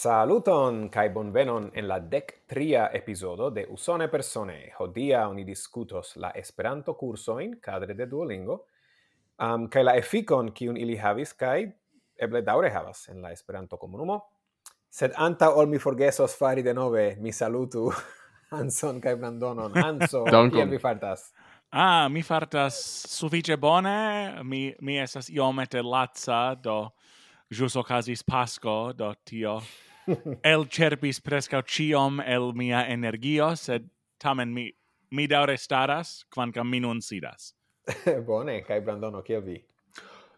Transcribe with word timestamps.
Saluton 0.00 0.86
kai 0.88 1.10
bonvenon 1.12 1.66
en 1.76 1.84
la 1.84 1.98
dec 2.00 2.30
tria 2.48 2.86
episodo 2.96 3.50
de 3.52 3.66
Usone 3.68 4.06
Persone. 4.08 4.70
Hodia 4.78 5.26
oni 5.28 5.42
discutos 5.44 6.14
la 6.16 6.30
Esperanto 6.30 6.94
cursoin 6.96 7.58
cadre 7.60 7.92
de 7.94 8.06
Duolingo, 8.08 8.54
um, 9.44 9.66
kai 9.68 9.82
la 9.84 9.92
efikon 10.00 10.54
kiun 10.56 10.78
ili 10.80 10.96
havis 10.96 11.34
kai 11.36 11.66
eble 12.16 12.40
daure 12.46 12.70
havas 12.72 13.10
en 13.12 13.20
la 13.20 13.32
Esperanto 13.32 13.76
komunumo. 13.76 14.16
Sed 14.88 15.12
anta 15.18 15.50
ol 15.50 15.68
mi 15.68 15.76
forgesos 15.76 16.38
fari 16.38 16.64
de 16.64 16.72
nove, 16.72 17.04
mi 17.20 17.32
salutu 17.32 17.92
Hanson 18.56 19.02
kai 19.04 19.14
Brandonon. 19.20 19.76
Hanso, 19.76 20.24
kiel 20.54 20.70
vi 20.70 20.78
fartas? 20.78 21.26
Ah, 21.72 22.08
mi 22.08 22.22
fartas 22.22 22.80
suffice 23.18 23.60
bone. 23.60 24.40
Mi 24.44 24.72
mi 24.80 24.96
esas 24.96 25.28
iomete 25.28 25.84
laca, 25.84 26.54
do 26.54 26.86
jus 27.50 27.76
ocasis 27.76 28.24
Pasco, 28.24 28.94
do 28.96 29.12
tio 29.24 29.60
el 30.42 30.66
cerpis 30.68 31.20
prescau 31.20 31.62
ciom 31.62 32.20
el 32.20 32.52
mia 32.54 32.84
energio, 32.88 33.54
sed 33.56 33.88
tamen 34.18 34.54
mi, 34.54 34.70
mi 35.10 35.26
daure 35.26 35.56
staras, 35.58 36.24
quancam 36.34 36.70
mi 36.70 36.80
nun 36.80 37.00
sidas. 37.00 37.54
Bone, 38.26 38.62
kai 38.66 38.80
Brandono, 38.80 39.22
kiel 39.22 39.42
vi? 39.42 39.58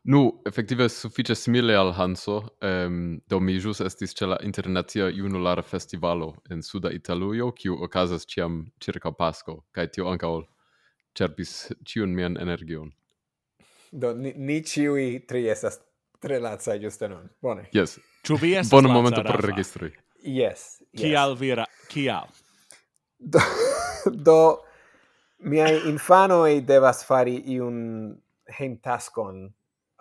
Nu, 0.04 0.42
effektive 0.46 0.88
suffice 0.88 1.34
simile 1.34 1.76
al 1.76 1.92
Hanso, 1.92 2.56
um, 2.60 3.20
do 3.28 3.38
mi 3.40 3.54
jus 3.60 3.80
estis 3.80 4.14
ce 4.14 4.26
la 4.26 4.38
Internazia 4.42 5.06
Junulara 5.08 5.62
Festivalo 5.62 6.34
in 6.50 6.62
Suda 6.62 6.90
Italuio, 6.90 7.52
kiu 7.52 7.76
ocasas 7.84 8.26
ciam 8.26 8.64
circa 8.80 9.12
Pasco, 9.12 9.64
kai 9.70 9.86
tio 9.86 10.08
ancao 10.10 10.42
cerpis 11.14 11.70
ciun 11.84 12.14
mian 12.14 12.36
energion. 12.36 12.90
Do, 13.92 14.14
ni, 14.14 14.32
ni 14.36 14.62
ciui 14.64 15.20
tri 15.28 15.46
estas 15.52 15.78
tre 16.22 16.38
lazza 16.38 16.78
giusto 16.78 17.08
non. 17.08 17.30
Bone. 17.38 17.68
Yes. 17.72 17.98
Tu 18.22 18.36
vi 18.38 18.54
estas 18.54 18.70
Bona 18.70 18.88
momento 18.88 19.22
per 19.22 19.40
registri. 19.40 19.92
Yes. 20.22 20.82
yes. 20.90 21.02
Kial 21.02 21.34
vira? 21.36 21.66
Kial? 21.88 22.28
Do, 23.16 23.38
do 24.10 24.64
miai 25.42 25.88
infanoi 25.90 26.60
devas 26.66 27.02
fari 27.04 27.42
iun 27.54 28.14
hentascon 28.58 29.44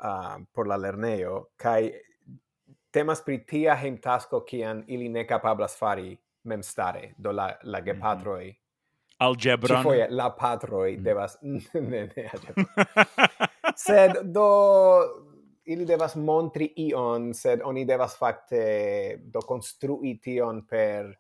uh, 0.04 0.38
por 0.54 0.68
la 0.68 0.78
lerneo 0.78 1.48
kai 1.58 1.92
temas 2.92 3.22
pri 3.26 3.40
tia 3.48 3.76
hejmtasko 3.76 4.42
kian 4.42 4.84
ili 4.88 5.09
ne 5.09 5.24
capablas 5.26 5.78
fari 5.78 6.18
memstare 6.44 7.14
do 7.18 7.31
la 7.31 7.53
la 7.64 7.80
mhm. 7.80 7.86
gepatroj 7.86 8.46
mm 8.46 8.52
-hmm. 8.52 9.26
algebron 9.26 9.84
foje 9.84 10.08
la 10.09 10.30
patroj 10.30 10.92
mm 10.92 10.98
-hmm. 10.98 11.03
devas 11.03 11.38
ne 11.74 12.09
ne 12.16 12.30
algebra 12.34 12.96
sed 13.86 14.12
do 14.24 14.48
ili 15.66 15.86
devas 15.86 16.16
montri 16.16 16.72
ion, 16.88 17.34
sed 17.34 17.62
oni 17.66 17.86
devas 17.86 18.16
fakte 18.17 18.64
do 19.22 19.42
construi 19.48 20.18
tion 20.23 20.66
per 20.68 21.12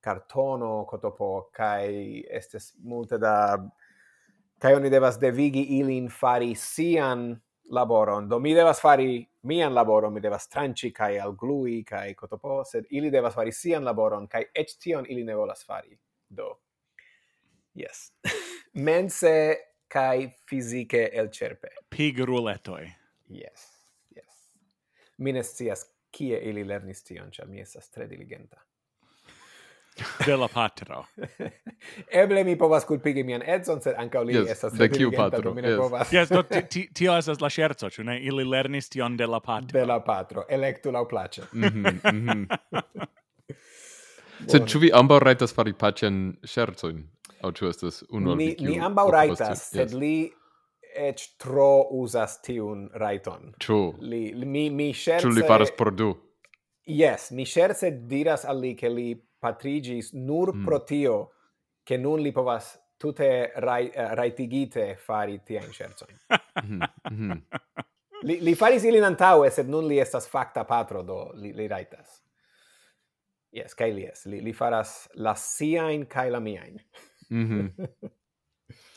cartono 0.00 0.84
cotopo 0.88 1.50
kai 1.52 2.24
estes 2.30 2.74
multe 2.82 3.18
da 3.18 3.58
kai 4.60 4.74
oni 4.74 4.90
devas 4.90 5.18
devigi 5.20 5.66
ilin 5.78 6.08
fari 6.08 6.54
sian 6.54 7.34
laboron. 7.70 8.28
Do 8.28 8.38
mi 8.38 8.54
devas 8.54 8.80
fari 8.80 9.20
mian 9.42 9.74
laboron 9.74 10.12
mi 10.12 10.20
devas 10.20 10.48
tranci 10.48 10.92
kai 10.92 11.18
alglui 11.18 11.84
kai 11.84 12.14
cotopo 12.14 12.62
sed 12.64 12.88
ili 12.90 13.10
devas 13.10 13.34
fari 13.34 13.52
sian 13.52 13.84
laboron 13.84 14.28
kai 14.28 14.46
et 14.54 14.76
tion 14.80 15.06
ili 15.08 15.24
ne 15.24 15.36
volas 15.36 15.64
fari. 15.64 15.98
Do 16.28 16.56
yes 17.74 18.12
mense 18.86 19.56
kai 19.88 20.30
fizike 20.46 21.10
el 21.12 21.28
cerpe 21.28 21.68
pig 21.90 22.18
ruletoi 22.18 22.86
yes 23.28 23.69
mi 25.20 25.32
ne 25.36 25.44
scias 25.44 25.84
kie 26.10 26.40
ili 26.50 26.64
lernis 26.64 27.04
tion, 27.06 27.30
ĉar 27.30 27.48
mi 27.48 27.60
estas 27.60 27.90
tre 27.90 28.06
diligenta. 28.10 28.60
De 30.26 30.36
la 30.36 30.48
patro. 30.48 31.04
Eble 32.22 32.44
mi 32.44 32.56
povas 32.58 32.84
kulpigi 32.88 33.24
mian 33.26 33.42
edzon, 33.46 33.82
sed 33.84 33.98
ankaŭ 33.98 34.22
li 34.24 34.36
yes, 34.38 34.50
estas 34.54 34.74
tre 34.76 34.88
diligenta, 34.88 35.28
patro. 35.36 35.54
mi 35.54 35.62
ne 35.62 35.74
yes. 35.74 35.78
povas. 35.78 36.12
yes, 36.14 36.32
do, 36.32 36.42
ti, 36.72 36.86
tio 36.94 37.16
estas 37.18 37.40
la 37.40 37.50
scherzo, 37.50 37.90
ĉu 37.90 38.06
ne? 38.08 38.18
Ili 38.22 38.46
lernis 38.48 38.88
tion 38.88 39.16
de 39.16 39.26
la 39.26 39.40
patro. 39.44 39.74
De 39.76 39.84
la 39.86 40.00
patro. 40.04 40.46
Electu 40.48 40.92
laŭ 40.94 41.06
plaĉe. 41.10 41.46
Mhm. 41.52 41.78
Mm 41.78 42.00
mm 42.12 42.28
-hmm. 42.28 43.06
Sed 44.48 44.66
ĉu 44.66 44.78
vi 44.78 44.90
ambaŭ 44.94 45.18
rajtas 45.18 45.52
fari 45.54 45.72
paĉen 45.72 46.20
ŝercojn? 46.48 47.02
Aŭ 47.44 47.50
ĉu 47.56 47.68
estas 47.68 48.02
unu 48.08 48.30
al 48.32 48.38
vi? 48.38 48.46
Ni, 48.60 48.68
ni 48.68 48.80
ambaŭ 48.80 49.10
rajtas, 49.10 49.68
sed 49.70 49.92
li 49.92 50.30
et 50.94 51.22
tro 51.38 51.88
usas 52.00 52.40
tiun 52.42 52.88
raiton. 52.94 53.54
Ĉu? 53.60 53.80
Li, 54.00 54.22
li, 54.34 54.46
mi, 54.46 54.68
mi 54.70 54.92
scherce... 54.92 55.26
Ĉu 55.26 55.34
li 55.34 55.46
faras 55.46 55.72
por 55.76 55.92
du. 55.94 56.12
Yes, 56.90 57.30
mi 57.30 57.46
scherce 57.46 57.92
diras 58.10 58.44
al 58.48 58.60
li 58.60 58.74
ke 58.76 58.88
li 58.90 59.12
patrigis 59.40 60.12
nur 60.12 60.54
mm. 60.54 60.64
pro 60.66 60.80
tio 60.84 61.18
ke 61.86 61.98
nun 61.98 62.22
li 62.22 62.32
povas 62.32 62.74
tutte 63.00 63.52
rai, 63.56 63.86
uh, 63.88 63.92
eh, 63.94 64.14
raitigite 64.14 64.86
fari 65.00 65.40
tian 65.44 65.72
scherzon. 65.72 66.16
mm 66.62 66.82
mhm. 67.10 67.38
li, 68.22 68.40
li 68.44 68.54
faris 68.54 68.84
ilin 68.84 69.06
antaue, 69.08 69.48
sed 69.50 69.68
nun 69.72 69.86
li 69.88 69.96
estas 70.00 70.28
facta 70.28 70.66
patro, 70.68 71.02
do 71.02 71.30
li, 71.40 71.54
li 71.56 71.68
raitas. 71.68 72.20
Yes, 73.56 73.74
kai 73.74 73.90
li 73.96 74.04
es. 74.06 74.26
Li, 74.30 74.42
li 74.44 74.52
faras 74.54 75.08
la 75.14 75.32
siain 75.34 76.04
kai 76.06 76.28
la 76.30 76.40
miain. 76.40 76.80
mm 77.30 77.46
-hmm. 77.48 78.10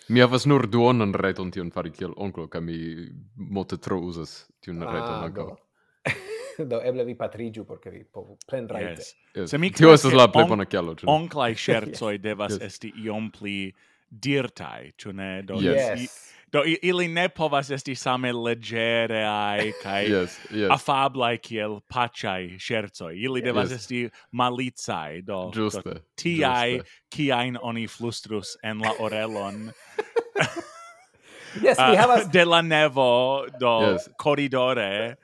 Mi 0.07 0.19
havas 0.19 0.45
nur 0.45 0.67
duonan 0.67 1.13
reton 1.13 1.51
tion 1.51 1.71
fari 1.71 1.91
kiel 1.91 2.13
onklo, 2.17 2.47
ca 2.51 2.59
mi 2.59 2.77
multe 3.35 3.77
tro 3.77 3.99
uzas 4.03 4.43
tion 4.61 4.83
ah, 4.83 4.91
reton. 4.93 5.33
Do. 5.33 5.55
do 6.71 6.81
eble 6.83 7.05
vi 7.07 7.15
patrigiu 7.15 7.65
porque 7.65 7.89
vi 7.89 8.03
povu 8.03 8.37
plen 8.47 8.67
raite. 8.67 9.01
Yes. 9.01 9.15
yes. 9.35 9.49
Se 9.49 9.57
mi 9.57 9.71
Tio 9.71 9.93
estas 9.93 10.13
la 10.13 10.27
plej 10.31 10.47
bona 10.49 10.65
kialo, 10.65 10.95
ĉu 10.95 11.07
ne? 11.07 11.13
Onklaj 11.13 11.55
ŝercoj 11.65 12.17
devas 12.21 12.57
yes. 12.57 12.67
esti 12.67 12.93
iom 13.05 13.31
pli 13.31 13.73
dirtai, 14.09 14.93
ĉu 14.97 15.13
ne? 15.13 15.31
Do 15.47 15.61
yes. 15.63 16.03
yes. 16.03 16.19
Do 16.53 16.61
ili 16.65 17.07
ne 17.07 17.29
povas 17.29 17.71
esti 17.71 17.95
same 17.95 18.33
legere 18.33 19.23
ai 19.25 19.71
kai 19.83 20.05
yes, 20.05 20.37
yes. 20.51 20.69
afablai 20.71 21.37
kiel 21.41 21.79
pacai 21.89 22.59
scherzoi. 22.59 23.17
Ili 23.17 23.41
devas 23.41 23.71
yes. 23.71 23.81
esti 23.81 24.09
malicai 24.31 25.21
do, 25.25 25.49
Giuste. 25.53 25.81
do 25.85 25.99
tiai 26.15 26.77
Juste. 26.77 27.01
kiain 27.09 27.57
oni 27.61 27.87
flustrus 27.87 28.57
en 28.63 28.81
la 28.85 28.93
orelon. 28.99 29.71
yes, 31.63 31.77
uh, 31.79 31.97
havas... 31.97 32.29
De 32.33 32.45
la 32.45 32.61
nevo 32.61 33.45
do 33.59 33.79
yes. 33.81 34.09
corridore. 34.17 35.15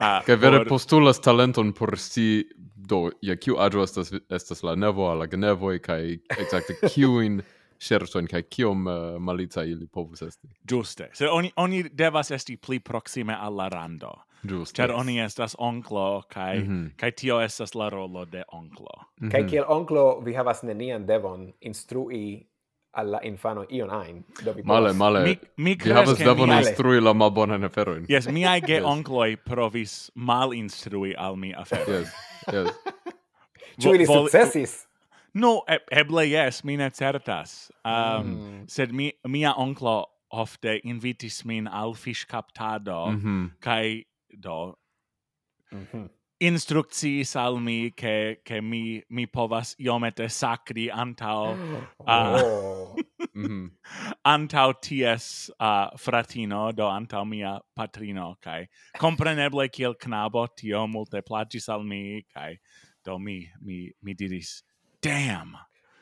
Uh, 0.00 0.06
ah, 0.06 0.22
Kaj 0.26 0.36
vere 0.36 0.64
por... 0.64 0.68
postulas 0.74 1.20
talenton 1.22 1.72
por 1.72 1.98
si 1.98 2.48
do, 2.74 3.10
ja, 3.22 3.36
kiu 3.36 3.56
aĝo 3.62 3.84
estas, 3.86 4.10
estas 4.30 4.62
la 4.66 4.74
nevo 4.74 5.06
al 5.10 5.22
la 5.22 5.26
genevoj, 5.30 5.78
kaj 5.84 6.16
exacte 6.34 6.74
kiujn 6.90 7.42
scherzoin 7.84 8.28
kaj 8.30 8.42
kiom 8.42 8.88
eh, 8.88 8.92
uh, 8.92 9.20
malica 9.20 9.64
ili 9.64 9.86
povus 9.86 10.22
esti. 10.22 10.48
Juste. 10.70 11.10
Se 11.12 11.28
oni 11.30 11.52
oni 11.56 11.84
devas 11.92 12.30
esti 12.30 12.56
pli 12.56 12.80
proxime 12.80 13.36
alla 13.40 13.68
rando. 13.68 14.14
ĝuste 14.44 14.76
Ĉar 14.76 14.92
oni 14.92 15.18
estas 15.24 15.56
onklo 15.58 16.22
kai 16.28 16.58
mm 16.58 16.68
-hmm. 16.68 16.90
kai 17.00 17.12
tio 17.12 17.40
estas 17.40 17.74
la 17.74 17.88
rolo 17.88 18.24
de 18.24 18.42
onklo. 18.52 18.90
Mm 19.20 19.28
-hmm. 19.28 19.32
Kai 19.32 19.44
kiel 19.44 19.64
onklo 19.68 20.20
vi 20.20 20.34
havas 20.34 20.62
nenian 20.62 21.06
devon 21.06 21.52
instrui 21.60 22.46
alla 22.92 23.20
infano 23.22 23.64
ion 23.70 23.90
ein 23.90 24.24
do 24.44 24.52
vi 24.52 24.62
male 24.62 24.80
povas... 24.80 24.96
male 24.96 25.22
mi, 25.24 25.38
mi 25.56 25.76
vi 25.84 25.92
havas 25.92 26.18
devon 26.18 26.48
mi... 26.48 26.56
instrui 26.56 27.00
la 27.00 27.12
malbonan 27.12 27.64
aferojn 27.64 28.06
yes 28.08 28.28
miaj 28.28 28.60
ge 28.60 28.74
yes. 28.74 28.84
onkloj 28.84 29.36
provis 29.36 30.10
mal 30.14 30.52
instrui 30.52 31.14
al 31.18 31.36
mi 31.36 31.54
aferojn 31.54 32.00
yes 32.00 32.08
yes 32.52 32.68
Ĉu 33.82 33.94
ili 33.94 34.06
sukcesis? 34.06 34.86
No, 35.34 35.64
e 35.68 35.78
eble 35.90 36.28
yes, 36.28 36.62
mi 36.64 36.76
ne 36.76 36.90
certas. 36.90 37.70
Um, 37.84 37.90
mm. 38.26 38.68
Sed 38.70 38.92
mi, 38.92 39.12
mia 39.26 39.54
onklo 39.58 40.04
ofte 40.30 40.80
invitis 40.84 41.44
min 41.44 41.66
al 41.66 41.94
fish 41.94 42.24
captado, 42.26 43.06
mm 43.10 43.20
-hmm. 43.20 43.50
kai 43.60 44.04
do 44.40 44.78
mm 45.72 45.86
-hmm. 45.92 46.08
instrukciis 46.40 47.36
al 47.36 47.60
mi 47.60 47.90
che, 47.90 48.40
che 48.44 48.60
mi, 48.60 49.02
mi 49.08 49.26
povas 49.26 49.74
iomete 49.78 50.28
sacri 50.28 50.90
antau 50.90 51.54
uh, 51.54 52.06
oh. 52.06 52.96
mm 53.34 53.44
-hmm. 53.46 53.70
antau 54.24 54.72
ties 54.80 55.50
uh, 55.60 55.88
fratino, 55.96 56.72
do 56.72 56.86
antau 56.88 57.24
mia 57.24 57.60
patrino, 57.74 58.36
kai 58.40 58.68
compreneble 58.98 59.68
kiel 59.68 59.94
knabo 59.94 60.46
tio 60.56 60.86
multe 60.86 61.22
plagis 61.22 61.68
al 61.68 61.82
mi, 61.84 62.22
kai 62.34 62.58
do 63.04 63.18
mi, 63.18 63.48
mi, 63.60 63.90
mi 64.02 64.14
diris 64.14 64.62
damn. 65.04 65.56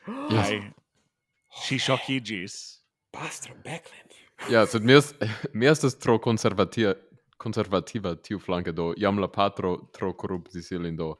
Yes. 0.29 0.49
Kai 0.49 0.73
si 1.53 1.77
shockigis. 1.77 2.79
Pastor 3.11 3.53
Becklin. 3.63 4.07
Ja, 4.49 4.65
sed 4.65 4.83
mi, 4.83 4.93
est, 4.93 5.15
mi 5.53 5.65
estes 5.65 5.95
tro 5.95 6.17
conservativa, 6.19 6.95
conservativa 7.37 8.15
tiu 8.15 8.39
flanke 8.39 8.73
do, 8.73 8.93
jam 8.97 9.19
la 9.21 9.27
patro 9.27 9.77
tro 9.93 10.13
corruptis 10.13 10.71
ilin 10.71 10.97
do, 10.97 11.13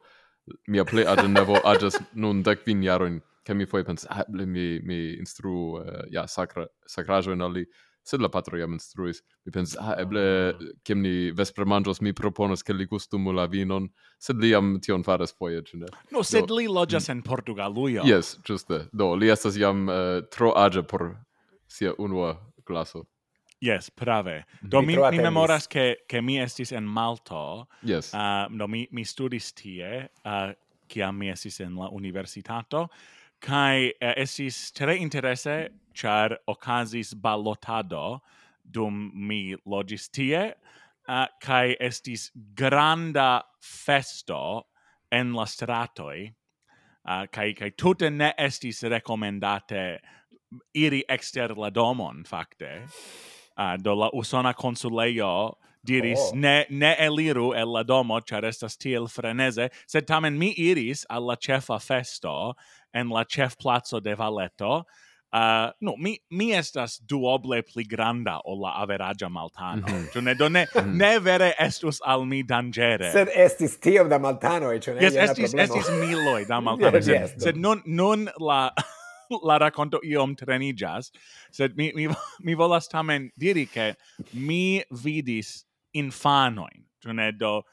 mia 0.68 0.86
plei 0.86 1.06
age 1.06 1.28
nevo 1.28 1.60
ages 1.74 2.00
nun 2.14 2.42
dec 2.44 2.66
vin 2.66 2.82
jaroin, 2.84 3.22
che 3.46 3.54
mi 3.54 3.66
foi 3.66 3.84
pens, 3.84 4.08
ah, 4.10 4.26
mi, 4.30 4.80
mi 4.84 5.00
instru, 5.20 5.78
uh, 5.78 5.86
eh, 5.86 6.08
ja, 6.12 6.28
sacra, 6.28 6.68
sacrajo 6.88 7.32
in 7.32 7.42
ali, 7.42 7.66
sed 8.04 8.22
la 8.22 8.30
patro 8.30 8.58
jam 8.60 8.76
instruis. 8.76 9.22
Mi 9.46 9.54
pensis, 9.56 9.78
ah, 9.80 9.96
eble, 10.02 10.24
ah. 10.54 10.66
kiam 10.84 11.02
ni 11.04 11.32
vespre 11.36 11.66
mangios, 11.66 12.02
mi 12.02 12.14
proponos 12.14 12.64
ke 12.64 12.76
li 12.76 12.88
gustumu 12.90 13.34
la 13.36 13.48
vinon, 13.52 13.90
sed 14.20 14.42
li 14.44 14.52
jam 14.52 14.76
tion 14.84 15.06
faras 15.08 15.36
foje 15.36 15.64
ĉu 15.70 15.80
ne? 15.84 15.92
No, 16.12 16.24
sed 16.28 16.50
Do, 16.50 16.60
li 16.60 16.68
loĝas 16.68 17.08
mm. 17.08 17.16
en 17.16 17.24
Portugalujo. 17.26 18.06
Yes, 18.10 18.36
ĝuste 18.48 18.86
Do, 18.92 19.14
li 19.16 19.32
estas 19.34 19.58
jam 19.60 19.88
uh, 19.88 20.20
tro 20.34 20.54
aĝa 20.60 20.86
por 20.88 21.14
sia 21.72 21.96
unua 21.98 22.36
glaso 22.68 23.08
Yes, 23.64 23.90
prave. 23.90 24.44
Mhm. 24.62 24.70
Do 24.70 24.82
mi, 24.82 24.98
mi, 24.98 25.10
mi 25.12 25.18
memoras 25.24 25.68
che, 25.68 26.04
che 26.06 26.22
mi 26.22 26.40
estis 26.40 26.72
en 26.72 26.84
Malto. 26.84 27.68
Yes. 27.82 28.12
Uh, 28.12 28.18
ah, 28.18 28.48
do, 28.52 28.68
mi, 28.68 28.88
mi 28.92 29.06
studis 29.06 29.54
tie, 29.54 30.10
uh, 30.26 30.52
kiam 30.88 31.16
mi 31.18 31.30
estis 31.32 31.62
en 31.62 31.76
la 31.76 31.88
universitato, 31.88 32.90
kai 33.44 33.92
eh, 34.00 34.10
uh, 34.10 34.14
esis 34.24 34.72
tre 34.72 34.96
interesse 34.98 35.70
char 35.94 36.38
okazis 36.48 37.14
balotado 37.14 38.22
dum 38.64 39.12
mi 39.14 39.56
logis 39.66 40.10
tie 40.10 40.54
uh, 41.08 41.28
kai 41.42 41.76
estis 41.80 42.32
granda 42.56 43.44
festo 43.62 44.64
en 45.12 45.34
la 45.34 45.46
stratoi 45.46 46.34
uh, 47.06 47.26
kai 47.32 47.54
kai 47.54 47.72
tutte 47.72 48.10
ne 48.10 48.34
estis 48.38 48.84
recomendate 48.84 50.00
iri 50.74 51.04
exter 51.10 51.56
la 51.56 51.70
domon 51.70 52.24
fakte 52.24 52.72
uh, 53.58 53.78
do 53.78 53.96
la 53.96 54.10
usona 54.14 54.54
consuleio 54.54 55.54
diris 55.86 56.20
oh. 56.32 56.36
ne 56.36 56.66
ne 56.70 56.96
eliru 57.00 57.54
el 57.54 57.74
la 57.74 57.84
domo 57.84 58.20
char 58.22 58.44
estas 58.44 58.78
tiel 58.78 59.08
freneze 59.08 59.70
sed 59.88 60.08
tamen 60.08 60.38
mi 60.40 60.54
iris 60.58 61.06
al 61.10 61.28
la 61.28 61.36
chefa 61.36 61.80
festo 61.80 62.54
en 62.94 63.10
la 63.10 63.26
chef 63.26 63.58
plazo 63.58 64.02
de 64.02 64.16
Valeto, 64.16 64.84
Uh, 65.34 65.72
no, 65.82 65.96
mi, 65.98 66.20
mi 66.30 66.52
estas 66.54 67.00
duoble 67.10 67.64
pli 67.66 67.84
granda 67.90 68.36
o 68.46 68.54
la 68.54 68.76
averagia 68.84 69.30
maltano. 69.30 69.82
Mm 69.88 70.06
-hmm. 70.06 70.24
ne, 70.24 70.36
do 70.36 70.50
ne, 70.50 70.68
mhm. 70.76 70.98
ne 70.98 71.20
vere 71.20 71.56
estus 71.60 72.00
al 72.06 72.26
mi 72.26 72.44
dangere. 72.44 73.12
Sed 73.12 73.30
estis 73.34 73.80
tiom 73.80 74.10
da 74.10 74.20
maltanoi, 74.20 74.80
ĉu 74.80 74.94
ne? 74.94 75.02
Yes, 75.02 75.16
estis, 75.16 75.54
estis 75.54 75.90
miloi 75.90 76.46
da 76.46 76.62
maltano. 76.68 76.98
yes, 76.98 77.06
sed, 77.06 77.22
yes, 77.22 77.44
sed 77.44 77.58
nun, 77.58 77.82
nun 77.86 78.30
la... 78.40 78.72
la 79.50 79.58
racconto 79.58 80.00
iom 80.04 80.36
trenigas, 80.36 81.12
sed 81.52 81.76
mi, 81.78 81.92
mi, 81.96 82.08
mi 82.46 82.54
volas 82.56 82.88
tamen 82.88 83.32
diri 83.40 83.66
che 83.66 83.96
mi 84.34 84.84
vidis 84.92 85.66
infanoin, 85.94 86.86
ne, 87.06 87.32
do, 87.32 87.64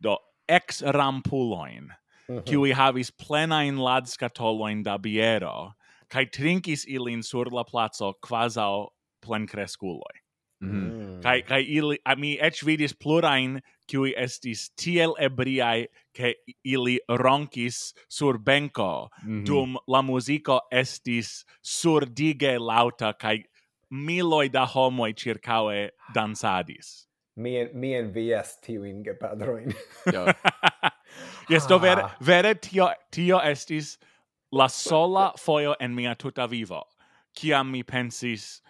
do 0.00 0.16
ex 0.48 0.82
rampuloin, 0.82 1.92
mm 2.28 2.36
-hmm. 2.36 2.44
kiui 2.44 2.72
havis 2.72 3.10
plenain 3.12 3.76
ladskatoloin 3.78 4.82
da 4.84 4.98
biero, 4.98 5.72
kai 6.08 6.26
trinkis 6.26 6.84
ilin 6.88 7.22
sur 7.22 7.46
la 7.52 7.64
plazo 7.64 8.14
quasau 8.28 8.88
plencresculoi. 9.26 10.22
Mm-hmm. 10.62 11.16
Mm. 11.16 11.22
Kai 11.22 11.42
kai 11.42 11.62
ili 11.62 11.98
a 12.06 12.14
mi 12.16 12.38
ec 12.40 12.62
vidis 12.66 12.92
plurain 12.94 13.60
qui 13.90 14.14
estis 14.16 14.70
tiel 14.76 15.14
ebriai 15.18 15.86
che 16.14 16.34
ili 16.64 17.00
ronkis 17.08 17.94
sur 18.08 18.38
benco 18.38 19.08
mm 19.24 19.40
-hmm. 19.40 19.46
dum 19.46 19.76
la 19.88 20.02
musico 20.02 20.60
estis 20.70 21.44
surdige 21.62 22.58
lauta 22.58 23.12
kai 23.12 23.44
miloi 23.90 24.48
da 24.48 24.66
homoi 24.66 25.12
circaue 25.14 25.90
dansadis. 26.14 27.08
Mi 27.36 27.68
mi 27.74 27.94
envias 27.94 28.56
tiuin 28.60 29.02
gepadroin. 29.02 29.74
Yes, 31.48 31.66
do 31.66 31.78
vere, 31.78 32.02
ah. 32.02 32.16
vere 32.20 32.54
tio, 32.54 32.88
tio 33.10 33.38
estis 33.40 33.98
la 34.52 34.68
sola 34.68 35.32
foio 35.38 35.74
en 35.80 35.94
mia 35.94 36.14
tuta 36.14 36.46
vivo, 36.46 36.84
kiam 37.34 37.70
mi 37.70 37.82
pensis, 37.82 38.60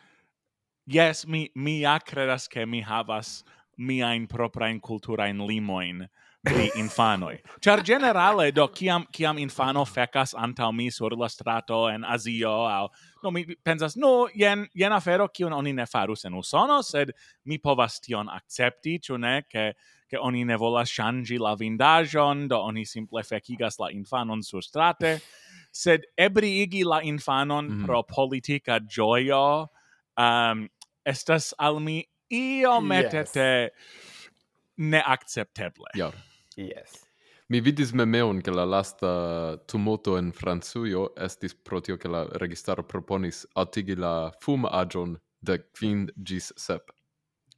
yes, 0.87 1.27
mi, 1.27 1.51
mi 1.55 1.81
ja 1.81 1.99
credas 1.99 2.49
che 2.49 2.67
mi 2.67 2.81
havas 2.83 3.43
miain 3.79 4.29
proprain 4.29 4.81
culturain 4.81 5.47
limoin 5.47 6.09
pri 6.45 6.71
infanoi. 6.83 7.39
Char 7.61 7.83
generale, 7.83 8.51
do, 8.53 8.69
kiam, 8.69 9.07
kiam 9.13 9.39
infano 9.39 9.85
fecas 9.85 10.35
antau 10.35 10.73
mi 10.75 10.91
sur 10.91 11.11
la 11.17 11.29
strato 11.29 11.87
en 11.89 12.05
Azio, 12.05 12.67
au, 12.67 12.89
no, 13.23 13.31
mi 13.31 13.45
pensas, 13.65 13.97
no, 13.97 14.29
jen, 14.35 14.67
jen 14.75 14.93
afero 14.93 15.29
kion 15.29 15.53
oni 15.53 15.73
ne 15.73 15.87
farus 15.87 16.25
en 16.25 16.35
Usono, 16.35 16.83
sed 16.83 17.13
mi 17.45 17.59
povas 17.59 18.01
tion 18.01 18.29
accepti, 18.29 18.99
ciu 18.99 19.19
ne, 19.19 19.43
che 19.49 19.75
che 20.13 20.19
oni 20.19 20.45
ne 20.45 20.57
volas 20.57 20.91
shangi 20.93 21.39
la 21.39 21.55
vindajon, 21.57 22.47
do 22.49 22.59
oni 22.61 22.85
simple 22.85 23.23
fecigas 23.23 23.79
la 23.79 23.89
infanon 23.91 24.43
sur 24.43 24.61
strate, 24.63 25.21
sed 25.73 26.05
ebriigi 26.21 26.85
la 26.85 27.01
infanon 27.01 27.65
mm 27.65 27.79
-hmm. 27.79 27.87
pro 27.87 28.03
politica 28.03 28.79
gioio, 28.79 29.71
um, 30.17 30.25
ehm, 30.25 30.69
estas 31.03 31.55
al 31.59 31.81
mi 31.81 32.05
iometete 32.29 33.41
yes. 33.41 34.31
neaccepteble. 34.77 35.89
Ja. 35.95 36.13
Yes. 36.57 37.09
Mi 37.49 37.61
vidis 37.61 37.93
memeon 37.93 38.43
che 38.43 38.51
la 38.51 38.65
lasta 38.65 39.57
tumulto 39.67 40.19
in 40.19 40.33
Franzuio 40.33 41.15
estis 41.17 41.55
pro 41.55 41.81
tio 41.81 41.97
che 41.97 42.09
la 42.09 42.29
registaro 42.33 42.83
proponis 42.83 43.47
altigi 43.55 43.95
la 43.95 44.31
fum 44.41 44.65
agion 44.65 45.19
de 45.41 45.59
quin 45.79 46.11
gis 46.17 46.53
sep. 46.57 46.91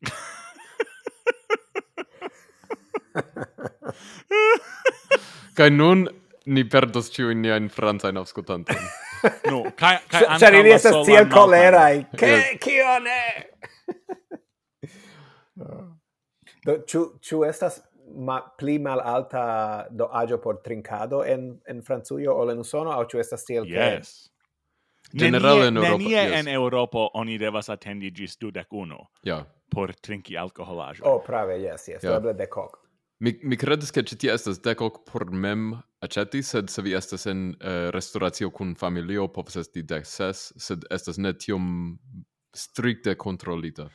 kai 5.59 5.71
nun 5.71 6.09
ni 6.47 6.65
perdos 6.65 7.19
in 7.19 7.69
France 7.69 8.05
non 8.05 8.17
aŭskultantojn. 8.25 8.79
No, 9.49 9.63
kaj 9.73 10.03
kaj 10.13 10.21
ankaŭ 10.21 10.39
Ĉar 10.43 10.55
ili 10.59 10.73
estas 10.75 10.97
tiel 11.07 11.31
koleraj. 11.33 12.03
Ke 12.21 12.59
kio 12.61 12.99
ne? 13.01 13.23
Do 16.67 16.75
ĉu 16.85 17.01
ĉu 17.25 17.45
estas 17.49 17.81
ma, 18.17 18.43
pli 18.59 18.79
malalta 18.79 19.87
do 19.91 20.11
agio 20.13 20.39
por 20.39 20.61
trincado 20.61 21.25
en 21.25 21.61
en 21.67 21.83
Francujo 21.83 22.37
o 22.37 22.51
en 22.51 22.61
Usono 22.61 22.93
aŭ 22.93 23.09
ĉu 23.09 23.25
estas 23.25 23.45
tiel 23.45 23.65
Yes. 23.65 24.29
Generale 25.13 25.69
en 25.69 25.77
Europa. 25.77 25.99
Nenie 25.99 26.23
yes. 26.23 26.41
en 26.41 26.49
Europa 26.49 27.09
oni 27.15 27.39
devas 27.39 27.69
atendi 27.69 28.11
ĝis 28.11 28.39
dudek 28.41 28.73
uno. 28.73 29.07
Ja. 29.23 29.45
Por 29.71 29.95
trinki 29.95 30.39
alkoholaĵon. 30.39 31.07
Oh, 31.09 31.23
prave, 31.27 31.59
yes, 31.63 31.89
yes. 31.89 32.05
Yeah. 32.05 32.37
De 32.37 32.47
kok. 32.47 32.84
Mi, 33.21 33.39
mi 33.43 33.57
credes 33.57 33.91
che 33.91 34.03
ci 34.03 34.17
tia 34.17 34.33
estas 34.33 34.59
decoc 34.61 35.05
por 35.05 35.31
mem 35.31 35.83
aceti, 36.01 36.43
sed 36.43 36.69
se 36.69 36.83
vi 36.83 36.95
estas 36.95 37.27
en 37.27 37.55
eh, 37.61 37.87
uh, 37.87 37.91
restauratio 37.91 38.51
cun 38.51 38.75
familio, 38.75 39.29
povas 39.29 39.57
esti 39.57 39.83
dec 39.83 40.05
ses, 40.07 40.53
sed 40.57 40.85
estas 40.91 41.19
ne 41.19 41.33
tiom 41.33 41.99
stricte 42.55 43.15
controlita. 43.17 43.89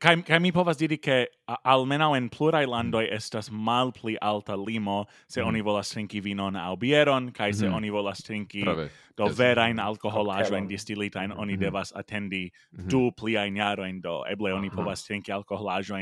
Kai, 0.00 0.22
kai 0.24 0.38
mi 0.40 0.48
povas 0.48 0.78
diri 0.80 0.96
ke 0.96 1.26
almenau 1.68 2.14
en 2.16 2.30
plurai 2.32 2.64
landoi 2.64 3.04
estas 3.12 3.50
mal 3.52 3.90
pli 3.92 4.14
alta 4.16 4.56
limo 4.56 5.02
se 5.28 5.42
mm. 5.42 5.48
oni 5.48 5.60
volas 5.60 5.90
trinki 5.92 6.22
vinon 6.24 6.56
au 6.56 6.76
bieron, 6.80 7.28
kai 7.32 7.52
se 7.52 7.66
mm 7.66 7.72
-hmm. 7.72 7.76
oni 7.76 7.90
volas 7.90 8.22
trinki 8.24 8.62
Prave. 8.64 8.88
do 9.16 9.26
yes. 9.26 9.36
verain 9.38 9.78
alkoholajo 9.78 10.56
en 10.56 10.64
mm 10.64 10.70
-hmm. 10.70 11.38
oni 11.38 11.52
mhm. 11.52 11.60
devas 11.60 11.92
atendi 11.92 12.50
mm 12.72 12.78
-hmm. 12.78 12.90
du 12.90 13.12
pliain 13.12 13.56
jaroin, 13.56 14.00
do 14.00 14.24
eble 14.26 14.54
oni 14.54 14.68
uh 14.68 14.72
-huh. 14.72 14.76
povas 14.76 15.04
trinki 15.04 15.32
alkoholajo 15.32 15.96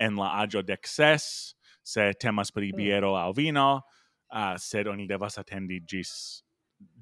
en 0.00 0.16
la 0.16 0.40
ajo 0.40 0.62
de 0.62 0.76
ses, 0.84 1.54
se 1.82 2.12
temas 2.20 2.50
pri 2.52 2.72
mm. 2.72 2.76
biero 2.76 3.12
mm. 3.14 3.20
au 3.22 3.32
vino, 3.36 3.82
uh, 4.32 4.54
sed 4.56 4.86
oni 4.86 5.06
devas 5.06 5.38
attendi 5.38 5.80
gis 5.86 6.42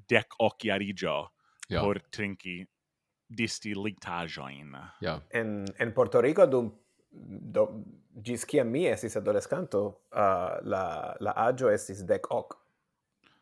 dec 0.09 0.35
occhiarigio 0.39 1.29
yeah. 1.69 1.83
por 1.83 1.99
trinki 2.11 2.65
distilitajoin. 3.29 4.77
Yeah. 5.01 5.21
En, 5.29 5.65
en 5.79 5.91
Porto 5.93 6.21
Rico 6.21 6.47
dum 6.47 6.71
do, 7.09 7.67
gis 8.23 8.45
ciam 8.45 8.71
mi 8.71 8.87
esis 8.87 9.17
adolescanto, 9.17 9.83
uh, 10.11 10.57
la, 10.63 11.15
la 11.19 11.33
agio 11.35 11.69
esis 11.69 12.05
dec 12.05 12.27
hoc. 12.29 12.57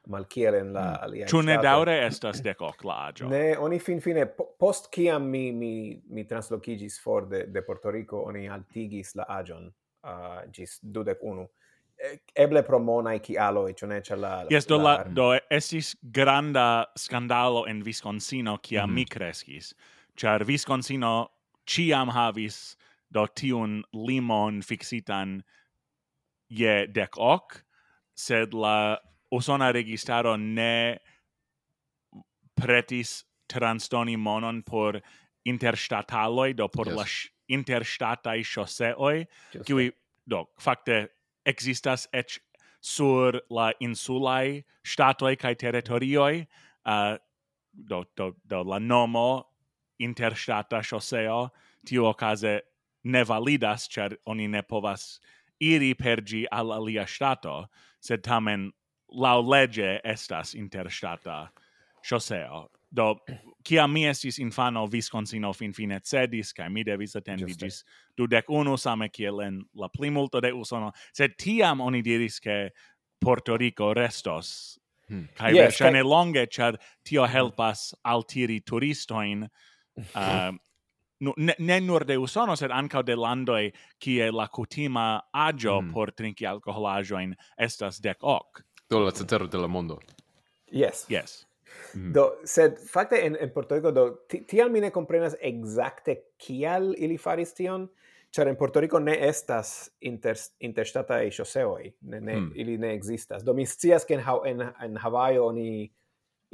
Malkiel 0.07 0.55
en 0.55 0.69
la 0.71 0.81
mm. 0.81 0.99
alia 1.03 1.25
Ĉu 1.27 1.41
ne 1.43 1.57
daŭre 1.59 1.97
estas 2.05 2.39
dec 2.39 2.61
hoc 2.63 2.83
la 2.87 2.93
agio? 3.09 3.27
Ne, 3.27 3.57
oni 3.59 3.79
fin 3.83 3.99
fine, 3.99 4.23
post 4.59 4.87
kiam 4.93 5.25
mi, 5.27 5.51
mi, 5.51 5.71
mi 6.15 6.23
translocigis 6.23 6.95
for 7.03 7.27
de, 7.27 7.41
de 7.51 7.61
Porto 7.61 7.91
Rico, 7.91 8.21
oni 8.23 8.45
altigis 8.47 9.15
la 9.19 9.25
agion 9.35 9.67
uh, 10.07 10.41
gis 10.51 10.79
dudec 10.81 11.21
unu. 11.21 11.47
Eble 12.37 12.61
pro 12.63 12.79
monai 12.79 13.19
ki 13.19 13.37
alo 13.37 13.65
ne 13.67 14.01
c'è 14.01 14.15
la... 14.15 14.45
Yes, 14.49 14.65
do, 14.65 14.77
la, 14.77 15.03
do 15.03 15.39
esis 15.49 15.95
granda 16.01 16.85
scandalo 16.95 17.65
en 17.65 17.81
Visconsino 17.83 18.57
cia 18.61 18.85
mm 18.85 18.89
-hmm. 18.89 18.93
mi 18.93 19.05
crescis. 19.05 19.73
Char 20.15 20.43
Visconsino 20.43 21.27
ciam 21.65 22.09
havis 22.09 22.77
do 23.11 23.25
tiun 23.27 23.83
limon 23.93 24.61
fixitan 24.61 25.43
je 26.49 26.87
dec 26.87 27.15
hoc, 27.17 27.63
sed 28.15 28.53
la 28.53 28.97
usona 29.31 29.71
registaro 29.71 30.37
ne 30.37 30.97
pretis 32.55 33.23
transtoni 33.47 34.17
monon 34.17 34.63
por 34.63 35.01
interstataloi, 35.45 36.53
do 36.53 36.67
por 36.67 36.87
yes. 36.87 36.95
la 36.95 37.05
interstatai 37.49 38.43
chausseoi, 38.43 39.27
qui, 39.65 39.91
do, 40.27 40.45
facte, 40.59 41.07
existas 41.45 42.07
ec 42.13 42.39
sur 42.81 43.41
la 43.49 43.71
insulae 43.81 44.63
statoi 44.83 45.35
cae 45.37 45.55
territorioi, 45.55 46.47
uh, 46.85 47.17
do, 47.73 48.03
do, 48.15 48.35
do, 48.45 48.61
la 48.63 48.79
nomo 48.79 49.47
interstata 49.99 50.81
chausseo, 50.83 51.49
tiu 51.85 52.05
ocase 52.05 52.61
ne 53.03 53.23
validas, 53.23 53.87
cer 53.89 54.17
oni 54.25 54.47
ne 54.47 54.61
povas 54.61 55.19
iri 55.59 55.93
per 55.93 56.21
gi 56.21 56.45
al 56.51 56.71
alia 56.71 57.05
stato, 57.07 57.67
sed 57.99 58.23
tamen 58.23 58.71
lau 59.09 59.41
lege 59.41 59.99
estas 60.03 60.53
interstata 60.53 61.49
chausseo 62.03 62.67
do 62.89 63.15
kia 63.63 63.87
mi 63.87 64.05
estis 64.07 64.39
infano 64.39 64.87
Wisconsino 64.87 65.53
fin 65.53 65.73
fine 65.73 65.99
cedis 65.99 66.53
kai 66.53 66.69
mi 66.69 66.83
devis 66.83 67.15
attendi 67.15 67.55
gis 67.59 67.83
du 68.17 68.27
dec 68.27 68.49
unu 68.49 68.77
same 68.77 69.09
kiel 69.09 69.41
en 69.43 69.61
la 69.75 69.89
plimulto 69.89 70.41
de 70.41 70.53
Usono. 70.53 70.91
Sed 71.13 71.35
tiam 71.37 71.81
oni 71.81 72.01
diris 72.01 72.39
ke 72.39 72.69
Porto 73.19 73.57
Rico 73.57 73.93
restos. 73.93 74.79
Hmm. 75.07 75.27
kai 75.39 75.53
yes, 75.53 75.69
verŝajne 75.69 76.01
kai... 76.01 76.07
longe 76.07 76.41
ĉar 76.51 76.75
tio 77.07 77.23
helpas 77.31 77.93
altiri 78.03 78.59
turistojn 78.59 79.45
uh, 79.45 80.51
nu, 81.23 81.33
ne, 81.37 81.55
ne 81.59 81.79
nur 81.79 82.03
de 82.03 82.17
Usono 82.19 82.55
sed 82.59 82.73
ankaŭ 82.75 83.05
de 83.07 83.15
landoj 83.15 83.71
kie 84.03 84.27
la 84.31 84.49
kutima 84.51 85.21
aĝo 85.31 85.79
hmm. 85.79 85.93
por 85.93 86.11
trinki 86.11 86.47
alkoholaĵojn 86.47 87.35
estas 87.57 88.01
dec 88.03 88.19
ok. 88.19 88.63
Do 88.89 88.99
la 89.05 89.11
cetero 89.11 89.47
de 89.47 89.57
la 89.57 89.67
mondo. 89.67 89.99
Yes. 90.71 91.05
Yes. 91.09 91.45
Mm. 91.95 92.11
Do, 92.13 92.25
sed 92.45 92.79
fakte 92.91 93.19
en, 93.25 93.37
en 93.39 93.53
Portorico, 93.53 93.91
do, 93.91 94.09
tial 94.29 94.71
mi 94.73 94.81
ne 94.83 94.91
comprenas 94.91 95.37
exacte 95.41 96.19
kial 96.41 96.93
ili 96.97 97.17
faris 97.21 97.53
tion, 97.57 97.87
Ĉar 98.35 98.49
en 98.51 98.57
Portorico 98.59 98.99
ne 98.99 99.13
estas 99.23 99.69
inter 100.05 100.35
interŝtataj 100.67 101.29
ŝoseoj, 101.31 101.85
ne, 102.11 102.19
ne 102.19 102.35
mm. 102.35 102.49
ili 102.59 102.75
ne 102.77 102.91
ekzistas. 102.97 103.43
Do 103.47 103.55
mi 103.55 103.65
scias 103.65 104.05
ke 104.05 104.17
en 104.17 104.23
en, 104.51 104.63
en 104.83 104.97
Havajo 104.99 105.45
oni 105.47 105.87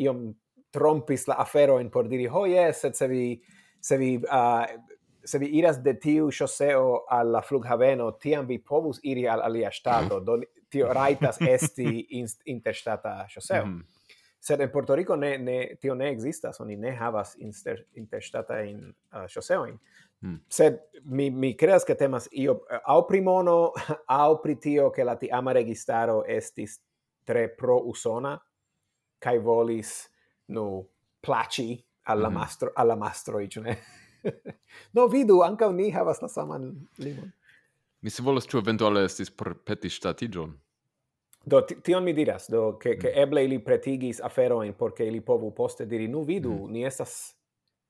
iom 0.06 0.28
trompis 0.74 1.28
la 1.28 1.40
afero 1.42 1.80
en 1.82 1.90
por 1.90 2.08
diri 2.10 2.28
ho 2.28 2.44
oh, 2.44 2.50
jes, 2.50 2.80
sed 2.86 2.96
se 2.96 3.08
vi 3.08 3.26
se 3.82 3.98
vi 3.98 4.16
uh, 4.18 4.66
se 5.26 5.40
vi 5.40 5.50
iras 5.58 5.82
de 5.84 5.96
tiu 6.00 6.30
ŝoseo 6.32 7.06
al 7.10 7.32
la 7.32 7.42
flughaveno, 7.42 8.12
tiam 8.12 8.48
vi 8.48 8.60
povus 8.60 9.00
iri 9.04 9.28
al 9.28 9.42
alia 9.42 9.72
ŝtato, 9.80 10.20
do 10.20 10.40
tio 10.70 10.94
rajtas 10.94 11.42
esti 11.42 12.06
interstata 12.46 13.26
ŝoseo. 13.30 13.66
Mm. 13.66 13.93
Sed 14.44 14.60
en 14.60 14.72
Puerto 14.72 14.96
Rico 14.96 15.16
ne, 15.16 15.38
ne, 15.38 15.76
tio 15.80 15.94
ne 15.96 16.10
existas, 16.12 16.60
oni 16.60 16.76
ne 16.76 16.92
havas 17.00 17.38
inter, 17.40 17.86
interstatain 17.96 18.82
uh, 18.92 19.22
choseoin. 19.32 19.78
Mm. 20.26 20.40
Sed 20.52 20.82
mi, 21.04 21.30
mi 21.32 21.54
creas 21.56 21.86
que 21.88 21.96
temas 21.96 22.28
io, 22.32 22.58
au 22.84 23.06
primono, 23.08 23.72
au 24.06 24.36
pritio 24.44 24.90
che 24.90 25.04
la 25.04 25.16
tiama 25.16 25.54
registaro 25.56 26.26
estis 26.28 26.76
tre 27.24 27.48
pro-usona, 27.56 28.36
kai 29.24 29.40
volis, 29.40 29.94
nu, 30.52 30.84
placi 31.24 31.80
alla 32.12 32.30
mm. 32.30 32.34
mastro, 32.34 32.72
alla 32.76 32.96
mastro, 33.00 33.40
ic, 33.40 33.56
ne? 33.64 33.78
no, 35.00 35.08
vidu, 35.08 35.40
anca 35.48 35.72
ni 35.72 35.88
havas 35.92 36.20
la 36.20 36.28
saman 36.28 36.68
limon. 37.00 37.32
Mi 38.04 38.12
si 38.12 38.22
volas, 38.22 38.44
tu 38.44 38.60
eventuale 38.60 39.06
estis 39.08 39.32
perpeti 39.32 39.90
statigion. 39.90 40.52
Do 41.46 41.62
tion 41.62 42.04
mi 42.04 42.14
diras, 42.14 42.48
do 42.50 42.78
ke 42.80 42.96
ke 42.96 43.10
mm. 43.10 43.22
eble 43.24 43.44
ili 43.46 43.60
pretigis 43.60 44.22
aferojn 44.22 44.74
por 44.74 44.90
porque 44.90 45.08
ili 45.08 45.22
povu 45.22 45.52
poste 45.52 45.86
diri 45.86 46.08
nu 46.08 46.24
vidu, 46.24 46.52
mm. 46.52 46.72
ni 46.72 46.86
estas 46.86 47.36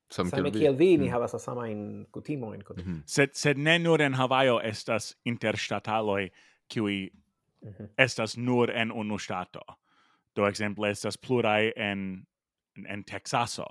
Sam 0.10 0.30
same 0.30 0.52
kiel 0.52 0.76
vi, 0.76 0.98
ni 0.98 1.08
mm. 1.08 1.12
havas 1.12 1.36
samajn 1.44 2.06
kutimojn. 2.12 2.64
Mm 2.70 2.84
-hmm. 2.84 3.02
Sed 3.06 3.30
sed 3.34 3.58
ne 3.58 3.80
nur 3.80 4.02
en 4.02 4.14
Havajo 4.14 4.60
estas 4.64 5.16
interstataloi 5.26 6.30
qui 6.74 6.82
mm 6.82 7.70
-hmm. 7.70 7.88
estas 7.98 8.38
nur 8.38 8.72
en 8.72 8.92
unu 8.92 9.20
stato. 9.20 9.62
Do 10.36 10.48
exemple, 10.48 10.90
estas 10.90 11.18
plurai 11.18 11.72
en 11.76 12.28
en, 12.78 12.86
en 12.86 13.04
Texaso. 13.04 13.66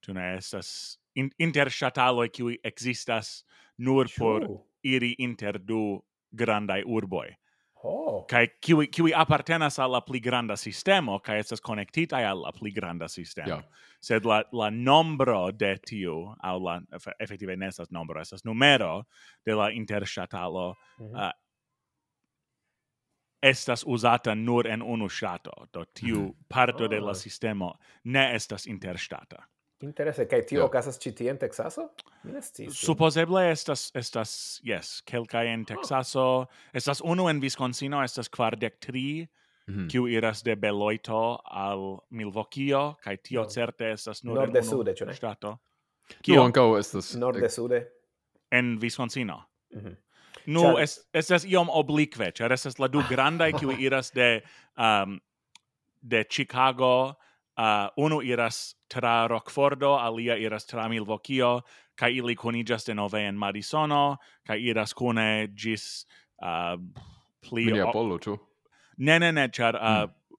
Tu 0.00 0.12
ne 0.12 0.36
estas 0.36 0.98
in, 1.14 1.30
interstataloi, 1.38 2.28
kiuj 2.28 2.56
existas 2.64 3.44
nur 3.78 4.06
por 4.18 4.42
iri 4.82 5.14
inter 5.18 5.58
du 5.68 6.04
grandai 6.36 6.82
urboi. 6.86 7.36
Oh. 7.84 8.24
Kai 8.28 8.48
qui 8.60 8.86
qui 8.88 9.12
appartenas 9.12 9.78
alla 9.78 10.00
pli 10.00 10.20
granda 10.20 10.56
sistema, 10.56 11.20
kai 11.20 11.38
estas 11.38 11.60
connectita 11.60 12.16
alla 12.16 12.52
pli 12.52 12.70
granda 12.72 13.08
sistema. 13.08 13.46
Yeah. 13.46 13.64
Sed 14.00 14.24
la 14.24 14.42
la 14.52 14.70
nombro 14.70 15.52
de 15.52 15.76
tiu 15.78 16.34
au 16.42 16.58
la 16.58 16.80
effettive 17.18 17.56
nesas 17.56 17.90
nombro, 17.90 18.20
estas 18.20 18.44
numero 18.44 19.06
de 19.44 19.54
la 19.54 19.70
interstatalo 19.70 20.74
mm 20.98 21.06
-hmm. 21.06 21.26
uh, 21.26 21.32
estas 23.42 23.84
usata 23.86 24.34
nur 24.34 24.66
en 24.66 24.82
unu 24.82 25.08
ŝtato, 25.08 25.66
do 25.72 25.84
tiu 25.84 26.20
mm 26.20 26.28
-hmm. 26.28 26.44
parto 26.48 26.84
oh. 26.84 26.88
de 26.90 27.00
la 27.00 27.10
oh. 27.10 27.16
sistema 27.16 27.72
ne 28.04 28.34
estas 28.34 28.66
interstata. 28.66 29.36
Interesse, 29.84 30.24
kai 30.24 30.40
tio 30.48 30.62
yeah. 30.62 30.70
casas 30.72 30.96
ĉi 30.98 31.28
en 31.28 31.38
Texaso? 31.38 31.90
Supposeble 32.72 33.42
estas 33.50 33.90
estas 33.94 34.60
yes, 34.64 35.02
kelkaj 35.04 35.46
en 35.52 35.66
ah. 35.66 35.74
Texaso. 35.74 36.20
oh. 36.20 36.46
estas 36.72 37.02
unu 37.04 37.28
en 37.28 37.40
Visconsino, 37.40 38.02
estas 38.02 38.28
quardec 38.28 38.78
tri, 38.80 39.28
mm 39.68 39.88
kiu 39.88 40.06
-hmm. 40.06 40.16
iras 40.16 40.42
de 40.42 40.56
Beloito 40.56 41.38
al 41.44 41.98
Milvokio, 42.10 42.96
kai 43.02 43.16
tio 43.16 43.42
no. 43.42 43.48
certe 43.48 43.92
estas 43.92 44.24
nur 44.24 44.34
Nord 44.34 44.56
en 44.56 44.62
unu 44.62 44.70
sude, 44.70 44.94
ĉu 44.94 45.06
ne? 45.06 45.12
Ŝtato. 45.12 45.58
Kio 46.22 46.36
no, 46.36 46.44
ankaŭ 46.44 46.78
estas 46.78 47.14
Norde 47.14 47.48
sude 47.48 47.86
en 48.50 48.78
Visconsino. 48.80 49.42
Mm 49.74 49.80
-hmm. 49.80 49.96
Nu, 50.46 50.60
Char... 50.60 50.82
es, 50.82 51.08
estas 51.12 51.44
iom 51.44 51.68
oblique, 51.70 52.32
ĉar 52.32 52.52
estas 52.52 52.78
la 52.78 52.88
du 52.88 53.02
grandaj 53.08 53.52
kiu 53.52 53.70
iras 53.86 54.10
de 54.10 54.42
um, 54.78 55.20
de 56.00 56.24
Chicago 56.24 57.14
uh, 57.58 57.88
uno 57.96 58.20
iras 58.22 58.74
tra 58.88 59.26
Rockfordo, 59.26 59.94
alia 59.98 60.36
iras 60.36 60.66
tra 60.66 60.88
Milvokio, 60.88 61.62
kai 61.94 62.16
ili 62.16 62.36
conigas 62.36 62.84
de 62.84 62.94
nove 62.94 63.20
en 63.26 63.36
Marisono, 63.36 64.16
kai 64.46 64.58
iras 64.60 64.92
cune 64.94 65.48
gis 65.54 66.06
uh, 66.42 66.76
pli... 67.40 67.66
Minneapolo, 67.66 68.18
tu? 68.18 68.38
Ne, 68.98 69.18
ne, 69.18 69.32
ne, 69.32 69.48
char 69.48 69.74
uh, 69.74 70.06
mm. 70.06 70.38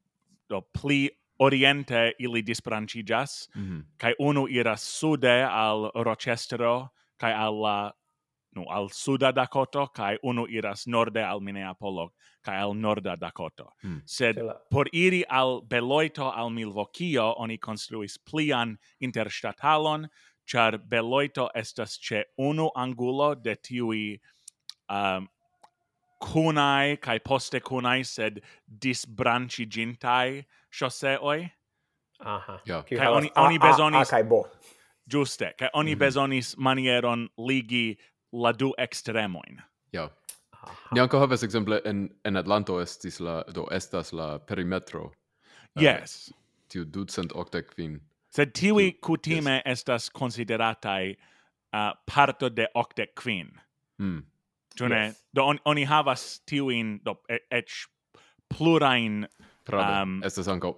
do, 0.50 0.62
pli 0.62 1.10
oriente 1.40 2.12
ili 2.20 2.42
disbranĉiĝas, 2.42 3.50
mm 3.56 3.62
-hmm. 3.62 3.84
kaj 3.98 4.14
uno 4.20 4.48
iras 4.50 4.82
sude 4.82 5.44
al 5.44 5.92
Rochestero, 5.96 6.90
kai 7.18 7.34
al 7.34 7.62
la 7.62 7.92
nu 8.58 8.66
al 8.70 8.90
suda 8.90 9.32
Dakota 9.32 9.86
kai 9.94 10.18
uno 10.24 10.46
iras 10.50 10.88
norde 10.88 11.22
al 11.24 11.40
Minneapolis 11.40 12.12
kai 12.44 12.58
al 12.58 12.74
norda 12.74 13.16
Dakota 13.16 13.66
Hmm. 13.82 14.02
Sed 14.06 14.38
por 14.72 14.86
iri 14.94 15.24
al 15.30 15.62
Beloito 15.62 16.32
al 16.36 16.50
Milvokio 16.50 17.34
oni 17.38 17.58
construis 17.58 18.18
plian 18.18 18.78
interstatalon 19.00 20.10
char 20.46 20.78
Beloito 20.78 21.50
estas 21.56 21.98
ce 22.00 22.24
unu 22.38 22.70
angulo 22.76 23.36
de 23.36 23.56
tiui 23.56 24.20
um, 24.90 25.28
kunai 26.20 26.98
kai 27.02 27.20
poste 27.20 27.60
kunai 27.60 28.04
sed 28.06 28.42
disbranchigintai 28.68 30.46
chausseoi. 30.72 31.52
Aha. 32.20 32.62
Yeah. 32.66 32.84
Kai 32.84 33.08
oni, 33.08 33.32
oni 33.36 33.60
bezonis... 33.60 33.96
A, 33.96 34.00
a, 34.00 34.02
a, 34.02 34.06
kai 34.06 34.24
bo. 34.24 34.48
Giuste, 35.08 35.54
che 35.58 35.70
oni 35.74 35.92
mm 35.92 35.96
-hmm. 35.96 36.00
besonis 36.00 36.56
manieron 36.58 37.30
ligi 37.38 37.98
la 38.32 38.52
du 38.54 38.74
extremoin. 38.78 39.62
Ja. 39.94 40.10
Ni 40.92 41.00
ankaŭ 41.00 41.20
havas 41.20 41.44
exemple 41.44 41.80
en 41.86 42.10
en 42.26 42.38
Atlanto 42.38 42.82
estis 42.82 43.20
la 43.20 43.44
do 43.54 43.68
estas 43.72 44.14
la 44.14 44.40
perimetro. 44.40 45.12
Eh, 45.76 45.84
yes. 45.84 46.30
Uh, 46.30 46.38
tiu 46.70 46.86
ducent 46.86 47.32
octec 47.32 47.74
fin. 47.76 48.00
Sed 48.30 48.54
tiui 48.54 48.92
kutime 49.02 49.62
yes. 49.62 49.80
estas 49.80 50.10
consideratai 50.10 51.14
uh, 51.14 51.80
eh, 51.80 51.94
parto 52.16 52.50
de 52.50 52.68
octec 52.76 53.16
quin. 53.16 53.52
Mm. 54.00 54.24
Tune, 54.78 55.06
yes. 55.06 55.24
do 55.34 55.42
on, 55.42 55.60
oni 55.66 55.84
havas 55.84 56.42
tiuin, 56.46 57.00
do, 57.06 57.16
et, 57.30 57.42
et 57.52 57.66
plurain... 58.50 59.26
Prave, 59.66 60.02
um, 60.02 60.20
estas 60.24 60.48
anco 60.48 60.78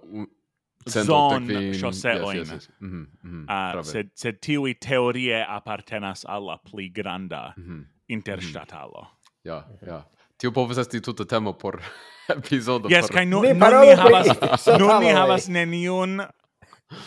zon 0.88 1.48
chausseoin. 1.80 2.36
Yes, 2.36 2.50
yes, 2.50 2.68
yes. 2.68 2.70
Mm 2.80 3.06
-hmm, 3.24 3.76
uh, 3.76 3.82
sed, 3.82 4.10
sed 4.14 4.40
tiui 4.40 4.74
teorie 4.74 5.44
appartenas 5.48 6.24
alla 6.24 6.58
pli 6.70 6.88
granda 6.88 7.52
mm-hmm, 7.56 7.74
mm 7.74 7.80
-hmm. 7.80 7.86
interstatalo. 8.08 9.06
Ja, 9.44 9.64
ja. 9.86 10.02
Tio 10.38 10.52
povas 10.52 10.78
esti 10.78 11.00
tuta 11.00 11.24
temo 11.24 11.52
por 11.52 11.80
epizodo. 12.38 12.88
Yes, 12.88 13.06
por... 13.06 13.14
kai 13.14 13.26
nun, 13.26 13.42
ni 13.42 13.94
havas, 13.96 14.66
nun 14.80 15.00
ni 15.00 15.10
havas 15.12 15.48
neniun 15.48 16.26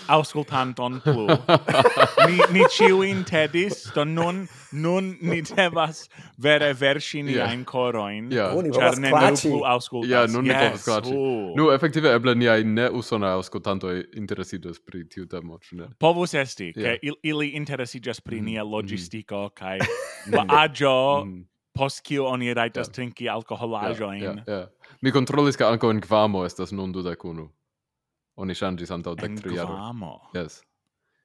auscultanton 0.07 1.01
plu. 1.03 1.27
ni 2.27 2.37
ni 2.51 2.65
ciuin 2.69 3.23
tedis, 3.25 3.91
do 3.95 4.05
nun 4.05 4.47
nun 4.71 5.17
ni 5.21 5.41
devas 5.41 6.09
vere 6.43 6.73
versi 6.73 7.23
ni 7.23 7.35
yeah. 7.35 7.51
ein 7.51 7.65
coroin. 7.65 8.31
Yeah. 8.31 8.55
Oh, 8.55 8.61
ni 8.61 8.71
Char 8.71 8.99
ne 8.99 9.09
nu 9.09 9.35
plu 9.41 9.63
auscultas. 9.65 10.09
Ja, 10.09 10.23
yeah, 10.23 10.31
nun 10.31 10.45
yes. 10.45 10.53
ne 10.55 10.69
povas 10.69 10.85
klaci. 10.85 11.13
Oh. 11.15 11.53
Nu, 11.55 11.69
effektive, 11.71 12.13
eble 12.15 12.35
ni 12.35 12.47
ai 12.47 12.63
ne 12.63 12.89
usona 12.89 13.33
auscultanto 13.37 13.91
interesidos 14.15 14.79
pri 14.79 15.05
tiu 15.09 15.25
temo, 15.25 15.59
ne? 15.71 15.89
Povus 15.99 16.33
esti, 16.33 16.73
yeah. 16.75 16.95
ke 16.99 16.99
il, 17.01 17.17
ili 17.23 17.49
interesiĝas 17.59 18.21
pri 18.21 18.41
mm. 18.41 18.45
nia 18.45 18.63
logistico, 18.63 19.47
mm. 19.47 19.55
kaj 19.55 19.79
ma 20.35 20.45
agio, 20.63 21.25
mm. 21.25 21.43
post 21.73 22.03
kiu 22.03 22.25
oni 22.25 22.53
raitas 22.53 22.87
yeah. 22.87 22.95
trinki 22.95 23.29
alkoholajoin. 23.29 24.21
Yeah, 24.21 24.35
yeah, 24.47 24.47
yeah. 24.47 24.69
Mi 25.01 25.11
kontrolis, 25.11 25.59
ka 25.59 25.67
anko 25.71 25.91
in 25.91 26.01
Kvamo 26.01 26.45
estas 26.45 26.71
nun 26.71 26.93
dudek 26.93 27.25
unu. 27.25 27.49
Oni 28.35 28.55
changis 28.55 28.91
anto 28.91 29.15
de 29.15 29.29
tri. 29.35 29.57
Yes. 30.33 30.61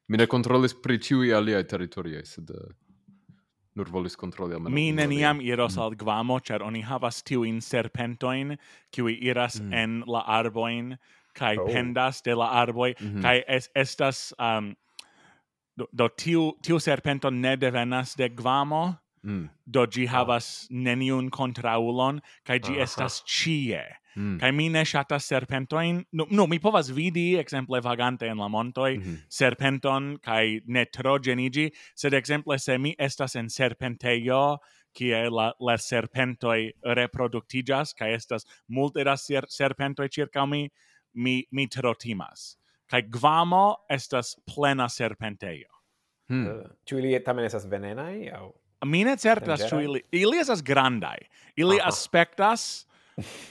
Mi 0.09 0.17
ne 0.17 0.27
controllis 0.27 0.75
pri 0.83 0.99
ĉiuj 0.99 1.33
aliaj 1.37 1.65
teritorioj, 1.69 2.25
sed 2.25 2.51
uh, 2.51 2.69
nur 3.77 3.91
volis 3.93 4.17
controlli 4.17 4.57
almenaŭ. 4.57 4.75
Mi 4.75 4.91
neniam 4.93 5.41
iros 5.45 5.77
mm. 5.77 5.85
al 5.85 5.97
Gvamo, 6.01 6.41
cer 6.41 6.65
oni 6.65 6.83
havas 6.83 7.23
tiujn 7.23 7.61
serpentoin, 7.65 8.57
qui 8.93 9.15
iras 9.31 9.61
mm. 9.61 9.73
en 9.73 10.03
la 10.07 10.25
arboin, 10.39 10.97
kai 11.39 11.57
oh. 11.59 11.67
pendas 11.67 12.23
de 12.25 12.35
la 12.35 12.51
arboi, 12.63 12.95
mm 13.01 13.21
-hmm. 13.21 13.43
es, 13.47 13.71
estas 13.75 14.35
um, 14.39 14.75
do, 15.77 15.87
do 15.93 16.09
tiu 16.09 16.53
tiu 16.63 16.79
serpento 16.79 17.31
ne 17.31 17.57
devenas 17.57 18.17
de 18.17 18.29
Gvamo. 18.29 18.97
Mm. 19.23 19.49
Do 19.67 19.87
gi 19.87 20.07
ah. 20.07 20.11
havas 20.11 20.69
oh. 20.71 20.77
neniun 20.77 21.31
contraulon, 21.31 22.21
kai 22.45 22.61
gi 22.61 22.73
Aha. 22.73 22.83
estas 22.83 23.23
ĉie. 23.27 23.83
Mm. 24.19 24.39
Kai 24.41 24.51
mi 24.53 24.69
ne 24.69 24.83
shatas 24.85 25.29
serpentoin. 25.31 26.03
No, 26.13 26.27
no, 26.31 26.47
mi 26.51 26.59
povas 26.59 26.91
vidi, 26.91 27.37
exemple, 27.39 27.79
vagante 27.85 28.27
en 28.27 28.39
la 28.39 28.49
montoi, 28.49 28.97
mm 28.99 29.03
-hmm. 29.03 29.19
serpenton, 29.29 30.19
kai 30.23 30.61
ne 30.67 30.85
tro 30.85 31.19
genigi, 31.19 31.71
sed 31.95 32.13
exemple, 32.13 32.59
se 32.59 32.79
mi 32.79 32.95
estas 32.99 33.37
en 33.37 33.51
serpenteio, 33.51 34.59
kie 34.93 35.31
la, 35.31 35.53
la 35.61 35.77
serpentoi 35.77 36.73
reproduktigas 36.83 37.95
kai 37.95 38.13
estas 38.13 38.47
multe 38.69 39.05
da 39.05 39.17
ser, 39.17 39.47
serpentoi 39.49 40.09
circa 40.09 40.47
mi, 40.47 40.69
mi, 41.15 41.45
mi 41.51 41.67
tro 41.69 41.95
timas. 41.95 42.57
Kai 42.91 43.03
gvamo 43.03 43.77
estas 43.91 44.37
plena 44.55 44.89
serpenteio. 44.89 45.69
Hmm. 46.29 46.47
Uh, 46.47 46.65
Ĉu 46.85 46.99
ili 46.99 47.25
tamen 47.25 47.45
estas 47.45 47.69
venenaj 47.71 48.31
aŭ 48.37 48.49
Mi 48.87 49.01
ne 49.05 49.17
certas 49.17 49.65
ĉu 49.71 49.81
ili 49.81 50.03
ili 50.13 50.39
estas 50.39 50.63
grandaj. 50.63 51.19
Ili 51.57 51.77
uh 51.77 51.83
-huh. 51.83 51.89
aspektas 51.89 52.87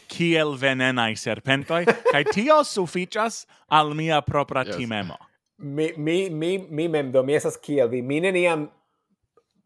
kiel 0.07 0.55
venenai 0.59 1.15
serpentoi, 1.15 1.85
kai 2.11 2.23
tio 2.31 2.63
sufficias 2.63 3.45
al 3.69 3.93
mia 3.93 4.21
propra 4.21 4.63
yes. 4.65 4.75
timemo. 4.75 5.17
Mi, 5.57 5.93
mi, 5.97 6.29
mi, 6.29 6.57
mi 6.69 6.87
mem 6.87 7.11
do, 7.11 7.23
mi 7.23 7.35
esas 7.35 7.57
kiel 7.57 7.89
vi, 7.89 8.01
mi 8.01 8.19
neniam 8.21 8.67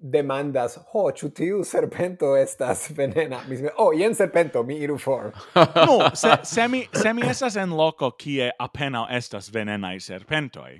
demandas, 0.01 0.77
ho, 0.91 1.05
oh, 1.05 1.09
ĉu 1.13 1.29
tiu 1.35 1.63
serpento 1.67 2.33
estas 2.37 2.87
venena? 2.97 3.41
Mi 3.47 3.57
dice, 3.57 3.73
oh, 3.77 3.91
jen 3.93 4.15
serpento, 4.17 4.63
mi 4.63 4.79
iru 4.81 4.97
for. 4.97 5.29
no, 5.87 6.09
se, 6.21 6.37
se, 6.43 6.67
mi, 6.67 6.85
se 6.93 7.13
mi 7.13 7.27
estas 7.29 7.55
en 7.61 7.75
loco 7.77 8.11
kie 8.17 8.49
apenaŭ 8.59 9.05
estas 9.13 9.51
venenaj 9.53 9.99
serpentoj, 10.07 10.79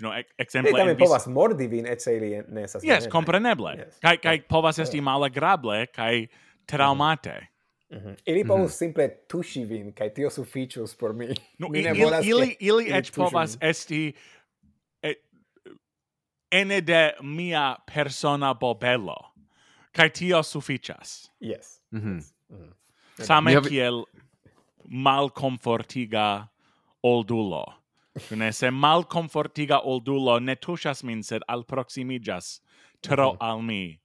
you 0.00 0.02
know, 0.02 0.12
exemple... 0.38 0.72
Hey, 0.72 0.78
tamen 0.78 0.98
povas 0.98 1.26
mordi 1.30 1.68
vin, 1.68 1.86
et 1.86 2.02
se 2.02 2.16
ili 2.16 2.42
ne 2.48 2.64
estas 2.66 2.84
Yes, 2.84 3.06
compreneble. 3.12 3.76
Yes. 3.78 4.00
Kai, 4.02 4.16
kai 4.22 4.40
povas 4.48 4.78
esti 4.82 5.00
malagrable, 5.00 5.86
kai 5.94 6.26
traumate. 6.66 7.36
Mm. 7.38 7.46
Mm 7.90 7.96
-hmm. 7.96 8.16
Ili 8.24 8.38
mm-hmm. 8.38 8.48
povus 8.48 8.70
mm 8.70 8.74
-hmm. 8.74 8.78
simple 8.78 9.08
tuŝi 9.28 9.64
vin, 9.64 9.92
kaj 9.92 10.14
tio 10.14 10.30
sufiĉus 10.30 10.96
por 10.96 11.12
mi. 11.12 11.26
No, 11.58 11.68
mi 11.68 11.82
ne 11.82 11.92
volas 11.92 12.26
ili, 12.26 12.42
ili, 12.42 12.56
ili 12.60 12.92
eĉ 12.92 13.10
povas 13.10 13.58
min. 13.60 13.70
esti 13.70 14.12
ene 16.50 16.80
de 16.80 17.12
mia 17.22 17.76
persona 17.94 18.54
bobelo, 18.54 19.16
Kai 19.92 20.10
tio 20.10 20.42
sufiĉas. 20.42 21.30
Yes. 21.40 21.82
Mhm. 21.90 22.08
-hmm. 22.08 22.22
mm. 22.48 22.72
Same 23.18 23.54
havi... 23.54 23.68
kiel 23.68 24.04
malkomfortiga 24.84 26.48
oldulo. 27.02 27.64
Ne 28.30 28.52
se 28.52 28.70
malkomfortiga 28.70 29.80
oldulo 29.84 30.38
ne 30.38 30.56
tuŝas 30.56 31.02
min, 31.02 31.22
sed 31.22 31.42
alproximiĝas 31.48 32.60
tro 33.00 33.32
mm 33.32 33.36
-hmm. 33.38 33.46
al 33.46 33.62
mi, 33.62 34.00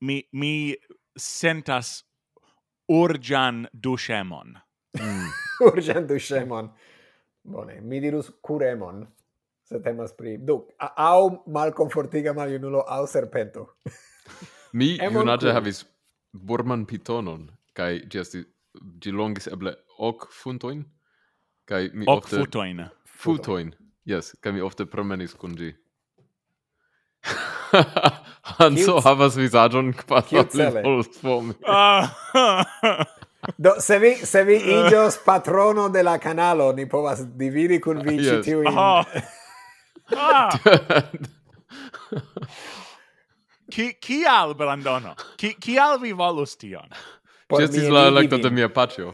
mi, 0.00 0.22
mi 0.32 0.74
sentas 1.16 2.04
urgian 2.92 3.66
dushemon. 3.72 4.58
Mm. 4.98 5.28
urgian 5.70 6.06
dushemon. 6.06 6.70
Bone, 7.42 7.80
mi 7.80 8.00
dirus 8.00 8.30
curemon, 8.46 9.06
se 9.64 9.80
temas 9.82 10.12
pri... 10.16 10.36
Du, 10.38 10.60
au 10.96 11.42
malconfortiga 11.46 12.32
maliunulo, 12.32 12.84
au 12.86 13.06
serpento. 13.06 13.66
mi 14.78 14.98
junage 14.98 15.46
cur. 15.46 15.52
havis 15.52 15.84
burman 16.32 16.86
pitonon, 16.86 17.48
kai 17.72 18.00
giasti 18.08 18.44
gi 19.02 19.12
longis 19.12 19.48
eble 19.52 19.74
ok 19.98 20.28
funtoin, 20.42 20.84
kai 21.64 21.88
mi 21.92 22.06
ok 22.06 22.16
ofte... 22.16 22.36
futoin. 22.36 22.84
Futoin, 23.22 23.74
yes, 24.06 24.32
kai 24.40 24.52
mi 24.52 24.60
ofte 24.60 24.86
promenis 24.86 25.34
kun 25.34 25.56
gi. 25.58 25.72
Hanso 28.58 29.00
havas 29.04 29.36
vizaĝon 29.38 29.92
kvazaŭ 30.02 30.70
volsvomi. 30.84 31.54
Ah. 33.42 33.58
Do, 33.58 33.72
se 33.82 33.98
vi, 33.98 34.12
se 34.14 34.44
vi 34.46 34.54
iĝos 34.54 35.16
patrono 35.24 35.88
de 35.90 36.02
la 36.06 36.18
canalo, 36.22 36.72
ni 36.72 36.88
povas 36.88 37.24
dividi 37.26 37.80
kun 37.82 37.98
vi 38.06 38.14
yes. 38.20 38.44
ĉi 38.46 38.54
Ah. 38.70 39.04
ah. 40.16 40.50
Ki, 43.72 43.94
kial, 44.00 44.54
Brandono? 44.54 45.14
Ki, 45.36 45.54
kial 45.60 45.98
vi 45.98 46.12
volus 46.12 46.56
tion? 46.60 46.88
Ĝi 47.52 47.64
estis 47.64 47.88
la 47.92 48.06
elekto 48.10 48.38
de 48.38 48.50
mia 48.52 48.68
paĉjo. 48.68 49.12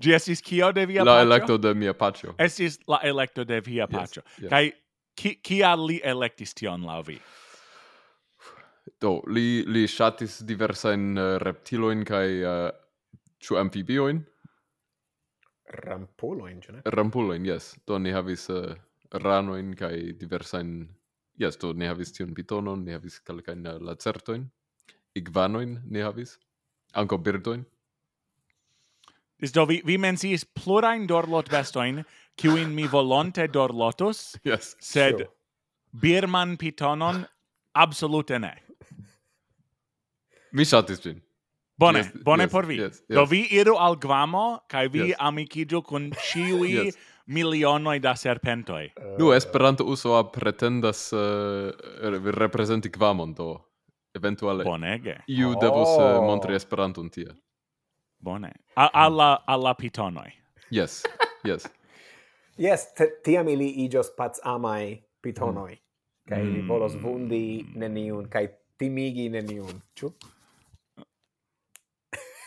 Ĝi 0.00 0.14
estis 0.16 0.40
kio 0.44 0.72
de 0.72 0.86
via 0.88 1.04
paĉjo? 1.04 1.12
La 1.12 1.20
elekto 1.24 1.58
de 1.60 1.74
mia 1.76 1.92
paĉjo. 1.96 2.34
Estis 2.40 2.78
la 2.88 3.02
elekto 3.04 3.44
de 3.44 3.60
via 3.64 3.86
paĉjo. 3.88 4.22
Yes, 4.24 4.38
yes. 4.44 4.50
Kaj 4.52 4.64
ki, 5.20 5.34
kial 5.44 5.84
li 5.90 6.00
elektis 6.04 6.56
tion 6.56 6.86
laŭ 6.88 7.02
vi? 7.08 7.18
Do, 9.00 9.20
li, 9.26 9.62
li 9.66 9.86
shatis 9.88 10.40
diversain 10.46 11.16
uh, 11.16 11.22
eh, 11.22 11.38
reptiloin 11.44 12.04
cae 12.04 12.40
uh, 12.44 12.68
ciu 13.40 13.56
amfibioin? 13.60 14.20
Rampuloin, 15.70 16.60
ce 16.60 16.72
ne? 16.72 16.82
Rampuloin, 16.84 17.44
yes. 17.46 17.76
Do 17.86 17.98
ni 17.98 18.10
havis 18.10 18.48
uh, 18.50 18.74
ranoin 19.12 19.74
cae 19.76 20.12
diversain... 20.18 20.88
Yes, 21.40 21.56
do 21.56 21.72
ni 21.72 21.86
havis 21.88 22.12
tion 22.12 22.34
pitonon, 22.34 22.84
ni 22.84 22.92
havis 22.92 23.20
eh, 23.20 23.24
calcain 23.24 23.66
uh, 23.66 24.40
igvano 25.14 25.60
in 25.60 25.80
ni 25.88 26.00
havis, 26.00 26.38
anco 26.94 27.18
birdoin. 27.18 27.64
Is 29.40 29.52
do 29.52 29.64
vi, 29.66 29.80
vi 29.86 29.96
mensis 29.96 30.44
plurain 30.44 31.06
dorlot 31.08 31.48
bestoin, 31.48 32.04
kiuin 32.36 32.74
mi 32.74 32.86
volonte 32.86 33.48
dorlotus, 33.48 34.36
yes. 34.44 34.76
sed 34.80 35.16
sure. 35.16 35.30
birman 35.92 36.56
pitonon 36.58 37.24
absolute 37.74 38.38
ne. 38.38 38.52
Mi 40.52 40.64
ŝatis 40.64 41.04
vin. 41.04 41.20
Bone, 41.80 41.98
yes, 41.98 42.08
bone 42.24 42.44
yes, 42.44 42.52
por 42.52 42.66
vi. 42.66 42.76
Yes, 42.76 43.00
yes. 43.08 43.16
Do 43.16 43.24
vi 43.24 43.46
iru 43.56 43.76
al 43.78 43.96
Guamo, 43.96 44.60
kai 44.68 44.88
vi 44.88 44.98
yes. 45.08 45.16
amikigio 45.18 45.80
kun 45.82 46.10
ciui 46.28 46.74
yes. 46.74 46.98
milionoi 47.26 47.98
da 48.00 48.14
serpentoi. 48.16 48.90
Uh, 48.96 49.18
nu, 49.18 49.32
Esperanto 49.32 49.84
usoa 49.84 50.24
pretendas 50.32 51.12
uh, 51.12 51.72
representi 52.36 52.88
Guamon, 52.88 53.34
do 53.34 53.60
eventuale 54.14 54.64
Bonege. 54.64 55.16
iu 55.26 55.50
eh, 55.50 55.56
oh. 55.56 55.60
devus 55.60 55.88
uh, 55.88 56.26
montri 56.26 56.54
Esperanton 56.54 57.08
tie. 57.10 57.28
Bone. 58.18 58.52
A 58.76 58.90
alla, 58.92 59.44
alla 59.46 59.74
pitonoi. 59.74 60.32
Yes, 60.70 61.02
yes. 61.44 61.64
yes, 62.66 62.88
tiam 63.24 63.48
ili 63.48 63.70
igios 63.84 64.10
pats 64.16 64.40
amai 64.44 65.02
pitonoi. 65.22 65.72
Mm. 65.72 66.28
Kai 66.28 66.42
mm. 66.42 66.68
volos 66.68 66.94
vundi 67.02 67.64
neniun, 67.74 68.28
kai 68.28 68.48
timigi 68.78 69.28
neniun, 69.28 69.80
ciu? 69.96 70.12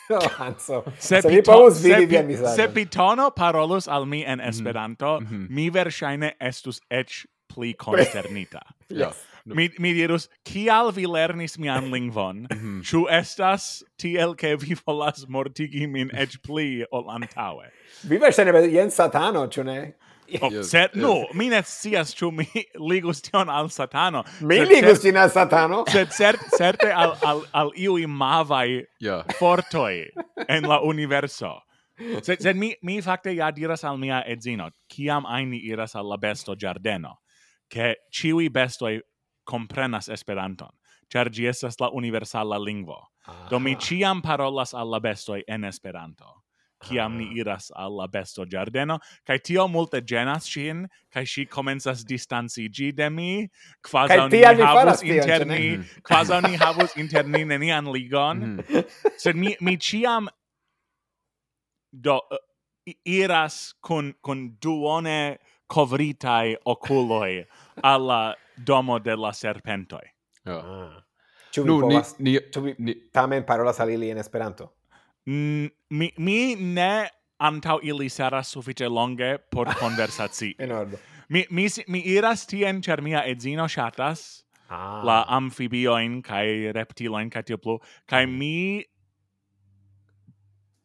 oh, 0.18 0.30
Hanso, 0.38 0.84
se, 1.00 1.22
se, 1.22 1.30
mi 1.30 1.42
povus 1.44 1.82
vidi 1.84 2.06
vian 2.06 2.28
vizaĝon. 2.28 2.56
Se 2.56 2.68
Pitono 2.74 3.30
parolus 3.36 3.88
al 3.88 4.06
mi 4.06 4.24
en 4.26 4.42
Esperanto, 4.42 5.20
mm 5.20 5.28
-hmm. 5.28 5.50
mi 5.50 5.70
verŝajne 5.70 6.34
estus 6.40 6.82
eĉ 6.90 7.26
pli 7.54 7.74
konsternita. 7.86 8.62
yes. 8.90 9.16
Mi, 9.46 9.70
mi 9.80 9.92
dirus, 9.94 10.30
kial 10.48 10.92
vi 10.96 11.04
lernis 11.06 11.58
mian 11.58 11.92
lingvon? 11.92 12.48
Mhm. 12.56 12.82
Ĉu 12.82 13.06
estas 13.12 13.84
tiel 13.98 14.36
ke 14.36 14.56
vi 14.56 14.76
volas 14.86 15.26
mortigi 15.28 15.88
min 15.88 16.10
eĉ 16.14 16.38
pli 16.48 16.86
ol 16.92 17.10
antaŭe? 17.10 17.68
Vi 18.04 18.18
verŝajne 18.18 18.72
jen 18.72 18.92
satano, 18.92 19.48
ĉu 19.48 19.64
ne? 19.64 19.94
Oh, 20.42 20.50
yes, 20.52 20.70
sed 20.72 20.92
yes. 20.94 21.02
no, 21.02 21.28
mi 21.34 21.50
ne 21.50 21.62
scias 21.64 22.14
ĉu 22.16 22.32
mi 22.32 22.48
ligus 22.92 23.22
tion 23.22 23.50
al 23.50 23.70
satano. 23.70 24.24
Mi 24.42 24.58
sed, 24.62 24.72
ligus 24.72 25.02
tion 25.04 25.18
al 25.18 25.30
satano? 25.30 25.84
Sed 25.90 26.14
cert, 26.16 26.42
certe 26.58 26.92
al, 26.92 27.16
al, 27.22 27.44
al 27.54 27.72
iui 27.78 28.08
mavaj 28.08 28.84
yeah. 29.00 29.24
fortoi 29.40 30.10
en 30.48 30.70
la 30.70 30.80
universo. 30.82 31.60
Sed, 32.26 32.42
sed 32.42 32.58
mi, 32.58 32.74
mi 32.82 33.02
fakte 33.06 33.36
ja 33.36 33.52
diras 33.54 33.84
al 33.86 34.00
mia 34.02 34.24
edzino, 34.26 34.70
kiam 34.90 35.28
aini 35.30 35.60
iras 35.70 35.94
al 35.96 36.08
la 36.10 36.18
besto 36.18 36.56
giardeno, 36.58 37.20
ke 37.70 37.94
ciui 38.12 38.50
bestoi 38.50 38.98
comprenas 39.46 40.10
Esperanton, 40.10 40.72
ĉar 41.14 41.30
ĝi 41.30 41.48
estas 41.52 41.78
la 41.80 41.92
universala 41.94 42.58
lingvo. 42.58 42.98
Do 43.50 43.60
mi 43.60 43.76
ah. 43.78 43.80
ciam 43.80 44.22
parolas 44.22 44.74
al 44.74 44.90
la 44.90 45.00
bestoi 45.00 45.44
en 45.48 45.64
Esperanto 45.70 46.43
kiam 46.84 47.18
ni 47.18 47.30
iras 47.40 47.72
al 47.76 47.96
la 47.98 48.08
besto 48.08 48.46
giardeno, 48.46 49.00
kai 49.28 49.40
tio 49.40 49.68
multe 49.68 50.02
genas 50.02 50.48
cin, 50.50 50.86
kai 51.14 51.26
si 51.26 51.46
comenzas 51.46 52.04
distancigi 52.06 52.92
de 52.96 53.10
mi, 53.10 53.50
quasi 53.82 54.20
ni 54.30 54.44
havus 54.44 55.04
interni, 55.04 55.80
quasi 56.04 56.34
mhm. 56.34 56.52
ni 56.52 56.58
havus 56.58 56.96
interni 56.98 57.44
nenian 57.46 57.92
ligon, 57.92 58.44
mm. 58.58 58.86
sed 59.18 59.36
mi, 59.36 59.56
mi 59.62 59.78
ciam 59.78 60.28
do 61.92 62.20
iras 63.06 63.74
kun, 63.82 64.14
kun 64.22 64.58
duone 64.62 65.38
covritai 65.68 66.58
oculoi 66.66 67.46
alla 67.82 68.36
domo 68.56 69.00
de 69.00 69.16
la 69.16 69.32
serpentoi. 69.32 70.08
Oh. 70.46 70.52
Ah. 70.52 71.04
Ĉu 71.54 71.64
vi 71.64 71.70
no, 71.70 71.80
povas, 71.86 72.16
ni, 72.18 72.32
ni, 72.32 72.40
ĉu 72.50 72.62
vi 72.66 72.94
tamen 73.14 73.46
parolas 73.46 73.80
al 73.80 73.92
ili 73.94 74.10
en 74.10 74.18
Esperanto? 74.18 74.72
Mm, 75.26 75.70
mi, 75.90 76.12
mi 76.18 76.56
ne 76.56 77.10
antau 77.40 77.80
ili 77.84 78.10
seras 78.10 78.48
suffice 78.48 78.88
longe 78.90 79.38
por 79.52 79.68
conversaci. 79.84 80.56
en 80.60 80.72
ordo. 80.72 80.98
Mi, 81.30 81.46
mi, 81.50 81.68
mi 81.88 82.00
iras 82.00 82.46
tien, 82.48 82.82
cer 82.82 83.02
mia 83.02 83.24
edzino 83.26 83.68
shatas 83.68 84.44
ah. 84.70 85.02
la 85.04 85.24
amfibioin, 85.28 86.22
kai 86.22 86.72
reptiloin, 86.76 87.30
kai 87.30 87.44
tio 87.44 87.58
plu, 87.58 87.80
kai 88.08 88.26
mm. 88.26 88.38
mi 88.38 88.84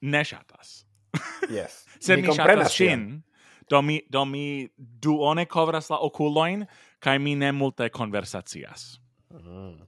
ne 0.03 0.25
shatas. 0.25 0.85
yes. 1.51 1.85
Se 2.01 2.17
mi, 2.17 2.23
mi 2.23 2.35
shatas 2.35 2.73
cin, 2.77 3.23
do 3.69 3.83
mi, 3.83 4.01
do 4.11 4.25
mi 4.25 4.69
duone 4.79 5.47
covras 5.47 5.91
la 5.91 5.99
oculoin, 5.99 6.67
kai 7.01 7.19
mi 7.19 7.35
ne 7.35 7.53
multe 7.53 7.91
conversacias. 7.91 9.01
Mm. 9.35 9.87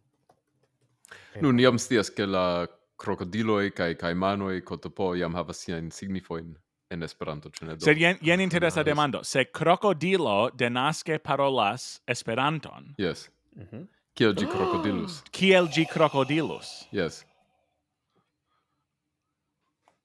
Nu, 1.40 1.52
ni 1.52 1.64
am 1.66 1.78
stias 1.78 2.10
ke 2.10 2.26
la 2.26 2.66
krokodiloj 3.00 3.70
kaj 3.76 3.94
kajmanoj 4.00 4.60
kotopo 4.64 5.14
jam 5.18 5.34
havas 5.34 5.64
siajn 5.64 5.90
signifoin 5.94 6.54
en 6.90 7.02
Esperanto, 7.06 7.50
ĉu 7.50 7.66
ne? 7.66 7.76
do 7.78 7.86
Sed 7.86 7.98
jen, 7.98 8.18
jen 8.20 8.40
ah, 8.40 8.42
interesa 8.42 8.82
demando. 8.82 9.22
Se 9.24 9.44
krokodilo 9.44 10.50
denaske 10.54 11.18
parolas 11.18 12.00
Esperanton. 12.06 12.94
Yes. 12.98 13.28
Mhm. 13.56 13.86
Kiel 14.14 14.34
ĝi 14.34 14.46
krokodilus? 14.50 15.20
Ah! 15.22 15.30
Kiel 15.32 15.68
ĝi 15.72 15.86
krokodilus? 15.92 16.70
Yes. 16.92 17.22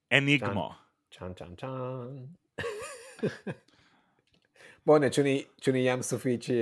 Enigmo. 0.10 0.76
Chan, 1.12 1.34
chan, 1.36 1.56
chan. 1.58 2.38
Bone, 4.86 5.10
ĉu 5.10 5.24
ni, 5.26 5.40
ĉu 5.62 5.72
ni 5.74 5.82
jam 5.88 6.04
sufiĉe 6.06 6.58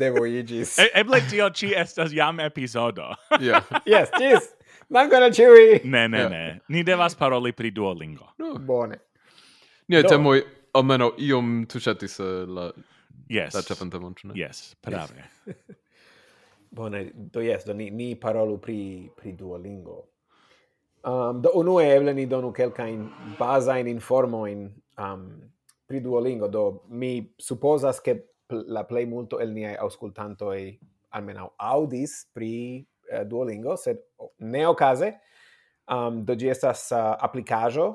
devojiĝis? 0.00 0.78
e, 0.80 0.88
eble 0.96 1.20
tio 1.30 1.50
ĉi 1.52 1.74
estas 1.76 2.14
jam 2.16 2.40
epizodo. 2.40 3.12
yeah. 3.40 3.68
yes, 3.84 4.08
ĝis! 4.16 4.48
Mancano 4.90 5.30
ciui! 5.30 5.80
Ne, 5.84 6.06
ne, 6.08 6.28
ne. 6.28 6.60
Ni 6.68 6.82
devas 6.82 7.14
paroli 7.14 7.52
pri 7.52 7.70
Duolingo. 7.70 8.32
No. 8.38 8.54
Bone. 8.58 9.00
Ni 9.88 10.02
Do. 10.02 10.08
temoi, 10.08 10.42
almeno 10.72 11.12
iom 11.18 11.66
tucetis 11.68 12.18
uh, 12.18 12.24
eh, 12.24 12.46
la... 12.46 12.72
Yes. 13.28 13.52
La 13.54 13.60
cefan 13.60 13.90
temon, 13.90 14.14
ne? 14.24 14.32
Yes, 14.36 14.74
prave. 14.80 15.26
Yes. 15.46 15.56
Bone, 16.76 17.10
do 17.32 17.40
yes, 17.40 17.64
do 17.64 17.74
ni, 17.74 17.90
ni 17.90 18.14
parolu 18.16 18.56
pri, 18.60 19.10
pri 19.16 19.32
Duolingo. 19.32 20.04
Um, 21.04 21.42
do 21.42 21.52
unue 21.54 21.84
eble 21.88 22.14
ni 22.14 22.26
donu 22.26 22.52
kelkajn 22.52 23.04
bazajn 23.38 23.88
informojn 23.92 24.66
um, 24.98 25.28
pri 25.86 26.00
Duolingo, 26.00 26.48
do 26.48 26.82
mi 26.88 27.34
supposas 27.38 28.00
che 28.00 28.16
la 28.48 28.84
plej 28.88 29.06
multo 29.06 29.40
el 29.40 29.52
niaj 29.52 29.76
aŭskultantoj 29.84 30.60
almenaŭ 31.16 31.50
aŭdis 31.60 32.24
pri 32.32 32.84
uh, 33.12 33.24
Duolingo, 33.24 33.76
sed 33.76 34.02
ne 34.38 34.66
okaze. 34.68 35.12
Um, 35.88 36.24
do 36.24 36.34
gi 36.36 36.50
estas 36.52 36.90
eh, 36.92 37.00
uh, 37.00 37.14
aplicajo 37.24 37.86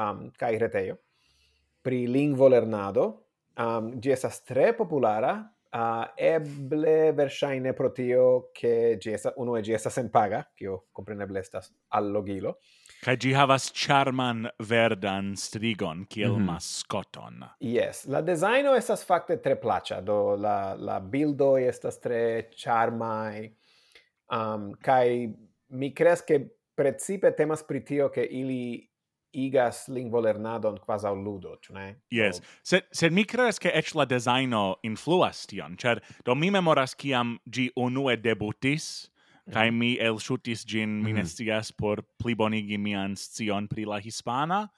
um, 0.00 0.30
kai 0.38 0.54
retejo 0.58 0.96
pri 1.84 2.06
lingvo 2.08 2.48
lernado. 2.48 3.08
Um, 3.60 3.90
gi 4.00 4.14
estas 4.14 4.40
tre 4.48 4.70
populara, 4.72 5.34
uh, 5.76 6.06
eble 6.16 7.12
versaine 7.12 7.74
pro 7.74 7.90
tio 7.92 8.48
che 8.52 8.96
gi 8.98 9.12
estas, 9.12 9.34
uno 9.36 9.56
e 9.56 9.62
gi 9.62 9.74
estas 9.76 9.92
sen 9.92 10.08
paga, 10.08 10.46
kio 10.56 10.86
compreneble 10.92 11.40
estas 11.40 11.68
allogilo. 11.88 12.56
Kaj 13.02 13.16
gi 13.20 13.32
havas 13.34 13.68
charman 13.74 14.46
verdan 14.58 15.34
strigon 15.36 16.06
kiel 16.08 16.38
mm 16.38 16.46
mascoton. 16.46 17.44
Yes, 17.60 18.06
la 18.06 18.22
designo 18.22 18.72
estas 18.78 19.04
fakte 19.04 19.42
tre 19.42 19.56
plaĉa, 19.60 20.00
do 20.00 20.36
la 20.36 20.72
la 20.78 21.00
bildoj 21.00 21.66
estas 21.68 22.00
tre 22.00 22.48
charmaj. 22.56 23.50
Um, 24.32 24.72
kai 24.80 25.28
mi 25.68 25.92
creas 25.92 26.24
che 26.24 26.46
precipe 26.74 27.34
temas 27.36 27.62
pri 27.62 27.82
tio 27.82 28.08
che 28.08 28.22
ili 28.22 28.88
igas 29.32 29.88
lingvolernadon 29.88 30.78
quasi 30.78 31.06
al 31.06 31.22
ludo, 31.22 31.56
ĉu 31.60 31.72
ne? 31.72 31.86
Yes. 32.10 32.40
So, 32.62 32.76
sed 32.76 32.88
sed 32.92 33.12
mi 33.12 33.24
creas 33.24 33.58
ke 33.60 33.72
eĉ 33.72 33.94
la 33.96 34.04
designo 34.04 34.76
influas 34.84 35.46
tion, 35.46 35.76
cer 35.76 36.00
do 36.24 36.34
mi 36.34 36.50
memoras 36.50 36.94
kiam 36.94 37.38
gi 37.50 37.70
unue 37.76 38.16
debutis 38.16 39.08
mm. 39.46 39.52
kaj 39.52 39.70
mhm. 39.70 39.78
mi 39.78 39.96
elŝutis 40.00 40.66
gin 40.66 40.88
mm 40.88 41.00
-hmm. 41.00 41.04
mi 41.04 41.12
ne 41.12 41.22
mhm. 41.22 41.28
scias 41.28 41.72
por 41.72 42.02
plibonigi 42.18 42.78
mian 42.78 43.16
scion 43.16 43.68
pri 43.68 43.84
la 43.84 44.00
hispana. 44.00 44.68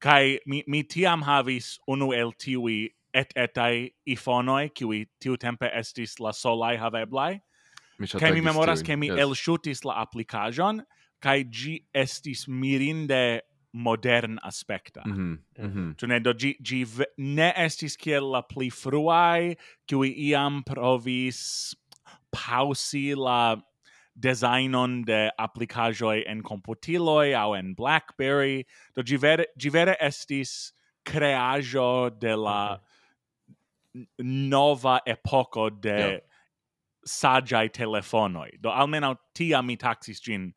kai 0.00 0.38
mi, 0.46 0.64
mi 0.66 0.82
tiam 0.82 1.22
havis 1.22 1.78
unu 1.86 2.12
el 2.12 2.32
tiui 2.32 2.88
et 3.12 3.32
etai 3.36 3.90
ifonoi, 4.06 4.70
qui 4.70 5.06
tiu 5.20 5.36
tempe 5.36 5.70
estis 5.74 6.18
la 6.20 6.32
solai 6.32 6.76
haveblai, 6.76 7.40
Kaj 8.00 8.32
mi 8.32 8.40
memoras, 8.40 8.82
ke 8.82 8.96
mi 8.96 9.10
yes. 9.10 9.20
elŝutis 9.26 9.84
la 9.84 10.00
aplikaĵon 10.04 10.80
kaj 11.20 11.38
ĝi 11.52 11.74
estis 11.94 12.46
mirinde 12.48 13.40
modern 13.72 14.38
aspekta. 14.42 15.02
Mhm. 15.06 15.34
-hmm. 15.58 15.74
mm. 15.74 15.94
Ĉu 15.96 16.06
ne 16.06 16.20
do 16.20 16.32
gi 16.34 16.56
ne 17.16 17.52
estis 17.56 17.96
kiel 17.96 18.30
la 18.32 18.42
pli 18.42 18.70
fruaj 18.70 19.54
kiuj 19.86 20.08
iam 20.30 20.62
provis 20.64 21.74
pausi 22.30 23.14
la 23.14 23.56
designon 24.14 25.02
de 25.04 25.30
aplikaĵoj 25.38 26.24
en 26.26 26.42
komputiloj 26.42 27.34
aŭ 27.34 27.58
en 27.58 27.74
BlackBerry. 27.74 28.64
Do 28.96 29.02
gi 29.02 29.16
vere, 29.16 29.44
gi 29.58 29.70
vere 29.70 29.96
estis 30.00 30.72
kreaĵo 31.04 32.10
de 32.20 32.36
la 32.36 32.74
okay. 32.74 34.24
nova 34.24 35.00
epoko 35.06 35.70
de 35.70 35.98
yeah 35.98 36.20
sagiai 37.04 37.70
telefonoi. 37.70 38.58
Do 38.62 38.70
almeno 38.70 39.14
tiam 39.34 39.66
mi 39.66 39.76
taxis 39.76 40.20
gin 40.22 40.52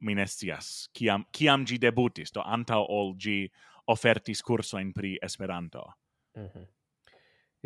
minestias, 0.00 0.88
kiam, 0.92 1.24
kiam 1.32 1.64
gi 1.66 1.78
debutis, 1.78 2.32
do 2.32 2.42
antau 2.42 2.86
ol 2.88 3.14
gi 3.18 3.50
ofertis 3.88 4.42
cursoin 4.42 4.92
pri 4.92 5.18
Esperanto. 5.22 5.92
Mm 6.36 6.48
-hmm. 6.48 6.66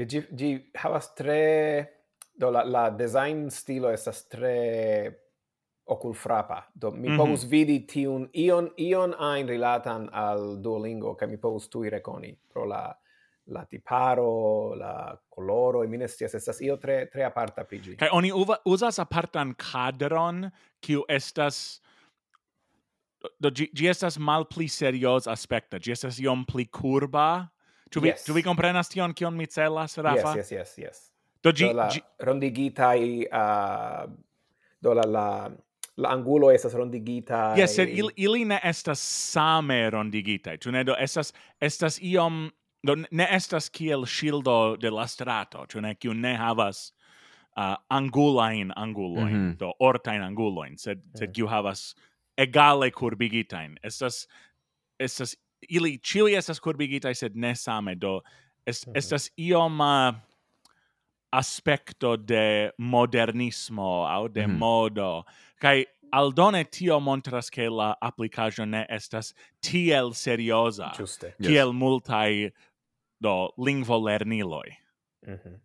Gi, 0.07 0.27
gi 0.37 0.71
havas 0.75 1.15
tre... 1.15 1.97
Do 2.41 2.51
la, 2.51 2.63
la 2.65 2.91
design 2.91 3.51
stilo 3.51 3.91
estas 3.91 4.29
tre 4.29 5.11
ocul 5.85 6.15
frappa. 6.15 6.63
Do 6.75 6.91
mi 6.91 7.09
mm 7.09 7.15
-hmm. 7.15 7.17
povus 7.17 7.51
vidi 7.51 7.81
tiun 7.81 8.31
ion, 8.33 8.71
ion 8.77 9.15
ain 9.19 9.49
rilatan 9.49 10.09
al 10.13 10.63
Duolingo, 10.63 11.15
che 11.15 11.27
mi 11.27 11.37
povus 11.37 11.69
tui 11.69 11.89
reconi 11.89 12.39
pro 12.49 12.65
la 12.65 12.99
la 13.51 13.65
tiparo, 13.67 14.75
la 14.79 14.93
coloro, 15.29 15.83
mi 15.89 15.99
ne 15.99 16.09
scias, 16.09 16.35
estas 16.39 16.61
io 16.63 16.77
tre, 16.79 17.05
tre 17.11 17.25
aparta 17.27 17.65
pri 17.67 17.79
ĝi. 17.83 17.95
Kaj 18.01 18.11
oni 18.17 18.31
uva, 18.33 18.57
uzas 18.71 18.99
apartan 19.03 19.55
kadron, 19.59 20.45
kiu 20.81 21.05
estas... 21.11 21.81
Do, 23.39 23.51
gi, 23.51 23.67
gi 23.77 23.89
estas 23.91 24.19
mal 24.19 24.47
pli 24.49 24.69
serios 24.71 25.27
aspekta, 25.29 25.79
gi 25.79 25.93
estas 25.93 26.19
iom 26.23 26.47
pli 26.49 26.69
curba. 26.73 27.51
Tu 27.91 28.01
vi, 28.01 28.13
yes. 28.15 28.25
tu 28.25 28.33
vi 28.37 28.43
comprenas 28.47 28.89
tion 28.89 29.13
kion 29.13 29.35
mi 29.37 29.47
celas, 29.51 29.99
Rafa? 29.99 30.37
Yes, 30.39 30.53
yes, 30.53 30.53
yes, 30.53 30.79
yes. 30.79 31.03
Do, 31.43 31.53
gi, 31.53 31.67
do 31.67 31.75
la 31.83 31.91
gi... 31.91 32.01
rondigitai... 32.19 33.27
Uh, 33.27 34.07
do 34.81 34.95
la... 34.95 35.05
la 35.05 35.27
la 36.01 36.15
angulo 36.15 36.49
estas 36.49 36.73
rondigita. 36.73 37.55
Yes, 37.59 37.75
sed 37.77 37.91
il, 37.93 38.09
ili 38.17 38.45
ne 38.49 38.57
estas 38.65 39.03
same 39.05 39.91
rondigita. 39.93 40.55
Tu 40.57 40.73
ne 40.73 40.81
do 40.85 40.95
estas 40.97 41.35
estas 41.61 41.99
iom 42.01 42.47
do 42.87 42.97
ne 43.11 43.27
estas 43.31 43.69
kiel 43.69 44.07
shieldo 44.07 44.77
de 44.81 44.91
la 44.91 45.07
strato, 45.07 45.67
ĉu 45.69 45.81
ne 45.81 45.95
kiu 45.95 46.15
ne 46.15 46.35
havas 46.37 46.93
uh, 47.57 47.77
angulain 47.91 48.73
anguloin, 48.77 49.35
mm 49.35 49.51
-hmm. 49.51 49.59
do 49.59 49.73
ortain 49.79 50.23
anguloin, 50.23 50.79
sed 50.79 50.99
yeah. 50.99 51.19
sed 51.19 51.35
kiu 51.35 51.47
havas 51.47 51.95
egale 52.39 52.91
curbigitain. 52.91 53.79
Estas 53.83 54.27
estas 54.99 55.37
ili 55.69 55.99
ĉiuj 55.99 56.37
estas 56.37 56.61
curbigitaj 56.61 57.15
sed 57.15 57.37
ne 57.37 57.55
same, 57.55 57.95
do 57.95 58.21
est, 58.67 58.87
mm 58.87 58.93
-hmm. 58.93 58.99
estas 58.99 59.31
iom 59.37 59.81
uh, 59.81 60.15
aspecto 61.33 62.17
de 62.17 62.71
modernismo 62.79 64.07
au 64.07 64.29
de 64.29 64.47
mm 64.47 64.53
-hmm. 64.53 64.59
modo 64.59 65.25
kai 65.61 65.85
aldone 66.13 66.65
tio 66.65 67.01
montras 67.01 67.51
che 67.51 67.69
la 67.69 67.97
applicajo 68.01 68.65
ne 68.65 68.87
estas 68.89 69.35
tiel 69.61 70.13
seriosa 70.13 70.93
Giuste. 70.97 71.35
kiel 71.43 71.69
yes. 71.69 71.75
multai 71.75 72.51
do 73.21 73.51
lingvo 73.59 73.99
lerniloj. 73.99 74.69
Mhm. 75.27 75.49
Mm 75.49 75.61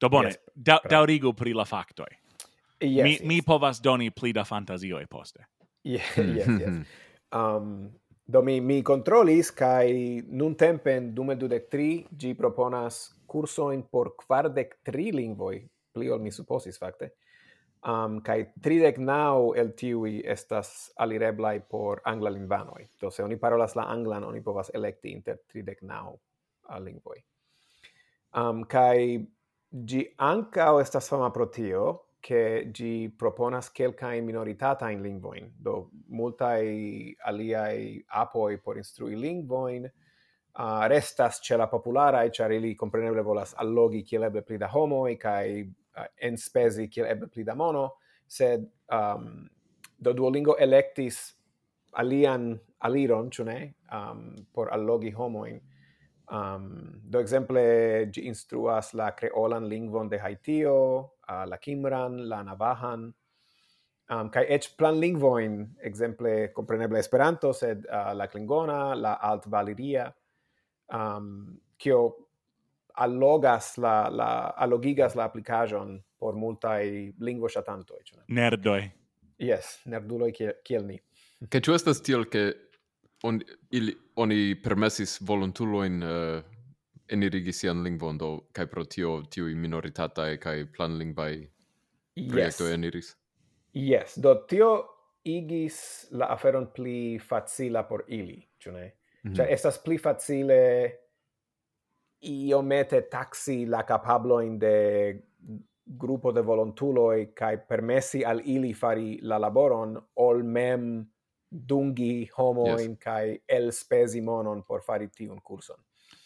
do 0.00 0.08
bone, 0.08 0.28
yes, 0.28 0.38
da, 0.54 0.78
daŭrigu 0.84 1.32
pri 1.36 1.54
la 1.56 1.64
faktoj. 1.64 2.08
Yes, 2.80 3.04
mi 3.04 3.12
yes. 3.14 3.22
mi 3.24 3.42
povas 3.42 3.80
doni 3.80 4.10
pli 4.10 4.34
da 4.36 4.44
fantazioj 4.44 5.06
poste. 5.08 5.46
Yeah, 5.84 6.18
yes, 6.38 6.48
yes. 6.60 6.82
um 7.32 7.88
do 8.26 8.42
mi 8.42 8.60
mi 8.60 8.82
controlis 8.82 9.52
kai 9.54 10.22
nun 10.28 10.56
tempen 10.58 11.14
dume 11.14 11.36
dudek 11.38 11.70
tri 11.70 12.06
gi 12.18 12.34
proponas 12.34 13.14
cursoin 13.30 13.84
por 13.90 14.16
quardec 14.18 14.80
tri 14.84 15.12
lingvoj 15.14 15.62
pli 15.94 16.10
ol 16.10 16.18
mi 16.18 16.32
supposis 16.34 16.78
fakte 16.78 17.12
um 17.86 18.18
kai 18.26 18.50
tridec 18.62 18.98
nau 18.98 19.54
el 19.54 19.70
tiui 19.78 20.20
estas 20.26 20.90
alireblai 20.98 21.60
por 21.70 22.02
angla 22.04 22.30
lingvanoi 22.34 22.88
do 23.00 23.10
se 23.10 23.22
oni 23.22 23.36
parolas 23.36 23.76
la 23.76 23.86
anglan 23.94 24.24
oni 24.24 24.40
povas 24.40 24.70
elekti 24.74 25.12
inter 25.12 25.38
tridec 25.46 25.82
nau 25.82 26.18
al 26.68 26.82
lingvoi. 26.82 27.22
Um, 28.36 28.64
kai 28.64 29.26
gi 29.70 30.02
ancao 30.16 30.80
estas 30.80 31.08
fama 31.08 31.30
pro 31.30 31.48
tio, 31.48 32.06
che 32.26 32.70
gi 32.72 33.08
proponas 33.16 33.70
quelcae 33.70 34.20
minoritata 34.20 34.90
in 34.90 35.00
lingvoin, 35.00 35.52
do 35.56 35.90
multai 36.08 37.14
aliai 37.24 38.02
apoi 38.06 38.58
por 38.58 38.76
instrui 38.76 39.14
lingvoin, 39.14 39.84
uh, 40.58 40.86
restas 40.88 41.38
ce 41.40 41.56
la 41.56 41.68
popularae, 41.68 42.30
char 42.30 42.50
ili 42.50 42.74
compreneble 42.74 43.22
volas 43.22 43.54
allogi 43.54 44.02
kiel 44.02 44.24
eble 44.24 44.42
pli 44.42 44.56
da 44.58 44.66
homo 44.66 45.06
e 45.06 45.16
kai 45.16 45.62
uh, 45.62 46.08
enspesi 46.16 46.88
kiel 46.88 47.06
eble 47.06 47.28
pli 47.28 47.44
da 47.44 47.54
mono, 47.54 47.98
sed 48.26 48.66
um, 48.90 49.48
do 49.96 50.12
Duolingo 50.12 50.56
electis 50.58 51.36
alian 51.92 52.58
aliron, 52.78 53.30
chune 53.30 53.74
um, 53.92 54.34
por 54.52 54.72
allogi 54.74 55.14
homoin, 55.14 55.60
Um, 56.28 57.00
do 57.08 57.20
exemple 57.20 57.60
gi 58.10 58.26
instruas 58.26 58.92
la 58.94 59.12
creolan 59.14 59.68
lingvon 59.68 60.08
de 60.10 60.18
Haitio, 60.18 61.12
uh, 61.28 61.44
la 61.46 61.56
Kimran, 61.56 62.18
la 62.28 62.42
Navahan, 62.42 63.12
um, 64.10 64.30
kai 64.30 64.44
ech 64.48 64.76
plan 64.76 64.98
lingvoin, 64.98 65.76
exemple 65.80 66.50
compreneble 66.54 66.98
Esperanto, 66.98 67.52
sed 67.52 67.86
uh, 67.86 68.12
la 68.14 68.26
Klingona, 68.26 68.94
la 68.98 69.18
Alt 69.22 69.46
Valiria, 69.46 70.12
um, 70.92 71.60
kio 71.78 72.00
allogas 72.96 73.76
la, 73.78 74.08
la, 74.08 74.30
allogigas 74.56 75.14
la 75.14 75.24
applicajon 75.28 76.02
por 76.18 76.34
multai 76.34 77.12
lingvo 77.20 77.48
shatantoi. 77.48 78.02
Nerdoi. 78.28 78.90
Yes, 79.38 79.80
nerduloi 79.84 80.32
kiel, 80.32 80.54
kiel 80.64 80.86
ni. 80.86 81.00
Che 81.50 81.60
tu 81.60 81.74
estas 81.76 82.00
tiol 82.00 82.28
che 82.28 82.65
on 83.24 83.40
ili 83.70 83.96
oni 84.16 84.54
permesis 84.54 85.20
volontuloin 85.26 86.02
uh, 86.02 86.42
enirigi 87.08 87.52
sian 87.52 87.82
lingvon 87.82 88.18
do 88.18 88.48
kai 88.52 88.66
pro 88.66 88.84
tio 88.84 89.22
tio 89.30 89.44
minoritata 89.44 90.30
e 90.30 90.38
kai 90.38 90.64
plan 90.64 90.98
lingvai 90.98 91.48
projektoj 92.28 92.68
yes. 92.68 92.74
eniris. 92.74 93.16
Yes, 93.74 94.18
do 94.22 94.34
tio 94.48 94.70
igis 95.24 96.06
la 96.10 96.30
aferon 96.32 96.70
pli 96.72 97.18
facila 97.18 97.82
por 97.88 98.04
ili, 98.08 98.38
ĉu 98.58 98.72
ne? 98.72 98.92
Mm 99.24 99.32
-hmm. 99.32 99.46
Estas 99.48 99.78
pli 99.84 99.98
facile 99.98 100.92
iomete 102.20 103.00
taxi 103.10 103.66
la 103.66 103.82
capablo 103.82 104.40
in 104.40 104.58
de 104.58 105.14
grupo 105.84 106.32
de 106.32 106.42
volontuloi 106.42 107.32
kai 107.34 107.58
permessi 107.58 108.24
al 108.24 108.40
ili 108.44 108.74
fari 108.74 109.18
la 109.22 109.38
laboron 109.38 109.96
ol 110.14 110.42
mem 110.42 111.06
dungi 111.68 112.28
homoin 112.38 112.90
yes. 112.90 112.98
kai 113.00 113.38
el 113.48 113.72
spesi 113.72 114.20
monon 114.20 114.62
por 114.62 114.82
fari 114.82 115.08
tiun 115.08 115.40
kurson. 115.42 115.78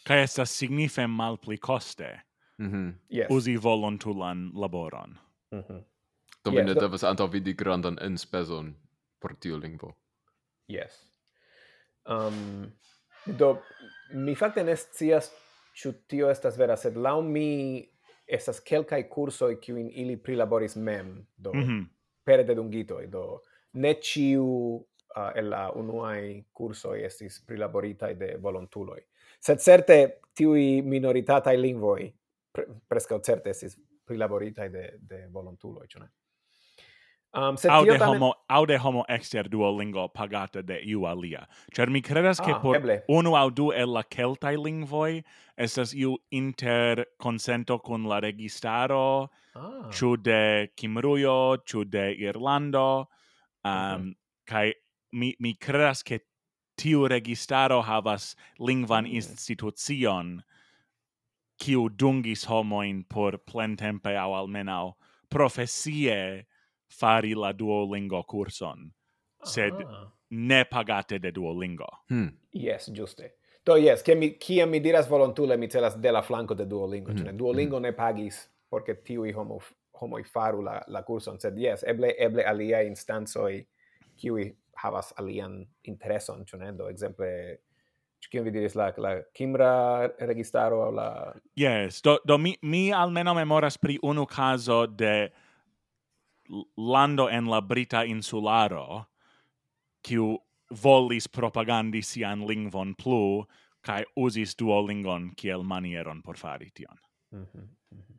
Kai 0.06 0.22
esta 0.22 0.44
signife 0.44 1.06
malpli 1.06 1.58
coste. 1.58 2.20
Mm 2.58 2.92
yes. 3.10 3.30
Uzi 3.30 3.56
volontulan 3.56 4.50
laboron. 4.54 5.18
Mm. 5.52 5.84
Do 6.44 6.50
yes, 6.52 6.66
ne 6.66 6.74
do... 6.74 6.80
devas 6.80 7.04
antaŭ 7.04 7.28
vidi 7.32 7.54
grandan 7.54 7.98
enspezon 8.02 8.74
por 9.20 9.34
tiu 9.36 9.58
lingvo. 9.58 9.96
Yes. 10.68 11.06
Um, 12.06 12.72
do 13.26 13.58
mi 14.12 14.34
fakte 14.34 14.64
ne 14.64 14.76
scias 14.76 15.30
ĉu 15.76 15.92
tio 16.08 16.30
estas 16.30 16.56
vera, 16.58 16.76
sed 16.76 16.96
laŭ 16.96 17.20
mi 17.22 17.84
estas 18.30 18.60
kelkaj 18.60 19.02
kursoj 19.10 19.56
kiujn 19.60 19.90
ili 19.90 20.16
prilaboris 20.22 20.76
mem, 20.76 21.26
do 21.36 21.52
mm 21.54 21.62
-hmm. 21.62 21.86
pere 22.24 22.44
de 22.44 22.54
dungitoj, 22.54 23.06
do 23.06 23.40
ne 23.72 23.94
ĉiu 23.94 24.46
uh, 25.16 25.30
el 25.34 25.50
la 25.50 25.70
unuae 25.70 26.44
cursoi 26.52 27.04
estis 27.04 27.40
prilaboritai 27.46 28.14
de 28.18 28.36
volontuloi. 28.42 29.00
Sed 29.40 29.58
certe 29.58 30.00
tiui 30.36 30.82
minoritatai 30.82 31.56
lingvoi 31.60 32.10
pre 32.52 32.66
presca 32.88 33.18
certe 33.18 33.50
estis 33.50 33.78
prilaboritai 34.04 34.68
de, 34.72 34.86
de 35.08 35.26
volontuloi, 35.32 35.86
cio? 35.88 36.06
Um, 37.32 37.56
sed 37.56 37.70
aude, 37.70 37.94
tamen... 37.94 38.16
homo, 38.16 38.34
aude 38.48 38.76
homo 38.76 39.04
exter 39.08 39.48
duolingo 39.48 40.08
pagata 40.08 40.62
de 40.66 40.80
iu 40.82 41.06
alia. 41.06 41.46
Cer 41.72 41.86
mi 41.88 42.02
credas 42.02 42.40
ah, 42.40 42.44
che 42.44 42.54
por 42.58 42.76
eble. 42.76 43.04
unu 43.08 43.36
au 43.36 43.50
du 43.50 43.70
el 43.70 43.92
la 43.94 44.02
celtai 44.02 44.56
lingvoi 44.56 45.22
estas 45.56 45.94
iu 45.94 46.16
inter 46.30 47.06
consento 47.18 47.78
con 47.78 48.08
la 48.08 48.18
registaro, 48.20 49.30
ah. 49.54 49.88
ciu 49.92 50.16
de 50.16 50.72
Cimruio, 50.76 51.56
ciu 51.64 51.84
de 51.84 52.10
Irlando, 52.18 53.06
um, 53.64 53.70
mm 53.70 54.02
-hmm. 54.02 54.16
kai 54.44 54.74
mi 55.12 55.34
mi 55.38 55.54
creas 55.54 56.02
che 56.02 56.20
tiu 56.76 57.08
registaro 57.08 57.82
havas 57.82 58.36
lingvan 58.58 59.06
institucion 59.06 60.42
kiu 61.60 61.88
dungis 61.88 62.46
homoin 62.48 63.04
por 63.04 63.38
plentempe 63.38 64.16
au 64.16 64.34
almenau 64.34 64.96
profesie 65.28 66.46
fari 66.90 67.34
la 67.34 67.52
Duolingo 67.52 68.22
curson, 68.22 68.90
sed 69.44 69.72
Aha. 69.72 70.12
ne 70.30 70.64
pagate 70.64 71.18
de 71.18 71.30
Duolingo. 71.32 71.88
Hmm. 72.08 72.28
Yes, 72.52 72.90
giuste. 72.92 73.30
Do 73.64 73.76
yes, 73.76 74.02
ke 74.02 74.16
mi 74.16 74.30
kia 74.30 74.66
mi 74.66 74.80
diras 74.80 75.08
volontule 75.08 75.58
mi 75.58 75.68
celas 75.68 76.00
de 76.00 76.12
la 76.12 76.22
flanco 76.22 76.54
de 76.54 76.66
Duolingo, 76.66 77.12
mm. 77.12 77.36
Duolingo 77.36 77.78
mm. 77.78 77.82
ne 77.82 77.92
pagis 77.92 78.48
porque 78.70 78.94
tiu 79.04 79.24
i 79.24 79.32
homo 79.32 79.60
homo 80.00 80.18
faru 80.24 80.62
la 80.62 80.82
la 80.88 81.02
curson, 81.02 81.38
sed 81.40 81.58
yes, 81.58 81.84
eble 81.86 82.14
eble 82.18 82.44
alia 82.44 82.82
instansoi, 82.82 83.66
kiui 84.16 84.56
havas 84.82 85.12
alian 85.18 85.60
intereson, 85.84 86.44
ĉu 86.46 86.58
ne? 86.60 86.72
Do 86.76 86.88
ekzemple 86.90 87.30
kion 88.30 88.44
vi 88.44 88.52
diris 88.54 88.74
la 88.76 88.90
la 88.98 89.14
Kimra 89.34 90.08
registaro 90.18 90.82
aŭ 90.86 90.90
la 90.94 91.08
Yes, 91.56 92.02
do 92.02 92.18
do 92.24 92.38
mi 92.38 92.56
mi 92.62 92.92
almeno 92.92 93.34
memoras 93.34 93.78
pri 93.78 93.98
unu 94.02 94.26
caso 94.26 94.86
de 94.86 95.30
lando 96.76 97.28
en 97.28 97.48
la 97.50 97.60
Brita 97.60 98.04
insularo 98.04 99.04
kiu 100.02 100.38
volis 100.70 101.28
propagandi 101.28 102.02
sian 102.02 102.46
lingvon 102.46 102.94
plu 102.94 103.44
kai 103.82 104.04
uzis 104.16 104.54
duolingon 104.56 105.30
kiel 105.36 105.62
manieron 105.62 106.22
por 106.22 106.36
fari 106.36 106.70
tion. 106.70 106.98
Mhm. 107.32 107.68
Mm 107.92 108.18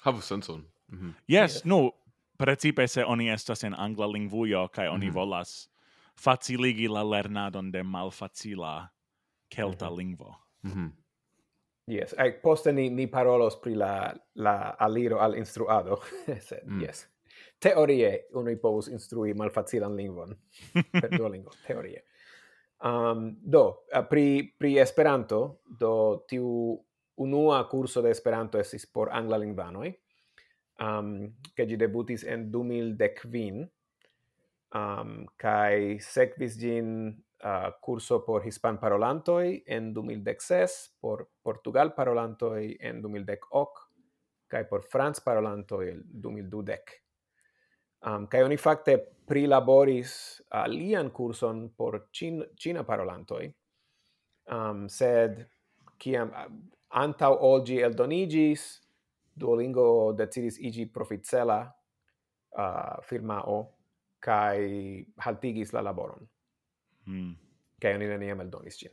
Havu 0.00 0.20
senson. 0.20 0.64
Mm 0.88 0.98
-hmm. 0.98 1.14
Yes, 1.28 1.54
yeah. 1.54 1.66
no, 1.66 1.92
precipe 2.40 2.88
se 2.88 3.04
oni 3.04 3.28
estas 3.30 3.64
en 3.64 3.74
angla 3.78 4.06
lingvujo 4.06 4.68
kaj 4.68 4.88
oni 4.88 5.06
mm 5.06 5.10
-hmm. 5.10 5.14
volas 5.14 5.70
faciligi 6.20 6.88
la 6.88 7.10
lernadon 7.10 7.72
de 7.72 7.82
malfacila 7.82 8.88
kelta 9.48 9.86
mm 9.86 9.92
-hmm. 9.92 9.98
lingvo. 9.98 10.34
Mm 10.62 10.70
-hmm. 10.70 10.90
Yes, 11.90 12.14
ai 12.18 12.32
poste 12.42 12.72
ni, 12.72 12.90
ni 12.90 13.06
parolos 13.06 13.56
pri 13.56 13.74
la, 13.74 14.14
la 14.34 14.76
aliro 14.78 15.18
al 15.18 15.34
instruado, 15.34 15.98
sed, 16.48 16.62
mm. 16.66 16.82
yes. 16.82 17.08
Teorie, 17.58 18.26
uno 18.34 18.50
povus 18.62 18.88
instrui 18.88 19.34
malfacilan 19.34 19.96
lingvon, 19.96 20.36
per 21.02 21.10
Duolingo, 21.10 21.50
teorie. 21.66 22.04
Um, 22.84 23.36
do, 23.42 23.84
pri, 24.08 24.54
pri 24.58 24.78
Esperanto, 24.78 25.60
do 25.80 26.24
tiu 26.28 26.78
unua 27.16 27.68
curso 27.68 28.02
de 28.02 28.10
Esperanto 28.10 28.58
esis 28.58 28.86
por 28.86 29.10
angla 29.12 29.38
lingvanoi, 29.38 29.90
um, 30.80 31.32
che 31.54 31.66
gi 31.66 31.76
debutis 31.76 32.24
en 32.24 32.50
2015 32.50 33.68
um, 34.74 35.26
kai 35.36 35.98
sekvis 36.00 36.56
gin 36.58 37.10
uh, 37.44 37.70
curso 37.82 38.20
por 38.24 38.44
hispan 38.44 38.78
parolantoi 38.78 39.62
en 39.66 39.92
2016, 39.92 40.96
por 41.00 41.28
portugal 41.42 41.92
parolantoi 41.94 42.76
en 42.80 43.00
2018, 43.02 43.86
kai 44.48 44.64
por 44.64 44.82
franc 44.82 45.22
parolantoi 45.24 45.90
en 45.90 46.02
2012. 46.22 46.98
Um, 48.06 48.26
kai 48.26 48.42
oni 48.42 48.56
fakte 48.56 48.96
prilaboris 49.28 50.40
alian 50.56 51.10
curson 51.10 51.68
por 51.76 52.08
cin, 52.12 52.42
china 52.56 52.84
parolantoi, 52.84 53.50
um, 54.50 54.86
sed 54.88 55.44
kiam 56.00 56.32
antau 56.96 57.36
olgi 57.44 57.82
eldonigis, 57.84 58.80
Duolingo 59.34 60.12
decidis 60.18 60.58
igi 60.58 60.86
profitcela 60.86 61.60
uh, 61.64 62.98
firmao 63.06 63.60
kai 64.20 65.04
haltigis 65.24 65.72
la 65.72 65.82
laboron. 65.82 66.26
Mm. 67.06 67.34
Kai 67.80 67.94
oni 67.96 68.08
neniam 68.10 68.40
eldonis 68.40 68.76
gin. 68.78 68.92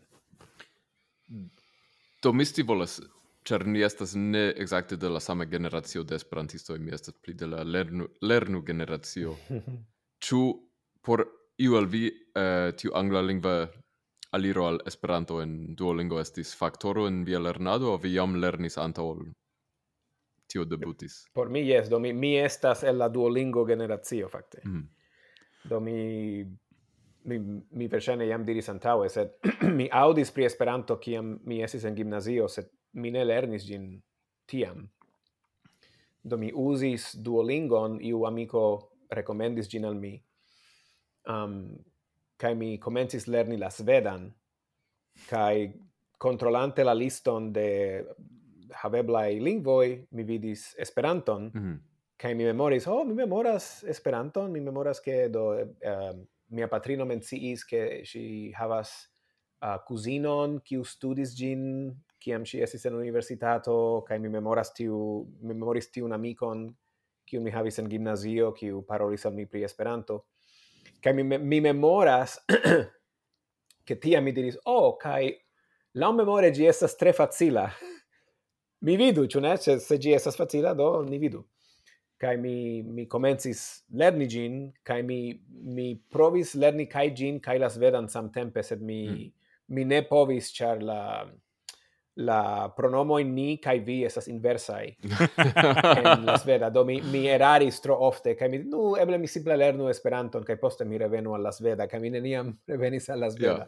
Do 2.24 2.32
misti 2.34 2.64
volas, 2.64 3.02
char 3.44 3.66
ni 3.68 3.82
estas 3.84 4.16
ne 4.16 4.48
exacte 4.56 4.96
de 4.96 5.10
la 5.10 5.20
sama 5.20 5.46
generacio 5.46 6.04
de 6.04 6.16
esperantistoj, 6.16 6.80
mi 6.80 6.94
estas 6.96 7.16
pli 7.22 7.34
de 7.34 7.48
la 7.48 7.64
lernu, 7.64 8.08
lernu 8.22 8.64
generacio. 8.66 9.36
Ču 10.26 10.42
por 11.02 11.26
iu 11.58 11.76
al 11.78 11.86
vi 11.86 12.08
uh, 12.08 12.72
tiu 12.78 12.96
angla 12.96 13.22
lingva 13.22 13.68
aliro 14.32 14.68
al 14.68 14.82
Esperanto 14.86 15.42
en 15.42 15.76
Duolingo 15.76 16.20
estis 16.20 16.54
faktoro 16.56 17.08
en 17.08 17.24
via 17.26 17.40
lernado, 17.40 17.94
o 17.94 17.98
vi 17.98 18.14
jam 18.14 18.36
lernis 18.36 18.78
antaŭ 18.78 19.08
tio 20.48 20.66
debutis? 20.66 21.26
Por 21.34 21.50
mi, 21.50 21.62
yes, 21.68 21.90
do 21.90 22.00
mi, 22.00 22.14
mi 22.14 22.36
estas 22.40 22.84
el 22.84 22.98
la 22.98 23.10
Duolingo 23.10 23.66
generazio, 23.66 24.30
fakte. 24.32 24.62
Mm. 24.66 24.84
Do 25.68 25.80
mi, 25.84 26.44
mi, 27.28 27.40
mi 27.72 27.88
verŝajne 27.92 28.28
jam 28.30 28.46
diris 28.48 28.70
antaŭe, 28.72 29.10
sed 29.12 29.36
mi 29.78 29.90
audis 29.92 30.32
pri 30.32 30.48
Esperanto 30.48 30.98
kiam 31.04 31.38
mi 31.46 31.62
estis 31.64 31.86
en 31.88 31.98
gimnazio, 31.98 32.48
sed 32.48 32.72
mi 32.98 33.12
ne 33.12 33.26
lernis 33.26 33.66
ĝin 33.68 33.90
tiam. 34.48 34.88
Do 36.24 36.38
mi 36.40 36.52
uzis 36.56 37.14
Duolingon, 37.24 38.00
iu 38.04 38.26
amiko 38.28 38.64
rekomendis 39.14 39.70
ĝin 39.72 39.86
al 39.88 40.00
mi. 40.00 40.16
Um, 41.28 41.62
kai 42.40 42.54
mi 42.56 42.78
comencis 42.80 43.28
lerni 43.28 43.58
la 43.60 43.70
svedan, 43.74 44.28
kai 45.28 45.68
kontrolante 46.18 46.84
la 46.84 46.94
liston 46.94 47.52
de 47.54 47.70
haveblai 48.72 49.40
lingvoi, 49.40 50.08
mi 50.12 50.24
vidis 50.24 50.76
Esperanton, 50.78 51.52
mm 51.54 51.62
-hmm. 51.62 51.78
kai 52.18 52.34
mi 52.36 52.44
memoris, 52.44 52.88
oh, 52.88 53.06
mi 53.06 53.14
memoras 53.14 53.84
Esperanton, 53.84 54.52
mi 54.52 54.60
memoras 54.60 55.00
che 55.00 55.30
do 55.30 55.56
uh, 55.62 56.28
mia 56.50 56.68
patrino 56.68 57.06
menciis 57.06 57.66
che 57.66 58.02
si 58.04 58.52
havas 58.54 59.10
uh, 59.62 59.80
cusinon 59.84 60.62
kiu 60.64 60.84
studis 60.84 61.36
gin 61.36 61.92
kiam 62.20 62.46
si 62.46 62.62
esis 62.62 62.86
en 62.86 62.96
universitato 62.96 64.04
kai 64.08 64.20
mi 64.20 64.30
memoras 64.30 64.74
tiu 64.74 65.28
mi 65.42 65.54
memoris 65.54 65.92
tiu 65.92 66.08
amikon 66.14 66.76
kiu 67.26 67.42
mi 67.42 67.52
havis 67.52 67.80
en 67.80 67.90
gimnazio 67.90 68.54
kiu 68.54 68.82
parolis 68.82 69.26
al 69.26 69.34
mi 69.34 69.46
pri 69.46 69.64
Esperanto 69.64 70.26
kai 71.02 71.14
mi, 71.14 71.24
mi 71.24 71.62
memoras 71.62 72.40
che 73.86 73.98
tia 73.98 74.22
mi 74.22 74.32
diris 74.32 74.58
oh 74.64 74.98
kai 74.98 75.36
la 75.94 76.12
memore 76.12 76.52
gi 76.52 76.66
estas 76.66 76.96
tre 76.96 77.14
facila 77.14 77.70
Mi 78.82 78.98
vidu, 78.98 79.26
ĉu 79.28 79.42
ne? 79.42 79.56
Se, 79.58 79.80
se 79.80 79.98
ĝi 79.98 80.14
estas 80.18 80.38
facila, 80.38 80.74
do 80.78 81.02
ni 81.08 81.18
vidu. 81.22 81.44
Kaj 82.22 82.38
mi, 82.42 82.84
mi 82.84 83.06
komencis 83.10 83.64
lerni 83.94 84.26
ĝin, 84.30 84.62
kaj 84.86 85.02
mi, 85.06 85.20
mi 85.78 85.92
provis 86.14 86.56
lerni 86.58 86.88
kaj 86.90 87.10
ĝin 87.18 87.42
kaj 87.42 87.58
la 87.62 87.70
svedan 87.70 88.10
samtempe, 88.10 88.64
sed 88.66 88.82
mi, 88.82 89.02
mm. 89.10 89.28
mi 89.76 89.86
ne 89.86 90.02
povis, 90.10 90.50
ĉar 90.58 90.82
la 90.86 91.02
la 92.18 92.74
pronomo 92.76 93.20
ni 93.20 93.58
kai 93.62 93.80
vi 93.80 94.04
esas 94.06 94.28
inversai 94.28 94.96
en 95.98 96.26
la 96.26 96.38
sveda 96.38 96.70
do 96.70 96.84
mi 96.84 97.02
mi 97.12 97.28
eraris 97.30 97.82
tro 97.82 97.98
ofte 98.08 98.34
kai 98.36 98.50
mi 98.50 98.58
nu 98.58 98.96
eble 99.00 99.18
mi 99.18 99.28
simple 99.28 99.58
lernu 99.58 99.90
esperanton 99.90 100.44
kai 100.44 100.58
poste 100.58 100.86
mi 100.86 100.98
revenu 100.98 101.36
al 101.36 101.42
la 101.42 101.52
sveda 101.52 101.88
kai 101.88 102.00
mi 102.00 102.10
neniam 102.10 102.50
revenis 102.68 103.10
al 103.10 103.20
la 103.20 103.30
sveda 103.30 103.68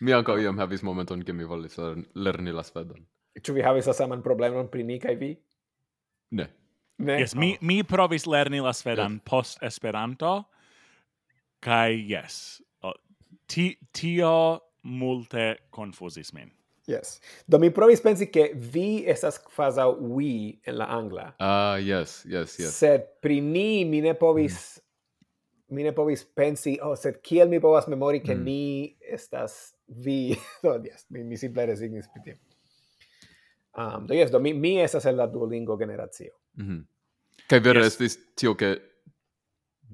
mi 0.00 0.12
anka 0.12 0.34
iam 0.42 0.58
havis 0.58 0.82
momenton 0.82 1.22
ke 1.22 1.32
mi 1.32 1.44
volis 1.44 1.78
lerni 2.14 2.52
la 2.52 2.62
svedon 2.62 3.06
Ĉu 3.42 3.54
vi 3.56 3.64
havis 3.66 3.86
la 3.90 3.94
saman 3.96 4.22
problemon 4.22 4.68
pri 4.70 4.84
ni 4.86 4.98
kaj 5.02 5.14
vi? 5.18 5.32
Ne. 6.38 6.48
Ne. 6.98 7.18
Yes, 7.18 7.34
oh. 7.34 7.40
mi 7.42 7.56
mi 7.60 7.82
provis 7.82 8.26
lerni 8.26 8.60
la 8.62 8.72
svedan 8.72 9.18
yes. 9.18 9.24
post 9.26 9.62
Esperanto 9.62 10.44
kaj 11.64 11.96
yes. 12.10 12.36
Ti, 13.50 13.74
tio 13.92 14.60
multe 14.88 15.56
konfuzis 15.74 16.32
min. 16.32 16.52
Yes. 16.86 17.18
Do 17.46 17.58
mi 17.58 17.70
provis 17.70 18.00
pensi 18.00 18.30
che 18.30 18.52
vi 18.54 19.04
estas 19.06 19.38
quasi 19.38 19.80
we 20.00 20.60
en 20.64 20.76
la 20.76 20.86
angla. 20.86 21.34
Ah, 21.38 21.74
uh, 21.74 21.78
yes, 21.80 22.24
yes, 22.24 22.58
yes. 22.58 22.76
Sed 22.76 23.20
pri 23.20 23.40
ni 23.40 23.84
mi 23.84 24.00
ne 24.00 24.14
povis 24.14 24.78
mm. 24.78 25.74
mi 25.74 25.82
ne 25.82 25.92
povis 25.92 26.24
pensi, 26.24 26.78
oh, 26.82 26.94
sed 26.94 27.22
kiel 27.22 27.48
mi 27.48 27.60
povas 27.60 27.88
memori 27.88 28.20
che 28.20 28.34
mm. 28.34 28.44
ni 28.44 28.96
estas 29.00 29.74
vi. 29.86 30.36
do, 30.62 30.76
yes, 30.84 31.06
mi, 31.08 31.24
mi 31.24 31.36
simple 31.36 31.66
resignis 31.66 32.08
pri 32.12 32.22
tio. 32.22 32.36
Um, 33.76 34.06
do 34.06 34.14
yes, 34.14 34.30
do 34.30 34.38
mi, 34.38 34.52
mi 34.52 34.80
estas 34.80 35.06
el 35.06 35.16
la 35.16 35.26
Duolingo 35.26 35.76
generazio. 35.76 36.34
Mm 36.56 36.66
-hmm. 36.66 36.84
Kai 37.48 37.60
vere 37.60 37.80
yes. 37.80 37.86
estis 37.86 38.18
tio 38.36 38.54
ke 38.54 38.80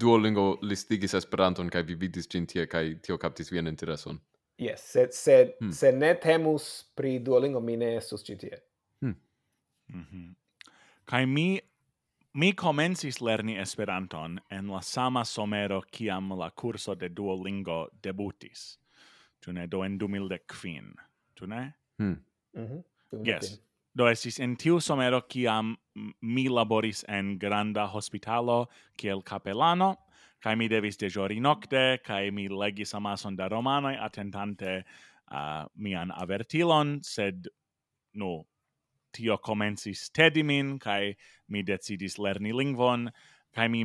Duolingo 0.01 0.59
listigis 0.63 1.15
Esperanton 1.15 1.71
kai 1.71 1.83
vi 1.83 1.95
vidis 1.95 2.29
gin 2.29 2.47
tie 2.47 2.67
kai 2.67 2.95
tio 3.03 3.19
kaptis 3.19 3.53
vien 3.53 3.67
intereson. 3.67 4.21
Yes, 4.59 4.93
sed 4.93 5.13
se, 5.13 5.55
hmm. 5.61 5.71
se 5.73 5.93
ne 5.93 6.15
temus 6.15 6.91
pri 6.97 7.19
Duolingo 7.19 7.61
mi 7.61 7.77
ne 7.77 7.97
estus 7.97 8.25
ĉi 8.25 8.39
tie. 8.39 8.63
Hmm. 9.01 9.15
Mm 9.89 10.07
-hmm. 10.13 10.35
Kai 11.05 11.27
mi 11.27 11.61
mi 12.33 12.53
comencis 12.53 13.21
lerni 13.21 13.59
Esperanton 13.59 14.41
en 14.51 14.71
la 14.71 14.81
sama 14.81 15.25
somero 15.25 15.83
kiam 15.91 16.39
la 16.39 16.51
curso 16.51 16.95
de 16.95 17.09
Duolingo 17.09 17.89
debutis. 18.03 18.79
Tu 19.41 19.53
ne 19.53 19.67
do 19.67 19.85
en 19.85 19.99
2015, 19.99 20.95
tu 21.35 21.47
ne? 21.47 21.73
Hmm. 21.99 22.17
Mm 22.55 22.67
-hmm. 22.67 22.83
Yes 23.25 23.61
do 23.95 24.07
esis 24.07 24.39
en 24.41 24.57
tiu 24.57 24.79
somero 24.81 25.21
kiam 25.29 25.75
mi 26.23 26.49
laboris 26.49 27.05
en 27.09 27.39
granda 27.39 27.89
hospitalo 27.91 28.67
kiel 28.97 29.23
capellano, 29.23 29.97
kai 30.43 30.55
mi 30.55 30.69
devis 30.69 30.97
dejori 30.97 31.41
nocte, 31.41 31.99
kai 32.05 32.31
mi 32.31 32.49
legis 32.49 32.95
amason 32.95 33.37
da 33.37 33.49
romanoi 33.49 33.97
attentante 34.01 34.85
uh, 35.33 35.65
mian 35.77 36.11
avertilon, 36.11 37.01
sed 37.03 37.49
nu, 38.15 38.45
tio 39.13 39.37
comensis 39.37 40.09
tedi 40.11 40.45
min, 40.45 40.79
kai 40.79 41.17
mi 41.49 41.63
decidis 41.63 42.17
lerni 42.19 42.53
lingvon, 42.53 43.11
kai 43.55 43.69
mi 43.69 43.85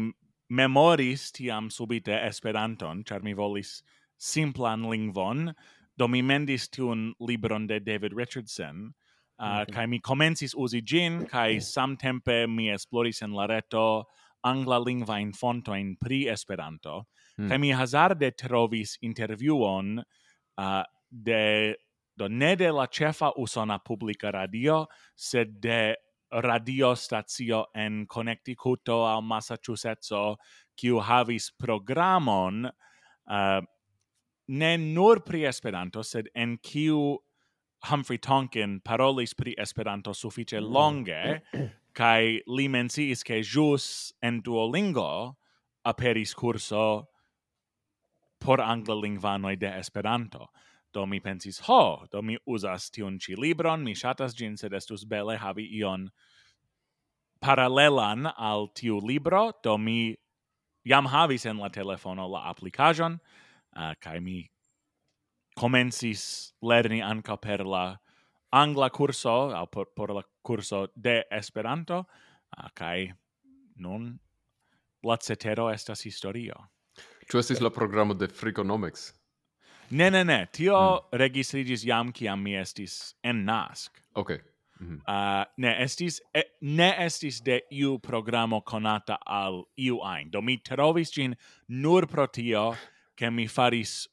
memoris 0.49 1.31
tiam 1.31 1.71
subite 1.71 2.13
Esperanton, 2.27 3.03
char 3.05 3.21
mi 3.21 3.33
volis 3.33 3.81
simplan 4.19 4.85
lingvon, 4.85 5.53
do 5.97 6.07
mi 6.07 6.21
mendis 6.21 6.69
tiun 6.69 7.13
libron 7.19 7.67
de 7.67 7.79
David 7.79 8.13
Richardson, 8.13 8.93
Uh, 9.37 9.61
okay. 9.61 9.73
kai 9.73 9.85
mi 9.87 9.99
comencis 9.99 10.53
usi 10.55 10.81
gin 10.81 11.25
kai 11.27 11.59
samtempe 11.59 12.47
mi 12.47 12.69
esploris 12.71 13.21
en 13.21 13.33
la 13.35 13.45
reto 13.45 14.05
angla 14.47 14.79
lingva 14.79 15.19
in 15.19 15.33
fonto 15.33 15.73
in 15.73 15.97
pri 15.97 16.27
esperanto 16.31 17.07
mm. 17.37 17.49
kai 17.49 17.57
mi 17.57 17.73
hazarde 17.73 18.31
trovis 18.31 18.95
interviuon 19.01 19.99
uh, 19.99 20.63
ah, 20.63 20.85
de 21.09 21.75
do 22.15 22.27
ne 22.27 22.55
de 22.55 22.71
la 22.71 22.87
cefa 22.87 23.33
usona 23.35 23.77
publica 23.79 24.31
radio 24.31 24.85
sed 25.15 25.59
de 25.59 25.95
radio 26.31 26.95
stazio 26.95 27.65
en 27.73 28.05
Connecticut 28.07 28.89
al 28.89 29.21
Massachusetts 29.21 30.11
kiu 30.75 30.99
havis 30.99 31.51
programon 31.51 32.65
uh, 32.65 33.61
ne 34.47 34.77
nur 34.77 35.23
pri 35.23 35.45
Esperanto 35.45 36.03
sed 36.03 36.29
en 36.35 36.57
kiu 36.57 37.17
Humphrey 37.83 38.17
Tonkin 38.17 38.79
parolis 38.81 39.33
pri 39.33 39.55
Esperanto 39.57 40.13
sufiĉe 40.13 40.59
mm. 40.59 40.71
longe 40.73 41.41
kaj 41.99 42.41
li 42.47 42.67
menciis 42.67 43.23
ke 43.23 43.41
jus 43.43 44.13
en 44.21 44.41
Duolingo 44.41 45.35
aperis 45.85 46.33
kurso 46.33 47.07
por 48.39 48.61
angla 48.61 48.95
lingvanoi 48.95 49.55
de 49.55 49.67
Esperanto. 49.79 50.49
Do 50.93 51.05
mi 51.05 51.19
pensis, 51.19 51.59
ho, 51.67 52.05
do 52.11 52.21
mi 52.21 52.37
uzas 52.47 52.89
tiun 52.89 53.19
ci 53.19 53.35
libron, 53.35 53.83
mi 53.83 53.91
ŝatas 53.95 54.35
gin, 54.35 54.55
sed 54.57 54.73
estus 54.73 55.03
bele 55.03 55.35
havi 55.37 55.67
ion 55.79 56.09
paralelan 57.43 58.31
al 58.37 58.69
tiu 58.73 59.01
libro, 59.03 59.51
do 59.63 59.77
mi 59.77 60.15
jam 60.87 61.05
havis 61.05 61.45
en 61.45 61.59
la 61.59 61.69
telefono 61.69 62.27
la 62.31 62.45
applicajon, 62.49 63.19
uh, 63.75 63.91
eh, 63.91 63.95
kaj 63.99 64.21
mi 64.21 64.45
comensis 65.55 66.53
lerni 66.61 67.01
anca 67.01 67.37
per 67.37 67.65
la 67.65 67.97
angla 68.51 68.89
curso 68.89 69.51
au 69.55 69.67
por, 69.67 69.87
por 69.95 70.13
la 70.13 70.23
curso 70.41 70.87
de 70.95 71.23
Esperanto 71.31 72.05
uh, 72.57 72.69
kai 72.73 73.13
nun 73.75 74.19
la 75.03 75.17
cetero 75.17 75.69
estas 75.69 76.05
historio. 76.05 76.55
Tu 77.29 77.37
estis 77.37 77.61
la 77.61 77.69
programo 77.69 78.13
de 78.13 78.27
Freakonomics? 78.27 79.13
Ne, 79.89 80.09
ne, 80.09 80.23
ne. 80.23 80.47
Tio 80.51 80.77
mm. 80.77 81.17
registrigis 81.17 81.85
jam 81.85 82.11
kiam 82.11 82.41
mi 82.41 82.55
estis 82.55 83.15
en 83.23 83.45
NASC. 83.45 84.01
Okay. 84.15 84.39
Mm 84.79 84.87
-hmm. 84.87 84.99
uh, 85.07 85.45
ne 85.57 85.83
estis 85.83 86.21
e, 86.33 86.41
ne 86.61 86.95
estis 87.05 87.41
de 87.41 87.61
iu 87.71 87.99
programo 87.99 88.61
konata 88.61 89.17
al 89.25 89.63
iu 89.77 89.99
ein. 90.03 90.29
Do 90.29 90.41
mi 90.41 90.57
trovis 90.57 91.13
gin 91.13 91.35
nur 91.67 92.07
pro 92.07 92.27
tio 92.27 92.75
ke 93.15 93.29
mi 93.29 93.47
faris 93.47 94.07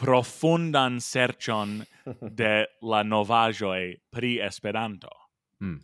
profundan 0.00 1.00
sercion 1.00 1.84
de 2.20 2.66
la 2.82 3.02
novajoi 3.02 4.00
pri 4.10 4.40
Esperanto. 4.40 5.08
Mm. 5.60 5.80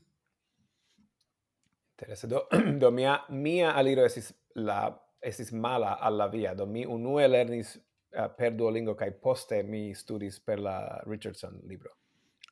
Interesse 1.99 2.27
do 2.27 2.47
do 2.81 2.91
mia 2.91 3.21
mia 3.29 3.73
aliro 3.73 4.05
esis 4.05 4.33
la 4.55 4.93
esis 5.21 5.53
mala 5.53 5.99
alla 6.01 6.29
via 6.29 6.55
do 6.55 6.67
mi 6.67 6.85
unue 6.85 7.29
lernis 7.29 7.77
uh, 7.77 8.29
per 8.37 8.53
Duolingo 8.53 8.95
kai 8.95 9.11
poste 9.11 9.63
mi 9.63 9.95
studis 9.95 10.41
per 10.41 10.61
la 10.61 11.01
Richardson 11.07 11.61
libro. 11.65 11.91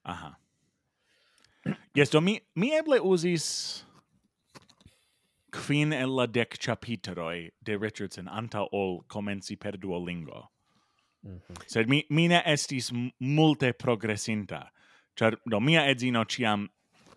Aha. 0.04 0.38
Yes, 1.94 2.10
do 2.10 2.20
mi 2.20 2.40
mi 2.54 2.72
eble 2.76 3.00
uzis 3.00 3.84
quin 5.50 5.92
el 5.92 6.16
la 6.16 6.26
dec 6.26 6.58
chapiteroi 6.58 7.50
de 7.62 7.76
Richardson 7.76 8.28
anta 8.28 8.66
ol 8.72 9.04
comenci 9.08 9.56
per 9.56 9.78
Duolingo. 9.78 10.53
Mm 11.24 11.40
-hmm. 11.40 11.62
Sed 11.66 11.88
mi, 11.88 12.04
mi 12.08 12.28
ne 12.28 12.42
estis 12.46 12.92
multe 13.18 13.72
progressinta. 13.72 14.70
Char, 15.14 15.36
do, 15.44 15.60
mia 15.60 15.86
edzino 15.86 16.24
ciam 16.24 16.68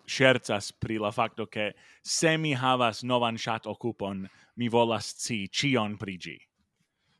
scherzas 0.06 0.72
pri 0.72 0.98
la 0.98 1.10
facto 1.10 1.46
che 1.46 1.74
se 2.02 2.36
mi 2.36 2.54
havas 2.54 3.02
novan 3.02 3.36
chat 3.36 3.66
occupon, 3.66 4.28
mi 4.54 4.68
volas 4.68 5.14
ci 5.20 5.48
cion 5.50 5.96
pri 5.96 6.16
gi. 6.16 6.38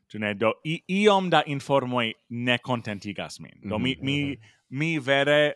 Tune, 0.07 0.33
do, 0.35 0.59
i, 0.63 0.83
iom 0.87 1.29
da 1.29 1.43
informoi 1.45 2.13
ne 2.29 2.57
contentigas 2.59 3.39
min. 3.39 3.59
Do, 3.61 3.77
mi, 3.77 3.95
mm 3.95 4.01
-hmm. 4.01 4.03
mi, 4.03 4.39
mi 4.67 4.99
vere 4.99 5.55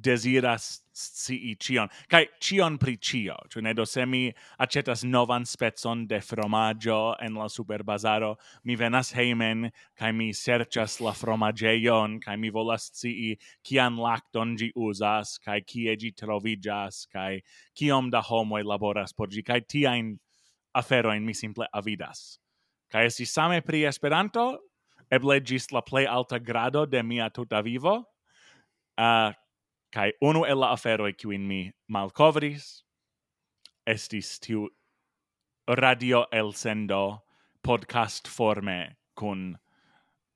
desiras 0.00 0.82
scii 0.92 1.56
cion. 1.58 1.88
Kai 2.08 2.26
cion 2.40 2.78
pri 2.78 2.96
cio, 2.96 3.36
cioè 3.48 3.62
ne 3.62 3.72
do 3.74 3.84
se 3.84 4.04
mi 4.06 4.32
acetas 4.58 5.04
novan 5.04 5.44
spezon 5.46 6.06
de 6.06 6.20
fromaggio 6.20 7.16
en 7.20 7.34
la 7.34 7.48
superbazaro, 7.48 8.36
mi 8.64 8.76
venas 8.76 9.12
heimen, 9.12 9.70
kai 9.96 10.12
mi 10.12 10.32
sercias 10.32 11.00
la 11.00 11.12
fromageion, 11.12 12.20
kai 12.20 12.36
mi 12.36 12.50
volas 12.50 12.90
scii 12.92 13.36
kian 13.64 13.96
lacton 13.96 14.56
gi 14.56 14.72
usas, 14.76 15.38
kai 15.38 15.60
cie 15.60 15.96
gi 15.96 16.12
trovigas, 16.12 17.06
kai 17.12 17.42
kiom 17.74 18.10
da 18.10 18.20
homoi 18.20 18.62
laboras 18.64 19.12
por 19.12 19.28
gi, 19.28 19.42
kai 19.42 19.60
tiain 19.60 20.18
aferoin 20.74 21.24
mi 21.24 21.32
simple 21.34 21.66
avidas. 21.74 22.38
Kai 22.92 23.06
esi 23.08 23.26
same 23.26 23.62
pri 23.62 23.84
Esperanto, 23.88 24.58
eble 25.10 25.40
gis 25.40 25.72
la 25.72 25.82
plei 25.82 26.06
alta 26.06 26.38
grado 26.38 26.86
de 26.86 27.02
mia 27.02 27.30
tuta 27.30 27.62
vivo, 27.62 28.04
uh, 28.98 29.32
Kai 29.94 30.12
unu 30.20 30.44
el 30.44 30.60
la 30.60 30.72
aferoi 30.74 31.12
kiuin 31.12 31.46
mi 31.46 31.60
malcovris 31.88 32.82
estis 33.86 34.38
tiu 34.40 34.66
radio 35.68 36.26
el 36.32 36.52
sendo 36.52 37.22
podcast 37.62 38.28
forme 38.28 38.96
kun 39.14 39.56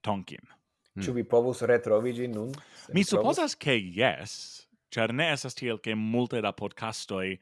Tonkin. 0.02 0.46
Mm. 0.94 1.02
Ĉu 1.04 1.14
vi 1.14 1.24
povus 1.24 1.62
retrovigi 1.62 2.28
nun? 2.28 2.54
Mi 2.94 3.04
supposas 3.04 3.54
ke 3.54 3.76
yes, 3.78 4.66
ĉar 4.90 5.14
ne 5.14 5.30
estas 5.34 5.54
tiel 5.54 5.78
ke 5.78 5.94
multe 5.94 6.40
da 6.42 6.52
podcastoj 6.52 7.38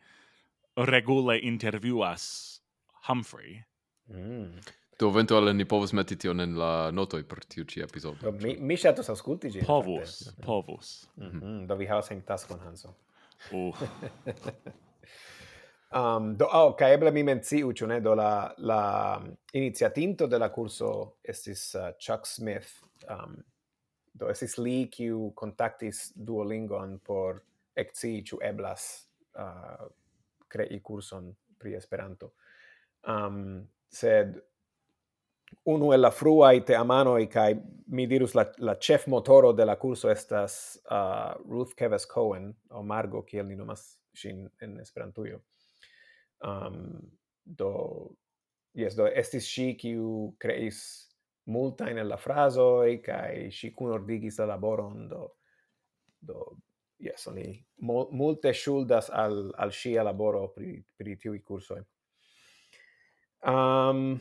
regule 0.88 1.38
intervjuas 1.40 2.61
Humphrey. 3.09 3.62
Mm. 4.09 4.61
Do 4.99 5.09
eventuale 5.09 5.53
ni 5.55 5.64
povus 5.64 5.92
meti 5.94 6.16
tion 6.18 6.40
en 6.40 6.57
la 6.59 6.90
notoi 6.90 7.22
per 7.22 7.44
tiu 7.46 7.64
ci 7.64 7.80
epizodo. 7.80 8.18
Do, 8.22 8.32
mi 8.42 8.57
mi 8.59 8.76
shatus 8.76 9.11
aŭskulti 9.12 9.51
gin. 9.55 9.66
Povus, 9.66 10.14
yeah. 10.26 10.46
povus. 10.46 10.88
Mm 11.16 11.30
-hmm. 11.30 11.66
Do 11.66 11.76
vi 11.76 11.86
havas 11.86 12.11
en 12.11 12.22
taskon 12.22 12.61
Hanso. 12.61 12.94
Uh. 13.53 13.76
um, 15.99 16.36
do 16.36 16.49
oh, 16.53 16.74
ca 16.76 16.90
eble 16.90 17.11
mi 17.11 17.22
menciu 17.22 17.72
ĉu 17.72 17.86
ne 17.86 18.01
do 18.01 18.14
la 18.14 18.55
la 18.59 19.22
iniziatinto 19.53 20.26
de 20.26 20.38
la 20.38 20.49
curso 20.49 21.12
estis 21.22 21.74
uh, 21.74 21.90
Chuck 21.99 22.26
Smith. 22.26 22.82
Um, 23.09 23.44
do 24.12 24.30
estis 24.30 24.59
li 24.59 24.88
kiu 24.90 25.32
contactis 25.34 26.12
Duolingon 26.14 26.99
por 26.99 27.42
ecci, 27.74 28.22
ĉu 28.22 28.38
eblas 28.42 29.09
uh, 29.38 29.86
crei 30.49 30.80
kurson 30.80 31.36
pri 31.59 31.74
Esperanto. 31.74 32.32
Um, 33.09 33.68
sed 33.88 34.42
unu 35.64 35.92
el 35.92 36.01
la 36.01 36.11
frua 36.11 36.51
fruai 36.53 36.64
te 36.64 36.74
e 36.74 37.26
kai 37.26 37.55
mi 37.86 38.07
dirus 38.07 38.34
la, 38.34 38.44
la 38.59 38.74
chef 38.74 39.07
motoro 39.07 39.53
de 39.53 39.64
la 39.64 39.76
curso 39.76 40.11
estas 40.11 40.78
uh, 40.90 41.34
Ruth 41.49 41.74
Keves 41.74 42.07
Cohen, 42.07 42.55
o 42.70 42.82
Margo, 42.82 43.22
kiel 43.22 43.46
ni 43.46 43.57
nomas 43.57 43.99
sin 44.14 44.49
en 44.61 44.78
Esperantujo. 44.80 45.40
Um, 46.40 47.01
do, 47.44 48.14
yes, 48.74 48.94
do 48.94 49.07
estis 49.07 49.46
shi 49.46 49.74
kiu 49.74 50.34
creis 50.38 51.09
multain 51.46 51.99
el 51.99 52.09
la 52.09 52.18
e 52.86 52.99
kai 52.99 53.51
shi 53.51 53.70
kun 53.70 53.92
ordigis 53.92 54.38
la 54.38 54.46
laboron, 54.46 55.09
do, 55.09 55.32
do 56.20 56.59
yes, 56.99 57.26
oni 57.26 57.64
multe 57.80 58.53
shuldas 58.53 59.11
al, 59.11 59.53
al 59.57 59.72
sia 59.72 60.03
laboro 60.03 60.49
pri, 60.49 60.84
pri 60.96 61.16
tiu 61.16 61.40
curso 61.42 61.78
Um, 63.46 64.20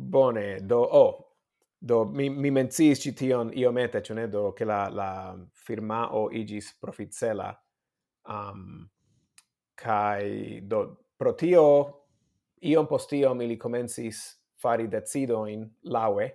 Bone, 0.00 0.60
do, 0.66 0.80
oh, 0.80 1.36
do 1.78 2.04
mi, 2.04 2.28
mi 2.28 2.50
mencis 2.50 3.00
ci 3.00 3.12
tion 3.12 3.50
iomete, 3.52 4.00
ciu 4.02 4.14
ne, 4.14 4.28
do, 4.28 4.52
che 4.52 4.64
la, 4.64 4.88
la 4.88 5.36
firma 5.52 6.14
o 6.16 6.30
igis 6.32 6.72
profitcela, 6.80 7.50
um, 8.28 8.88
kai, 9.74 10.60
do, 10.64 10.80
pro 11.16 11.34
tio, 11.34 11.66
iom 12.64 12.88
post 12.88 13.12
iom 13.12 13.40
ili 13.44 13.56
comencis 13.56 14.22
fari 14.60 14.88
decidoin 14.88 15.64
laue, 15.92 16.30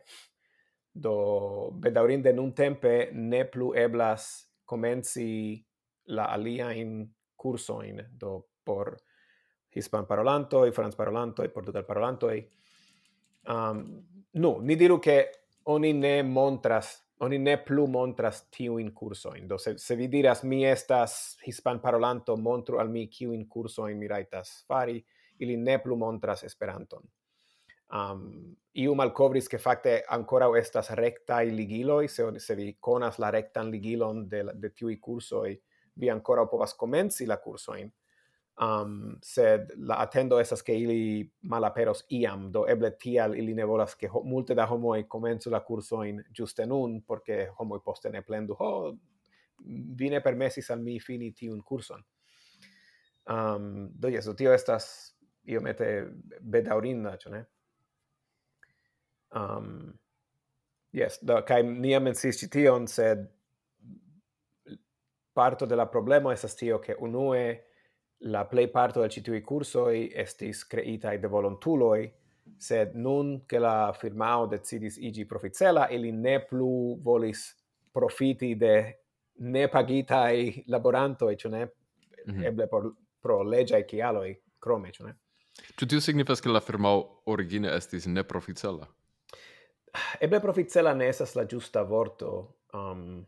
do, 0.93 1.71
bedaurinde 1.81 2.33
nun 2.33 2.53
tempe 2.53 3.09
ne 3.13 3.43
plu 3.45 3.73
eblas 3.75 4.29
comenci 4.65 5.59
la 6.13 6.29
alia 6.33 6.71
in 6.71 7.05
curso 7.35 7.81
in 7.81 8.01
do, 8.09 8.47
por 8.63 8.95
hispan 9.69 10.05
parolanto 10.05 10.63
e 10.65 10.71
frans 10.71 10.95
parolanto 10.95 11.43
e 11.43 11.49
portugal 11.49 11.85
parolantoi, 11.85 12.47
Um, 13.47 14.03
no, 14.31 14.59
ni 14.59 14.75
diru 14.75 14.99
che 14.99 15.29
oni 15.63 15.93
ne 15.93 16.21
montras 16.23 17.05
oni 17.17 17.37
ne 17.37 17.57
plu 17.57 17.85
montras 17.87 18.49
tiu 18.49 18.77
in 18.77 18.91
curso 18.93 19.33
in 19.35 19.47
do 19.47 19.57
se, 19.57 19.77
se 19.77 19.95
vi 19.95 20.07
diras 20.07 20.43
mi 20.43 20.65
estas 20.65 21.37
hispan 21.45 21.79
parolanto 21.79 22.35
montru 22.35 22.77
al 22.77 22.89
mi 22.89 23.07
kiu 23.07 23.31
in 23.31 23.47
curso 23.47 23.87
in 23.87 23.97
mi 23.97 24.07
raitas 24.07 24.65
fari 24.67 25.05
ili 25.37 25.55
ne 25.57 25.79
plu 25.79 25.95
montras 25.95 26.43
esperanton. 26.43 27.03
Um 27.93 28.55
iu 28.73 28.95
malcovris 28.95 29.47
ke 29.47 29.57
fakte 29.57 30.01
ancora 30.09 30.49
estas 30.59 30.89
recta 30.89 31.39
ligiloi 31.43 32.07
se 32.07 32.39
se 32.39 32.55
vi 32.55 32.77
konas 32.79 33.19
la 33.19 33.29
rectan 33.31 33.69
ligilon 33.71 34.27
de 34.29 34.43
de 34.53 34.69
tiu 34.69 34.89
kursoj 34.99 35.55
vi 35.95 36.09
ancora 36.09 36.45
povas 36.45 36.73
komenci 36.73 37.25
la 37.25 37.37
kursoin 37.37 37.91
um, 38.57 39.17
sed 39.21 39.73
la 39.77 39.95
attendo 39.95 40.39
esas 40.39 40.63
che 40.63 40.73
ili 40.73 41.31
malaperos 41.41 42.05
iam, 42.09 42.51
do 42.51 42.65
eble 42.67 42.91
tial 42.97 43.35
ili 43.35 43.53
ne 43.53 43.63
volas 43.63 43.95
che 43.95 44.07
ho, 44.07 44.23
multe 44.23 44.53
da 44.53 44.65
homoi 44.65 45.07
comenzu 45.07 45.49
la 45.49 45.61
cursoin 45.61 46.23
giuste 46.31 46.65
nun, 46.65 47.01
porque 47.01 47.49
homoi 47.57 47.81
poste 47.83 48.09
ne 48.09 48.21
plendu, 48.21 48.55
ho, 48.59 48.97
vi 49.95 50.09
ne 50.09 50.21
permesis 50.21 50.69
al 50.69 50.79
mi 50.79 50.99
fini 50.99 51.31
tiun 51.33 51.61
curson. 51.63 52.03
Um, 53.27 53.89
do 53.99 54.07
yes, 54.07 54.25
do 54.25 54.33
tio 54.33 54.53
estas 54.53 55.15
iomete 55.45 56.07
bedaurinda, 56.41 57.17
ĉu 57.17 57.31
ne? 57.33 57.45
Um, 59.35 59.93
yes, 60.93 61.19
do, 61.21 61.41
kai 61.47 61.61
nia 61.63 61.99
mensis 61.99 62.45
tion, 62.51 62.87
sed 62.87 63.25
parto 65.35 65.65
de 65.65 65.75
la 65.75 65.89
problemo 65.91 66.31
estas 66.31 66.55
tio, 66.55 66.79
ke 66.79 66.95
unue 67.03 67.65
la 68.19 68.45
play 68.45 68.67
parto 68.67 69.01
del 69.01 69.09
citui 69.09 69.39
tiuj 69.39 69.45
kursoj 69.45 70.11
estis 70.15 70.63
creita 70.67 71.17
de 71.17 71.27
volontuloi 71.27 72.11
sed 72.57 72.93
nun 72.93 73.45
che 73.45 73.59
la 73.59 73.93
firmao 73.93 74.45
decidis 74.47 74.97
igi 74.97 75.25
proficela, 75.25 75.89
ili 75.89 76.11
ne 76.11 76.39
plu 76.45 76.97
volis 77.03 77.55
profiti 77.91 78.55
de 78.55 78.93
nepagitaj 79.35 80.63
laborantoj, 80.67 81.35
ĉu 81.35 81.49
ne? 81.49 81.65
Mm 81.65 82.33
-hmm. 82.33 82.47
Eble 82.47 82.67
por 82.67 82.93
pro 83.21 83.43
leĝaj 83.43 83.83
kialoj 83.87 84.35
krome, 84.59 84.91
ĉu 84.91 85.03
ne? 85.03 85.15
Ĉu 85.75 85.87
tio 85.87 86.01
signifas 86.01 86.41
che 86.41 86.49
la 86.49 86.59
firmao 86.59 87.21
origine 87.25 87.75
estis 87.75 88.05
neproficela? 88.05 88.87
Eble 90.19 90.39
proficela 90.39 90.93
ne 90.93 91.07
esas 91.07 91.35
la 91.35 91.45
giusta 91.45 91.83
vorto, 91.83 92.55
um, 92.73 93.25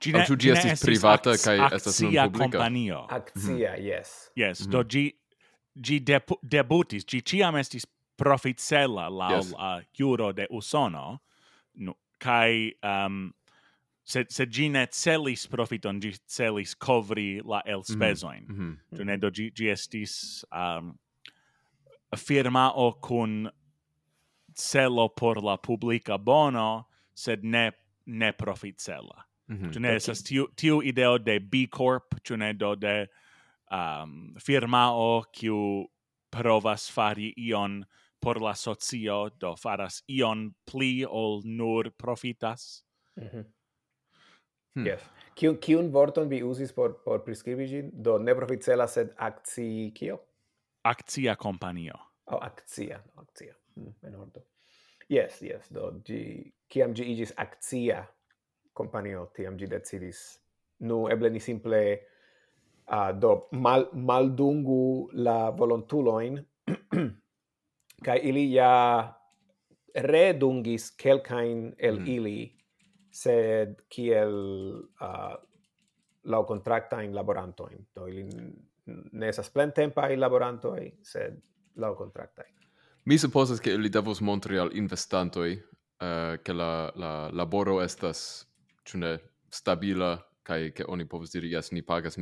Gine, 0.00 0.22
Au 0.22 0.36
gi 0.36 0.50
estis 0.54 0.82
privata 0.84 1.34
kai 1.42 1.58
estas 1.74 2.00
nun 2.00 2.12
publica? 2.14 2.58
Kompanio. 2.58 3.06
Akcia, 3.10 3.72
mm. 3.74 3.82
yes. 3.82 4.30
Yes, 4.36 4.66
mm. 4.66 4.70
do 4.70 4.82
hmm. 4.82 4.88
gi 4.88 5.12
gi 5.82 5.98
debutis, 6.42 7.06
gi 7.06 7.20
ciam 7.22 7.56
estis 7.58 7.86
profitcela 8.18 9.08
la 9.10 9.30
yes. 9.36 9.52
uh, 9.52 9.80
juro 9.94 10.32
de 10.34 10.46
Usono, 10.50 11.18
no, 11.74 11.94
kai 12.18 12.72
um, 12.82 13.32
se 14.04 14.24
se 14.30 14.46
gi 14.46 14.68
ne 14.68 14.86
celis 14.86 15.46
profiton, 15.50 16.00
gi 16.00 16.14
celis 16.26 16.74
covri 16.74 17.40
la 17.44 17.62
elspezoin. 17.66 18.46
Mm 18.48 18.56
-hmm. 18.56 18.76
Do 18.90 18.96
mm-hmm. 18.96 19.06
ne 19.06 19.16
do 19.16 19.30
gi, 19.30 19.50
gi 19.50 19.70
estis 19.70 20.44
um, 20.52 20.98
firmao 22.16 22.92
cun 23.00 23.50
celo 24.54 25.08
por 25.08 25.42
la 25.42 25.56
publica 25.56 26.18
bono, 26.18 26.86
sed 27.14 27.44
ne 27.44 27.72
ne 28.06 28.32
profitcela. 28.32 29.27
Mm 29.48 29.56
-hmm. 29.56 29.80
Ne 29.80 29.98
tiu 29.98 30.46
tiu 30.56 30.82
ideo 30.82 31.18
de 31.18 31.38
B 31.38 31.66
Corp, 31.70 32.14
ĉu 32.22 32.36
ne 32.36 32.52
do 32.52 32.74
de 32.74 33.06
um, 33.70 34.34
firmao 34.40 35.24
kiu 35.32 35.88
provas 36.30 36.90
fari 36.90 37.32
ion 37.36 37.84
por 38.20 38.42
la 38.42 38.54
socio, 38.54 39.30
do 39.40 39.56
faras 39.56 40.02
ion 40.08 40.54
pli 40.64 41.06
ol 41.08 41.42
nur 41.44 41.90
profitas. 41.90 42.84
Mm 43.16 43.22
-hmm. 43.22 43.44
hmm. 44.74 44.86
Yes. 44.86 45.00
Kiun, 45.34 45.56
kiun 45.56 45.92
vorton 45.92 46.28
vi 46.28 46.42
usis 46.42 46.72
por, 46.72 46.92
por 47.04 47.24
prescribi 47.24 47.66
gin? 47.66 47.90
Do 47.92 48.18
ne 48.18 48.34
profitcela, 48.34 48.86
sed 48.86 49.08
acci 49.16 49.92
kio? 49.94 50.18
Accia 50.84 51.36
companio. 51.36 51.94
Oh, 52.26 52.38
accia, 52.42 53.00
accia. 53.16 53.54
Mm, 53.76 53.94
en 54.02 54.14
ordo. 54.14 54.40
Yes, 55.10 55.42
yes. 55.42 55.68
Do, 55.70 56.00
gi, 56.04 56.52
kiam 56.68 56.94
gi 56.94 57.02
igis 57.02 57.32
accia 57.36 58.06
kompanio 58.78 59.26
tiam 59.34 59.58
gi 59.58 59.66
decidis. 59.70 60.22
Nu 60.86 61.06
eble 61.10 61.30
ni 61.34 61.40
simple 61.42 61.82
uh, 62.88 63.10
do 63.20 63.48
mal 63.52 63.88
maldungu 63.92 65.10
la 65.12 65.50
volontuloin 65.50 66.38
kai 68.06 68.20
ili 68.22 68.52
ja 68.52 69.14
redungis 69.94 70.90
kelkain 70.96 71.74
el 71.78 71.98
mm. 71.98 72.06
ili 72.06 72.54
sed 73.10 73.74
kiel 73.88 74.34
uh, 75.00 75.34
la 76.24 76.42
contracta 76.44 77.02
in 77.02 77.14
laboranto 77.14 77.68
in 77.72 77.86
do 77.94 78.06
ili 78.06 78.28
ne 79.12 79.28
estas 79.28 79.50
plentempaj 79.50 80.16
laborantoj 80.16 80.92
sed 81.02 81.40
laŭ 81.76 81.96
contracta 81.96 82.42
Mi 83.04 83.18
supposas 83.18 83.60
che 83.60 83.70
ili 83.70 83.88
devos 83.88 84.20
montri 84.20 84.58
al 84.58 84.76
investantoi 84.76 85.52
uh, 85.52 86.06
eh, 86.06 86.38
che 86.42 86.52
la, 86.52 86.92
la 86.94 87.30
laboro 87.32 87.80
estas 87.80 88.47
ĉu 88.88 88.98
ne 89.02 89.12
stabila 89.52 90.16
kai 90.48 90.70
ke 90.72 90.86
oni 90.88 91.04
povas 91.04 91.32
diri 91.34 91.52
jas 91.52 91.72
ni 91.72 91.82
pagas 91.82 92.18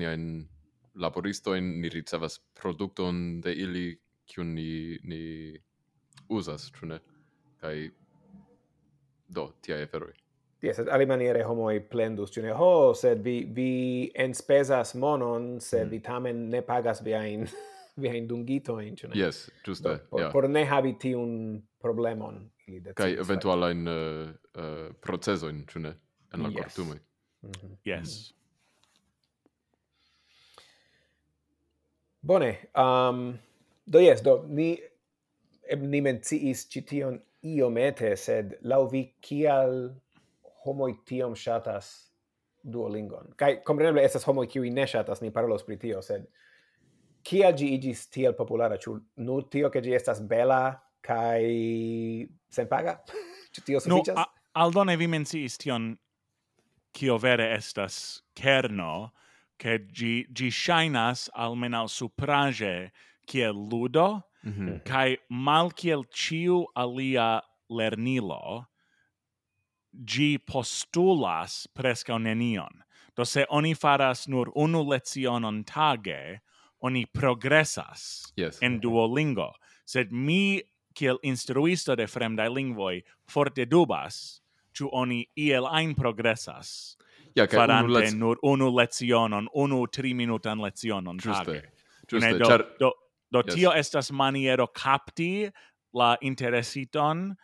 laboristo 0.95 1.55
in 1.55 1.81
ni 1.81 1.89
ricevas 1.89 2.41
produkton 2.61 3.41
de 3.41 3.53
ili 3.53 3.99
kiu 4.27 4.45
ni 4.45 4.99
ni 5.05 5.23
uzas 6.29 6.71
ĉu 6.73 6.87
ne 6.87 7.01
do 9.29 9.53
tia 9.61 9.79
eferoi 9.79 10.27
Yes, 10.63 10.79
alimaniere 10.79 11.43
homoi 11.45 11.81
plendus, 11.81 12.31
cune, 12.33 12.51
ho, 12.57 12.95
sed 12.97 13.21
vi, 13.23 13.45
vi 13.55 14.11
enspesas 14.15 14.95
monon, 14.97 15.61
sed 15.61 15.85
mm. 15.85 15.91
vi 15.91 16.01
tamen 16.01 16.41
ne 16.51 16.63
pagas 16.65 17.03
viain 17.05 17.45
via 18.01 18.15
indungito 18.17 18.79
in 18.81 18.97
cune. 18.97 19.13
Yes, 19.15 19.51
giuste. 19.65 19.99
Por, 20.11 20.21
yeah. 20.21 20.33
por 20.33 20.49
ne 20.49 20.65
havi 20.65 20.95
tiun 21.01 21.61
problemon. 21.83 22.41
Kai 22.97 23.13
eventuala 23.21 23.71
in 23.71 23.87
uh, 23.87 23.93
eh, 23.93 24.33
uh, 24.57 24.65
eh, 24.65 24.95
proceso 25.01 25.49
in 25.49 25.65
cune 25.67 25.93
en 26.35 26.43
la 26.43 26.49
yes. 26.49 26.79
Mm 26.79 26.91
-hmm. 27.43 27.77
Yes. 27.85 28.09
Mm-hmm. 28.11 28.37
Bone. 32.27 32.59
Um, 32.75 33.39
do 33.87 34.01
yes, 34.01 34.21
do 34.23 34.45
ni 34.49 34.81
ni 35.77 36.01
menciis 36.01 36.67
cition 36.69 37.21
iomete, 37.43 38.17
sed 38.17 38.57
lau 38.63 38.89
vi 38.91 39.15
kial 39.21 39.95
homoj 40.65 40.97
tiom 41.07 41.35
shatas 41.35 42.11
Duolingon? 42.65 43.31
Kai 43.37 43.61
compreneble 43.63 44.03
estas 44.03 44.27
homo 44.27 44.43
qui 44.47 44.71
ne 44.71 44.87
ŝatas, 44.87 45.23
ni 45.23 45.31
parolos 45.31 45.63
pri 45.63 45.77
tio, 45.77 46.03
sed 46.03 46.27
kial 47.23 47.55
ĝi 47.55 47.69
igis 47.75 48.09
tiel 48.11 48.35
populara? 48.35 48.77
chu 48.77 48.99
nur 49.17 49.47
tio 49.51 49.71
ke 49.71 49.81
gi 49.81 49.95
estas 49.95 50.21
bela 50.21 50.81
sen 52.51 52.67
paga. 52.69 52.99
Ĉu 53.55 53.63
tio 53.65 53.81
sufiĉas? 53.81 54.17
No, 54.17 54.25
aldone 54.53 54.97
vi 54.97 55.07
menciis 55.07 55.57
tion 55.59 55.95
kio 56.97 57.19
vere 57.21 57.53
estas 57.53 58.23
kerno, 58.35 59.13
che 59.59 59.79
gi, 59.93 60.27
gi 60.33 60.51
shainas 60.51 61.29
almenau 61.35 61.89
suprage 61.89 62.91
kiel 63.27 63.53
ludo, 63.71 64.23
mm 64.45 64.53
-hmm. 64.53 64.85
kai 64.85 65.17
mal 65.29 65.71
kiel 65.71 66.05
ciu 66.11 66.67
alia 66.75 67.43
lernilo, 67.69 68.67
gi 70.05 70.39
postulas 70.39 71.67
prescau 71.75 72.19
nenion. 72.19 72.83
Do 73.17 73.25
se 73.25 73.47
oni 73.49 73.75
faras 73.75 74.29
nur 74.29 74.53
unu 74.55 74.83
lecionon 74.85 75.65
tage, 75.65 76.41
oni 76.81 77.07
progressas 77.07 78.33
yes. 78.37 78.59
en 78.63 78.81
Duolingo. 78.81 79.53
Sed 79.85 80.13
mi, 80.13 80.63
kiel 80.95 81.19
instruisto 81.23 81.97
de 81.97 82.07
fremdai 82.07 82.49
lingvoi, 82.49 83.03
forte 83.25 83.65
dubas 83.65 84.41
ciu 84.77 84.91
oni 84.93 85.25
iel 85.37 85.67
ein 85.73 85.95
progressas. 85.95 86.97
Ja, 87.37 87.47
farante 87.47 87.91
unu 87.91 87.99
lez... 87.99 88.15
nur 88.15 88.39
unu 88.43 88.71
lezionon, 88.77 89.49
unu 89.55 89.87
tri 89.93 90.15
minutan 90.15 90.61
lezionon 90.61 91.19
Giuste. 91.21 91.45
tage. 91.45 91.63
Juste. 92.09 92.27
ne, 92.27 92.39
do, 92.39 92.49
char... 92.49 92.65
do, 92.81 92.93
do 93.33 93.43
yes. 93.47 93.55
tio 93.55 93.73
estas 93.73 94.11
maniero 94.11 94.67
capti 94.67 95.51
la 95.93 96.17
interesiton, 96.21 97.35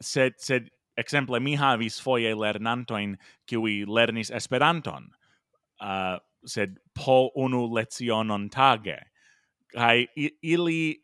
sed, 0.00 0.38
sed 0.38 0.68
exemple 0.96 1.40
mi 1.40 1.56
havis 1.56 1.98
foje 2.02 2.34
lernantoin 2.34 3.16
kiui 3.50 3.84
lernis 3.86 4.30
Esperanton, 4.30 5.10
uh, 5.80 6.18
sed 6.46 6.78
po 6.94 7.30
unu 7.34 7.66
lecionon 7.74 8.50
tage. 8.50 8.98
Kai 9.74 10.06
ili 10.42 10.94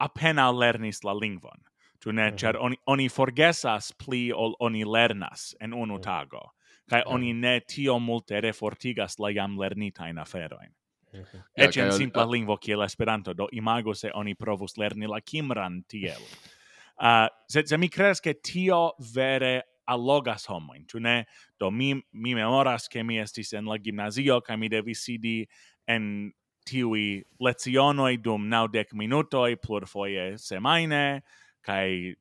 apena 0.00 0.48
lernis 0.52 1.04
la 1.04 1.12
lingvon 1.12 1.60
tu 2.02 2.12
ne? 2.12 2.30
Mm 2.30 2.36
-hmm. 2.36 2.56
oni 2.60 2.76
oni 2.86 3.08
forgesas 3.08 3.92
pli 3.92 4.32
ol 4.32 4.54
oni 4.58 4.84
lernas 4.84 5.54
en 5.60 5.72
unu 5.74 5.94
mm 5.94 6.02
tago. 6.02 6.50
kai 6.90 7.00
mm 7.00 7.04
-hmm. 7.04 7.14
oni 7.14 7.32
ne 7.32 7.60
tio 7.60 7.98
multe 7.98 8.40
refortigas 8.40 9.18
la 9.18 9.30
jam 9.30 9.58
lernitajn 9.60 10.18
aferojn. 10.18 10.72
Mhm. 11.12 11.42
Eĉ 11.58 11.76
en 11.76 11.92
simpla 11.92 12.24
lingvo 12.24 12.56
kiel 12.56 12.82
Esperanto, 12.82 13.34
do 13.34 13.48
imago 13.52 13.94
se 13.94 14.10
oni 14.14 14.34
provus 14.34 14.76
lerni 14.76 15.06
la 15.06 15.20
kimran 15.20 15.82
tiel. 15.88 16.20
Uh, 17.02 17.26
se 17.48 17.62
se 17.66 17.76
mi 17.76 17.88
credas 17.88 18.20
che 18.20 18.34
tio 18.34 18.92
vere 19.14 19.62
allogas 19.86 20.46
homoin, 20.46 20.86
tu 20.86 21.00
ne? 21.00 21.24
Do 21.58 21.70
mi, 21.70 21.94
mi 22.12 22.34
memoras 22.34 22.88
che 22.88 23.02
mi 23.02 23.18
estis 23.18 23.52
en 23.52 23.64
la 23.64 23.78
gimnazio, 23.78 24.40
ca 24.40 24.56
mi 24.56 24.68
devis 24.68 25.04
sidi 25.04 25.46
en 25.88 26.32
tiui 26.64 27.22
lezionoi 27.40 28.18
dum 28.22 28.46
naudec 28.48 28.92
minutoi 28.92 29.56
plurfoie 29.56 30.38
semaine, 30.38 31.22
kai 31.62 32.14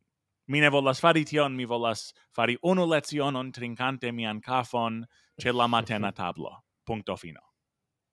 mi 0.48 0.60
ne 0.60 0.70
volas 0.70 1.00
fari 1.00 1.26
tion, 1.26 1.56
mi 1.56 1.66
volas 1.66 2.14
fari 2.36 2.58
unu 2.64 2.86
lezionon 2.88 3.52
trincante 3.52 4.12
mian 4.12 4.42
cafon 4.42 5.06
ce 5.42 5.52
la 5.52 5.68
matena 5.68 6.12
tablo. 6.22 6.64
Punto 6.86 7.16
fino. 7.16 7.42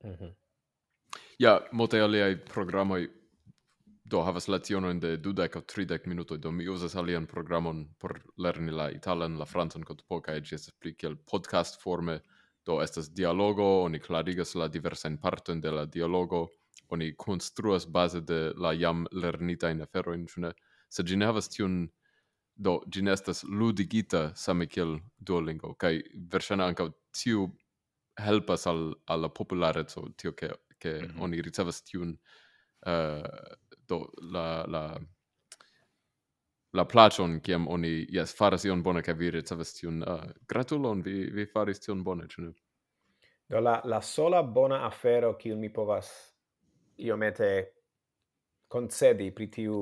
Mm 0.05 0.14
-hmm. 0.14 0.35
Ja, 1.39 1.61
molte 1.72 2.01
aliai 2.01 2.37
programoi 2.37 3.09
do 4.11 4.22
havas 4.24 4.49
lecionoin 4.49 5.01
de 5.01 5.16
dudek 5.16 5.57
au 5.57 5.62
tridek 5.62 6.07
minutoi, 6.07 6.39
do 6.39 6.51
mi 6.51 6.68
usas 6.68 6.97
alian 6.97 7.26
programon 7.26 7.85
por 7.99 8.20
lerni 8.37 8.72
la 8.72 8.89
italan, 8.91 9.39
la 9.39 9.45
francan, 9.45 9.85
cot 9.85 10.03
poca, 10.09 10.35
e 10.35 10.41
ges 10.41 10.70
pli 10.81 10.95
kiel 10.95 11.16
podcast 11.16 11.81
forme, 11.83 12.20
do 12.66 12.81
estas 12.83 13.11
dialogo, 13.14 13.66
oni 13.85 13.99
clarigas 13.99 14.55
la 14.55 14.68
diversain 14.68 15.18
parten 15.18 15.61
de 15.61 15.70
la 15.70 15.85
dialogo, 15.87 16.49
oni 16.89 17.12
construas 17.16 17.87
base 17.87 18.20
de 18.20 18.53
la 18.57 18.72
jam 18.74 19.07
lernitain 19.12 19.81
aferoin, 19.83 20.26
cune, 20.26 20.53
se 20.89 21.03
gi 21.03 21.16
ne 21.16 21.26
havas 21.26 21.49
tiun 21.49 21.89
do 22.57 22.80
gi 22.93 23.03
ne 23.03 23.12
estas 23.12 23.45
ludigita 23.45 24.32
same 24.34 24.66
kiel 24.66 24.99
Duolingo 25.18 25.74
kaj 25.74 26.01
verŝajne 26.32 26.64
ankaŭ 26.64 26.89
tiu 27.14 27.49
helpas 28.18 28.66
al 28.66 28.82
al 29.07 29.20
la 29.26 29.28
populareco 29.28 30.09
tio 30.16 30.32
ke 30.32 30.51
ke 30.78 30.93
mm 31.01 31.07
-hmm. 31.07 31.22
oni 31.22 31.43
ricevas 31.43 31.82
tiun 31.84 32.18
uh, 32.86 33.22
do 33.89 34.07
la 34.32 34.64
la 34.68 35.01
la 36.72 36.84
placion 36.84 37.41
kiam 37.41 37.68
oni 37.68 38.07
yes 38.11 38.36
faras 38.36 38.64
ion 38.64 38.82
bone 38.82 39.03
kaj 39.03 39.14
vi 39.14 39.30
ricevas 39.30 39.74
tiun 39.74 40.03
uh, 40.03 40.24
gratulon 40.49 41.03
vi 41.03 41.30
vi 41.30 41.47
faris 41.47 41.80
tion 41.80 42.05
bone 42.05 42.26
ĉu 42.28 42.43
ne 42.43 42.53
do 43.49 43.61
la 43.61 43.80
la 43.84 44.01
sola 44.03 44.43
bona 44.43 44.86
afero 44.86 45.36
kiu 45.39 45.57
mi 45.57 45.72
povas 45.72 46.34
iomete 46.99 47.78
concedi 48.69 49.31
pri 49.35 49.51
tiu 49.51 49.75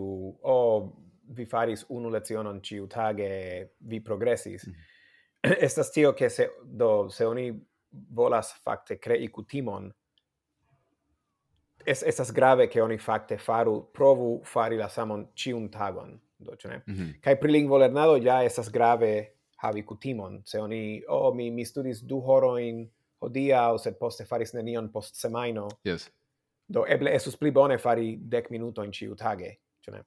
o 0.43 0.55
oh, 0.55 0.93
vi 1.28 1.47
faris 1.47 1.84
unu 1.89 2.11
lecionon 2.11 2.61
ciu 2.62 2.87
tage 2.87 3.68
vi 3.80 4.01
progressis 4.01 4.66
mm 4.66 4.72
-hmm. 4.72 5.57
estas 5.66 5.93
tio 5.93 6.12
che 6.12 6.30
se 6.30 6.49
do 6.64 7.11
se 7.11 7.26
oni 7.26 7.61
volas 7.91 8.55
fakte 8.64 8.99
crei 8.99 9.28
kutimon 9.28 9.93
es 11.87 12.03
estas 12.03 12.32
grave 12.32 12.68
che 12.68 12.80
oni 12.80 12.99
fakte 12.99 13.39
faru 13.39 13.91
provu 13.93 14.41
fari 14.45 14.76
la 14.76 14.89
samon 14.89 15.26
ciun 15.34 15.68
tagon 15.70 16.20
do 16.39 16.53
ĉu 16.57 16.68
ne? 16.68 16.82
Mm 16.87 16.95
-hmm. 16.95 17.20
kaj 17.20 17.41
pri 17.41 17.53
lingvolernado 17.53 18.16
ja 18.16 18.43
estas 18.43 18.70
grave 18.70 19.32
havi 19.57 19.82
kutimon 19.82 20.43
se 20.45 20.61
oni 20.61 21.03
o 21.09 21.28
oh, 21.28 21.34
mi 21.34 21.51
mi 21.51 21.64
studis 21.64 22.01
du 22.01 22.20
horoin 22.20 22.91
hodiaŭ 23.22 23.78
sed 23.82 23.99
poste 24.01 24.24
faris 24.24 24.53
nenion 24.57 24.91
post 24.93 25.16
semajno. 25.20 25.68
Yes. 25.84 26.09
Do 26.67 26.85
eble 26.87 27.14
esus 27.14 27.37
pli 27.37 27.51
bone 27.51 27.79
fari 27.79 28.17
dec 28.21 28.51
minuto 28.51 28.83
in 28.83 28.93
ciu 28.93 29.14
tage, 29.14 29.59
ce 29.81 29.91
ne? 29.91 30.05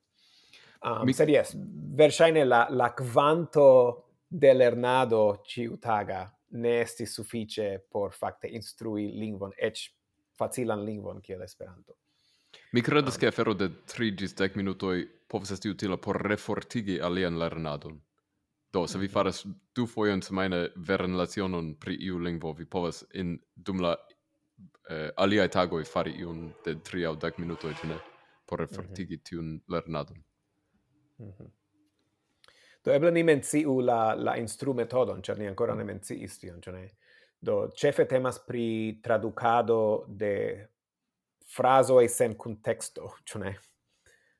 Um, 0.84 1.04
Mi... 1.04 1.14
Sed 1.14 1.30
yes, 1.30 1.56
versaine 1.96 2.44
la, 2.44 2.68
la 2.70 2.94
quanto 2.94 4.06
de 4.28 4.54
lernado 4.54 5.42
ciu 5.44 5.78
taga 5.78 6.26
ne 6.52 6.82
estis 6.82 7.14
suffice 7.14 7.80
por 7.90 8.14
facte 8.14 8.48
instrui 8.48 9.12
lingvon, 9.12 9.52
ec 9.58 9.90
facilan 10.38 10.84
lingvon 10.86 11.22
kiel 11.22 11.42
Esperanto. 11.42 11.98
Mi 12.72 12.82
credas 12.82 13.16
um, 13.16 13.20
che 13.20 13.28
afero 13.28 13.54
de 13.54 13.70
3 13.86 14.16
gis 14.16 14.34
10 14.34 14.56
minutoi 14.56 15.08
povas 15.28 15.52
esti 15.52 15.70
utila 15.70 15.98
por 15.98 16.22
refortigi 16.22 17.00
alian 17.00 17.38
lernadon. 17.40 18.00
Do, 18.74 18.88
se 18.88 18.98
vi 18.98 19.06
mhm. 19.06 19.14
faras 19.14 19.46
du 19.76 19.88
foion 19.88 20.22
semaine 20.22 20.70
veren 20.76 21.18
lecionon 21.18 21.76
pri 21.76 21.98
iu 22.06 22.20
lingvo, 22.20 22.54
vi 22.54 22.66
povas 22.66 23.04
in 23.14 23.40
dum 23.56 23.82
la 23.82 23.96
eh, 24.90 25.12
aliai 25.16 25.50
tagoi 25.50 25.86
fari 25.86 26.16
iun 26.20 26.54
de 26.66 26.76
3 26.76 27.06
au 27.06 27.16
10 27.16 27.40
minutoi, 27.40 27.72
et 27.72 27.84
ne, 27.84 28.00
por 28.46 28.60
mhm. 28.60 28.68
refortigi 28.68 29.16
mm 29.16 29.20
-hmm. 29.20 29.30
tiun 29.30 29.62
lernadon. 29.68 30.24
Mm 31.20 31.32
-hmm. 31.32 31.50
Do 32.84 32.92
eble 32.94 33.12
ni 33.12 33.24
menciu 33.24 33.80
la, 33.82 34.16
la 34.16 34.38
instrumetodon, 34.38 35.22
cer 35.22 35.38
ni 35.38 35.48
ancora 35.48 35.74
ne 35.76 35.84
menciis 35.84 36.38
tion, 36.40 36.62
cio 36.62 36.72
ne? 36.72 36.86
Do, 37.40 37.72
cefe 37.76 38.06
temas 38.06 38.40
pri 38.40 39.00
traducado 39.04 40.06
de 40.08 40.68
fraso 41.46 42.00
e 42.00 42.08
sen 42.08 42.36
contexto, 42.36 43.16
cio 43.26 43.40
ne? 43.40 43.58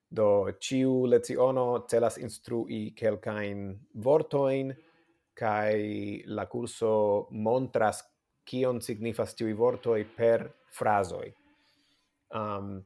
Do, 0.08 0.56
ciu 0.58 1.06
leziono 1.06 1.86
celas 1.88 2.18
instrui 2.18 2.94
quelcain 2.96 3.78
vortoin, 3.94 4.74
cae 5.34 6.24
la 6.26 6.48
curso 6.48 7.28
montras 7.32 8.02
kion 8.50 8.82
signifas 8.82 9.36
tiui 9.38 9.54
vortoi 9.54 10.04
per 10.18 10.48
frasoi. 10.74 11.30
Um, 12.36 12.80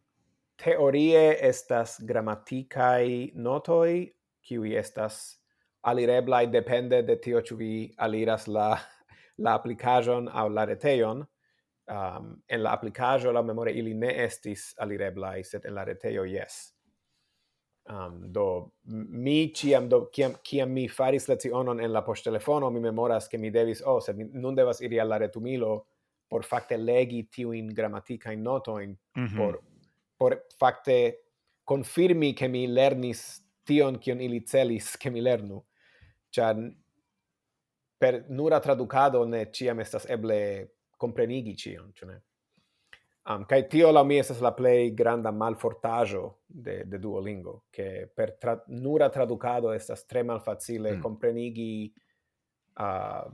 teorie 0.59 1.37
estas 1.47 1.97
grammaticae 2.07 3.31
notoi, 3.35 4.09
kiui 4.43 4.75
estas 4.79 5.21
alireblai 5.87 6.47
depende 6.51 7.01
de 7.07 7.15
tio 7.19 7.41
ĉu 7.43 7.57
vi 7.59 7.73
aliras 7.97 8.47
la 8.47 8.73
la 9.37 9.53
applicajon 9.53 10.29
au 10.29 10.49
la 10.49 10.65
reteion. 10.65 11.25
Um, 11.87 12.43
en 12.47 12.63
la 12.63 12.71
applicajo, 12.71 13.31
la 13.31 13.41
memore 13.41 13.71
ili 13.71 13.93
ne 13.93 14.13
estis 14.23 14.73
alireblai, 14.79 15.43
sed 15.43 15.65
en 15.65 15.75
la 15.75 15.83
reteio, 15.83 16.23
yes. 16.25 16.72
Um, 17.89 18.31
do 18.31 18.71
mi 18.85 19.51
ciam 19.51 19.89
do 19.89 20.09
kiam 20.13 20.37
kiam 20.43 20.69
mi 20.71 20.87
faris 20.87 21.27
lecionon 21.27 21.81
en 21.83 21.91
la 21.91 22.01
poŝtelefono 22.01 22.69
mi 22.71 22.79
memoras 22.79 23.27
ke 23.27 23.37
mi 23.37 23.49
devis 23.51 23.81
oh 23.85 23.99
sed 23.99 24.15
mi 24.17 24.23
nun 24.23 24.55
devas 24.55 24.79
iri 24.81 25.01
al 25.03 25.09
la 25.09 25.17
retumilo 25.17 25.85
por 26.29 26.43
fakte 26.43 26.77
legi 26.77 27.23
tiuin 27.23 27.73
grammatica 27.73 28.31
in 28.31 28.39
mm 28.39 28.97
-hmm. 29.15 29.37
por 29.37 29.59
por 30.17 30.43
fakte 30.59 31.15
confirmi 31.65 32.33
che 32.33 32.47
mi 32.47 32.67
lernis 32.67 33.43
tion 33.65 33.99
kion 33.99 34.21
ili 34.21 34.45
celis 34.45 34.97
che 34.97 35.09
mi 35.09 35.21
lernu 35.21 35.63
char 36.31 36.55
per 37.99 38.25
nura 38.29 38.59
traducado 38.59 39.25
ne 39.25 39.51
ciam 39.51 39.79
estas 39.79 40.05
eble 40.09 40.69
comprenigi 40.97 41.55
cion, 41.55 41.91
ĉu 41.95 42.05
ne? 42.05 42.21
Um, 43.23 43.45
kai 43.47 43.61
tio 43.71 43.91
la 43.91 44.03
mi 44.03 44.17
estas 44.19 44.41
la 44.43 44.51
plej 44.51 44.91
granda 44.95 45.31
malfortajo 45.31 46.23
de, 46.47 46.83
de 46.85 46.99
Duolingo, 46.99 47.63
che 47.71 48.11
per 48.13 48.35
tra, 48.37 48.57
nura 48.67 49.09
traducado 49.09 49.71
estas 49.71 50.05
tre 50.05 50.23
malfacile 50.23 50.97
mm. 50.97 51.01
comprenigi 51.01 51.93
uh, 52.79 53.31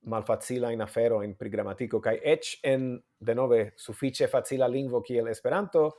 malfacila 0.00 0.72
in 0.72 0.80
afero 0.80 1.22
in 1.22 1.36
pri 1.36 1.50
gramatiko 1.50 2.00
kai 2.00 2.18
ec 2.22 2.58
en 2.62 3.00
de 3.18 3.34
nove 3.34 3.72
sufice 3.76 4.26
facila 4.26 4.66
lingvo 4.66 5.00
kiel 5.02 5.28
Esperanto 5.28 5.92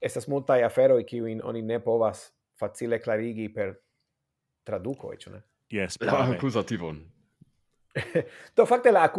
estas 0.00 0.28
multaj 0.28 0.64
aferoj 0.64 1.04
kiujn 1.04 1.40
oni 1.44 1.62
ne 1.62 1.80
povas 1.80 2.30
facile 2.60 3.00
klarigi 3.00 3.48
per 3.52 3.74
traduko, 4.64 5.12
ĉu 5.16 5.32
ne? 5.34 5.42
Yes, 5.72 5.98
la 6.00 6.20
accusativon. 6.30 7.00
Do 8.56 8.66
facte 8.66 8.90
la 8.90 9.10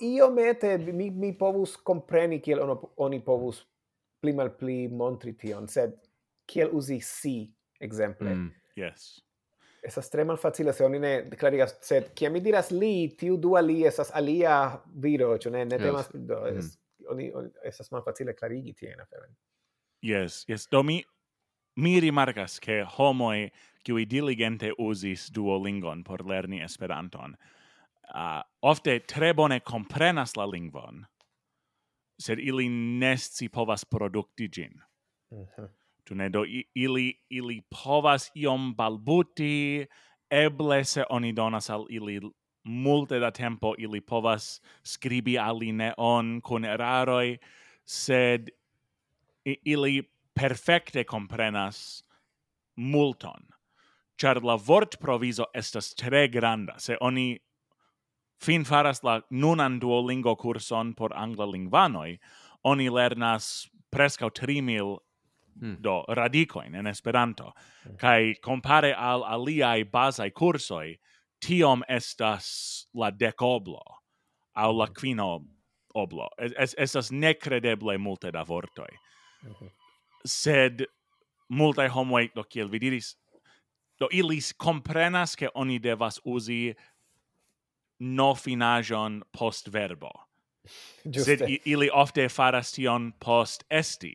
io 0.00 0.30
mete 0.30 0.78
mi 0.78 1.10
mi 1.10 1.32
povus 1.32 1.76
compreni 1.76 2.40
kiel 2.40 2.60
ono, 2.60 2.92
oni 2.96 3.20
povus 3.20 3.66
pli 4.20 4.32
malpli 4.32 4.88
montri 4.88 5.34
tion, 5.36 5.68
sed 5.68 5.98
kiel 6.46 6.70
uzi 6.72 7.00
si 7.00 7.52
exemple. 7.80 8.34
Mm, 8.34 8.50
yes. 8.76 9.20
Esa 9.82 10.02
strema 10.02 10.32
malfacile 10.32 10.72
se 10.72 10.84
oni 10.84 10.98
ne 10.98 11.12
clarigas 11.38 11.74
sed 11.82 12.12
kiam 12.14 12.32
mi 12.32 12.40
diras 12.40 12.70
li, 12.70 13.10
tiu 13.18 13.36
dua 13.36 13.60
li 13.60 13.82
esas 13.84 14.12
alia 14.14 14.78
viro, 15.02 15.34
ĉu 15.38 15.50
ne 15.50 15.64
ne 15.64 15.78
temas 15.78 16.08
do 16.14 16.38
mm. 16.38 16.58
es, 16.58 16.76
oni, 17.10 17.32
oni 17.34 17.50
esas 17.66 17.90
mal 17.90 18.04
facile 18.06 18.34
clarigi 18.34 18.72
tien 18.72 19.00
aferen. 19.00 19.34
Yes, 20.02 20.44
yes. 20.48 20.68
Do 20.70 20.82
mi 20.82 21.02
mi 21.76 21.98
rimarkas 22.00 22.60
ke 22.60 22.82
homoi 22.96 23.50
kiuj 23.84 24.06
diligente 24.06 24.70
uzis 24.78 25.30
Duolingon 25.34 26.04
por 26.04 26.22
lerni 26.28 26.62
Esperanton 26.62 27.34
uh, 28.14 28.42
ofte 28.62 28.98
tre 29.06 29.32
bone 29.34 29.60
comprenas 29.60 30.36
la 30.36 30.46
lingvon, 30.46 31.04
sed 32.20 32.38
ili 32.38 32.68
nesci 32.68 33.48
povas 33.48 33.84
produkti 33.84 34.48
gin. 34.48 34.80
Mhm. 35.30 35.40
Uh 35.40 35.48
-huh. 35.56 35.68
Tune 36.04 36.28
do 36.28 36.44
ili, 36.74 37.14
ili 37.30 37.62
povas 37.70 38.30
iom 38.34 38.74
balbuti, 38.74 39.86
eble 40.30 40.84
se 40.84 41.04
oni 41.10 41.32
donas 41.32 41.70
al 41.70 41.86
ili 41.90 42.20
multe 42.64 43.18
da 43.18 43.30
tempo, 43.30 43.74
ili 43.78 44.00
povas 44.00 44.60
scribi 44.84 45.38
alineon 45.38 46.40
con 46.40 46.64
eraroi, 46.64 47.38
sed 47.84 48.50
ili 49.44 50.02
perfecte 50.34 51.04
comprenas 51.04 52.02
multon. 52.76 53.46
Char 54.18 54.44
la 54.44 54.56
vort 54.56 54.98
proviso 55.00 55.44
estas 55.54 55.94
tre 55.94 56.28
granda, 56.28 56.78
se 56.78 56.96
oni 57.00 57.38
fin 58.42 58.64
faras 58.64 59.04
la 59.04 59.20
nunan 59.30 59.78
Duolingo 59.80 60.36
kurson 60.36 60.94
por 60.94 61.14
angla 61.14 61.46
lingvanoj, 61.46 62.18
oni 62.64 62.88
lernas 62.90 63.68
preskaŭ 63.90 64.30
3000 64.30 64.98
hmm. 65.60 65.76
do 65.82 66.04
radicoin 66.08 66.74
en 66.74 66.86
Esperanto. 66.86 67.52
Hmm. 67.84 67.96
Kai 67.96 68.34
compare 68.42 68.94
al 68.94 69.24
aliai 69.24 69.84
basai 69.84 70.30
cursoi, 70.30 70.98
tiom 71.40 71.82
estas 71.88 72.86
la 72.94 73.10
decoblo 73.10 73.82
au 74.54 74.72
la 74.72 74.86
hmm. 74.86 74.94
quino 74.94 75.44
oblo. 75.94 76.28
Es, 76.38 76.52
es, 76.58 76.74
estas 76.78 77.12
necredeble 77.12 77.98
multe 77.98 78.30
da 78.32 78.44
vortoi. 78.44 78.90
Sed 80.24 80.86
multe 81.50 81.88
homoi, 81.88 82.30
do 82.34 82.44
kiel 82.44 82.70
vi 82.70 82.78
diris, 82.78 83.16
do 84.00 84.08
ilis 84.12 84.52
comprenas 84.52 85.36
ke 85.36 85.50
oni 85.54 85.78
devas 85.78 86.20
uzi 86.24 86.74
no 88.02 88.34
finajon 88.34 89.22
post 89.38 89.68
verbo. 89.72 90.10
Sed 91.24 91.40
ili 91.64 91.90
ofte 91.92 92.28
faras 92.28 92.72
tion 92.74 93.12
post 93.18 93.64
esti. 93.70 94.14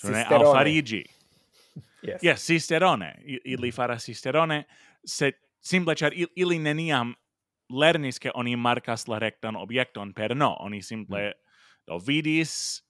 Cisterone. 0.00 0.44
Al 0.44 0.52
farigi. 0.52 1.04
Yes. 2.04 2.22
yes, 2.22 2.46
cisterone. 2.46 3.14
Ili 3.44 3.70
faras 3.72 4.04
sisterone, 4.04 4.64
sed 5.06 5.34
simple 5.60 5.94
char 5.94 6.12
ili 6.36 6.58
neniam 6.58 7.14
lernis 7.72 8.18
che 8.18 8.30
oni 8.34 8.56
marcas 8.56 9.08
la 9.08 9.18
rectan 9.18 9.56
objekton 9.56 10.12
per 10.12 10.36
no. 10.36 10.56
Oni 10.60 10.82
simple 10.82 11.18
mm. 11.18 11.32
do 11.86 11.98
vidis 11.98 12.82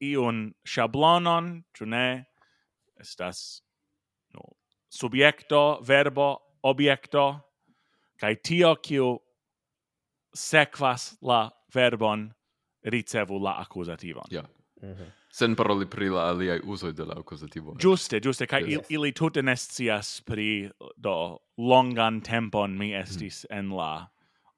iun 0.00 0.52
shablonon, 0.64 1.62
ĉu 1.72 1.86
ne? 1.86 2.24
Estas 3.00 3.62
no, 4.34 4.44
subjekto, 4.90 5.80
verbo, 5.88 6.36
objekto, 6.62 7.40
kaj 8.20 8.34
tio 8.44 8.74
kiu 8.84 9.16
sequas 10.34 11.16
la 11.22 11.50
verbon 11.74 12.32
ricevu 12.82 13.38
la 13.38 13.60
accusativon. 13.60 14.24
Ja. 14.30 14.42
Mm 14.82 14.94
-hmm. 14.94 15.10
Sen 15.32 15.54
paroli 15.56 15.86
pri 15.86 16.08
la 16.08 16.28
aliai 16.28 16.60
usoi 16.64 16.92
de 16.92 17.04
la 17.04 17.14
accusativo. 17.16 17.74
Giuste, 17.78 18.20
giuste, 18.20 18.46
ca 18.46 18.58
yes. 18.58 18.68
il, 18.68 18.80
ili 18.88 19.12
tute 19.12 19.42
nescias 19.42 20.20
pri, 20.20 20.70
do, 20.96 21.38
longan 21.56 22.20
tempon 22.20 22.76
mi 22.78 22.90
mhm. 22.92 23.00
estis 23.00 23.46
mm. 23.50 23.58
en 23.58 23.70
la 23.76 24.06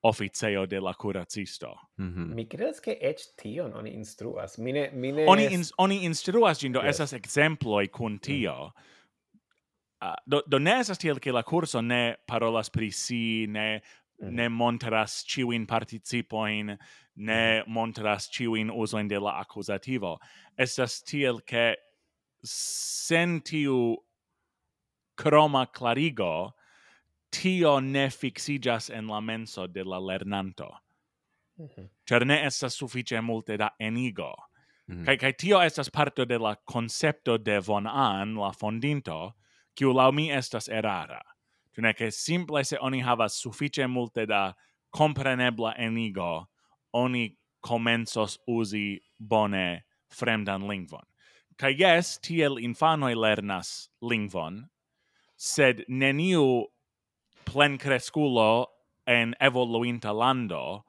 officeo 0.02 0.66
de 0.66 0.80
la 0.80 0.94
curacisto. 0.94 1.78
Mm 1.98 2.14
-hmm. 2.14 2.34
Mi 2.34 2.46
credes 2.46 2.80
che 2.80 2.98
ec 3.00 3.18
tion 3.36 3.72
oni 3.74 3.90
instruas. 3.90 4.58
Mine, 4.58 4.90
mine 4.92 5.26
oni, 5.26 5.44
ins, 5.44 5.72
oni 5.78 6.04
instruas 6.04 6.60
gindo, 6.60 6.80
yes. 6.80 6.94
esas 6.94 7.12
exemploi 7.12 7.88
cun 7.88 8.12
mhm. 8.12 8.20
tio. 8.20 8.72
Mm. 8.74 8.94
Uh, 10.04 10.14
do, 10.26 10.42
do 10.46 10.58
ne 10.58 10.80
esas 10.80 10.98
tiel 10.98 11.18
che 11.18 11.32
la 11.32 11.42
curso 11.42 11.80
ne 11.80 12.16
parolas 12.26 12.70
pri 12.70 12.90
si, 12.90 13.46
ne 13.46 13.80
ne 14.20 14.44
eh. 14.44 14.48
montras 14.48 15.24
ciuin 15.26 15.66
participoin, 15.66 16.78
ne 17.16 17.60
mm-hmm. 17.60 17.72
montras 17.72 18.28
ciuin 18.30 18.70
usoin 18.70 19.08
de 19.08 19.18
la 19.20 19.40
accusativo. 19.40 20.18
Estas 20.58 21.02
tiel 21.02 21.40
che 21.46 21.76
sen 22.42 23.40
tiu 23.42 23.96
croma 25.16 25.66
clarigo, 25.66 26.54
tio 27.30 27.80
ne 27.80 28.08
fixigas 28.10 28.90
en 28.90 29.06
la 29.06 29.20
menso 29.20 29.66
de 29.66 29.84
la 29.84 29.98
lernanto. 29.98 30.70
Mm-hmm. 31.58 31.82
Mm. 31.82 31.88
Cer 32.08 32.26
ne 32.26 32.46
estas 32.46 32.74
suffice 32.74 33.20
multe 33.20 33.56
da 33.56 33.70
enigo. 33.80 34.34
Mm-hmm. 34.88 35.00
Mm. 35.00 35.04
Kai 35.06 35.16
kai 35.16 35.32
tio 35.32 35.60
estas 35.60 35.90
parto 35.90 36.24
de 36.24 36.38
la 36.38 36.56
concepto 36.66 37.38
de 37.38 37.60
von 37.60 37.86
An, 37.86 38.34
la 38.34 38.52
fondinto, 38.52 39.34
kiu 39.74 39.92
laŭ 39.92 40.12
mi 40.12 40.30
estas 40.30 40.68
erara. 40.68 41.22
Tu 41.74 41.82
ne 41.82 41.92
che 41.92 42.10
simple 42.10 42.64
se 42.64 42.78
oni 42.80 43.00
havas 43.02 43.34
suffice 43.34 43.86
multe 43.86 44.26
da 44.26 44.54
comprenebla 44.90 45.74
enigo, 45.76 46.46
oni 46.92 47.36
comensos 47.60 48.38
usi 48.46 49.00
bone 49.18 49.84
fremdan 50.08 50.68
lingvon. 50.68 51.04
Ca 51.58 51.68
yes, 51.68 52.18
tiel 52.18 52.58
infanoi 52.58 53.14
lernas 53.14 53.88
lingvon, 54.02 54.68
sed 55.36 55.84
neniu 55.88 56.66
plen 57.44 57.78
cresculo 57.78 58.66
en 59.06 59.34
evoluinta 59.40 60.12
lando 60.12 60.84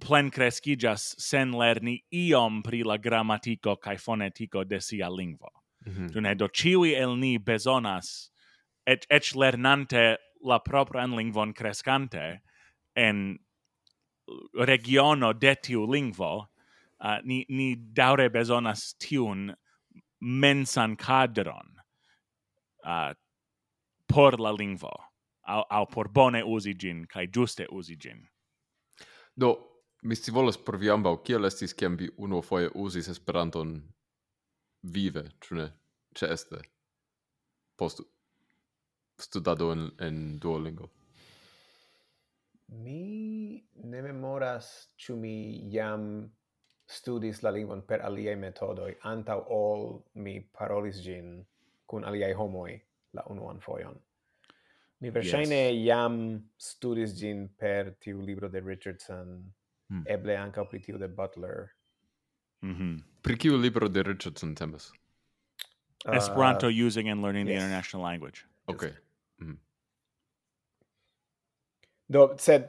plen 0.00 0.30
crescigas 0.30 1.14
sen 1.18 1.52
lerni 1.52 1.98
iom 2.12 2.62
pri 2.62 2.82
la 2.84 2.96
grammatico 2.98 3.76
cae 3.80 3.96
fonetico 3.96 4.64
de 4.64 4.80
sia 4.80 5.08
lingvo. 5.08 5.48
Mm 5.86 5.92
-hmm. 5.92 6.12
Dune, 6.12 6.34
do 6.34 6.48
ciui 6.48 6.94
el 6.94 7.16
ni 7.16 7.38
besonas 7.38 8.30
et 8.86 9.06
et 9.10 9.34
lernante 9.34 10.18
la 10.44 10.58
propran 10.58 11.16
lingvon 11.16 11.52
crescante 11.52 12.42
en 12.96 13.38
regiono 14.54 15.32
de 15.32 15.54
tiu 15.54 15.86
lingvo 15.86 16.46
uh, 17.00 17.18
ni 17.24 17.44
ni 17.48 17.74
daure 17.76 18.28
bezonas 18.28 18.94
tiun 18.98 19.54
mensan 20.20 20.96
cadron 20.96 21.80
uh, 22.84 23.12
por 24.06 24.40
la 24.40 24.52
lingvo 24.52 24.92
au, 25.46 25.64
au 25.70 25.86
por 25.86 26.08
bone 26.08 26.42
usi 26.42 26.74
gin 26.74 27.06
kai 27.06 27.26
giuste 27.26 27.66
usi 27.70 27.96
gin. 27.96 28.28
Do 29.36 29.56
mi 30.02 30.14
scivolas 30.14 30.56
por 30.56 30.78
vi 30.78 30.90
ambau. 30.90 31.16
Kiel 31.24 31.44
estis 31.44 31.74
kiam 31.74 31.96
vi 31.96 32.08
uno 32.16 32.42
foie 32.42 32.70
usis 32.74 33.08
Esperanton 33.08 33.82
vive, 34.82 35.30
trune, 35.40 35.72
ne? 36.20 36.60
Post 37.76 38.00
studado 39.24 39.72
en, 39.72 39.90
en 39.98 40.38
Duolingo? 40.38 40.90
Mi 42.68 43.64
ne 43.84 44.02
memoras 44.02 44.70
ĉu 44.96 45.16
mi 45.16 45.36
jam 45.74 46.32
studis 46.86 47.42
la 47.42 47.50
lingvon 47.50 47.82
per 47.88 48.02
aliaj 48.04 48.36
metodoj 48.36 48.94
antaŭ 49.10 49.38
ol 49.56 49.86
mi 50.14 50.40
parolis 50.58 51.00
ĝin 51.04 51.38
kun 51.86 52.04
aliaj 52.04 52.32
homoj 52.40 52.72
la 53.14 53.24
unuan 53.30 53.60
fojon. 53.60 53.96
Mi 55.00 55.10
verŝajne 55.12 55.60
yes. 55.60 55.80
jam 55.84 56.18
studis 56.56 57.14
ĝin 57.18 57.46
per 57.60 57.94
tiu 58.00 58.22
libro 58.24 58.48
de 58.48 58.60
Richardson, 58.64 59.34
hmm. 59.90 60.04
eble 60.08 60.36
ankaŭ 60.40 60.68
pri 60.70 60.80
tiu 60.86 60.98
de 60.98 61.08
Butler. 61.08 61.68
Mm 62.62 62.74
-hmm. 62.74 63.02
Pri 63.22 63.38
kiu 63.38 63.56
libro 63.56 63.88
de 63.88 64.02
Richardson 64.02 64.54
temas? 64.54 64.92
Uh, 66.06 66.16
Esperanto 66.16 66.68
using 66.86 67.08
and 67.08 67.22
learning 67.22 67.48
yes. 67.48 67.52
the 67.52 67.64
international 67.64 68.02
language. 68.10 68.46
Okay. 68.66 68.88
Just 68.88 69.13
Mm. 69.42 69.58
Do, 72.06 72.34
sed 72.38 72.68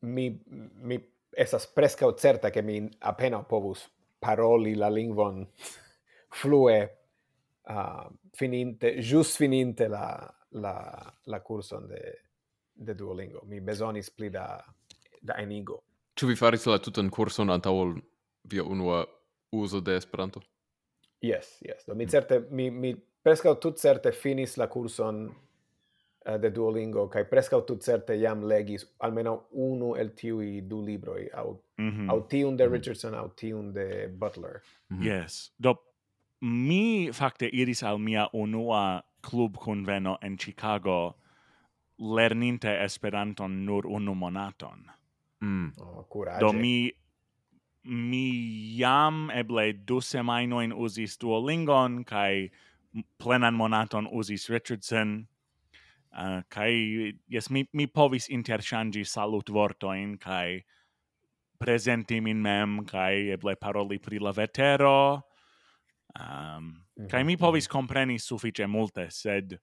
mi, 0.00 0.42
mi 0.82 0.98
esas 1.36 1.66
prescau 1.66 2.14
certa 2.14 2.50
che 2.50 2.62
mi 2.62 2.90
appena 2.98 3.42
povus 3.42 3.90
paroli 4.18 4.74
la 4.74 4.88
lingvon 4.88 5.46
flue 6.40 6.98
uh, 7.68 8.08
fininte, 8.32 8.96
jus 9.00 9.36
fininte 9.36 9.88
la, 9.88 10.34
la, 10.50 11.14
la 11.24 11.40
curson 11.40 11.86
de, 11.86 12.18
de 12.72 12.94
Duolingo. 12.94 13.42
Mi 13.44 13.60
besonis 13.60 14.10
pli 14.10 14.30
da, 14.30 14.64
da 15.20 15.36
enigo. 15.38 15.82
Ču 16.14 16.28
vi 16.28 16.36
faris 16.36 16.66
la 16.66 16.78
tutan 16.78 17.10
kurson 17.10 17.50
antaŭ 17.50 17.74
via 18.44 18.64
unua 18.64 19.04
uso 19.52 19.80
de 19.80 19.96
Esperanto? 19.96 20.42
Yes, 21.20 21.58
yes. 21.62 21.86
Do 21.86 21.94
mi 21.94 22.06
certe 22.06 22.40
mi 22.50 22.70
mi 22.70 22.94
presca 23.22 23.54
tut 23.54 23.78
certe 23.78 24.12
finis 24.12 24.56
la 24.56 24.66
kurson 24.68 25.28
Eh, 26.24 26.38
de 26.38 26.50
Duolingo 26.50 27.08
kai 27.10 27.24
presca 27.24 27.58
tut 27.66 27.82
certe 27.82 28.14
jam 28.20 28.42
legis 28.46 28.84
almeno 29.00 29.32
unu 29.52 29.94
el 29.98 30.10
tiui 30.14 30.60
du 30.68 30.82
libroi 30.86 31.28
au 31.34 31.60
mm 31.78 31.90
-hmm. 31.90 32.10
au 32.10 32.20
tiun 32.28 32.56
de 32.56 32.64
mm-hmm. 32.64 32.72
Richardson 32.72 33.14
au 33.14 33.28
tiun 33.28 33.72
de 33.72 34.08
Butler. 34.08 34.62
Mm 34.90 34.98
-hmm. 34.98 35.04
Yes. 35.06 35.52
Do 35.58 35.74
mi 36.40 37.10
fakte 37.12 37.48
iris 37.52 37.82
al 37.82 37.98
mia 37.98 38.28
unua 38.32 39.02
club 39.22 39.56
conveno 39.56 40.18
en 40.22 40.36
Chicago 40.38 41.14
lerninte 41.98 42.68
Esperanton 42.84 43.64
nur 43.64 43.86
unu 43.86 44.14
monaton. 44.14 44.90
Mm. 45.40 45.72
Oh, 45.80 46.04
courage. 46.08 46.40
Do 46.40 46.52
mi 46.52 46.92
mi 47.84 48.76
jam 48.78 49.30
eble 49.30 49.72
du 49.72 50.00
semainoin 50.00 50.72
usis 50.72 51.18
Duolingon 51.18 52.04
kai 52.04 52.50
plenan 53.18 53.54
monaton 53.54 54.08
usis 54.12 54.50
Richardson 54.50 55.26
Uh, 56.12 56.42
kai 56.48 57.12
yes 57.26 57.48
mi 57.50 57.64
mi 57.72 57.86
povis 57.86 58.28
interchangi 58.28 59.04
salut 59.04 59.48
vortojn 59.48 60.18
kai 60.20 60.60
presenti 61.58 62.20
min 62.20 62.42
mem 62.42 62.84
kai 62.84 63.30
eble 63.32 63.54
paroli 63.56 63.98
pri 63.98 64.18
la 64.18 64.32
vetero. 64.32 65.22
Um 66.18 66.24
mm 66.26 66.84
-hmm. 66.96 67.08
kai 67.08 67.24
mi 67.24 67.36
povis 67.36 67.68
mhm. 67.68 67.72
compreni 67.72 68.18
suffice 68.18 68.66
multe 68.66 69.10
sed 69.10 69.58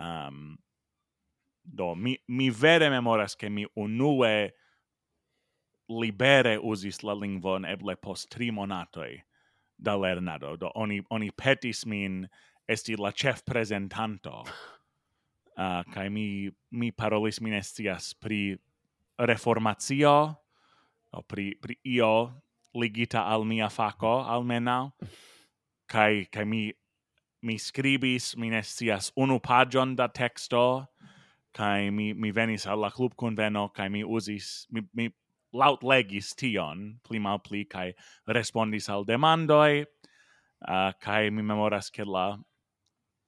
um 0.00 0.58
do 1.62 1.94
mi 1.94 2.16
mi 2.28 2.50
vere 2.50 2.90
memoras 2.90 3.34
ke 3.34 3.48
mi 3.48 3.66
unue 3.76 4.50
libere 5.88 6.58
usis 6.58 7.02
la 7.02 7.14
lingvon 7.14 7.64
eble 7.64 7.96
post 7.96 8.30
tri 8.30 8.50
monatoi 8.50 9.22
da 9.76 9.96
lernado. 9.96 10.56
Do 10.56 10.70
oni 10.74 11.02
oni 11.10 11.30
petis 11.30 11.86
min 11.86 12.28
esti 12.68 12.96
la 12.96 13.10
chef 13.12 13.42
prezentanto 13.44 14.44
uh, 15.56 15.82
kai 15.92 16.08
mi 16.08 16.50
mi 16.70 16.90
parolis 16.90 17.40
minestias 17.40 18.14
pri 18.14 18.58
reformacio 19.18 20.36
o 21.12 21.22
pri 21.22 21.54
pri 21.60 21.76
io 21.84 22.42
ligita 22.74 23.26
al 23.26 23.44
mia 23.44 23.68
faco 23.68 24.22
almenau 24.22 24.92
kai 25.86 26.26
kai 26.30 26.44
mi 26.44 26.72
mi 27.42 27.58
scribis 27.58 28.36
minestias 28.36 29.12
unu 29.16 29.40
pagion 29.40 29.96
da 29.96 30.08
texto 30.08 30.86
kai 31.52 31.90
mi 31.90 32.12
mi 32.14 32.30
venis 32.30 32.66
al 32.66 32.78
la 32.78 32.90
club 32.90 33.14
conveno 33.16 33.68
kai 33.68 33.88
mi 33.88 34.04
usis 34.04 34.66
mi 34.70 34.80
mi 34.94 35.10
laut 35.52 35.82
legis 35.82 36.34
tion 36.34 37.00
pli 37.02 37.18
mal 37.18 37.38
pli 37.38 37.64
kai 37.64 37.92
respondis 38.26 38.88
al 38.88 39.04
demandoi 39.04 39.84
uh, 40.68 40.92
kai 41.00 41.30
mi 41.30 41.42
memoras 41.42 41.90
ke 41.90 42.04
la 42.04 42.38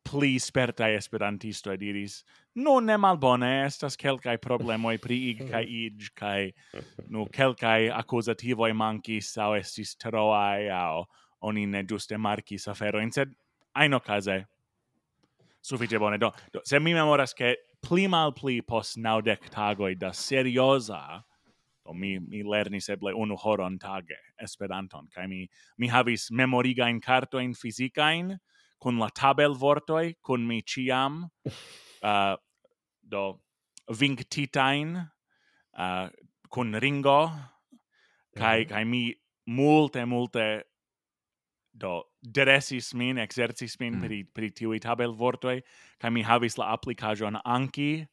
pli 0.03 0.39
sperta 0.39 0.89
esperantisto 0.91 1.75
diris, 1.77 2.23
no 2.55 2.81
ne 2.81 2.97
malbone, 2.97 3.65
estas 3.67 3.97
kelkai 3.97 4.37
problemoi 4.43 4.99
pri 4.99 5.19
ig 5.31 5.45
kai 5.51 5.65
ig, 5.65 6.03
no 7.09 7.25
kelkai 7.27 7.89
quelcae 7.89 7.91
accusativoi 7.91 8.73
mancis, 8.75 9.37
au 9.39 9.55
estis 9.57 9.97
troai 9.97 10.69
au 10.69 11.07
oni 11.43 11.67
ne 11.67 11.83
giuste 11.83 12.19
marcis 12.19 12.69
aferoin, 12.69 13.11
sed 13.13 13.35
aino 13.75 14.01
case 14.01 14.45
suffice 15.63 15.99
bone. 15.99 16.19
Do, 16.19 16.33
do, 16.53 16.61
se 16.65 16.79
mi 16.79 16.93
memoras 16.93 17.33
che 17.35 17.57
pli 17.81 18.07
mal 18.07 18.33
pli 18.33 18.61
pos 18.63 18.97
naudec 18.97 19.49
tagoi 19.51 19.97
da 19.97 20.13
seriosa, 20.13 21.23
do 21.85 21.93
mi, 21.93 22.19
mi 22.19 22.43
lernis 22.43 22.89
eble 22.89 23.13
unu 23.15 23.37
horon 23.37 23.79
tage 23.79 24.19
Esperanton, 24.43 25.09
kai 25.15 25.27
mi, 25.27 25.49
mi 25.79 25.89
havis 25.89 26.31
memorigain 26.31 27.01
cartoin 27.01 27.55
fisicain, 27.55 28.39
con 28.83 28.99
la 28.99 29.09
tabel 29.11 29.55
vortoi, 29.55 30.17
con 30.21 30.45
mi 30.45 30.61
ciam, 30.65 31.31
uh, 32.03 32.37
do, 33.01 33.41
vinctitain, 33.87 35.09
uh, 35.79 36.09
con 36.49 36.75
Ringo, 36.75 37.31
kai, 38.35 38.65
mm 38.65 38.69
kai 38.69 38.85
mi 38.85 39.15
multe, 39.45 40.05
multe, 40.05 40.65
do, 41.71 42.11
dresis 42.21 42.93
min, 42.95 43.19
exercis 43.19 43.79
min 43.79 43.95
mm. 43.95 44.01
per, 44.01 44.11
per 44.35 44.51
tiui 44.51 44.81
tabel 44.81 45.15
vortoi, 45.15 45.63
kai 46.01 46.11
mi 46.11 46.23
havis 46.27 46.59
la 46.59 46.73
applicajon 46.75 47.39
anki, 47.45 48.09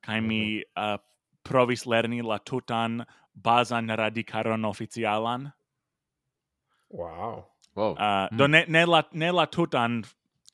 kai 0.00 0.20
mm 0.20 0.24
-hmm. 0.24 0.28
mi 0.28 0.62
mhm. 0.64 0.94
uh, 0.94 0.98
provis 1.42 1.84
lerni 1.84 2.22
la 2.22 2.38
tutan 2.38 3.04
bazan 3.34 3.88
radicaron 3.88 4.64
oficialan. 4.64 5.52
Wow. 6.88 7.53
Wow. 7.76 7.92
Uh, 7.92 7.98
mm. 8.32 8.38
Do 8.38 8.46
ne, 8.46 8.64
ne, 8.68 8.84
la, 8.86 9.02
ne 9.12 9.32
la 9.32 9.46
tutan 9.46 10.04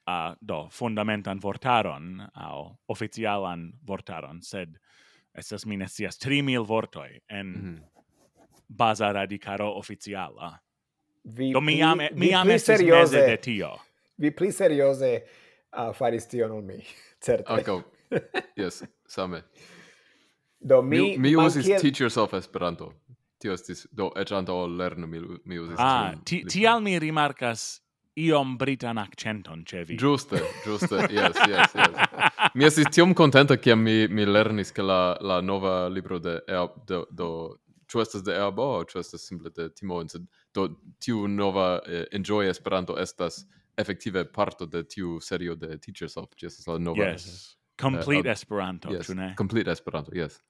uh, 0.09 0.37
do 0.49 0.69
fundamentan 0.73 1.41
vortaron 1.43 2.23
au 2.35 2.77
oficialan 2.89 3.73
vortaron, 3.87 4.43
sed 4.43 4.79
estas 5.35 5.67
mi 5.67 5.77
ne 5.77 5.85
3000 5.85 6.69
vortoi 6.69 7.21
en 7.29 7.47
mm 7.47 7.77
-hmm. 7.77 7.83
baza 8.69 9.13
radicaro 9.13 9.73
oficiala. 9.79 10.59
Vi 11.37 11.53
do 11.53 11.61
mi 11.61 11.83
ame, 11.83 12.11
mi 12.13 12.35
ame 12.35 12.55
estis 12.55 12.81
de 13.11 13.37
tio. 13.37 13.79
Vi 14.19 14.31
pli 14.31 14.53
seriose 14.53 15.23
uh, 15.25 15.29
ah, 15.71 15.93
faris 15.93 16.27
tio 16.27 16.49
non 16.49 16.65
mi, 16.65 16.85
certe. 17.25 17.53
Ankaŭ, 17.53 17.83
yes, 18.57 18.85
same. 19.07 19.43
Do 20.61 20.83
mi... 20.83 21.01
Mi, 21.01 21.19
mi 21.19 21.37
usis 21.37 21.67
kiel... 21.67 21.81
teach 21.81 22.01
yourself 22.01 22.35
Esperanto 22.35 22.93
tio 23.41 23.55
estis 23.57 23.87
do 23.97 24.11
et 24.21 24.33
antaŭ 24.37 24.59
lernu 24.69 25.09
mi, 25.09 25.21
mi 25.45 25.59
usis 25.59 25.79
Ah, 25.81 26.13
ti, 26.25 26.43
tial 26.49 26.83
mi 26.85 26.99
rimarkas 27.01 27.81
iom 28.21 28.57
britan 28.59 28.99
accenton 28.99 29.65
ce 29.65 29.85
vi. 29.85 29.97
Giuste, 29.97 30.43
giuste, 30.65 31.07
yes, 31.11 31.39
yes, 31.49 31.75
yes. 31.75 32.51
mi 32.55 32.67
estis 32.69 32.91
tiom 32.93 33.15
contenta 33.15 33.57
che 33.57 33.75
mi, 33.75 34.09
mi 34.09 34.27
lernis 34.27 34.73
che 34.73 34.83
la, 34.83 35.17
la 35.21 35.41
nova 35.41 35.89
libro 35.89 36.19
de 36.19 36.43
Eab, 36.47 36.85
do, 36.87 37.07
do 37.11 37.31
ĉu 37.91 38.05
de 38.25 38.35
Eab, 38.35 38.61
ĉu 38.91 38.99
estas 38.99 39.27
simple 39.27 39.51
de 39.51 39.71
Timo, 39.71 40.03
do 40.53 40.69
tiu 40.99 41.27
nova 41.27 41.81
eh, 41.87 42.07
Enjoy 42.13 42.49
Esperanto 42.49 42.99
estas 42.99 43.47
effektive 43.77 44.25
parto 44.25 44.67
de 44.67 44.83
tiu 44.85 45.21
serio 45.21 45.55
de 45.55 45.79
Teachers 45.79 46.17
of, 46.17 46.29
ĝi 46.37 46.49
la 46.67 46.79
nova. 46.79 47.13
Yes, 47.13 47.57
Complete 47.81 48.29
uh, 48.29 48.33
Esperanto, 48.33 48.93
yes, 48.93 49.09
ne? 49.09 49.35
Complete 49.37 49.71
Esperanto, 49.71 50.13
yes. 50.13 50.43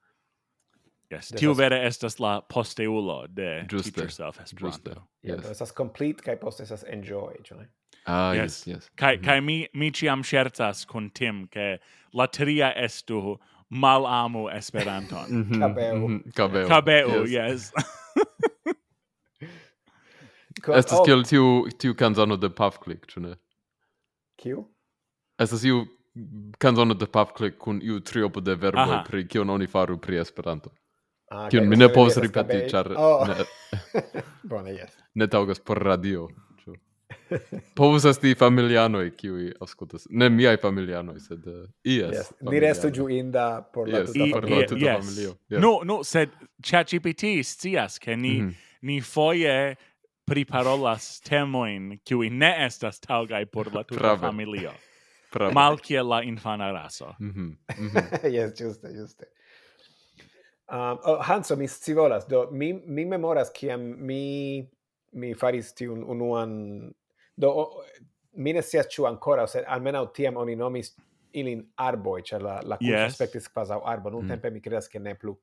Yes, 1.10 1.28
devas... 1.28 1.40
tiu 1.40 1.54
vere 1.58 1.86
estas 1.86 2.18
la 2.18 2.40
posteulo 2.40 3.26
de 3.26 3.66
Juste. 3.70 3.90
Teach 3.90 4.04
Yourself 4.04 4.40
Esperanto. 4.40 4.66
Juste. 4.66 4.90
Yes. 5.22 5.42
Yeah, 5.42 5.50
estas 5.50 5.72
complete 5.72 6.22
kai 6.22 6.36
post 6.36 6.60
estas 6.60 6.84
enjoy, 6.86 7.34
ĉu 7.42 7.56
ne? 7.58 7.66
Ah, 8.06 8.34
yes, 8.34 8.66
yes. 8.66 8.66
yes. 8.66 8.90
Kai 8.94 9.16
mm 9.16 9.20
-hmm. 9.20 9.24
kai 9.24 9.40
mi 9.40 9.66
mi 9.74 9.90
ĉiam 9.90 10.22
ŝercas 10.22 10.86
kun 10.86 11.10
Tim 11.10 11.48
ke 11.48 11.78
la 12.12 12.26
tria 12.26 12.72
estu 12.84 13.38
malamu 13.68 14.48
Esperanton. 14.50 15.26
mm 15.28 15.42
-hmm. 15.42 15.60
Kabeu. 15.60 16.08
Mm 16.08 16.18
-hmm. 16.18 16.32
Kabeu. 16.34 16.68
Kabeu, 16.68 17.26
yes. 17.26 17.32
yes. 17.32 17.72
Estas 20.76 20.98
oh. 20.98 21.04
kiel 21.04 21.24
tiu 21.24 21.66
tiu 21.78 21.94
kanzono 21.94 22.36
de 22.36 22.50
Pafklik, 22.50 23.06
ĉu 23.06 23.20
ne? 23.20 23.34
Kiu? 24.36 24.68
Estas 25.38 25.64
iu 25.64 25.86
kanzono 26.58 26.94
de 26.94 27.06
Pafklik 27.06 27.58
kun 27.58 27.82
iu 27.82 28.00
triopo 28.00 28.40
de 28.40 28.54
verboj 28.54 29.04
pri 29.08 29.28
kion 29.28 29.50
oni 29.50 29.66
faru 29.66 29.98
pri 29.98 30.16
Esperanto. 30.16 30.70
Ah, 31.30 31.48
Tion 31.48 31.68
mi 31.68 31.76
ne 31.76 31.86
povas 31.92 32.16
ripeti, 32.18 32.64
ĉar 32.70 32.88
oh. 32.98 33.28
ne, 33.28 33.44
Bone, 34.50 34.72
yes. 34.74 34.96
ne 35.14 35.28
taŭgas 35.30 35.60
por 35.62 35.78
radio. 35.78 36.24
Ĉu. 36.64 36.74
povus 37.78 38.04
esti 38.10 38.32
familianoj 38.34 39.04
kiuj 39.14 39.52
aŭskultas. 39.62 40.08
Ne 40.10 40.26
miaj 40.34 40.58
familianoj, 40.62 41.20
sed 41.22 41.46
uh, 41.46 41.60
ies. 41.86 42.16
Yes. 42.16 42.32
Ni 42.50 42.62
restu 42.66 42.90
ĝuinda 42.98 43.46
por 43.74 43.86
la 43.86 44.02
yes, 44.02 44.10
tuta 44.10 44.26
familio. 44.40 44.66
Yes. 44.82 45.06
familio. 45.06 45.36
Yes. 45.46 45.62
No, 45.62 45.72
no, 45.86 46.00
sed 46.02 46.34
ChatGPT 46.66 47.36
scias 47.46 48.02
che 48.02 48.16
ni 48.16 48.40
mm. 48.40 48.52
ni 48.90 49.00
foje 49.00 49.76
priparolas 50.26 51.20
temoin 51.20 52.00
qui 52.02 52.30
ne 52.30 52.56
estas 52.66 52.98
taŭgaj 53.06 53.44
por 53.54 53.70
la 53.74 53.86
tuta 53.86 54.16
familio. 54.18 54.74
Malkiel 55.54 56.08
la 56.10 56.24
infana 56.26 56.72
raso. 56.72 57.14
Mm 57.20 57.30
-hmm. 57.30 57.78
Mm 57.78 57.90
-hmm. 57.90 58.30
yes, 58.36 58.58
juste, 58.58 58.88
juste. 58.98 59.30
Um, 60.70 60.98
oh, 61.04 61.18
Hanso, 61.26 61.56
mi 61.56 61.66
scivolas, 61.66 62.28
do 62.28 62.48
mi, 62.52 62.72
mi 62.72 63.04
memoras 63.04 63.50
kiam 63.50 63.80
mi, 64.06 64.62
mi 65.12 65.34
faris 65.34 65.72
tiun 65.74 66.04
unuan, 66.06 66.52
do 67.34 67.48
oh, 67.50 67.82
mi 68.38 68.52
ne 68.52 68.62
scias 68.62 68.86
ciu 68.86 69.08
ancora, 69.08 69.48
sed 69.50 69.64
almenau 69.66 70.06
tiam 70.14 70.36
oni 70.38 70.54
nomis 70.56 70.92
ilin 71.34 71.64
arboi, 71.76 72.22
cer 72.22 72.42
la, 72.42 72.60
la 72.62 72.78
kurso 72.78 72.92
yes. 72.92 73.14
aspektis 73.16 73.50
kvazaŭ 73.50 73.80
arbo, 73.82 74.10
nun 74.14 74.24
mm. 74.24 74.28
tempe 74.28 74.50
mi 74.50 74.62
credas 74.62 74.88
che 74.88 74.98
ne 75.02 75.14
plu. 75.14 75.34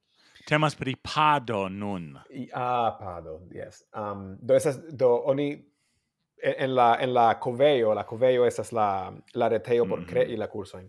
Temas 0.48 0.76
pri 0.80 0.96
pado 0.96 1.68
nun. 1.68 2.14
I, 2.30 2.48
ah, 2.54 2.96
pado, 3.00 3.42
yes. 3.52 3.84
Um, 3.92 4.38
do 4.40 4.56
esas, 4.56 4.80
do 4.96 5.12
oni 5.28 5.50
en, 6.44 6.54
en 6.58 6.76
la 6.76 6.94
en 7.02 7.14
la 7.14 7.34
coveio, 7.40 7.94
la 7.94 8.06
coveio 8.08 8.46
esas 8.46 8.72
la 8.72 9.12
la 9.34 9.50
reteo 9.50 9.86
por 9.86 10.00
mm 10.00 10.06
-hmm. 10.06 10.10
crei 10.10 10.38
la 10.38 10.48
curso 10.48 10.80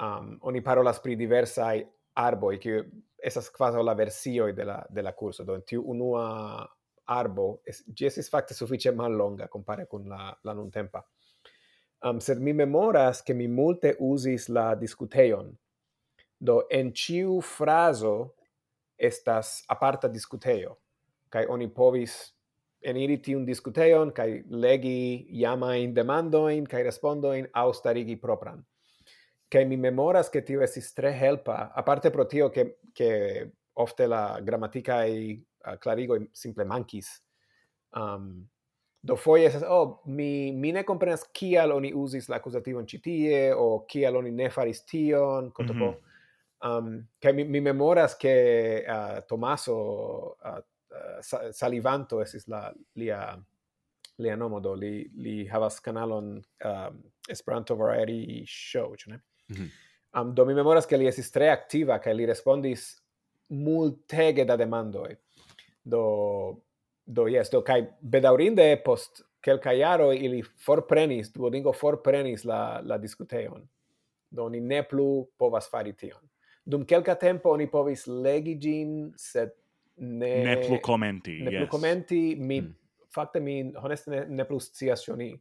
Um, 0.00 0.38
oni 0.40 0.60
parolas 0.62 1.00
pri 1.00 1.16
diversaj 1.16 1.84
arboj, 2.14 2.58
kiu 2.58 2.84
esas 3.22 3.50
quasi 3.50 3.82
la 3.82 3.94
versioi 3.94 4.52
de 4.52 4.64
la, 4.64 4.86
de 4.90 5.02
la 5.02 5.12
curso, 5.12 5.44
do 5.44 5.60
tiu 5.62 5.84
unua 5.86 6.66
arbo, 7.06 7.60
es, 7.64 7.82
gi 7.86 8.06
esis 8.06 8.28
facte 8.30 8.54
suffice 8.54 8.90
mal 8.92 9.14
longa 9.14 9.48
compare 9.48 9.86
con 9.86 10.08
la, 10.08 10.32
la 10.42 10.52
nun 10.52 10.70
tempa. 10.70 11.04
Um, 12.02 12.18
sed 12.18 12.40
mi 12.40 12.52
memoras 12.52 13.22
che 13.22 13.34
mi 13.34 13.46
multe 13.46 13.94
usis 14.00 14.48
la 14.48 14.74
discuteion. 14.74 15.52
Do 16.38 16.66
en 16.68 16.90
ciu 16.92 17.40
fraso 17.40 18.34
estas 18.98 19.62
aparta 19.70 20.08
discuteio, 20.08 20.76
kai 21.30 21.46
oni 21.46 21.68
povis 21.70 22.34
eniri 22.82 23.20
tiun 23.22 23.46
discuteion, 23.46 24.10
kai 24.10 24.42
legi 24.50 25.28
jamain 25.38 25.94
demandoin, 25.94 26.66
kai 26.66 26.82
respondoin, 26.82 27.46
au 27.54 27.70
starigi 27.72 28.18
propran 28.18 28.64
che 29.52 29.66
mi 29.66 29.76
memoras 29.76 30.30
che 30.30 30.42
tio 30.42 30.62
estis 30.62 30.94
tre 30.94 31.12
helpa, 31.12 31.72
a 31.74 31.82
parte 31.82 32.08
pro 32.08 32.24
tio 32.24 32.48
che, 32.48 32.78
che 32.90 33.52
ofte 33.74 34.06
la 34.06 34.40
grammatica 34.42 35.04
e 35.04 35.44
uh, 35.66 35.76
clarigo 35.76 36.16
simple 36.30 36.64
manquis. 36.64 37.22
Um, 37.90 38.48
do 38.98 39.14
foie 39.14 39.44
esas, 39.44 39.62
oh, 39.62 40.00
mi, 40.06 40.52
mi 40.52 40.72
ne 40.72 40.84
comprenas 40.84 41.28
kial 41.30 41.70
oni 41.72 41.92
usis 41.92 42.28
la 42.28 42.36
accusativon 42.36 42.86
citie, 42.86 43.52
o 43.52 43.84
kial 43.84 44.16
oni 44.16 44.30
ne 44.30 44.48
faris 44.48 44.84
tion, 44.84 45.52
contopo. 45.52 45.84
Mm 45.84 45.98
-hmm. 46.64 46.78
um, 46.78 47.06
che 47.18 47.32
mi, 47.32 47.44
mi 47.44 47.60
memoras 47.60 48.16
che 48.16 48.76
eh, 48.76 48.90
uh, 48.90 49.22
tomaso 49.26 50.38
uh, 50.42 50.56
eh, 50.56 50.64
uh, 50.88 51.46
eh, 51.48 51.52
Salivanto 51.52 52.22
esis 52.22 52.46
la, 52.46 52.72
lia, 52.92 53.38
lia 54.16 54.34
nomo, 54.34 54.60
do 54.60 54.72
li, 54.72 55.10
li 55.14 55.46
havas 55.46 55.78
canalon 55.78 56.40
um, 56.64 57.02
Esperanto 57.28 57.76
Variety 57.76 58.44
Show, 58.46 58.96
ĉu 58.96 59.10
ne? 59.10 59.20
Mm 59.48 59.56
-hmm. 59.56 59.70
um, 60.20 60.34
do 60.34 60.44
mi 60.44 60.54
memoras 60.54 60.86
che 60.86 60.96
li 60.96 61.06
esis 61.06 61.30
tre 61.30 61.50
activa, 61.50 61.98
che 61.98 62.14
li 62.14 62.24
respondis 62.24 63.02
multege 63.46 64.44
da 64.44 64.56
demandoi. 64.56 65.16
Do, 65.82 66.62
do 67.04 67.28
yes, 67.28 67.50
do, 67.50 67.62
kai 67.62 67.86
bedaurinde 68.00 68.80
post 68.82 69.24
quelca 69.42 69.72
iaro 69.72 70.12
ili 70.12 70.42
forprenis, 70.42 71.32
Duolingo 71.32 71.72
forprenis 71.72 72.44
la, 72.44 72.80
la 72.84 72.98
discuteon. 72.98 73.68
Do 74.28 74.48
ni 74.48 74.60
ne 74.60 74.82
plu 74.82 75.26
povas 75.36 75.68
fari 75.68 75.94
tion. 75.94 76.22
Dum 76.64 76.84
quelca 76.86 77.16
tempo 77.18 77.50
oni 77.50 77.66
povis 77.66 78.06
legi 78.06 78.56
gin, 78.58 79.12
sed 79.16 79.50
ne... 79.96 80.44
Ne 80.44 80.56
plu 80.62 80.78
commenti, 80.80 81.40
Ne 81.42 81.50
yes. 81.50 81.58
plu 81.58 81.66
commenti, 81.66 82.22
mi... 82.38 82.60
Mm. 82.60 82.76
Fakte 83.12 83.40
mi, 83.44 83.72
honeste, 83.76 84.08
ne, 84.08 84.22
ne 84.24 84.44
plu 84.48 84.56
scias 84.60 85.02
cioni 85.04 85.34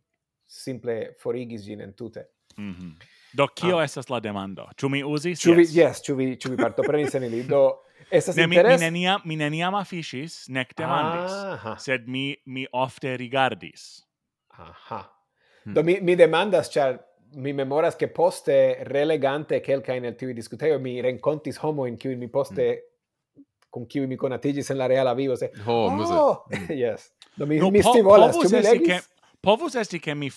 simple 0.52 1.16
forigis 1.20 1.64
gin 1.66 1.82
entute. 1.82 2.28
Mm 2.58 2.74
-hmm. 2.74 2.91
Do 3.34 3.47
kio 3.47 3.78
ah. 3.78 3.84
estas 3.84 4.10
la 4.10 4.20
demando? 4.20 4.68
Ĉu 4.76 4.89
mi 4.89 5.04
uzis? 5.04 5.39
Ĉu 5.39 5.54
vi 5.56 5.64
yes, 5.64 5.76
yes 5.76 6.02
ĉu 6.04 6.16
vi 6.16 6.36
ĉu 6.36 6.52
vi 6.52 6.58
partoprenis 6.58 7.16
en 7.16 7.24
ili? 7.24 7.43
Do 7.43 7.80
estas 8.12 8.36
ne, 8.36 8.43
interes... 8.43 8.80
mi, 8.80 8.86
mi 8.86 8.91
neniam 8.91 9.22
mi 9.26 9.36
neniam 9.36 9.76
afiŝis 9.76 10.47
nek 10.49 10.76
demandis, 10.78 11.32
Aha. 11.32 11.76
sed 11.80 12.08
mi 12.08 12.36
mi 12.45 12.68
ofte 12.72 13.18
rigardis. 13.18 14.04
Aha. 14.49 15.04
Hmm. 15.64 15.74
Do 15.74 15.84
mi 15.84 15.99
mi 16.02 16.16
demandas 16.16 16.70
ĉar 16.74 16.97
mi 17.34 17.54
memoras 17.54 17.95
che 17.95 18.08
poste 18.08 18.78
relegante 18.84 19.62
quelca 19.62 19.93
in 19.93 20.06
el 20.06 20.16
tivi 20.16 20.34
discuteo 20.34 20.80
mi 20.80 21.02
rencontis 21.02 21.58
homo 21.62 21.86
in 21.86 21.97
cui 21.97 22.16
mi 22.16 22.28
poste 22.28 22.64
mm. 23.38 23.41
con 23.70 23.88
cui 23.88 24.08
mi 24.08 24.16
conatigis 24.16 24.70
en 24.70 24.78
la 24.78 24.88
reala 24.88 25.14
vivo 25.14 25.36
se 25.36 25.52
oh, 25.66 25.88
oh! 25.88 26.43
Mm. 26.49 26.72
yes 26.72 27.14
do 27.34 27.45
mi 27.45 27.58
no, 27.58 27.70
mi 27.70 27.82
sti 27.82 28.02
volas 28.02 28.38
tu 28.38 28.49
mi 28.49 28.62
legis 28.62 28.88
che 28.88 29.02
povus 29.42 29.76
esti 29.76 30.00
che 30.00 30.14
mi 30.16 30.32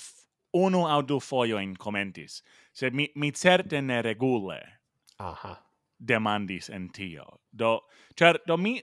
unu 0.55 0.87
au 0.87 1.03
du 1.03 1.21
foioin 1.21 1.77
commentis, 1.77 2.43
sed 2.73 2.95
mi, 2.95 3.09
mi 3.15 3.31
certe 3.33 3.81
ne 3.81 4.03
regule 4.03 4.61
Aha. 5.19 5.59
demandis 5.99 6.71
en 6.71 6.89
tio. 6.89 7.41
Do, 7.53 7.81
cer, 8.17 8.39
do 8.47 8.57
mi, 8.57 8.83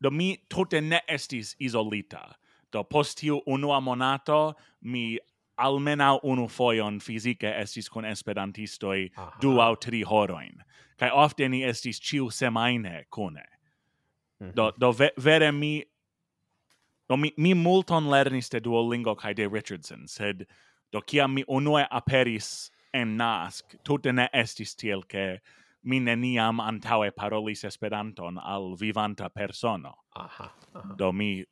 do 0.00 0.10
mi 0.10 0.36
tute 0.48 0.80
ne 0.80 1.00
estis 1.08 1.54
isolita. 1.60 2.34
Do 2.72 2.84
post 2.84 3.18
tiu 3.18 3.40
unua 3.46 3.80
monato, 3.80 4.54
mi 4.82 5.18
almenau 5.58 6.20
unu 6.22 6.48
foion 6.48 7.00
fizike 7.00 7.50
estis 7.60 7.88
kun 7.88 8.04
esperantistoi 8.04 9.10
Aha. 9.16 9.38
du 9.40 9.60
au 9.60 9.76
tri 9.76 10.02
horoin. 10.02 10.62
Kai 10.98 11.10
ofte 11.10 11.48
ni 11.48 11.62
estis 11.64 12.00
ciu 12.00 12.30
semaine 12.30 13.04
kune. 13.10 13.44
Mm 14.40 14.48
-hmm. 14.48 14.54
Do, 14.54 14.70
mhm. 14.70 14.80
do 14.80 14.92
ve, 14.92 15.10
vere 15.16 15.52
mi 15.52 15.82
Do 17.14 17.18
mi, 17.20 17.32
mi 17.36 17.54
multon 17.54 18.08
lernis 18.10 18.48
de 18.50 18.58
Duolingo 18.60 19.14
kai 19.16 19.34
de 19.34 19.46
Richardson, 19.46 20.08
sed 20.08 20.48
do 20.90 21.00
kiam 21.00 21.34
mi 21.34 21.44
unue 21.46 21.86
aperis 21.86 22.70
en 22.92 23.16
NASC, 23.16 23.76
tute 23.84 24.10
ne 24.10 24.24
estis 24.34 24.74
tiel 24.74 25.04
ke 25.06 25.38
mi 25.84 26.00
neniam 26.00 26.58
antaue 26.58 27.12
parolis 27.14 27.62
Esperanton 27.62 28.40
al 28.42 28.74
vivanta 28.80 29.28
persono. 29.30 29.92
Aha, 30.16 30.50
aha. 30.74 30.96
Do 30.98 31.12
mi, 31.12 31.44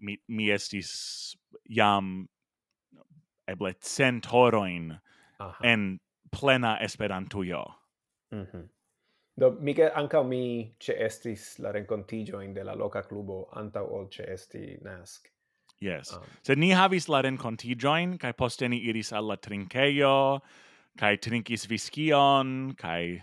mi, 0.00 0.18
mi 0.26 0.48
estis 0.50 0.90
jam 1.70 2.26
eble 3.46 3.76
cent 3.78 4.26
horojn 4.26 4.96
en 5.62 6.00
plena 6.32 6.76
Esperantujo. 6.82 7.62
Mm 8.32 8.46
-hmm. 8.46 8.68
Do, 9.38 9.52
Mike, 9.60 9.92
anca 9.94 10.24
mi 10.26 10.74
ce 10.80 10.94
estis 10.98 11.58
la 11.62 11.70
rencontigioin 11.70 12.52
de 12.54 12.64
la 12.64 12.74
loca 12.74 13.04
clubo 13.06 13.48
anta 13.54 13.84
ol 13.86 14.08
ce 14.10 14.24
esti 14.32 14.78
nasc. 14.82 15.28
Yes. 15.80 16.10
Um, 16.12 16.24
Sed 16.42 16.58
ni 16.58 16.72
havis 16.74 17.06
la 17.08 17.20
rencontigioin, 17.22 18.16
cae 18.18 18.34
poste 18.34 18.66
ni 18.68 18.80
iris 18.90 19.12
alla 19.12 19.36
trinceio, 19.36 20.40
cae 20.98 21.20
trincis 21.22 21.68
viskion, 21.70 22.74
cae 22.74 23.20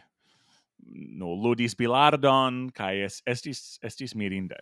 no 1.20 1.34
ludis 1.36 1.76
bilardon, 1.76 2.70
kai 2.72 3.02
es, 3.04 3.22
estis, 3.28 3.80
estis 3.84 4.16
mirinde. 4.16 4.62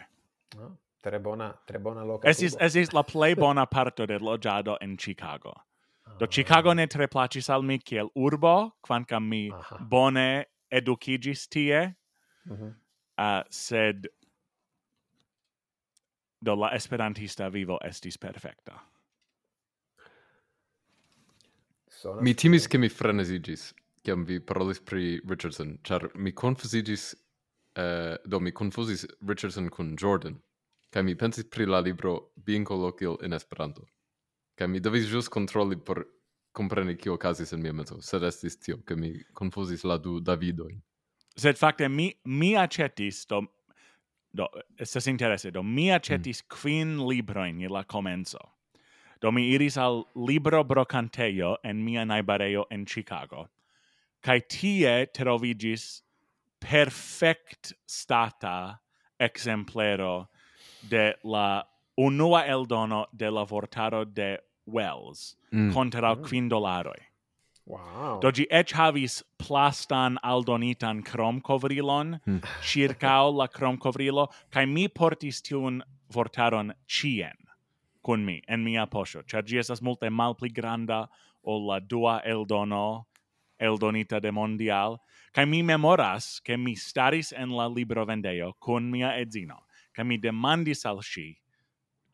no, 0.58 0.72
tre 1.04 1.20
bona, 1.20 1.52
tre 1.68 1.78
bona 1.78 2.04
loca 2.04 2.30
estis, 2.30 2.56
clubo. 2.56 2.66
Estis 2.66 2.94
la 2.94 3.04
play 3.04 3.36
bona 3.46 3.68
parto 3.68 4.08
de 4.08 4.18
logiado 4.18 4.78
en 4.82 4.98
Chicago. 4.98 5.54
Do 6.18 6.26
ah. 6.26 6.28
Chicago 6.28 6.74
ne 6.74 6.88
tre 6.88 7.08
placis 7.08 7.50
al 7.50 7.62
mi 7.62 7.78
kiel 7.78 8.10
urbo, 8.16 8.74
quancam 8.82 9.30
mi 9.30 9.52
Aha. 9.52 9.78
bone 9.90 10.46
edukigis 10.74 11.48
tie, 11.48 11.94
mm 12.46 12.58
-hmm. 12.58 12.74
uh, 13.18 13.44
sed 13.50 14.08
do 16.42 16.56
la 16.56 16.76
esperantista 16.76 17.50
vivo 17.50 17.78
estis 17.84 18.18
perfecta. 18.18 18.80
Sonas 21.88 22.24
mi 22.24 22.34
timis 22.34 22.68
ke 22.68 22.78
mi 22.78 22.90
frenesigis, 22.90 23.74
kiam 24.04 24.26
vi 24.26 24.40
parolis 24.40 24.80
pri 24.80 25.22
Richardson, 25.30 25.78
char 25.84 26.10
mi 26.16 26.32
confusigis, 26.32 27.14
uh, 27.14 27.84
eh, 27.84 28.16
do 28.26 28.40
mi 28.40 28.52
confusis 28.52 29.06
Richardson 29.28 29.70
kun 29.70 29.96
Jordan, 30.02 30.42
kaj 30.92 31.04
mi 31.04 31.16
pensis 31.16 31.48
pri 31.50 31.66
la 31.66 31.80
libro 31.80 32.32
Being 32.36 32.68
Colloquial 32.68 33.18
in 33.24 33.34
Esperanto. 33.34 33.86
Kaj 34.56 34.68
mi 34.68 34.80
devis 34.80 35.08
jus 35.08 35.30
kontroli 35.30 35.78
por 35.80 36.04
compreni 36.54 36.96
kio 36.98 37.18
okazis 37.18 37.54
en 37.54 37.62
mia 37.62 37.74
mezzo, 37.74 38.00
sed 38.02 38.24
estis 38.24 38.58
tio, 38.62 38.78
che 38.86 38.96
mi 38.96 39.14
confusis 39.34 39.84
la 39.84 39.98
du 39.98 40.20
Davidoin. 40.22 40.82
Sed 41.36 41.58
facte, 41.58 41.90
mi, 41.90 42.14
mi 42.26 42.54
acetis, 42.56 43.26
do, 43.26 43.42
do, 44.32 44.48
estes 44.78 45.08
interesse, 45.08 45.52
do, 45.52 45.64
mi 45.64 45.90
acetis 45.92 46.44
mm. 46.44 46.48
quin 46.54 46.98
libroin 47.08 47.60
je 47.62 47.70
la 47.70 47.84
comenzo. 47.84 48.40
Do 49.22 49.32
mi 49.32 49.50
iris 49.54 49.78
al 49.78 50.04
libro 50.16 50.64
brocanteio 50.64 51.58
en 51.64 51.84
mia 51.84 52.04
naibareio 52.06 52.66
en 52.70 52.86
Chicago, 52.86 53.48
cae 54.22 54.42
tie 54.42 55.06
trovigis 55.16 56.02
perfect 56.60 57.74
stata 57.88 58.80
exemplero 59.20 60.30
de 60.90 61.14
la 61.24 61.64
unua 61.98 62.44
eldono 62.46 63.06
de 63.12 63.32
la 63.32 63.44
vortaro 63.46 64.06
de 64.06 64.38
wells 64.66 65.36
mm. 65.52 65.74
contra 65.74 66.16
mm. 66.16 66.24
quin 66.28 66.50
dolaroi. 66.50 67.02
Wow. 67.66 68.20
Do 68.20 68.32
gi 68.32 68.46
ec 68.52 68.74
havis 68.76 69.22
plastan 69.40 70.18
aldonitan 70.24 71.04
crom 71.04 71.40
covrilon 71.42 72.20
mm. 72.20 72.40
Hm. 72.40 72.42
circao 72.62 73.32
la 73.32 73.48
crom 73.48 73.78
covrilo, 73.78 74.28
kai 74.52 74.66
mi 74.66 74.88
portis 74.88 75.42
tiun 75.42 75.82
vortaron 76.12 76.74
cien 76.88 77.44
kun 78.04 78.26
mi, 78.26 78.42
en 78.48 78.64
mia 78.64 78.86
posho, 78.86 79.24
char 79.26 79.44
gi 79.48 79.58
estas 79.58 79.82
multe 79.82 80.10
malpli 80.12 80.52
granda 80.52 81.08
ol 81.44 81.68
la 81.70 81.80
dua 81.80 82.20
eldono 82.26 83.08
eldonita 83.60 84.20
de 84.20 84.32
Mondial, 84.32 85.00
kai 85.34 85.46
mi 85.46 85.62
memoras 85.64 86.42
che 86.44 86.58
mi 86.58 86.76
staris 86.76 87.32
en 87.32 87.56
la 87.56 87.68
libro 87.68 88.06
vendeo 88.06 88.54
kun 88.60 88.92
mia 88.92 89.16
edzino, 89.16 89.64
kai 89.96 90.04
mi 90.04 90.18
demandis 90.18 90.86
al 90.86 91.02
si, 91.02 91.38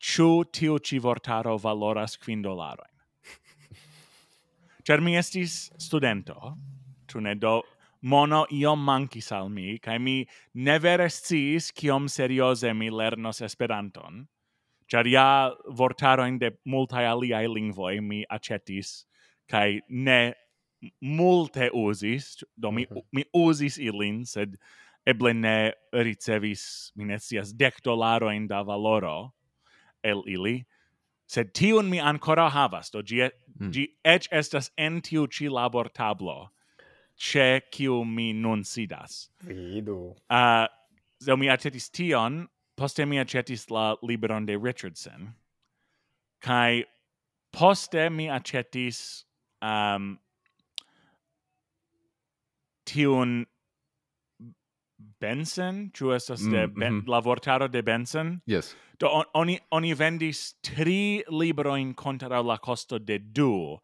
ciu 0.00 0.44
tiu 0.44 0.78
ci 0.78 0.98
vortaro 0.98 1.58
valoras 1.58 2.16
quin 2.16 2.42
dolaroin. 2.42 2.90
Cer 4.84 5.00
mi 5.04 5.16
estis 5.16 5.70
studento, 5.78 6.56
tu 7.06 7.20
ne? 7.20 7.34
Do 7.34 7.60
mono 8.02 8.46
iom 8.50 8.80
mancis 8.84 9.30
al 9.32 9.50
mi, 9.52 9.78
cae 9.78 9.98
mi 9.98 10.24
ne 10.54 10.78
vere 10.78 11.08
sciis 11.08 11.70
kiom 11.72 12.08
seriose 12.08 12.72
mi 12.74 12.88
lernos 12.90 13.42
Esperanton, 13.44 14.24
cer 14.88 15.06
ja 15.06 15.52
vortaroin 15.68 16.38
de 16.40 16.54
multae 16.64 17.04
aliae 17.06 17.46
lingvoi 17.48 18.00
mi 18.00 18.24
aĉetis 18.24 19.04
cae 19.50 19.80
ne 19.88 20.34
multe 21.00 21.68
usis, 21.74 22.38
do 22.56 22.70
mi, 22.72 22.86
mhm. 22.88 23.04
mi 23.12 23.24
usis 23.36 23.78
ilin, 23.78 24.22
sed 24.24 24.56
eble 25.08 25.34
ne 25.34 25.72
ricevis, 25.92 26.92
mi 26.96 27.08
ne 27.10 27.18
scias, 27.18 27.52
dec 27.56 27.80
dolaroin 27.84 28.46
da 28.48 28.62
valoro, 28.66 29.32
el 30.04 30.22
ili, 30.26 30.64
sed 31.26 31.52
tiun 31.54 31.90
mi 31.90 31.98
ancora 31.98 32.50
havas, 32.50 32.90
do 32.90 33.02
gi, 33.02 33.30
mm. 33.58 33.72
gi 33.72 33.88
ec 34.04 34.28
estas 34.32 34.70
en 34.78 35.00
tiu 35.00 35.26
ci 35.26 35.48
labor 35.48 35.88
tablo, 35.88 36.50
ce 37.16 37.60
kiu 37.70 38.04
mi 38.04 38.32
nun 38.32 38.64
sidas. 38.64 39.28
Vidu. 39.44 40.16
Ah, 40.30 40.62
uh, 40.62 40.68
so 41.20 41.36
mi 41.36 41.46
acetis 41.46 41.90
tion, 41.90 42.48
poste 42.76 43.06
mi 43.06 43.16
acetis 43.18 43.70
la 43.70 43.94
libron 44.02 44.46
de 44.46 44.56
Richardson, 44.56 45.34
kai 46.40 46.84
poste 47.52 48.10
mi 48.10 48.26
acetis 48.28 49.24
um, 49.62 50.18
tiun 52.86 53.46
Benson, 55.20 55.90
ĉu 55.94 56.14
estas 56.16 56.40
de 56.40 56.66
mm, 56.66 56.74
ben, 56.74 56.92
mm 56.92 57.00
-hmm. 57.00 57.10
la 57.10 57.20
vortaro 57.20 57.68
de 57.68 57.82
Benson? 57.82 58.40
Yes. 58.46 58.74
Do 59.00 59.08
on, 59.08 59.24
oni 59.34 59.58
oni 59.70 59.94
vendis 59.94 60.54
tri 60.62 61.22
librojn 61.30 61.94
kontraŭ 61.94 62.42
la 62.42 62.56
kosto 62.56 62.98
de 62.98 63.18
du 63.18 63.78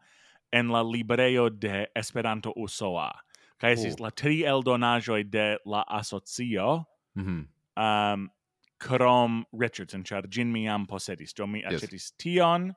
en 0.52 0.68
la 0.68 0.82
librejo 0.82 1.48
de 1.50 1.86
Esperanto 1.94 2.52
Usoa. 2.56 3.12
Kaj 3.58 3.72
estis 3.72 3.94
oh. 3.94 4.04
la 4.04 4.10
tri 4.10 4.44
eldonaĵoj 4.44 5.24
de 5.24 5.56
la 5.64 5.84
asocio. 5.88 6.84
Mm 7.14 7.56
um, 7.76 8.30
krom 8.78 9.44
Richardson, 9.56 10.04
ĉar 10.04 10.28
ĝin 10.32 10.52
mi 10.52 10.66
jam 10.66 10.86
posedis. 10.88 11.34
Do 11.36 11.46
mi 11.48 11.62
aĉetis 11.64 12.10
yes. 12.10 12.16
tion 12.20 12.72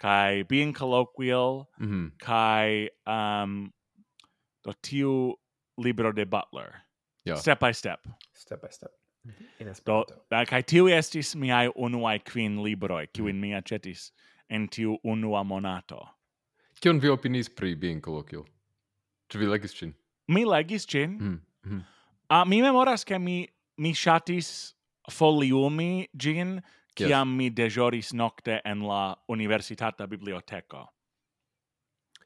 kaj 0.00 0.44
being 0.48 0.72
colloquial 0.76 1.66
mm 1.78 1.88
-hmm. 1.88 2.10
kaj 2.18 2.88
um, 3.06 3.72
do 4.64 4.72
tiu 4.72 5.36
libro 5.76 6.12
de 6.12 6.24
Butler 6.24 6.84
yeah. 7.24 7.38
step 7.38 7.60
by 7.60 7.72
step 7.72 8.06
step 8.34 8.62
by 8.62 8.68
step 8.70 8.90
mhm. 9.24 9.44
in 9.60 9.68
Esperanto. 9.68 10.14
Do, 10.14 10.22
da, 10.30 10.44
kai 10.44 10.62
tiu 10.62 10.88
estis 10.88 11.34
miai 11.36 11.68
unuae 11.74 12.18
quin 12.24 12.62
libroi, 12.64 13.06
kiuin 13.12 13.36
mm. 13.36 13.40
mi 13.40 13.54
acetis 13.54 14.10
en 14.50 14.68
tiu 14.68 14.98
unua 15.04 15.44
monato. 15.44 16.08
Kion 16.80 17.00
vi 17.00 17.08
opinis 17.08 17.48
pri 17.48 17.74
being 17.74 18.00
colloquial? 18.00 18.46
Ĉu 19.30 19.38
vi 19.38 19.46
legis 19.46 19.74
ĝin? 19.76 19.94
Mi 20.28 20.44
legis 20.44 20.86
ĝin. 20.88 21.18
Mm. 21.20 21.40
Mm. 21.64 21.82
Uh, 22.30 22.44
mi 22.46 22.62
memoras 22.62 23.04
ke 23.04 23.18
mi 23.18 23.46
mi 23.80 23.92
ŝatis 23.94 24.74
foliumi 25.10 26.06
gin 26.16 26.60
kiam 26.94 27.36
mi 27.36 27.50
dejoris 27.50 28.12
nokte 28.12 28.60
en 28.64 28.82
la 28.86 29.14
universitata 29.28 30.06
biblioteko. 30.06 30.86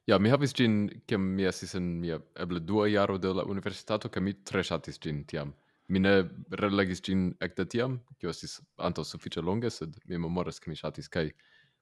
Ja, 0.07 0.18
mi 0.18 0.28
havis 0.28 0.52
gin, 0.52 0.88
kiam 1.09 1.24
mi 1.36 1.46
estis 1.48 1.74
en 1.78 1.86
mia 2.00 2.18
eble 2.40 2.61
dua 2.61 2.86
jaro 2.92 3.16
de 3.18 3.30
la 3.32 3.44
universitato, 3.48 4.11
ke 4.12 4.20
mi 4.20 4.34
tre 4.44 4.61
ŝatis 4.62 5.00
gin 5.00 5.22
tiam. 5.24 5.55
Mi 5.88 6.00
ne 6.00 6.12
relegis 6.61 7.00
gin 7.05 7.30
ekde 7.44 7.64
tiam, 7.72 7.98
kio 8.20 8.32
estis 8.32 8.59
antaŭ 8.76 9.05
sufiĉe 9.09 9.40
longe, 9.44 9.70
sed 9.72 9.96
mi 10.09 10.20
memoras 10.20 10.61
ke 10.61 10.70
mi 10.72 10.76
ŝatis 10.76 11.09
kaj 11.09 11.30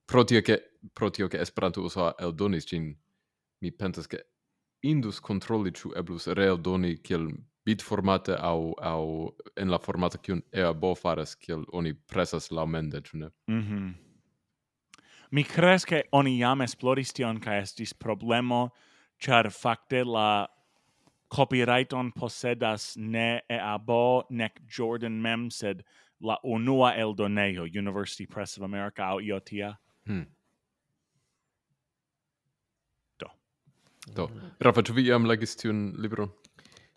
pro 0.06 0.22
tio 0.24 0.42
ke 0.42 0.58
pro 0.94 1.10
tio 1.10 1.28
ke 1.28 1.40
Esperanto 1.42 1.82
uso 1.86 2.12
eldonis 2.18 2.66
gin, 2.70 2.92
mi 3.62 3.70
pensas 3.70 4.06
ke 4.06 4.22
indus 4.82 5.20
kontroli 5.20 5.70
ĉu 5.78 5.92
eblus 5.98 6.26
reeldoni 6.38 6.96
kiel 7.02 7.28
bitformate 7.66 8.38
aŭ 8.38 8.58
aŭ 8.92 9.02
en 9.56 9.70
la 9.70 9.78
formato 9.78 10.18
kiun 10.18 10.42
EABO 10.52 10.94
faras 10.98 11.34
kiel 11.38 11.66
oni 11.72 11.94
presas 11.94 12.50
laŭmende, 12.50 13.02
ĉu 13.02 13.22
ne? 13.24 13.34
Mhm. 13.50 13.82
Mm 13.82 14.11
Mi 15.32 15.44
crees 15.44 15.84
che 15.84 16.04
oni 16.12 16.36
jam 16.36 16.60
esploris 16.60 17.12
tion 17.12 17.40
ca 17.40 17.56
estis 17.56 17.94
problemo 17.94 18.68
char 19.18 19.50
facte 19.50 20.04
la 20.04 20.46
copyrighton 21.30 22.12
posedas 22.12 22.96
ne 22.98 23.40
EABO 23.48 24.24
nec 24.30 24.60
Jordan 24.66 25.22
mem 25.22 25.48
sed 25.50 25.82
la 26.20 26.36
unua 26.44 26.92
eldonejo 26.96 27.64
University 27.64 28.26
Press 28.26 28.58
of 28.58 28.62
America 28.62 29.02
au 29.02 29.20
io 29.20 29.38
tia. 29.38 29.78
Hmm. 30.06 30.26
Do. 33.18 33.30
Do. 34.14 34.28
Rafa, 34.60 34.82
ĉu 34.82 34.92
vi 34.94 35.06
jam 35.08 35.24
legis 35.24 35.56
tiun 35.56 35.94
libron? 35.96 36.28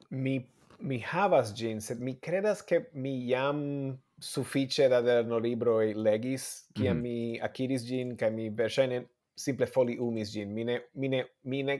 Mi 0.09 0.41
mi 0.79 0.99
havas 0.99 1.55
gin 1.55 1.79
sed 1.79 2.01
mi 2.01 2.15
credas 2.15 2.61
ke 2.61 2.83
mi 2.93 3.15
jam 3.29 3.97
suffice 4.20 4.88
da 4.88 5.01
derno 5.01 5.39
libroi 5.39 5.93
legis, 5.93 6.70
ciam 6.74 6.97
mm 6.97 6.99
-hmm. 6.99 7.01
mi 7.01 7.39
acquiris 7.41 7.86
gin, 7.86 8.16
ca 8.18 8.30
mi 8.30 8.49
versaine 8.49 9.05
simple 9.36 9.66
foli 9.66 9.97
umis 9.99 10.32
gin. 10.32 10.53
Mi 10.53 10.63
ne, 10.63 10.82
mi 10.93 11.07
ne, 11.07 11.26
mi 11.43 11.63
ne 11.63 11.80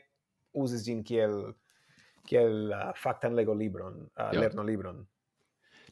usis 0.54 0.84
gin 0.86 1.04
kiel, 1.04 1.54
kiel 2.28 2.72
uh, 2.72 2.92
factan 2.96 3.36
lego 3.36 3.54
libron, 3.54 3.94
uh, 3.94 4.32
yeah. 4.32 4.40
lerno 4.42 4.64
libron. 4.64 5.06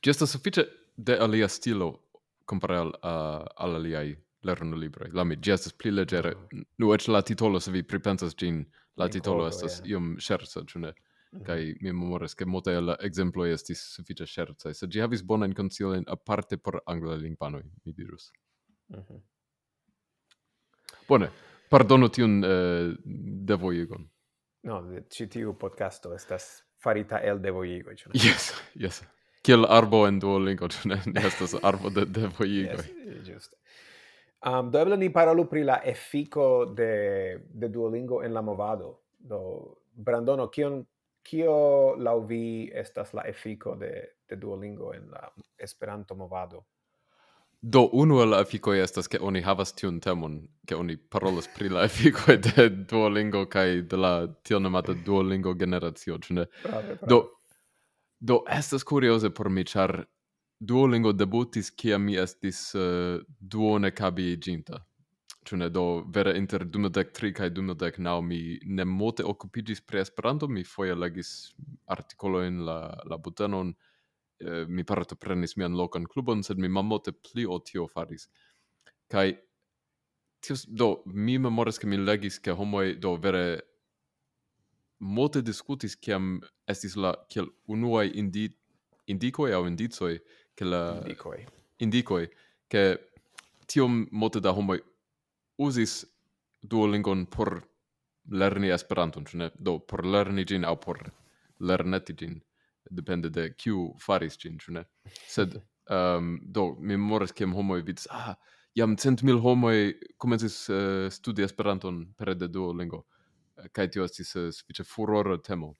Giusto 0.01 0.25
suffice 0.25 0.65
de 0.95 1.17
alia 1.17 1.47
stilo 1.47 1.99
comparal 2.45 2.93
al, 3.01 3.41
uh, 3.41 3.47
al 3.55 3.75
aliai 3.75 4.17
lerno 4.43 4.75
libroi. 4.75 5.09
La 5.11 5.23
mi 5.23 5.35
gestas 5.35 5.73
pli 5.73 5.91
leggere. 5.91 6.35
Mm. 6.35 6.59
Oh. 6.59 6.65
Nu 6.77 6.93
ec 6.93 7.07
la 7.07 7.21
titolo, 7.21 7.59
se 7.59 7.71
vi 7.71 7.83
pripensas 7.83 8.35
gin, 8.35 8.65
la 8.95 9.05
In 9.05 9.11
titolo 9.11 9.47
estas 9.47 9.79
yeah. 9.79 9.89
iom 9.91 10.19
scherza, 10.19 10.63
cune? 10.73 10.93
kai 11.45 11.59
mhm. 11.71 11.77
mi 11.81 11.91
memoras 11.91 12.35
ke 12.35 12.45
multaj 12.45 12.75
el 12.79 12.95
ekzemploj 12.95 13.51
estis 13.53 13.81
sufiĉe 13.95 14.27
ŝercaj, 14.29 14.73
sed 14.77 14.93
ĝi 14.93 15.03
havis 15.05 15.23
bonajn 15.25 15.55
konsilojn 15.57 16.05
aparte 16.07 16.57
por 16.57 16.81
anglalingvanoj 16.85 17.63
mi 17.85 17.93
dirus. 17.93 18.31
Mhm. 18.93 19.21
Bone, 21.07 21.29
pardonu 21.69 22.07
tiun 22.09 22.43
eh, 22.43 22.49
uh, 22.49 22.93
devojigon. 23.49 24.05
No, 24.63 24.77
ĉi 25.11 25.27
tiu 25.27 25.57
podcasto 25.59 26.13
estas 26.15 26.63
farita 26.83 27.19
el 27.19 27.41
devojigo 27.43 27.95
ĉu 27.95 28.11
ne? 28.11 28.19
Yes, 28.23 28.53
yes. 28.79 29.01
Kiel 29.43 29.65
arbo 29.67 30.05
en 30.07 30.21
Duolingo, 30.23 30.69
ĉu 30.71 30.87
ne? 30.93 31.01
Estas 31.19 31.57
arbo 31.63 31.89
de 31.91 32.05
devojigoj. 32.05 32.85
yes, 32.85 33.25
giusto. 33.25 33.57
Um, 34.43 34.71
do 34.71 34.79
eble 34.79 34.97
ni 34.99 35.09
parolu 35.11 35.45
pri 35.47 35.63
la 35.63 35.79
efiko 35.87 36.65
de, 36.75 37.39
de 37.49 37.69
Duolingo 37.71 38.21
en 38.23 38.33
la 38.33 38.41
movado. 38.41 38.99
Do, 39.19 39.39
Brandono, 39.93 40.49
kion 40.51 40.81
Kio 41.23 41.95
lau 41.95 42.25
vi 42.27 42.69
estas 42.73 43.13
la 43.13 43.23
efiko 43.27 43.75
de, 43.79 43.91
de 44.29 44.35
Duolingo 44.35 44.93
en 44.93 45.09
la 45.11 45.29
Esperanto 45.57 46.15
movado? 46.15 46.65
Do, 47.65 47.89
unu 47.93 48.17
el 48.19 48.29
la 48.29 48.41
efikoj 48.43 48.75
estas 48.83 49.07
ke 49.07 49.19
oni 49.23 49.39
havas 49.41 49.71
tiun 49.71 50.01
temon, 50.03 50.33
ke 50.67 50.75
oni 50.75 50.97
parolas 50.97 51.47
pri 51.47 51.69
la 51.71 51.85
efikoj 51.89 52.35
de 52.47 52.65
Duolingo 52.69 53.45
kaj 53.45 53.81
de 53.91 53.97
la 53.97 54.11
tiel 54.43 54.59
nomata 54.61 54.93
Duolingo 55.05 55.53
generacio, 55.53 56.17
ĉu 56.25 56.35
ne? 56.39 56.45
Brave, 56.63 56.81
brave. 56.83 57.07
Do, 57.07 57.21
do 58.19 58.41
estas 58.51 58.83
kurioze 58.83 59.31
por 59.31 59.49
mi, 59.49 59.63
ĉar 59.63 60.01
Duolingo 60.59 61.13
debutis 61.15 61.71
kiam 61.71 62.03
mi 62.03 62.19
estis 62.19 62.59
uh, 62.75 63.23
duone 63.39 63.91
kabiiĝinta 63.95 64.83
ĉu 65.47 65.57
ne? 65.57 65.69
Do 65.69 66.03
vere 66.15 66.35
inter 66.37 66.65
dudek 66.65 67.13
tri 67.13 67.33
kaj 67.33 67.49
dudek 67.55 67.99
naŭ 67.99 68.19
mi 68.25 68.59
ne 68.65 68.85
multe 68.85 69.23
okupiĝis 69.23 69.81
pri 69.81 70.01
Esperanto. 70.01 70.47
Mi 70.47 70.63
foje 70.63 70.95
legis 70.95 71.53
artikolojn 71.95 72.63
la 72.67 72.77
la 73.09 73.17
butenon. 73.17 73.73
Eh, 74.39 74.65
mi 74.67 74.83
partoprenis 74.83 75.55
mian 75.57 75.75
lokan 75.77 76.05
klubon 76.05 76.43
sed 76.43 76.59
mi 76.59 76.67
malmulte 76.67 77.13
pli 77.13 77.45
ol 77.45 77.61
tio 77.63 77.87
faris. 77.87 78.27
Kaj 79.11 79.37
tio 80.43 80.55
do 80.67 80.89
mi 81.05 81.37
memoras 81.37 81.79
ke 81.79 81.87
mi 81.87 81.97
legis 81.97 82.39
ke 82.39 82.51
homoj 82.51 82.95
do 82.99 83.15
vere 83.15 83.61
multe 84.99 85.41
diskutis 85.41 85.95
kiam 85.95 86.39
estis 86.67 86.95
la 86.95 87.13
kiel 87.29 87.47
unuaj 87.67 88.07
indi 88.21 88.49
indikoj 89.07 89.51
aŭ 89.55 89.67
indicoj 89.67 90.17
ke 90.55 90.65
la 90.65 90.81
indikoj. 91.01 91.37
indikoj 91.79 92.27
ke 92.71 92.83
tiom 93.67 94.07
multe 94.11 94.39
da 94.39 94.51
homoj 94.51 94.79
usis 95.57 96.03
Duolingon 96.63 97.25
por 97.25 97.59
lerni 98.31 98.71
Esperanton, 98.71 99.25
ĉu 99.27 99.37
ne? 99.37 99.49
Do 99.59 99.77
por 99.79 100.05
lerni 100.05 100.45
ĝin 100.47 100.65
aŭ 100.65 100.75
por 100.79 101.01
lerneti 101.59 102.15
ĝin, 102.19 102.39
depende 102.89 103.29
de 103.33 103.49
kiu 103.57 103.89
faris 103.99 104.37
ĝin, 104.39 104.57
ĉu 104.63 104.77
ne? 104.77 104.85
Sed 105.27 105.57
um, 105.91 106.37
do 106.55 106.69
mi 106.79 106.95
memoras 106.95 107.35
kiam 107.35 107.55
homoj 107.57 107.81
vidis, 107.83 108.07
ah, 108.11 108.35
jam 108.79 108.95
cent 108.97 109.23
mil 109.27 109.41
homoj 109.43 109.93
komencis 110.17 110.63
uh, 110.69 111.09
studi 111.11 111.43
Esperanton 111.43 112.05
pere 112.17 112.35
de 112.39 112.47
Duolingo 112.47 113.03
eh, 113.57 113.67
kaj 113.71 113.89
tio 113.93 114.07
estis 114.07 114.35
uh, 114.39 114.49
sufiĉe 114.55 114.87
furora 114.87 115.37
temo. 115.43 115.73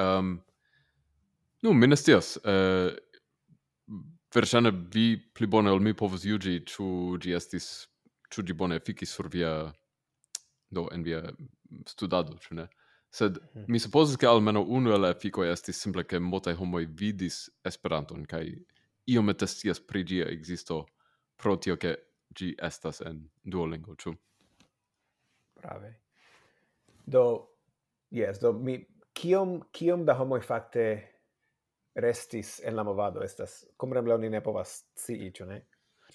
Um, 0.00 0.38
nu, 1.62 1.72
mi 1.76 1.86
ne 1.86 1.96
scias. 1.96 2.38
Uh, 2.44 2.96
Verŝajne 4.30 4.70
vi 4.94 5.16
pli 5.34 5.48
bone 5.50 5.72
ol 5.74 5.80
mi 5.82 5.90
povus 5.98 6.22
juĝi, 6.22 6.60
ĉu 6.70 6.84
ĝi 7.18 7.32
estis 7.34 7.64
ĉu 8.30 8.44
ĝi 8.46 8.56
bone 8.56 8.78
efikis 8.80 9.12
sur 9.16 9.28
via 9.32 9.52
do 10.70 10.86
en 10.94 11.02
via 11.06 11.22
studado 11.86 12.38
ĉu 12.44 12.54
ne 12.60 12.68
sed 13.10 13.38
mm. 13.54 13.64
mi 13.68 13.80
supozas 13.82 14.16
ke 14.20 14.28
almenaŭ 14.30 14.62
unu 14.78 14.94
el 14.94 15.02
la 15.02 15.10
efikoj 15.16 15.50
estis 15.52 15.82
simple 15.82 16.04
ke 16.06 16.20
multaj 16.22 16.54
homoj 16.60 16.84
vidis 17.02 17.42
Esperanton 17.66 18.26
kaj 18.26 18.44
iomete 19.10 19.46
scias 19.50 19.82
pri 19.82 20.04
ĝia 20.06 20.30
ekzisto 20.30 20.84
pro 21.36 21.56
tio 21.56 21.76
ke 21.76 21.96
ĝi 22.38 22.54
estas 22.70 23.00
en 23.02 23.24
Duolingo 23.42 23.96
ĉu 23.98 24.14
Brave. 25.60 25.94
Do, 27.06 27.48
yes, 28.10 28.38
do 28.40 28.52
mi, 28.52 28.78
kiom, 29.12 29.58
kiom 29.72 30.04
da 30.08 30.14
homoj 30.16 30.40
fakte 30.44 30.84
restis 32.00 32.60
en 32.64 32.76
la 32.78 32.84
movado 32.86 33.24
estas, 33.24 33.64
kompreneble 33.76 34.14
oni 34.14 34.30
ne 34.30 34.40
povas 34.44 34.78
scii, 34.96 35.32
ĉu 35.36 35.48
ne? 35.50 35.60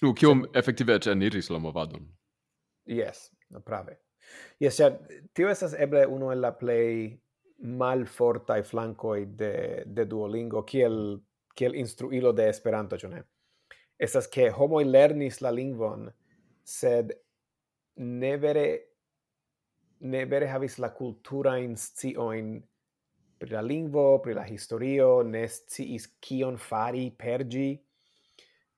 Nu, 0.02 0.12
kiom 0.14 0.44
Se... 0.44 0.58
efektive 0.58 0.96
ec 0.98 1.06
eniris 1.12 1.50
la 1.50 1.58
movadon. 1.58 2.08
Yes, 2.86 3.30
prave. 3.64 4.00
Yes, 4.60 4.80
ja, 4.80 4.90
tio 5.34 5.48
estas 5.50 5.74
eble 5.78 6.06
uno 6.06 6.32
el 6.32 6.42
la 6.42 6.52
plei 6.58 7.14
malfortai 7.62 8.62
flancoi 8.62 9.26
de, 9.38 9.52
de 9.86 10.04
Duolingo, 10.04 10.62
kiel, 10.68 11.16
kiel 11.56 11.78
instruilo 11.80 12.32
de 12.36 12.48
Esperanto, 12.50 12.98
ĉu 13.00 13.10
ne? 13.12 13.22
Estas 13.96 14.28
ke 14.28 14.50
homoj 14.52 14.84
lernis 14.84 15.40
la 15.40 15.50
lingvon, 15.54 16.10
sed 16.66 17.14
ne 17.96 18.36
vere 18.36 18.66
ne 19.98 20.24
vere 20.26 20.46
havis 20.46 20.78
la 20.78 20.90
cultura 20.92 21.56
in 21.56 21.76
scioin 21.76 22.60
pri 23.38 23.50
la 23.50 23.60
lingvo, 23.60 24.20
pri 24.20 24.34
la 24.34 24.44
historio, 24.44 25.22
ne 25.22 25.46
sciis 25.48 26.08
kion 26.20 26.56
fari 26.56 27.10
pergi. 27.16 27.74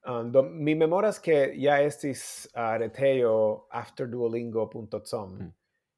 Um, 0.07 0.31
do, 0.31 0.43
mi 0.43 0.75
memoras 0.75 1.19
che 1.21 1.53
ja 1.57 1.81
estis 1.83 2.49
uh, 2.55 2.77
reteo 2.79 3.67
afterduolingo.com 3.71 5.33
mm. 5.35 5.49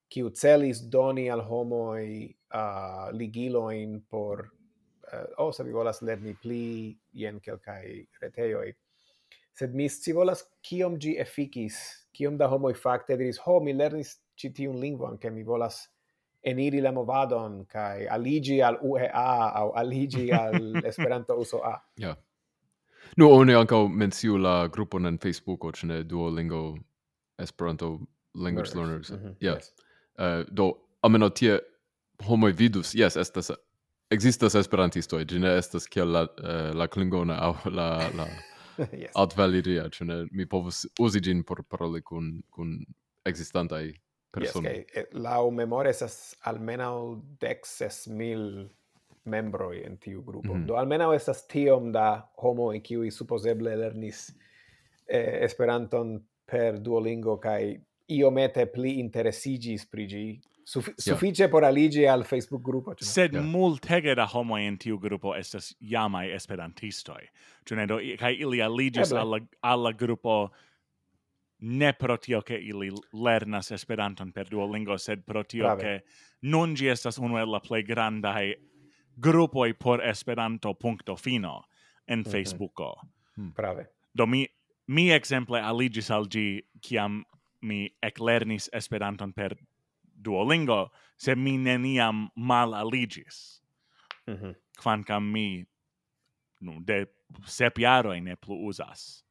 kiu 0.08 0.30
celis 0.30 0.80
doni 0.88 1.28
al 1.30 1.42
homoi 1.44 2.34
uh, 2.54 3.10
ligiloin 3.12 4.00
por 4.08 4.48
uh, 5.12 5.26
oh, 5.36 5.52
se 5.52 5.64
vi 5.64 5.72
volas 5.72 6.00
lerni 6.02 6.34
pli 6.34 6.96
jen 7.12 7.40
kelkaj 7.40 8.06
reteoi. 8.22 8.72
sed 9.52 9.74
mi 9.74 9.88
scivolas 9.88 10.40
kiom 10.64 10.96
gi 10.96 11.18
efikis, 11.20 11.76
kiom 12.16 12.38
da 12.40 12.48
homo 12.48 12.70
fakte 12.72 13.16
diris, 13.20 13.40
ho, 13.44 13.58
mi 13.60 13.74
lernis 13.76 14.14
ĉi 14.40 14.52
tiun 14.56 14.78
lingvon, 14.80 15.18
ke 15.20 15.30
mi 15.30 15.44
volas 15.44 15.82
eniri 16.40 16.80
la 16.80 16.92
movadon 16.96 17.66
kaj 17.68 18.06
aligi 18.08 18.62
al 18.64 18.78
UEA 18.80 19.52
au 19.60 19.74
aligi 19.76 20.30
al 20.32 20.56
Esperanto 20.90 21.36
USOA. 21.36 21.74
Ja. 22.00 22.06
Yeah. 22.06 22.16
Nu 23.16 23.30
oni 23.32 23.54
ankaŭ 23.54 23.88
menciu 23.88 24.36
la 24.36 24.68
grupon 24.68 25.06
en 25.06 25.18
Facebooko, 25.18 25.72
ĉu 25.72 26.02
Duolingo 26.04 26.78
Esperanto 27.38 28.00
Language 28.34 28.74
Learners. 28.74 29.10
Mm 29.10 29.16
-hmm. 29.16 29.34
yes. 29.40 29.54
yes. 29.54 29.72
Uh, 30.18 30.54
do 30.54 30.72
ameno 31.02 31.28
tie 31.28 31.58
homo 32.26 32.46
vidus, 32.46 32.94
yes, 32.94 33.16
estas 33.16 33.50
existas 34.10 34.54
esperantistoj, 34.54 35.24
ĝi 35.24 35.40
estas 35.46 35.86
kiel 35.86 36.12
la, 36.12 36.22
uh, 36.22 36.76
la 36.76 36.86
klingona 36.86 37.38
au 37.40 37.54
la 37.78 38.10
la 38.14 38.26
yes. 39.02 39.10
altvaliria, 39.14 39.88
cioè 39.88 40.06
ne 40.06 40.26
mi 40.32 40.46
povus 40.46 40.86
usi 40.98 41.20
gin 41.20 41.44
por 41.44 41.62
paroli 41.62 42.02
kun 42.02 42.42
kun 42.50 42.86
existantai 43.24 43.94
persone. 44.30 44.68
Yes, 44.68 44.84
okay. 44.84 45.02
Eh, 45.02 45.06
memore 45.14 45.50
memoria 45.56 45.90
esas 45.90 46.34
almeno 46.44 47.22
dexes 47.40 48.06
mil 48.06 48.70
membroi 49.24 49.82
en 49.84 49.96
tiu 49.98 50.22
grupo. 50.24 50.54
Mm. 50.54 50.66
Do 50.66 50.76
almenau 50.80 51.12
estas 51.14 51.46
tiom 51.46 51.92
da 51.92 52.22
homo 52.42 52.70
in 52.72 52.82
kiui 52.82 53.10
supposeble 53.10 53.76
lernis 53.76 54.30
eh, 55.06 55.44
Esperanton 55.44 56.18
per 56.46 56.80
Duolingo 56.80 57.36
kai 57.38 57.76
iomete 58.10 58.66
pli 58.66 58.98
interesigis 58.98 59.86
pri 59.86 60.06
gi 60.06 60.24
Suf 60.70 60.86
suffice 60.94 61.48
por 61.48 61.64
aligi 61.64 62.06
al 62.06 62.22
Facebook 62.22 62.62
grupo. 62.62 62.94
Cioè. 62.94 63.04
Sed 63.08 63.32
yeah. 63.32 63.44
multege 63.44 64.14
da 64.14 64.26
homo 64.26 64.56
in 64.56 64.76
tiu 64.78 64.98
grupo 64.98 65.34
estas 65.34 65.74
jamai 65.80 66.30
esperantistoi. 66.30 67.26
Cune 67.66 67.86
do, 67.86 67.98
kai 68.18 68.36
ili 68.38 68.60
aligis 68.62 69.10
alla, 69.12 69.40
alla 69.60 69.90
grupo 69.92 70.52
ne 71.60 71.92
pro 71.92 72.16
tio 72.18 72.40
che 72.42 72.54
ili 72.54 72.90
lernas 73.12 73.70
Esperanton 73.70 74.30
per 74.32 74.48
Duolingo, 74.48 74.96
sed 74.96 75.24
pro 75.24 75.44
tio 75.44 75.74
che 75.76 76.04
non 76.42 76.74
gi 76.74 76.86
estas 76.86 77.18
unu 77.18 77.36
el 77.36 77.50
la 77.50 77.60
plei 77.60 77.82
grandai 77.82 78.54
grupoj 79.20 79.74
por 79.74 80.04
Esperanto 80.04 80.74
punto 80.74 81.16
fino 81.16 81.62
en 82.06 82.20
mhm. 82.20 82.30
Facebooko. 82.30 83.00
Mm 83.36 83.48
-hmm. 83.48 83.54
Prave. 83.54 83.86
Do 84.14 84.26
mi 84.26 84.46
mi 84.86 85.10
ekzemple 85.12 85.60
aligis 85.60 86.10
al 86.10 86.26
gi 86.28 86.62
kiam 86.80 87.24
mi 87.60 87.88
eklernis 88.02 88.68
Esperanton 88.72 89.32
per 89.32 89.56
Duolingo, 90.02 90.90
se 91.16 91.34
mi 91.34 91.58
neniam 91.58 92.28
mal 92.36 92.74
aligis. 92.74 93.62
Mm 94.26 94.34
-hmm. 94.34 94.54
Quancam 94.82 95.30
mi 95.32 95.64
nu, 96.60 96.80
de 96.80 97.06
sep 97.46 97.78
jaroj 97.78 98.20
ne 98.20 98.36
plu 98.36 98.66
uzas 98.66 99.24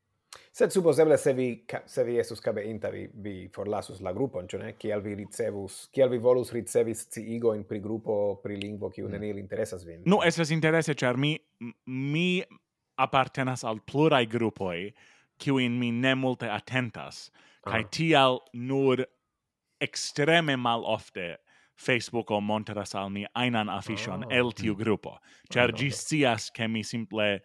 Sed 0.51 0.71
supposeble 0.71 1.17
se 1.17 1.33
vi 1.33 1.65
se 1.85 2.03
vi 2.03 2.17
estus 2.19 2.41
cabeinta 2.41 2.89
vi 2.89 3.07
vi 3.13 3.49
forlasus 3.53 4.01
la 4.05 4.13
grupon, 4.13 4.47
ĉu 4.47 4.59
ne? 4.61 4.73
Kial 4.77 5.01
vi 5.01 5.15
ricevus, 5.15 5.87
kial 5.93 6.09
vi 6.09 6.19
volus 6.21 6.51
ricevi 6.53 6.93
sciigo 6.95 7.53
in 7.57 7.63
pri 7.65 7.79
grupo 7.79 8.39
pri 8.43 8.57
lingvo 8.61 8.89
kiu 8.89 9.07
mm. 9.07 9.11
neniel 9.11 9.39
interesas 9.41 9.85
vin? 9.85 10.03
Nu, 10.05 10.21
estas 10.25 10.51
interese 10.51 10.93
ĉar 10.93 11.17
mi 11.17 11.37
mi 11.85 12.43
appartenas 12.99 13.63
al 13.63 13.79
pluraj 13.79 14.25
grupoj 14.25 14.91
kiujn 15.39 15.79
mi 15.79 15.91
ne 15.91 16.15
multe 16.15 16.49
atentas 16.51 17.29
ah. 17.63 17.71
kaj 17.71 17.83
tial 17.95 18.41
nur 18.53 19.05
extreme 19.79 20.57
malofte 20.57 21.37
o 22.27 22.39
montras 22.41 22.95
al 22.95 23.09
mi 23.09 23.25
ainan 23.33 23.69
afishon 23.69 24.23
oh. 24.23 24.27
Ah. 24.29 24.35
el 24.35 24.51
tiu 24.51 24.75
grupo, 24.75 25.15
mm. 25.15 25.53
ĉar 25.53 25.73
oh, 25.73 25.91
scias, 26.03 26.49
ke 26.51 26.67
mi 26.67 26.83
simple 26.83 27.39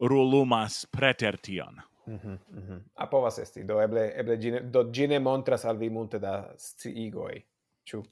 rulumas 0.00 0.86
preter 0.86 1.36
tion. 1.36 1.82
Mhm, 2.06 2.16
mm 2.28 2.38
mhm. 2.58 2.72
Mm 2.72 2.84
A 2.94 3.06
povas 3.06 3.38
esti, 3.38 3.64
do 3.64 3.80
eble 3.80 4.12
eble 4.16 4.36
gine, 4.36 4.60
do 4.60 4.84
gine 4.92 5.18
montras 5.18 5.64
al 5.64 5.76
vi 5.76 5.90
multe 5.90 6.18
da 6.18 6.52
sciigoj. 6.56 7.42
Ciu. 7.84 8.02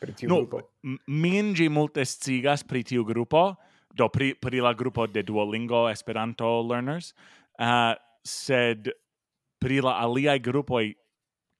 pri 0.00 0.12
tiu 0.12 0.28
no, 0.28 0.36
grupo? 0.36 0.62
Min 1.06 1.54
gi 1.54 1.68
multe 1.68 2.04
sciigas 2.04 2.64
pri 2.66 2.82
tiu 2.82 3.04
grupo, 3.04 3.54
do 3.94 4.08
pri 4.08 4.34
pri 4.34 4.60
la 4.60 4.72
grupo 4.74 5.06
de 5.06 5.22
Duolingo 5.22 5.88
Esperanto 5.88 6.60
learners. 6.62 7.14
Uh, 7.58 7.94
sed 8.24 8.90
pri 9.58 9.80
la 9.80 9.98
aliaj 10.02 10.38
grupoj 10.42 10.94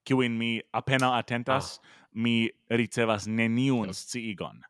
kiujn 0.03 0.35
mi 0.37 0.61
apena 0.71 1.13
atentas, 1.17 1.77
ah. 1.79 1.87
mi 2.13 2.49
ricevas 2.69 3.27
neniun 3.27 3.93
sciigon. 3.93 4.63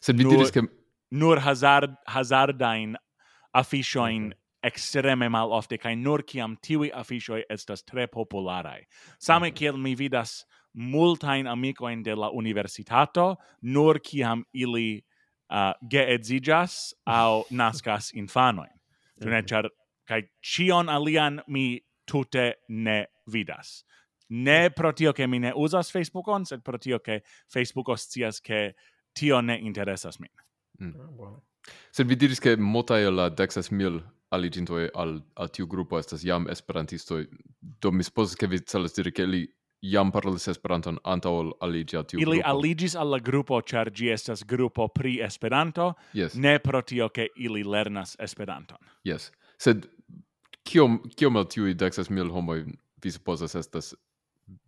Sed 0.00 0.18
vi 0.18 0.28
diris 0.28 0.52
ke 0.52 0.66
nur 1.10 1.40
hazard 1.40 1.96
hazardain 2.06 2.96
afishoin 3.52 4.22
mm 4.22 4.32
-hmm 4.32 4.47
extreme 4.62 5.28
mal 5.28 5.52
ofte 5.52 5.78
kai 5.78 5.94
nur 5.94 6.22
kiam 6.22 6.56
tiwi 6.56 6.90
afishoi 6.94 7.42
estas 7.50 7.84
tre 7.84 8.06
popularai. 8.06 8.86
Same 9.18 9.48
mhm. 9.48 9.54
kiel 9.54 9.76
mi 9.76 9.94
vidas 9.94 10.44
multain 10.74 11.46
amicoin 11.46 12.02
de 12.04 12.14
la 12.16 12.30
universitato, 12.30 13.36
nur 13.62 13.98
kiam 13.98 14.44
ili 14.52 15.04
uh, 15.50 15.88
geedzigas 15.90 16.94
au 17.06 17.44
nascas 17.50 18.12
infanoin. 18.14 18.70
Mm 19.20 19.28
-hmm. 19.28 19.46
char, 19.46 19.70
kai 20.04 20.22
chion 20.42 20.88
alian 20.88 21.42
mi 21.46 21.80
tute 22.06 22.54
ne 22.68 23.06
vidas. 23.32 23.84
Ne 24.28 24.68
mm. 24.68 24.72
pro 24.76 24.92
tio 24.92 25.12
che 25.12 25.26
mi 25.26 25.38
ne 25.38 25.52
usas 25.54 25.90
Facebookon, 25.90 26.44
sed 26.44 26.62
pro 26.62 26.78
tio 26.78 26.98
che 26.98 27.22
facebook 27.52 27.88
ostias 27.88 28.40
che 28.40 28.74
tio 29.14 29.40
ne 29.40 29.58
interesas 29.58 30.18
min. 30.18 30.30
Mm. 30.80 31.00
Oh, 31.00 31.16
wow. 31.16 31.42
Sed 31.90 32.06
vi 32.06 32.16
diris 32.16 32.40
che 32.40 32.56
multai 32.56 33.10
la 33.10 33.28
dexas 33.28 33.70
mil 33.70 34.02
aligintoi 34.30 34.90
al, 34.94 35.20
al 35.34 35.48
tiu 35.48 35.66
grupo 35.66 35.98
estas 35.98 36.24
jam 36.24 36.48
esperantisto 36.48 37.22
do 37.60 37.92
mi 37.92 38.02
supposas 38.02 38.36
che 38.36 38.46
vi 38.46 38.60
celas 38.64 38.94
diri 38.94 39.12
che 39.12 39.26
li 39.26 39.46
jam 39.80 40.10
parolis 40.10 40.48
Esperanton 40.50 40.98
antaŭ 41.04 41.32
ol 41.38 41.52
aligi 41.62 41.96
al 41.96 42.04
tiu 42.04 42.18
Ili 42.20 42.38
grupo. 42.38 42.48
aligis 42.50 42.96
al 42.96 43.10
la 43.10 43.18
grupo, 43.18 43.60
ĉar 43.60 43.90
ĝi 43.94 44.10
estas 44.12 44.44
grupo 44.44 44.88
pri 44.88 45.20
Esperanto, 45.22 45.94
yes. 46.14 46.34
ne 46.34 46.58
pro 46.58 46.82
tio, 46.82 47.08
ke 47.08 47.28
ili 47.36 47.62
lernas 47.62 48.16
Esperanton. 48.18 48.78
Yes. 49.04 49.30
Sed 49.58 49.86
kiom, 50.64 50.98
kiom 51.16 51.36
el 51.36 51.46
tiuj 51.46 51.74
deksas 51.78 52.10
mil 52.10 52.30
homoj 52.34 52.64
vi 53.02 53.10
supozas 53.10 53.54
estas 53.54 53.94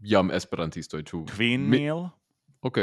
jam 0.01 0.31
Esperantistoj, 0.31 1.03
ĉu? 1.03 1.25
Kvin 1.35 1.67
mi... 1.69 1.79
mil? 1.79 2.09
Ok. 2.63 2.79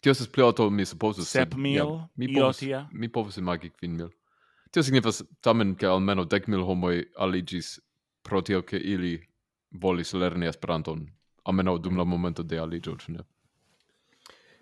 Tio 0.00 0.12
estas 0.12 0.28
pli 0.28 0.44
alto, 0.44 0.70
mi 0.70 0.84
supozas. 0.84 1.28
Sep 1.28 1.54
mil? 1.54 1.76
Ja, 1.76 2.08
mi 2.16 2.32
povus, 2.32 2.62
mi 2.92 3.08
povus 3.12 3.36
imagi 3.36 3.70
kvin 3.70 3.96
mil. 3.96 4.10
Tio 4.72 4.82
signifas 4.82 5.22
tamen, 5.40 5.74
ke 5.76 5.86
almeno 5.86 6.24
dek 6.24 6.48
mil 6.48 6.64
homoi 6.66 7.04
aligis 7.18 7.78
pro 8.22 8.42
tio 8.42 8.62
ke 8.62 8.76
ili 8.76 9.18
volis 9.82 10.12
lerni 10.14 10.46
Esperanton, 10.46 11.06
almeno 11.44 11.78
dum 11.78 11.96
la 11.96 12.04
momento 12.04 12.42
de 12.42 12.58
aligio, 12.58 12.96
ne? 13.08 13.24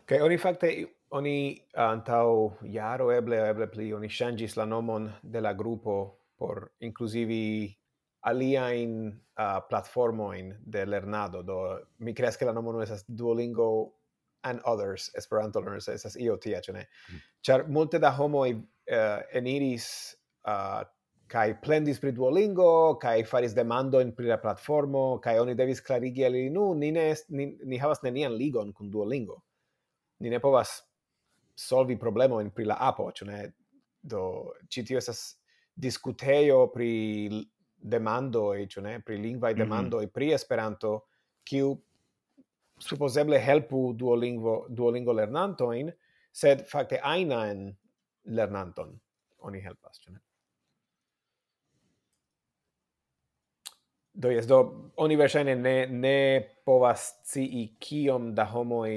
Kaj 0.05 0.20
oni 0.20 0.36
fakte 0.39 0.70
oni 1.10 1.60
antau 1.78 2.56
jaro 2.72 3.10
eble 3.12 3.39
eble 3.48 3.66
pli 3.70 3.93
oni 3.94 4.09
shangis 4.09 4.56
la 4.56 4.66
nomon 4.66 5.12
de 5.22 5.40
la 5.40 5.52
grupo 5.52 6.18
por 6.36 6.72
inclusivi 6.81 7.76
alia 8.24 8.72
in 8.74 9.20
uh, 9.39 9.60
platformo 9.68 10.32
in 10.32 10.55
de 10.66 10.85
lernado 10.86 11.43
do 11.43 11.81
mi 11.98 12.14
creas 12.14 12.36
che 12.36 12.44
la 12.44 12.52
nomo 12.52 12.72
non 12.72 12.82
esas 12.82 13.05
Duolingo 13.06 13.93
and 14.43 14.60
others 14.64 15.10
Esperanto 15.14 15.60
learners 15.60 15.89
esas 15.89 16.16
io 16.16 16.36
tia 16.36 16.60
cene 16.60 16.89
mm. 17.12 17.16
char 17.43 17.68
multe 17.68 17.98
da 17.98 18.10
homo 18.10 18.44
Eh, 18.85 18.97
uh, 18.97 19.23
eniris 19.32 20.15
uh, 20.44 20.52
eh, 20.52 20.85
kai 21.27 21.55
plendis 21.56 21.98
pri 21.98 22.12
Duolingo, 22.12 22.98
kai 23.01 23.24
faris 23.24 23.55
demando 23.56 23.98
in 23.98 24.12
pri 24.12 24.27
la 24.28 24.36
platformo, 24.36 25.19
kai 25.24 25.39
oni 25.40 25.55
devis 25.56 25.81
clarigi 25.81 26.24
al 26.24 26.35
ili, 26.36 26.51
nu, 26.51 26.74
ni, 26.74 26.90
ne 26.93 27.09
est, 27.11 27.31
ni, 27.31 27.47
ni 27.65 27.78
havas 27.81 28.02
nenian 28.05 28.36
ligon 28.36 28.74
kun 28.77 28.90
Duolingo. 28.93 29.40
Ni 30.20 30.28
ne 30.28 30.39
povas 30.39 30.82
solvi 31.56 31.97
problemo 31.97 32.40
in 32.40 32.51
pri 32.52 32.66
la 32.69 32.77
apo, 32.77 33.09
ĉu 33.11 33.27
ne? 33.27 33.40
Do, 34.02 34.52
ĉi 34.69 34.85
tio 34.85 35.01
estas 35.01 35.23
diskutejo 35.74 36.66
pri 36.74 37.40
demandoj, 37.81 38.66
ĉu 38.69 38.85
ne? 38.85 38.98
Pri 39.01 39.16
lingvaj 39.16 39.55
mhm. 39.55 39.62
demandoj 39.62 40.05
mm 40.05 40.09
-hmm. 40.09 40.15
pri 40.15 40.32
Esperanto, 40.32 41.06
kiu 41.44 41.73
supozeble 42.78 43.39
helpu 43.39 43.94
Duolingo, 43.97 44.66
Duolingo 44.69 45.12
lernantojn, 45.12 45.90
sed 46.32 46.66
fakte 46.69 47.01
ajna 47.02 47.47
en 47.51 47.77
lernanton 48.24 48.94
oni 49.44 49.60
helpas, 49.60 50.01
ĉu 50.01 50.14
ne? 50.14 50.20
Do 54.14 54.30
jes, 54.30 54.46
do 54.46 54.60
oni 55.02 55.16
verŝajne 55.18 55.56
ne, 55.59 55.74
ne 55.90 56.18
povas 56.64 57.09
scii 57.26 57.64
kiom 57.82 58.30
da 58.34 58.46
homoj 58.46 58.94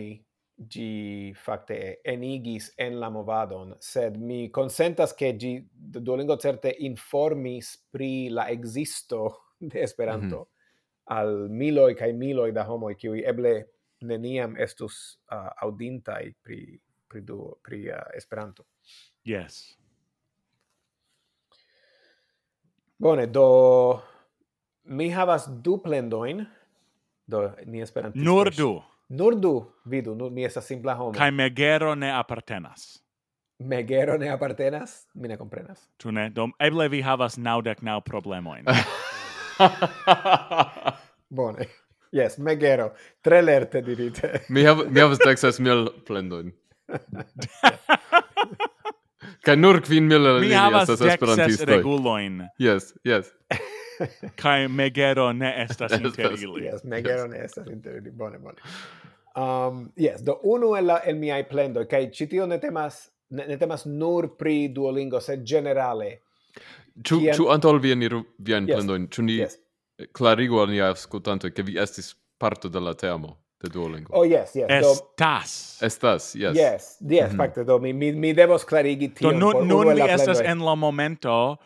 gi 0.58 1.34
fakte 1.38 1.78
enigis 2.06 2.72
en 2.82 3.00
la 3.02 3.10
movadon, 3.14 3.76
sed 3.82 4.18
mi 4.18 4.48
konsentas 4.54 5.14
ke 5.18 5.32
gi 5.38 5.52
Duolingo 5.74 6.38
certe 6.42 6.74
informis 6.86 7.76
pri 7.92 8.30
la 8.34 8.48
existo 8.50 9.30
de 9.60 9.84
Esperanto 9.84 10.40
mm 10.40 10.44
-hmm. 10.44 11.18
al 11.18 11.50
miloj 11.50 11.96
kaj 11.96 12.14
miloj 12.14 12.52
da 12.52 12.64
homoj 12.64 12.96
kiuj 12.96 13.24
eble 13.26 13.66
neniam 14.02 14.58
estus 14.58 15.20
uh, 15.32 15.50
aŭdintaj 15.62 16.34
pri 16.44 16.80
pri 17.08 17.22
du 17.22 17.56
pri 17.64 17.90
uh, 17.90 18.02
Esperanto. 18.16 18.64
Yes. 19.28 19.78
Bone, 22.98 23.28
do 23.28 24.02
mi 24.84 25.10
havas 25.10 25.50
du 25.64 25.82
plendoin. 25.84 26.46
Do 27.28 27.52
ni 27.66 27.82
esperantisto. 27.82 28.24
Nur 28.24 28.50
du. 28.56 28.84
Nur 29.10 29.36
du, 29.36 29.66
vidu, 29.86 30.16
nur 30.16 30.32
mi 30.32 30.46
estas 30.46 30.68
simpla 30.68 30.96
homo. 30.96 31.12
Kai 31.12 31.32
megero 31.32 31.96
ne 31.96 32.12
apartenas. 32.12 33.04
Megero 33.60 34.18
ne 34.18 34.30
apartenas, 34.30 35.08
mi 35.14 35.28
ne 35.28 35.38
comprenas. 35.38 35.90
Tu 35.98 36.12
ne, 36.12 36.30
do 36.30 36.48
eble 36.60 36.88
vi 36.90 37.02
havas 37.02 37.38
naŭdek 37.38 37.84
nau 37.84 38.02
problemoin. 38.02 38.66
Bone. 41.30 41.68
Yes, 42.12 42.40
megero. 42.40 42.94
Tre 43.22 43.42
lerte 43.42 43.82
dirite. 43.82 44.46
mi 44.50 44.64
hav 44.64 44.86
mi 44.88 45.00
havas 45.00 45.20
texas 45.20 45.60
mil 45.60 45.90
plendoin. 46.08 46.54
Kaj 49.48 49.56
nur 49.56 49.80
kvin 49.86 50.08
mil 50.12 50.28
el 50.28 50.42
Mi 50.44 50.52
havas 50.52 50.90
dexes 51.00 51.64
reguloin. 51.70 52.42
Yes, 52.60 52.94
yes. 53.08 53.32
Kai 54.42 54.68
megero 54.68 55.32
ne 55.34 55.54
estas 55.66 55.96
inter 56.00 56.36
ili. 56.36 56.66
Yes, 56.66 56.84
megero 56.84 57.24
yes. 57.24 57.32
ne 57.32 57.44
estas 57.46 57.68
inter 57.72 58.02
ili. 58.02 58.12
Bone, 58.12 58.40
bone. 58.40 58.60
Um, 59.38 59.92
yes, 59.96 60.22
do 60.26 60.40
unu 60.44 60.76
el, 60.76 60.88
la, 60.90 61.00
el 61.06 61.16
miai 61.16 61.44
plendoi, 61.50 61.86
kaj 61.86 62.10
citio 62.14 62.48
ne 62.50 62.58
temas, 62.60 63.04
ne, 63.30 63.46
ne 63.48 63.58
temas 63.58 63.86
nur 63.86 64.32
pri 64.38 64.68
Duolingo, 64.74 65.22
sed 65.22 65.46
generale. 65.46 66.10
Ĉu 67.06 67.20
Cian... 67.22 67.38
ĉu 67.38 67.50
antol 67.54 67.78
vi 67.80 67.94
eniru 67.94 68.24
viajn 68.42 68.66
yes. 68.66 68.80
plendoin, 68.80 69.06
ĉu 69.14 69.26
ni 69.28 69.36
yes. 69.44 69.60
klarigu 70.18 70.58
al 70.64 70.74
niaj 70.74 70.96
aŭskultantoj, 70.96 71.54
ke 71.54 71.66
vi 71.68 71.78
estis 71.82 72.16
parto 72.42 72.70
de 72.74 72.82
la 72.82 72.96
teamo? 72.98 73.36
the 73.60 73.70
Duolingo. 73.70 74.10
Oh 74.12 74.24
yes, 74.24 74.56
yes. 74.56 74.70
Estas. 74.70 75.80
Do... 75.80 75.86
Estas, 75.86 76.36
yes. 76.36 76.56
Yes, 76.56 76.98
yes, 77.02 77.32
mm 77.32 77.34
-hmm. 77.34 77.38
facte 77.38 77.64
do 77.64 77.80
mi 77.80 77.94
mi 77.94 78.12
mi 78.12 78.34
devos 78.34 78.66
clarigi 78.66 79.08
tion. 79.14 79.40
Do 79.40 79.40
nun, 79.40 79.68
nun 79.68 79.96
mi 79.96 80.02
estas 80.02 80.40
en 80.40 80.60
la 80.66 80.76
momento 80.76 81.58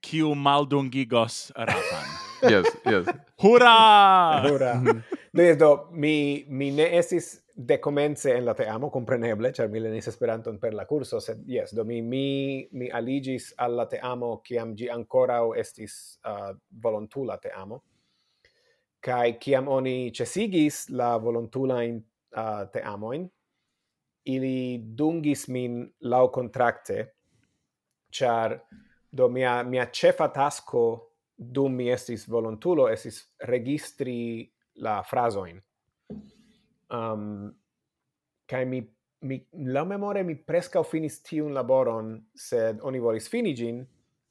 kiu 0.00 0.34
maldungigos 0.34 1.52
rapan. 1.56 2.06
yes, 2.52 2.66
yes. 2.84 3.06
Hurra! 3.42 4.42
Hurra. 4.48 4.74
Mhm. 4.74 5.02
Do 5.32 5.42
yes, 5.42 5.56
do 5.58 5.88
mi 5.90 6.44
mi 6.48 6.70
ne 6.70 6.98
estis 6.98 7.42
de 7.56 7.78
comence 7.78 8.36
en 8.36 8.44
la 8.44 8.54
teamo 8.54 8.90
compreneble, 8.90 9.52
char 9.52 9.68
mi 9.68 9.80
lernis 9.80 10.08
Esperanton 10.08 10.58
per 10.58 10.74
la 10.74 10.84
curso 10.84 11.20
sed 11.20 11.42
yes, 11.46 11.74
do 11.74 11.84
mi 11.84 12.02
mi 12.02 12.68
mi 12.72 12.90
aligis 12.90 13.54
al 13.56 13.76
la 13.76 13.86
teamo 13.86 14.40
kiam 14.44 14.74
ĝi 14.76 14.90
ankoraŭ 14.92 15.54
estis 15.58 16.18
uh, 16.24 16.54
volontula 16.82 17.36
teamo. 17.38 17.82
Kai 19.06 19.36
kiam 19.38 19.68
oni 19.70 20.10
cesigis 20.10 20.88
la 20.90 21.14
volontula 21.22 21.82
in 21.86 22.00
uh, 22.34 22.64
te 22.72 22.82
amoin, 22.82 23.28
ili 24.26 24.82
dungis 24.98 25.46
min 25.48 25.84
lau 26.10 26.26
contracte, 26.34 27.04
char 28.10 28.56
do 29.12 29.28
mia, 29.28 29.62
mia 29.62 29.86
cefa 29.92 30.28
tasco 30.34 31.12
dum 31.36 31.76
mi 31.76 31.90
estis 31.92 32.26
volontulo 32.28 32.88
estis 32.88 33.22
registri 33.48 34.50
la 34.82 35.02
frasoin. 35.02 35.60
Um, 36.90 37.54
kai 38.48 38.64
mi, 38.64 38.80
mi, 39.20 39.38
la 39.52 39.84
memore 39.84 40.22
mi 40.22 40.34
presca 40.34 40.82
finis 40.82 41.20
tiun 41.22 41.54
laboron, 41.54 42.16
sed 42.34 42.82
oni 42.82 43.00
volis 43.02 43.28
finigin, 43.28 43.84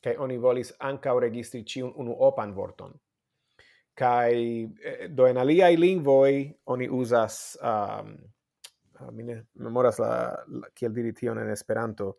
kai 0.04 0.16
oni 0.22 0.38
volis 0.38 0.74
ancau 0.80 1.20
registri 1.20 1.64
ciun 1.64 1.94
unu 1.96 2.16
opan 2.28 2.54
vorton 2.54 2.94
kai 3.96 4.68
eh, 4.84 5.08
do 5.10 5.28
en 5.28 5.38
aliai 5.38 5.78
lingvoi 5.80 6.54
oni 6.66 6.88
usas 6.92 7.58
um, 7.62 8.16
ah, 9.00 9.12
mi 9.12 9.24
ne 9.24 9.42
memoras 9.54 10.00
la, 10.00 10.14
la 10.48 10.70
kiel 10.76 10.94
diri 10.94 11.14
tion 11.14 11.40
en 11.40 11.50
Esperanto. 11.50 12.16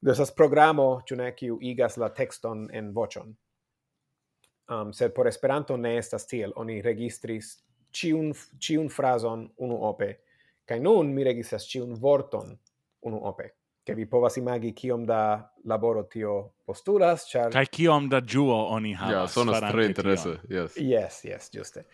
Do 0.00 0.12
esas 0.12 0.32
programo 0.36 1.02
ĉu 1.08 1.16
ne 1.16 1.30
kiu 1.36 1.58
igas 1.60 1.96
la 2.00 2.10
tekston 2.12 2.68
en 2.72 2.92
voĉon. 2.96 3.34
Um, 4.72 4.92
sed 4.96 5.12
por 5.12 5.28
Esperanto 5.28 5.76
ne 5.76 5.96
estas 5.98 6.26
tiel. 6.26 6.52
Oni 6.56 6.80
registris 6.82 7.54
ĉiun 7.94 8.32
ĉiun 8.60 8.88
frazon 8.92 9.48
unuope. 9.64 10.10
Kaj 10.64 10.80
nun 10.80 11.12
mi 11.12 11.24
registras 11.24 11.68
ĉiun 11.68 11.98
vorton 12.00 12.56
unuope 13.04 13.50
che 13.84 13.94
vi 13.94 14.06
povas 14.06 14.36
imagi 14.36 14.72
kiom 14.72 15.04
da 15.04 15.52
laboro 15.64 16.02
tio 16.08 16.54
postulas, 16.64 17.28
char... 17.30 17.52
Kai 17.52 17.66
kiom 17.66 18.08
da 18.08 18.20
giuo 18.20 18.56
oni 18.72 18.94
havas. 18.94 19.12
Ja, 19.12 19.18
yeah, 19.18 19.28
sonas 19.28 19.60
tre 19.70 19.86
interesse, 19.86 20.38
yes. 20.48 20.76
Yes, 20.76 21.24
yes, 21.24 21.50
giuste. 21.52 21.84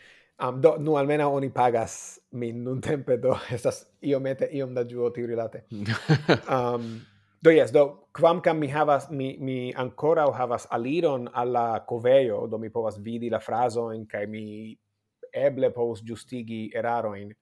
Um, 0.40 0.60
do, 0.60 0.76
nu 0.78 0.94
almena 0.96 1.28
oni 1.28 1.50
pagas 1.50 2.20
min 2.30 2.62
nun 2.64 2.80
tempe, 2.80 3.16
do 3.16 3.34
estas 3.56 3.84
iomete 4.02 4.48
iom 4.52 4.74
da 4.74 4.84
giuo 4.84 5.10
tiu 5.10 5.26
rilate. 5.26 5.64
um, 6.48 7.00
do, 7.42 7.50
yes, 7.50 7.72
do, 7.74 8.06
quamcam 8.14 8.58
mi 8.58 8.68
havas, 8.68 9.10
mi, 9.10 9.36
mi 9.40 9.74
ancora 9.76 10.30
havas 10.32 10.66
aliron 10.70 11.28
alla 11.34 11.84
coveio, 11.88 12.46
do 12.46 12.58
mi 12.58 12.70
povas 12.70 12.98
vidi 12.98 13.30
la 13.30 13.40
frasoin, 13.40 14.06
kai 14.06 14.26
mi 14.26 14.78
eble 15.34 15.70
povus 15.74 16.02
giustigi 16.06 16.70
eraroin, 16.74 17.34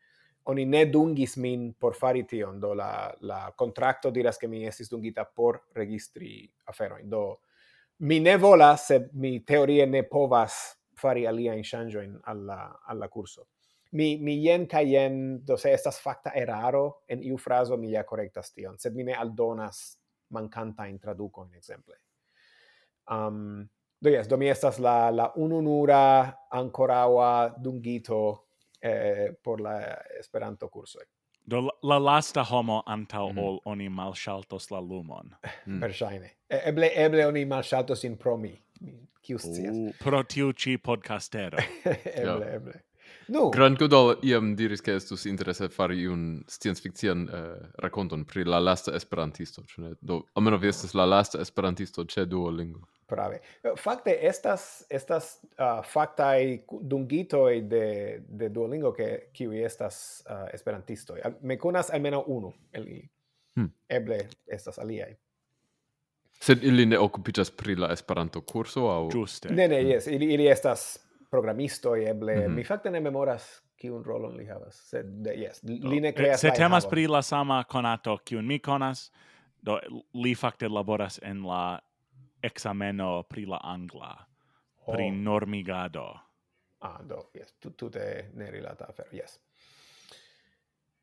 oni 0.48 0.64
ne 0.64 0.86
dungis 0.88 1.36
min 1.36 1.74
por 1.74 1.94
fari 1.94 2.24
tion, 2.24 2.60
do 2.60 2.72
la, 2.74 3.12
la 3.20 3.52
contracto 3.56 4.10
diras 4.10 4.38
che 4.38 4.48
mi 4.48 4.64
estis 4.66 4.88
dungita 4.88 5.26
por 5.26 5.66
registri 5.74 6.50
aferoin, 6.64 7.08
do 7.08 7.40
mi 7.98 8.20
ne 8.20 8.36
volas, 8.38 8.86
se 8.86 9.08
mi 9.12 9.44
teorie 9.44 9.86
ne 9.86 10.04
povas 10.08 10.78
fari 10.96 11.26
alia 11.26 11.54
in 11.54 11.64
shangioin 11.64 12.18
alla, 12.24 12.80
alla 12.86 13.08
curso. 13.08 13.48
Mi, 13.92 14.16
mi 14.20 14.38
jen 14.40 14.66
ca 14.66 14.80
jen, 14.80 15.44
do 15.44 15.56
se 15.56 15.72
estas 15.72 16.00
facta 16.00 16.32
eraro, 16.36 17.02
en 17.08 17.22
iu 17.24 17.36
fraso 17.40 17.76
mi 17.76 17.92
ja 17.92 18.04
correctas 18.04 18.52
tion, 18.52 18.78
sed 18.78 18.96
mi 18.96 19.04
ne 19.04 19.16
aldonas 19.16 19.98
mancanta 20.32 20.86
in 20.86 20.98
traduco, 20.98 21.44
in 21.44 21.54
exemple. 21.54 21.96
Um, 23.10 23.68
do 24.00 24.10
yes, 24.10 24.28
do 24.28 24.36
mi 24.36 24.48
estas 24.48 24.78
la, 24.78 25.10
la 25.10 25.32
ununura 25.36 26.48
ancoraua 26.52 27.54
dungito 27.56 28.47
eh, 28.80 29.32
por 29.42 29.60
la 29.60 29.98
Esperanto 30.18 30.68
curso 30.68 30.98
Do 31.44 31.70
la 31.82 31.98
lasta 31.98 32.42
homo 32.42 32.82
antau 32.86 33.32
mm 33.32 33.38
-hmm. 33.38 33.44
ol 33.44 33.60
oni 33.64 33.88
malshaltos 33.88 34.70
la 34.70 34.80
lumon. 34.80 35.34
Mm. 35.66 35.80
per 35.80 35.92
shine 35.92 36.38
eble 36.48 36.90
eble 36.94 37.26
oni 37.26 37.44
malŝaltos 37.44 38.04
in 38.04 38.16
promi. 38.16 38.56
Kiu 39.22 39.38
scias? 39.38 39.76
Uh, 39.76 39.94
pro 39.98 40.22
tiu 40.22 40.52
ĉi 40.52 40.78
podcastero. 40.78 41.58
eble 42.20 42.46
yeah. 42.46 42.54
eble. 42.54 42.80
Nu. 43.28 43.50
Grand 43.50 43.78
Godol 43.78 44.14
iam 44.22 44.54
diris 44.56 44.80
che 44.80 44.94
estus 44.94 45.24
interesse 45.24 45.68
fari 45.68 46.06
un 46.06 46.42
science-fiction 46.46 47.28
uh, 47.28 47.34
eh, 47.34 47.70
raconton 47.74 48.24
pri 48.24 48.44
la 48.44 48.58
lasta 48.58 48.94
esperantisto, 48.94 49.64
cioè, 49.64 49.92
do, 50.00 50.22
almeno 50.32 50.56
vi 50.56 50.68
estes 50.68 50.92
la 50.92 51.04
lasta 51.04 51.40
esperantisto 51.40 52.04
ĉe 52.04 52.24
Duolingo. 52.26 52.88
Prave. 53.08 53.38
Eh, 53.64 53.70
fakte 53.80 54.12
estas 54.20 54.84
estas 54.90 55.44
uh, 55.44 55.84
faktaj 55.92 56.58
dungitoj 56.80 57.60
de 57.60 57.84
de 58.28 58.48
Duolingo 58.48 58.92
ke 58.92 59.30
kiu 59.32 59.52
estas 59.52 60.24
uh, 60.26 60.48
esperantistoj. 60.52 61.20
Me 61.40 61.56
konas 61.58 61.90
almenaŭ 61.90 62.22
unu 62.26 62.52
el 62.72 62.86
ili. 62.86 63.08
Hmm. 63.56 63.72
Eble 63.88 64.18
estas 64.46 64.78
aliaj. 64.78 65.16
Sed 66.40 66.64
ili 66.64 66.86
ne 66.86 66.98
okupiĝas 66.98 67.50
pri 67.50 67.74
la 67.74 67.88
Esperanto 67.92 68.40
kurso 68.40 68.86
aŭ 68.90 69.08
Juste. 69.14 69.50
Ne, 69.50 69.68
ne, 69.68 69.82
jes, 69.82 70.06
ili 70.06 70.34
ili 70.34 70.46
estas 70.46 70.98
programisto 71.30 71.96
eble. 71.96 72.36
Mm 72.36 72.42
-hmm. 72.42 72.54
Mi 72.56 72.64
fakte 72.64 72.90
ne 72.90 73.00
memoras 73.00 73.62
kiun 73.76 74.04
rolon 74.04 74.36
li 74.36 74.46
havas, 74.46 74.78
sed 74.90 75.26
yes, 75.36 75.62
li 75.62 76.00
ne 76.00 76.12
creas 76.12 76.40
Se 76.40 76.50
temas 76.56 76.86
pri 76.86 77.06
la 77.06 77.22
sama 77.22 77.64
konato 77.64 78.16
kiun 78.24 78.46
mi 78.46 78.58
konas, 78.58 79.12
do 79.62 79.78
li 80.14 80.34
fakte 80.34 80.68
laboras 80.68 81.20
en 81.22 81.46
la 81.46 81.78
exameno 82.40 83.22
pri 83.28 83.46
la 83.46 83.60
angla, 83.62 84.14
oh. 84.86 84.92
pri 84.92 85.10
normigado. 85.10 86.20
Ah, 86.80 87.02
do, 87.02 87.30
yes, 87.34 87.54
tu, 87.58 87.74
tute 87.74 88.30
ne 88.34 88.50
rilata 88.50 88.86
afer, 88.88 89.06
yes. 89.12 89.40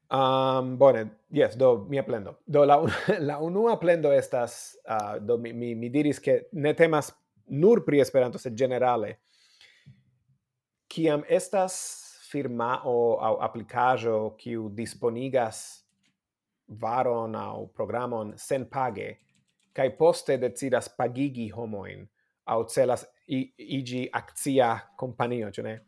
Um, 0.07 0.77
bone, 0.77 1.25
yes, 1.33 1.55
do, 1.55 1.85
mia 1.89 2.03
plendo. 2.03 2.37
Do, 2.45 2.63
la, 2.65 2.77
la 3.29 3.39
unua 3.39 3.77
plendo 3.77 4.11
estas, 4.11 4.77
uh, 4.87 5.19
do, 5.19 5.37
mi, 5.37 5.53
mi, 5.53 5.75
mi 5.75 5.89
diris 5.89 6.19
che 6.19 6.47
ne 6.51 6.73
temas 6.73 7.11
nur 7.47 7.83
pri 7.83 7.99
Esperanto, 7.99 8.37
sed 8.37 8.55
generale, 8.55 9.19
kiam 10.87 11.23
estas 11.27 11.75
firmao 12.31 13.17
au 13.21 13.37
aplicajo 13.41 14.35
kiu 14.37 14.69
disponigas 14.69 15.83
varon 16.67 17.35
au 17.35 17.67
programon 17.67 18.33
sen 18.37 18.65
page, 18.65 19.17
kai 19.75 19.89
poste 19.97 20.37
decidas 20.39 20.87
pagigi 20.97 21.49
homoin 21.51 22.05
au 22.45 22.63
celas 22.69 23.05
igi 23.27 24.05
accia 24.13 24.75
companio, 24.97 25.49
ĉu 25.51 25.63
ne? 25.65 25.79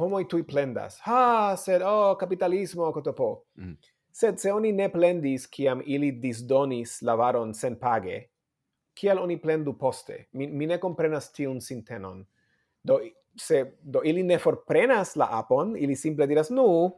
Homoi 0.00 0.24
tui 0.26 0.42
plendas. 0.42 0.98
Ha, 1.06 1.54
sed, 1.60 1.82
oh, 1.86 2.16
capitalismo, 2.20 2.92
kotopo 2.92 3.44
Mm. 3.56 3.76
Sed 4.14 4.38
se 4.38 4.52
oni 4.52 4.70
ne 4.72 4.86
plendis 4.88 5.48
kiam 5.50 5.80
ili 5.86 6.12
disdonis 6.22 7.00
lavaron 7.02 7.54
sen 7.54 7.74
page, 7.80 8.28
kial 8.94 9.18
oni 9.18 9.40
plendu 9.42 9.72
poste? 9.78 10.28
Mi, 10.32 10.46
mi 10.46 10.66
ne 10.66 10.78
comprenas 10.78 11.32
tiun 11.32 11.60
sintenon. 11.60 12.20
Do, 12.82 13.00
se, 13.36 13.64
do 13.82 14.04
ili 14.04 14.22
ne 14.22 14.38
forprenas 14.38 15.16
la 15.16 15.26
apon, 15.38 15.74
ili 15.76 15.96
simple 15.96 16.28
diras, 16.30 16.50
nu, 16.50 16.92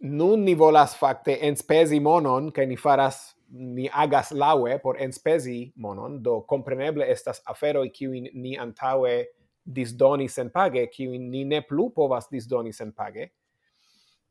nun 0.00 0.42
ni 0.42 0.56
volas 0.58 0.96
fakte 0.98 1.38
enspezi 1.46 2.00
monon, 2.00 2.50
che 2.50 2.66
ni 2.66 2.76
faras 2.76 3.36
ni 3.52 3.88
agas 3.92 4.32
laue 4.32 4.78
por 4.82 4.96
enspezi 5.00 5.72
monon, 5.76 6.20
do 6.22 6.40
compreneble 6.48 7.06
estas 7.10 7.42
aferoi 7.46 7.90
kiuin 7.92 8.30
ni 8.34 8.56
antaue 8.58 9.26
disdoni 9.62 10.28
sen 10.28 10.50
page, 10.50 10.86
kiuin 10.90 11.30
ni 11.30 11.44
ne 11.44 11.60
plu 11.62 11.90
povas 11.94 12.30
disdoni 12.32 12.72
sen 12.72 12.92
page. 12.92 13.30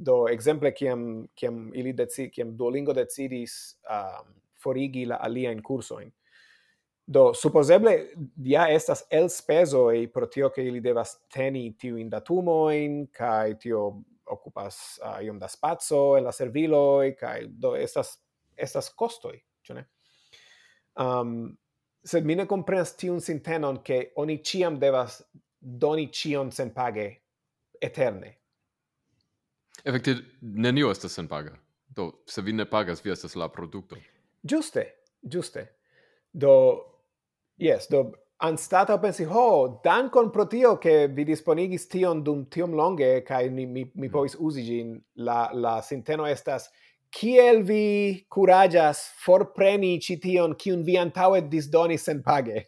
Do, 0.02 0.26
exemple, 0.28 0.72
kiam, 0.74 1.28
kiam, 1.38 1.68
ili 1.78 1.94
deci, 1.94 2.32
kiam 2.34 2.56
Duolingo 2.58 2.94
decidis 2.98 3.78
um, 3.86 4.34
forigi 4.58 5.06
la 5.06 5.20
aliaen 5.22 5.62
cursoin, 5.62 6.10
Do, 7.12 7.34
supposeble, 7.34 7.92
ja 8.46 8.68
estas 8.72 9.02
el 9.12 9.28
spesoi 9.30 10.06
pro 10.08 10.28
tio 10.32 10.50
che 10.50 10.64
ili 10.64 10.80
devas 10.80 11.18
teni 11.34 11.74
tiu 11.76 11.98
in 11.98 12.10
datumoin, 12.10 13.08
kai 13.12 13.58
tio 13.60 14.04
occupas 14.32 15.00
uh, 15.04 15.18
iom 15.20 15.40
da 15.40 15.50
spazio 15.52 16.16
en 16.18 16.24
la 16.24 16.32
serviloi, 16.32 17.16
kai 17.20 17.50
do 17.50 17.74
estas 17.76 18.14
estas 18.58 18.90
costoi, 18.96 19.40
ĉu 19.66 19.78
ne? 19.78 19.86
Um, 21.00 21.58
sed 22.04 22.26
mi 22.26 22.36
ne 22.36 22.46
comprenas 22.50 22.96
tiun 22.98 23.22
sintenon 23.22 23.82
che 23.84 24.12
oni 24.16 24.42
ciam 24.44 24.80
devas 24.80 25.22
doni 25.60 26.10
cion 26.12 26.52
sen 26.52 26.74
page 26.74 27.22
eterne. 27.82 28.38
Effekte, 29.84 30.16
nenio 30.42 30.92
estas 30.92 31.14
sen 31.14 31.28
paga. 31.28 31.56
Do, 31.88 32.24
se 32.26 32.42
vi 32.42 32.54
ne 32.54 32.66
pagas, 32.66 33.02
vi 33.04 33.12
estas 33.12 33.36
la 33.36 33.50
produkto. 33.50 33.98
Giuste, 34.42 34.86
giuste. 35.22 35.68
Do, 36.32 36.52
yes, 37.58 37.88
do, 37.90 38.12
anstata 38.42 38.98
pensi, 39.00 39.24
ho, 39.24 39.80
dankon 39.84 40.32
pro 40.32 40.48
tio 40.48 40.78
che 40.78 41.08
vi 41.08 41.26
disponigis 41.26 41.88
tion 41.88 42.24
dum 42.24 42.46
tiom 42.50 42.74
longe, 42.74 43.22
kai 43.24 43.50
mi, 43.50 43.66
mi, 43.66 43.92
mi 43.96 44.10
povis 44.10 44.36
usi 44.40 44.64
gin, 44.66 44.96
la, 45.16 45.50
la 45.54 45.82
sinteno 45.82 46.26
estas 46.26 46.70
kiel 47.12 47.64
vi 47.68 48.26
curagias 48.32 49.04
forpreni 49.26 50.00
cition 50.02 50.56
kiun 50.56 50.86
vi 50.88 50.98
antaŭe 51.00 51.44
disdoni 51.52 51.98
sen 51.98 52.24
page? 52.24 52.66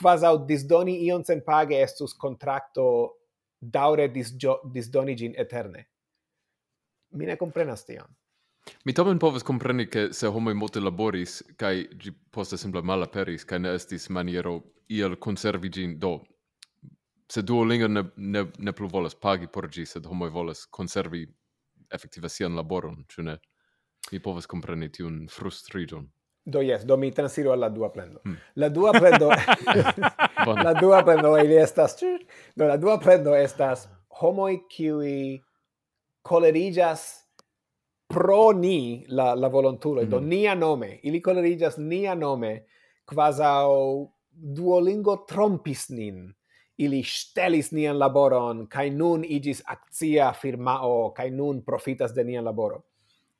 Quasau 0.00 0.40
disdoni 0.50 0.98
ion 1.06 1.24
sen 1.24 1.42
page 1.46 1.76
estus 1.82 2.16
contracto 2.16 2.88
daure 3.60 4.08
disjo, 4.08 4.58
disdoni 4.74 5.16
gin 5.16 5.34
eterne. 5.36 5.84
Mi 7.10 7.26
ne 7.26 7.36
comprenas 7.36 7.84
tion. 7.84 8.08
Mi 8.84 8.92
tamen 8.92 9.18
povas 9.18 9.42
compreni 9.42 9.86
ke 9.88 10.08
se 10.12 10.28
homoi 10.28 10.54
multe 10.54 10.80
laboris, 10.80 11.38
kaj 11.56 11.86
gi 12.00 12.12
posta 12.32 12.58
simple 12.60 12.82
malaperis, 12.84 13.46
kaj 13.48 13.62
ne 13.64 13.72
estis 13.76 14.08
maniero 14.12 14.58
iel 14.92 15.16
konservi 15.16 15.70
gin 15.72 15.96
do. 15.98 16.18
Se 17.28 17.42
Duolingo 17.42 17.88
ne, 17.88 18.02
ne, 18.16 18.44
ne 18.58 18.72
plu 18.72 18.88
volas 18.92 19.14
pagi 19.14 19.48
por 19.52 19.68
gi, 19.72 19.84
sed 19.86 20.06
homoi 20.08 20.30
volas 20.32 20.66
conservi 20.66 21.26
efektive 21.92 22.28
sian 22.28 22.56
laboron, 22.56 23.02
ĉu 23.08 23.24
ne? 23.24 23.38
vi 24.12 24.20
povas 24.22 24.46
compreni 24.46 24.88
tiun 24.92 25.26
frustrigion. 25.28 26.08
Do 26.48 26.62
yes, 26.64 26.84
do 26.88 26.96
mi 26.96 27.10
transiro 27.12 27.52
alla 27.52 27.68
dua 27.68 27.90
plendo. 27.92 28.20
Mm. 28.24 28.36
La 28.56 28.68
dua 28.68 28.92
plendo 28.92 29.28
hmm. 29.30 30.62
La 30.64 30.72
dua 30.74 31.02
plendo 31.04 31.36
ili 31.44 31.56
estas 31.56 31.96
Do 32.56 32.66
la 32.66 32.76
dua 32.76 32.98
plendo 32.98 33.34
estas 33.36 33.88
homoi 34.08 34.62
qui 34.68 35.42
colerigas 36.22 37.24
pro 38.08 38.52
ni 38.52 39.04
la 39.08 39.34
la 39.34 39.48
volontulo 39.48 40.02
mm. 40.02 40.08
do 40.08 40.18
hmm. 40.18 40.28
nia 40.28 40.54
nome 40.54 41.00
ili 41.02 41.20
colerigas 41.20 41.78
nia 41.78 42.14
nome 42.14 42.64
quasau 43.04 44.12
duolingo 44.30 45.16
trompis 45.28 45.90
nin 45.90 46.34
ili 46.78 47.02
stelis 47.02 47.72
nian 47.72 47.98
laboron 47.98 48.66
kai 48.66 48.90
nun 48.90 49.24
igis 49.24 49.62
actia 49.66 50.32
firmao 50.32 51.12
kai 51.16 51.30
nun 51.30 51.62
profitas 51.64 52.14
de 52.14 52.24
nian 52.24 52.44
laboro 52.44 52.84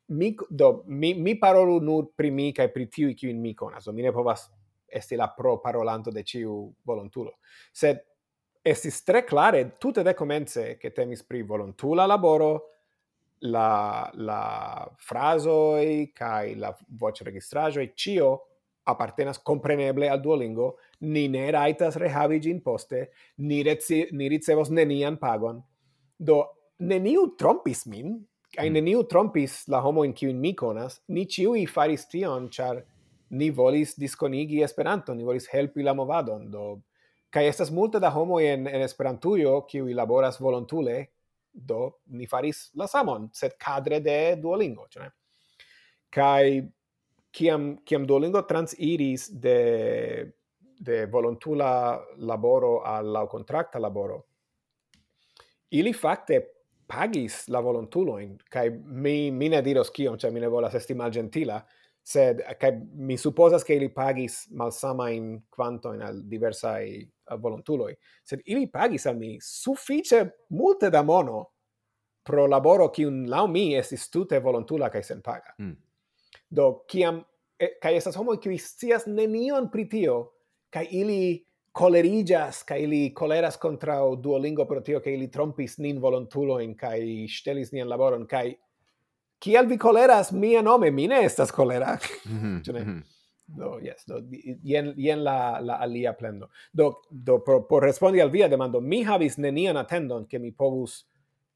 mi, 0.09 0.35
do, 0.48 0.82
mi, 0.86 1.14
mi 1.14 1.35
parolu 1.39 1.80
nur 1.80 2.12
pri 2.16 2.30
mi 2.30 2.52
kaj 2.56 2.70
pri 2.72 2.86
tiuj, 2.89 3.14
kiujn 3.18 3.40
mi 3.40 3.55
konas, 3.55 3.85
do 3.85 3.93
mi 3.93 4.02
ne 4.02 4.12
povas 4.12 4.48
esti 4.89 5.16
la 5.16 5.28
pro 5.36 5.59
parolanto 5.60 6.10
de 6.10 6.24
ciu 6.24 6.72
volontulo. 6.85 7.39
Sed 7.72 8.01
estis 8.64 9.02
tre 9.05 9.24
clare, 9.24 9.76
tutte 9.78 10.02
de 10.02 10.14
comence, 10.14 10.76
che 10.78 10.93
temis 10.93 11.22
pri 11.24 11.43
volontula 11.43 12.06
laboro, 12.06 12.52
la, 13.40 14.10
la 14.14 14.90
fraso 14.97 15.76
e 15.76 16.10
kai 16.12 16.56
la 16.56 16.76
voce 16.89 17.24
registrajoi, 17.24 17.93
cio 17.94 18.30
appartenas 18.89 19.39
compreneble 19.44 20.09
al 20.09 20.20
Duolingo, 20.20 20.78
ni 21.01 21.28
ne 21.28 21.51
raitas 21.51 21.97
rehavi 22.01 22.40
gin 22.40 22.62
poste, 22.64 23.10
ni, 23.36 23.62
reci, 23.62 24.06
ni 24.12 24.28
ricevos 24.28 24.72
nenian 24.72 25.18
pagon. 25.20 25.60
Do, 26.16 26.40
neniu 26.78 27.35
trompis 27.36 27.85
min, 27.86 28.16
Kaj 28.55 28.65
mm. 28.69 28.75
neniu 28.75 29.03
trompis 29.09 29.66
la 29.69 29.81
homo 29.85 30.05
in 30.07 30.15
kiu 30.16 30.33
mi 30.35 30.55
konas, 30.57 31.01
ni 31.09 31.27
ĉiuj 31.29 31.66
faris 31.73 32.07
tion, 32.09 32.49
char 32.51 32.81
ni 33.31 33.51
volis 33.51 33.95
diskonigi 34.01 34.62
esperanto 34.65 35.15
ni 35.15 35.25
volis 35.25 35.49
helpi 35.53 35.85
la 35.85 35.95
movadon, 35.95 36.47
do 36.51 36.79
kaj 37.31 37.45
estas 37.49 37.70
multe 37.70 38.01
da 38.01 38.11
homo 38.11 38.41
en 38.41 38.66
en 38.66 38.83
Esperantujo 38.83 39.66
kiu 39.69 39.93
laboras 39.95 40.41
volontule, 40.41 40.97
do 41.53 41.99
ni 42.07 42.27
faris 42.27 42.70
la 42.75 42.87
samon, 42.87 43.29
sed 43.33 43.59
cadre 43.61 44.01
de 44.01 44.37
Duolingo, 44.41 44.87
ĉu 44.89 45.03
ne? 45.03 45.11
Kaj 46.11 46.65
kiam 47.33 47.70
kiam 47.85 48.07
Duolingo 48.07 48.43
transiris 48.49 49.29
de 49.31 50.33
de 50.79 51.07
volontula 51.07 52.01
laboro 52.19 52.79
al 52.87 53.11
la 53.12 53.27
contracta 53.27 53.79
laboro. 53.79 54.23
Ili 55.70 55.93
fakte 55.93 56.39
pagis 56.89 57.43
la 57.52 57.60
volontuloin, 57.60 58.32
cae 58.48 58.70
mi, 58.73 59.31
mi 59.31 59.51
ne 59.52 59.60
diros 59.62 59.93
cion, 59.94 60.16
cioè 60.19 60.32
mi 60.32 60.40
ne 60.40 60.48
volas 60.48 60.74
esti 60.74 60.97
mal 60.97 61.12
gentila, 61.12 61.60
sed 62.09 62.40
cae 62.59 62.73
mi 62.97 63.19
supposas 63.20 63.62
che 63.65 63.77
ili 63.77 63.90
pagis 63.93 64.47
malsamain 64.56 65.35
quantoin 65.52 66.01
al 66.02 66.23
diversai 66.24 67.02
volontuloi, 67.36 67.93
sed 68.24 68.40
ili 68.48 68.70
pagis 68.73 69.06
al 69.06 69.19
mi 69.19 69.36
suffice 69.40 70.47
multe 70.56 70.89
da 70.90 71.02
mono 71.02 71.51
pro 72.23 72.47
laboro 72.47 72.90
cium 72.93 73.27
lau 73.28 73.47
mi 73.48 73.74
estis 73.77 74.09
tute 74.09 74.40
volontula 74.40 74.89
cae 74.89 75.02
sen 75.02 75.20
paga. 75.24 75.55
Mm. 75.60 75.77
Do, 76.48 76.85
ciam, 76.89 77.23
kai 77.59 77.74
cae 77.82 77.97
estas 77.97 78.16
homo 78.16 78.36
qui 78.40 78.59
scias 78.59 79.06
nenion 79.06 79.69
pritio, 79.73 80.32
cae 80.73 80.89
ili 80.90 81.44
colerigas 81.79 82.65
kai 82.67 82.83
ili 82.83 83.13
coleras 83.15 83.57
contra 83.57 84.03
o 84.03 84.17
Duolingo 84.17 84.67
pro 84.67 84.81
tio 84.81 85.01
che 85.01 85.11
ili 85.11 85.29
trompis 85.31 85.79
nin 85.79 86.01
volontulo 86.01 86.59
in 86.61 86.75
kai 86.75 87.29
stelis 87.29 87.73
ni 87.73 87.85
laboron 87.85 88.27
kai 88.27 88.57
kial 89.39 89.67
vi 89.67 89.77
coleras 89.79 90.33
mia 90.33 90.63
nome 90.63 90.91
mine 90.91 91.23
estas 91.25 91.53
colera 91.53 91.99
mm 92.27 92.63
-hmm. 92.63 93.03
Do 93.47 93.79
yes 93.81 94.05
do 94.07 94.21
yen 94.63 94.95
yen 94.97 95.23
la 95.25 95.61
la 95.61 95.79
alia 95.81 96.13
plendo 96.13 96.51
do 96.73 97.01
do 97.11 97.39
por, 97.39 97.67
por 97.67 97.83
respondi 97.83 98.21
al 98.21 98.31
via 98.31 98.49
demando 98.49 98.81
mi 98.81 99.05
havis 99.05 99.39
nenian 99.39 99.77
attendon 99.77 100.27
che 100.27 100.39
mi 100.39 100.53
povus 100.53 101.07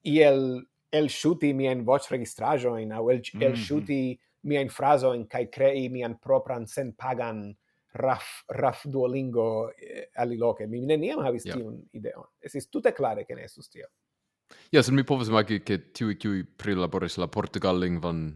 iel 0.02 0.62
el 0.90 1.08
shuti 1.08 1.52
mi 1.54 1.66
en 1.66 1.84
voce 1.84 2.06
registrajo 2.10 2.78
in 2.78 2.92
au 2.92 3.10
el, 3.10 3.16
mm 3.16 3.22
-hmm. 3.22 3.44
el 3.44 3.52
mhm, 3.52 3.60
shuti 3.60 4.02
mhm. 4.14 4.48
mi 4.48 4.56
en 4.56 4.68
fraso 4.68 5.14
in 5.14 5.26
kai 5.26 5.46
crei 5.46 5.88
mi 5.88 6.02
an 6.04 6.18
propran 6.18 6.66
sen 6.66 6.92
pagan 6.92 7.56
raf 7.94 8.44
raf 8.48 8.86
duolingo 8.86 9.70
eh, 9.76 10.06
aliloke 10.16 10.66
mi 10.66 10.80
neniam 10.80 11.20
havis 11.24 11.46
yeah. 11.46 11.58
tiun 11.58 11.82
ideon 11.92 12.28
esis 12.40 12.70
tute 12.70 12.92
klare 12.96 13.24
ke 13.24 13.34
ne 13.34 13.44
estus 13.44 13.68
tio 13.68 13.88
Ja, 14.72 14.80
yes, 14.80 14.90
mi 14.92 15.00
povas 15.04 15.30
imagi 15.30 15.62
ke 15.64 15.78
tiu 15.96 16.12
qui 16.20 16.44
prilaboris 16.44 17.16
la 17.16 17.26
portugallingvan 17.26 18.34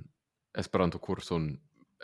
Esperanto 0.56 0.98
kurson 0.98 1.50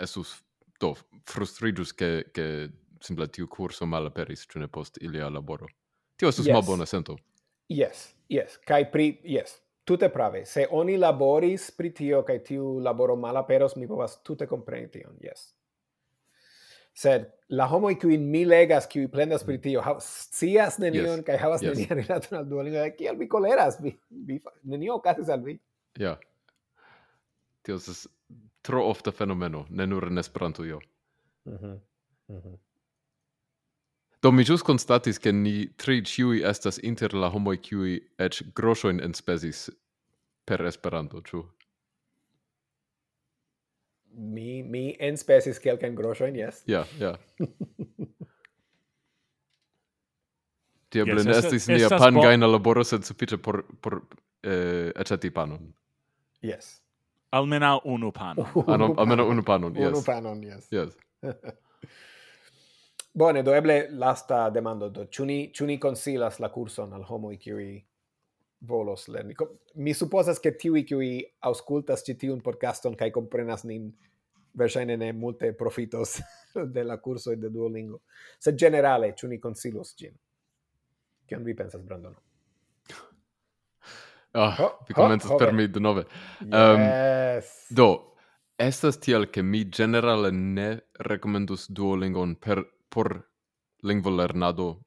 esus 0.01 0.35
do 0.81 0.95
frustridus 1.29 1.93
ke 1.93 2.25
ke 2.35 2.69
simple 3.01 3.27
tiu 3.33 3.49
kurso 3.49 3.87
malaperis 3.87 4.45
ĉu 4.47 4.61
ne 4.61 4.69
post 4.69 4.99
ilia 5.01 5.31
laboro. 5.31 5.67
Tio 6.17 6.29
estus 6.29 6.47
yes. 6.47 6.55
malbona 6.55 6.87
sento. 6.87 7.17
Yes, 7.73 8.13
yes, 8.29 8.59
kai 8.69 8.85
pri 8.93 9.09
yes, 9.25 9.57
tute 9.89 10.09
prave. 10.13 10.45
Se 10.47 10.67
oni 10.71 10.99
laboris 10.99 11.71
pri 11.77 11.91
tio 11.97 12.23
kai 12.23 12.39
tiu 12.45 12.79
laboro 12.85 13.17
malaperos, 13.17 13.77
mi 13.77 13.89
povas 13.89 14.19
tute 14.23 14.47
kompreni 14.47 14.91
tion. 14.93 15.17
Yes 15.21 15.49
sed 16.95 17.29
la 17.49 17.67
homoj 17.69 17.95
kiujn 18.01 18.25
mi 18.31 18.45
legas, 18.49 18.87
qui 18.89 19.09
plendas 19.09 19.45
pri 19.45 19.59
tio, 19.61 19.83
scias 20.01 20.79
nenion 20.79 21.21
yes. 21.21 21.27
kai 21.27 21.39
havas 21.41 21.63
yes. 21.63 21.77
nenion 21.77 22.01
rilaton 22.01 22.39
al 22.39 22.49
Duolingo. 22.49 22.85
Kial 22.99 23.17
vi 23.21 23.29
koleras? 23.29 23.79
Vi, 23.81 23.95
vi 24.11 24.41
nenio 24.63 24.97
okazis 25.01 25.29
al 25.29 25.45
vi. 25.45 25.59
Ja. 26.01 26.17
Tio 27.63 27.77
estas 27.77 28.07
tro 28.63 28.85
ofta 28.89 29.13
fenomeno, 29.13 29.67
ne 29.71 29.87
nur 29.87 30.09
en 30.09 30.19
Esperantujo. 30.19 30.81
Mhm. 31.45 31.67
Mm 32.29 32.37
mhm. 32.37 32.61
Do 34.23 34.31
mi 34.31 34.45
ĵus 34.47 34.63
constatis 34.63 35.19
che 35.19 35.33
ni 35.33 35.67
tri 35.77 36.05
ciui 36.07 36.45
estas 36.47 36.79
inter 36.79 37.15
la 37.15 37.27
homoj 37.29 37.57
kiuj 37.59 37.97
eĉ 38.23 38.43
groŝojn 38.55 39.01
enspezis 39.03 39.65
per 40.47 40.63
Esperanto, 40.67 41.19
ĉu? 41.27 41.43
mi 44.15 44.63
mi 44.63 44.97
enspesis 45.01 45.59
kelkajn 45.63 45.95
groŝojn, 45.97 46.37
jes. 46.37 46.63
Ja, 46.67 46.85
ja. 47.01 47.17
Tiable 50.93 51.15
yes, 51.15 51.25
ne 51.27 51.39
estis 51.39 51.69
nia 51.69 51.89
pangajna 51.89 52.47
laboro, 52.47 52.85
sed 52.85 53.05
sufiĉe 53.09 53.39
por, 53.41 53.63
por 53.81 54.01
eh, 54.43 54.91
aĉeti 54.97 55.31
panon. 55.33 55.73
Yes. 56.45 56.83
Almenaŭ 57.33 57.79
unu 57.89 58.13
panon. 58.13 58.47
Almenaŭ 59.01 59.29
unu 59.31 59.43
panon, 59.43 59.77
yes. 59.77 59.95
Unu 59.95 60.03
panon, 60.07 60.43
yes. 60.45 60.69
Yes. 60.73 60.93
Bone, 63.15 63.43
do 63.43 63.55
eble 63.55 63.89
lasta 63.91 64.51
demando, 64.51 64.89
do, 64.89 65.05
chuni 65.05 65.53
chuni 65.53 65.79
consilas 65.81 66.41
la 66.41 66.49
curson 66.53 66.93
al 66.93 67.03
homo 67.09 67.29
kiuj 67.41 67.83
volos 68.67 69.09
lerni. 69.09 69.35
Mi 69.75 69.95
supposas 69.95 70.39
che 70.41 70.55
tiui 70.57 70.85
qui 70.85 71.21
auscultas 71.41 72.05
ci 72.05 72.15
tiun 72.17 72.41
podcaston 72.41 72.95
kai 72.95 73.11
comprenas 73.11 73.65
nin 73.65 73.91
versaine 74.55 74.97
ne 74.97 75.13
multe 75.13 75.53
profitos 75.53 76.21
de 76.75 76.85
la 76.85 76.99
curso 77.01 77.33
e 77.33 77.37
de 77.37 77.51
Duolingo. 77.51 78.03
Se 78.39 78.55
generale, 78.55 79.15
ciu 79.15 79.29
ni 79.29 79.39
consilos 79.39 79.95
gin? 79.97 80.15
Cion 81.27 81.45
vi 81.45 81.55
pensas, 81.55 81.83
Brandon? 81.83 82.15
Ah, 84.35 84.57
oh, 84.61 84.79
vi 84.87 84.95
commences 84.95 85.31
oh, 85.31 85.37
per 85.37 85.53
mi 85.53 85.69
de 85.69 85.81
nove. 85.81 86.07
Yes. 86.41 87.67
Um, 87.69 87.75
do, 87.75 88.15
estas 88.57 88.99
tiel 88.99 89.29
che 89.31 89.43
mi 89.43 89.69
generale 89.69 90.31
ne 90.31 90.87
recomendus 90.93 91.69
Duolingon 91.69 92.37
per, 92.37 92.65
por 92.89 93.29
lingvo 93.83 94.11
lernado 94.11 94.81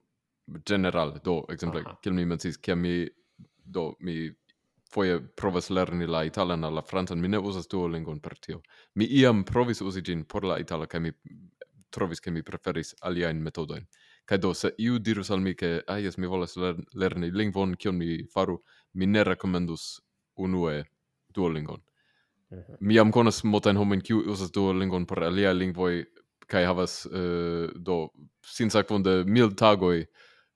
generale. 0.63 1.19
Do, 1.21 1.45
exemple, 1.49 1.83
kiel 2.01 2.13
mi 2.13 2.25
mencis, 2.25 2.57
che 2.59 2.75
mi 2.75 3.05
do 3.65 3.95
mi 3.99 4.31
foje 4.95 5.19
provas 5.35 5.69
lerni 5.69 6.07
la 6.07 6.23
italan 6.23 6.63
al 6.63 6.73
la 6.73 6.81
francan, 6.81 7.19
mi 7.19 7.27
ne 7.27 7.37
uzas 7.37 7.67
Duolingon 7.67 8.19
per 8.19 8.37
tio. 8.39 8.61
Mi 8.95 9.05
iam 9.05 9.43
provis 9.43 9.81
usi 9.81 10.01
gin 10.01 10.23
por 10.25 10.45
la 10.45 10.59
itala, 10.59 10.87
kai 10.87 10.99
mi 10.99 11.11
trovis 11.89 12.19
che 12.19 12.31
mi 12.31 12.43
preferis 12.43 12.95
aliaen 13.01 13.41
metodoin. 13.43 13.87
Kai 14.25 14.37
do, 14.37 14.53
se 14.53 14.71
iu 14.77 14.99
dirus 14.99 15.29
al 15.31 15.41
mi 15.41 15.53
che, 15.55 15.81
ah, 15.87 15.99
yes, 15.99 16.17
mi 16.17 16.27
volas 16.27 16.55
ler 16.55 16.79
lerni 16.93 17.31
lingvon, 17.31 17.75
kion 17.75 17.97
mi 17.97 18.23
faru, 18.33 18.57
mi 18.93 19.05
ne 19.05 19.23
rekomendus 19.23 19.99
unue 20.35 20.83
Duolingon. 21.33 21.81
Uh. 22.49 22.63
Mi 22.79 22.95
jam 22.95 23.11
conas 23.11 23.43
multain 23.43 23.77
homen 23.77 24.01
kiu 24.01 24.23
usas 24.31 24.51
Duolingon 24.51 25.05
por 25.05 25.23
alia 25.23 25.53
lingvoi, 25.53 26.05
kai 26.47 26.63
havas, 26.65 27.05
uh, 27.05 27.67
do, 27.75 28.09
sin 28.41 28.69
de 29.03 29.23
mil 29.25 29.51
tagoi, 29.51 30.05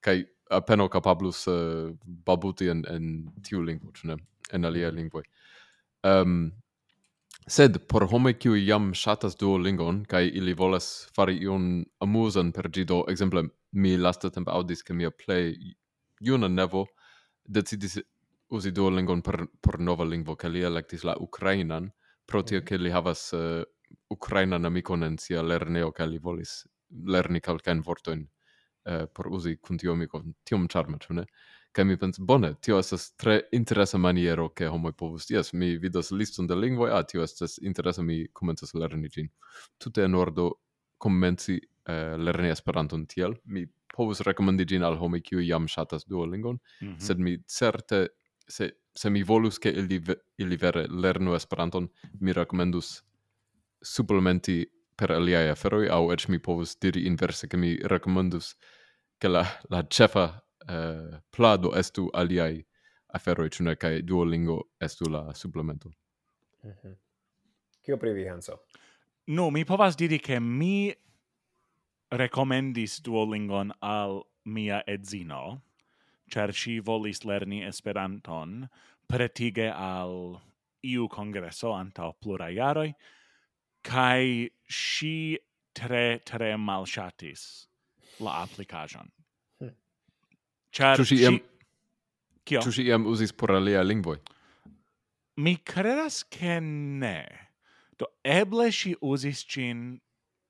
kai 0.02 0.24
apeno 0.50 0.88
capablus 0.90 1.48
uh, 1.48 1.92
babuti 2.06 2.70
en, 2.70 2.84
en 2.90 3.06
tiu 3.46 3.62
lingvo, 3.62 3.92
ĉu 3.94 4.10
ne? 4.10 4.18
En 4.54 4.66
aliaj 4.66 4.92
mhm. 4.92 4.98
lingvoj. 4.98 5.24
Um, 6.10 6.52
sed 7.50 7.78
por 7.92 8.06
homoj 8.10 8.34
kiu 8.40 8.56
jam 8.58 8.92
ŝatas 8.94 9.38
Duolingon 9.38 10.04
kaj 10.10 10.30
ili 10.42 10.54
volas 10.54 11.10
fari 11.16 11.38
iun 11.44 11.84
amuzan 12.02 12.54
per 12.56 12.70
ĝi 12.70 12.86
do, 12.86 13.04
ekzemple 13.12 13.44
mi 13.72 13.98
lastatempe 13.98 14.52
aŭdis 14.52 14.84
ke 14.86 14.94
mia 14.94 15.12
plej 15.12 15.58
juna 16.22 16.48
nevo 16.48 16.86
decidis 17.46 18.00
uzi 18.50 18.72
Duolingon 18.72 19.22
per, 19.22 19.44
por 19.62 19.80
nova 19.80 20.06
lingvo, 20.06 20.36
kaj 20.36 20.50
li 20.50 20.64
elektis 20.66 21.04
la 21.06 21.16
ukrainan, 21.20 21.92
pro 22.26 22.42
tio 22.42 22.60
mhm. 22.62 22.68
ke 22.68 22.82
li 22.82 22.94
havas 22.96 23.30
uh, 23.38 23.62
ukrainan 24.10 24.66
amikon 24.66 25.04
en 25.04 25.18
sia 25.18 25.42
lernejo 25.42 25.92
kaj 25.92 26.08
li 26.10 26.20
volis 26.22 26.64
lerni 26.90 27.42
kelkajn 27.42 27.82
vortojn 27.86 28.26
eh, 28.90 29.06
por 29.14 29.28
usi 29.36 29.56
kun 29.62 29.78
tio 29.78 29.96
mi 29.96 30.08
kon 30.08 30.34
tiom 30.50 30.68
charma 30.72 31.00
ĉu 31.02 31.18
ne? 31.22 31.26
Kaj 31.72 31.86
mi 31.86 31.98
pensis 32.02 32.26
bone 32.26 32.54
tio 32.66 32.80
estas 32.82 33.12
tre 33.22 33.36
interesa 33.54 34.00
maniero 34.02 34.48
ke 34.50 34.70
homoj 34.74 34.96
povus 34.98 35.30
jes 35.30 35.54
mi 35.54 35.76
vidas 35.78 36.10
liston 36.12 36.48
de 36.50 36.56
lingvoj 36.58 36.90
a 36.92 37.02
ah, 37.02 37.04
tio 37.06 37.24
estas 37.24 37.60
interesa 37.62 38.02
mi 38.02 38.24
komencas 38.34 38.74
lerni 38.74 39.12
ĝin. 39.16 39.30
Tute 39.78 40.08
en 40.08 40.16
ordo 40.18 40.50
komenci 40.98 41.60
eh, 41.60 42.16
lerni 42.18 42.50
Esperanton 42.50 43.06
tiel. 43.08 43.38
Mi 43.46 43.68
povus 43.96 44.24
rekomendi 44.26 44.66
ĝin 44.66 44.86
al 44.88 44.98
homoj 45.02 45.22
kiuj 45.26 45.46
jam 45.48 45.68
ŝatas 45.68 46.08
Duolingon 46.08 46.58
mm 46.58 46.88
-hmm. 46.88 47.00
sed 47.08 47.20
mi 47.20 47.38
certe 47.48 48.08
se 48.48 48.72
se 48.96 49.10
mi 49.10 49.24
volus 49.24 49.60
ke 49.60 49.70
ili 49.70 50.02
ili 50.38 50.58
vere 50.58 50.88
lernu 50.88 51.36
Esperanton 51.36 51.88
mi 52.20 52.34
rekomendus 52.34 53.04
supplementi 53.82 54.66
per 54.98 55.12
aliaj 55.12 55.50
aferoj 55.52 55.88
aŭ 55.96 56.02
eĉ 56.14 56.28
mi 56.28 56.40
povus 56.40 56.76
diri 56.80 57.06
inverse 57.08 57.48
ke 57.48 57.58
mi 57.58 57.78
rekomendus 57.84 58.56
che 59.20 59.28
la 59.28 59.46
la 59.68 59.84
chefa 59.84 60.44
eh, 60.68 61.22
plado 61.30 61.76
estu 61.76 62.08
aliai 62.12 62.66
aferoi 63.14 63.50
cune 63.50 63.76
kai 63.76 64.02
Duolingo 64.02 64.70
estu 64.80 65.10
la 65.10 65.34
supplemento. 65.34 65.92
Mhm. 66.64 66.88
Mm 66.88 66.96
Kio 67.82 67.96
-hmm. 67.96 68.00
privi 68.00 68.28
Hanso? 68.28 68.66
No, 69.26 69.50
mi 69.50 69.64
povas 69.64 69.96
diri 69.96 70.20
che 70.20 70.40
mi 70.40 70.96
recomendis 72.10 73.02
Duolingon 73.02 73.72
al 73.80 74.26
mia 74.44 74.84
edzino, 74.86 75.62
char 76.28 76.54
si 76.54 76.80
volis 76.80 77.24
lerni 77.24 77.64
Esperanton 77.64 78.68
pretige 79.06 79.70
al 79.70 80.40
iu 80.82 81.08
congresso 81.08 81.72
anta 81.72 82.12
plura 82.14 82.50
iaroi, 82.50 82.94
kai 83.82 84.52
si 84.66 85.38
tre, 85.74 86.22
tre 86.24 86.56
malshatis 86.58 87.69
la 88.20 88.42
applicajon. 88.44 89.10
Hmm. 89.60 89.74
Ĉar 90.76 91.02
ĉu 91.02 91.20
iam 91.20 91.40
kio? 92.44 92.62
Tu 92.66 92.76
si 92.76 92.88
iam 92.90 93.08
uzis 93.10 93.34
por 93.34 93.56
alia 93.56 93.84
lingvoj? 93.86 94.20
Mi 95.40 95.56
credas 95.64 96.24
ke 96.24 96.60
ne. 96.62 97.24
Do 98.00 98.08
eble 98.24 98.70
si 98.76 98.96
uzis 99.02 99.44
cin 99.48 100.00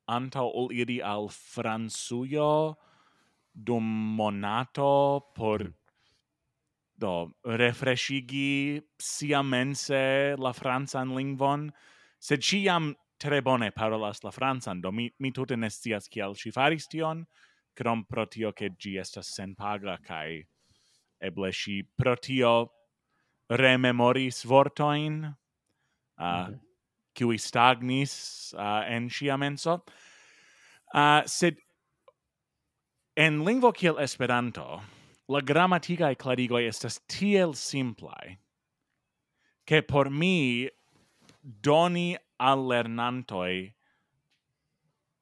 anta 0.09 0.41
ol 0.41 0.71
iri 0.73 0.99
al 1.01 1.29
Francujo 1.29 2.75
dum 3.53 3.83
monato 4.15 5.25
por 5.35 5.63
mm. 5.63 5.73
do 6.99 7.31
refreshigi 7.45 8.81
sia 8.99 9.41
mense 9.41 10.35
la 10.37 10.51
francan 10.53 11.15
lingvon, 11.15 11.69
sed 12.19 12.43
ciam 12.43 12.63
jam 12.63 12.95
tre 13.19 13.41
bone 13.41 13.71
parolas 13.71 14.23
la 14.23 14.31
francan, 14.31 14.81
do 14.81 14.91
mi, 14.91 15.09
mi 15.19 15.31
tute 15.31 15.55
ne 15.57 15.69
scias 15.69 16.07
kial 16.07 16.35
ŝi 16.35 16.51
faris 16.51 16.87
tion, 16.87 17.25
krom 17.79 18.03
pro 18.05 18.25
tio 18.25 18.51
ke 18.51 18.69
gi 18.79 18.97
estas 19.03 19.31
senpaga 19.35 19.97
kai 20.07 20.43
eble 21.29 21.51
si 21.61 21.81
pro 21.97 22.15
tio 22.15 22.53
rememoris 23.49 24.43
vortoin 24.45 25.23
uh, 25.25 26.25
mm 26.25 26.45
-hmm. 26.45 26.59
qui 27.15 27.37
stagnis 27.37 28.53
uh, 28.57 28.83
en 28.95 29.09
sia 29.09 29.37
menso 29.37 29.73
uh, 30.93 31.21
sed 31.25 31.57
en 33.15 33.43
lingvo 33.45 33.71
kiel 33.71 33.99
esperanto 33.99 34.81
la 35.27 35.41
grammatica 35.41 36.11
e 36.11 36.15
clarigo 36.15 36.57
estas 36.57 36.99
tiel 37.07 37.53
simplai 37.53 38.37
che 39.65 39.81
por 39.81 40.09
mi 40.09 40.69
doni 41.41 42.17
al 42.37 42.67
lernantoi 42.67 43.73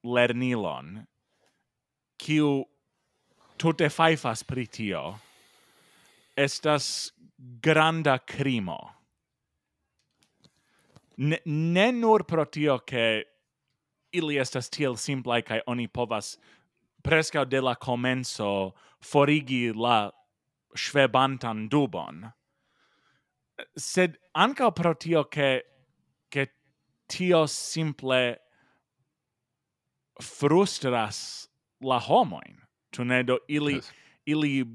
lernilon 0.03 1.07
kiu 2.17 2.65
tute 3.57 3.89
faifas 3.89 4.43
pri 4.43 4.65
tio, 4.67 5.19
estas 6.37 7.11
granda 7.37 8.17
crimo. 8.19 8.77
Ne, 11.17 11.39
ne 11.45 11.91
nur 11.91 12.23
pro 12.23 12.45
tio 12.45 12.79
che 12.79 13.25
ili 14.11 14.37
estas 14.37 14.69
tiel 14.69 14.95
simplai 14.97 15.41
kai 15.41 15.61
oni 15.67 15.87
povas 15.87 16.37
prescau 17.03 17.45
de 17.45 17.61
la 17.61 17.75
comenzo 17.75 18.73
forigi 19.01 19.73
la 19.73 20.11
schwebantan 20.75 21.67
dubon, 21.69 22.31
sed 23.75 24.17
anca 24.35 24.71
pro 24.71 24.93
tio 24.93 25.23
che, 25.23 25.63
che 26.29 26.49
tio 27.07 27.45
simple 27.47 28.39
frustras 30.21 31.46
la 31.81 31.99
homoin. 31.99 32.61
Tu 32.91 33.05
ne? 33.05 33.23
Do 33.23 33.37
ili, 33.47 33.73
yes. 33.73 33.91
ili 34.25 34.65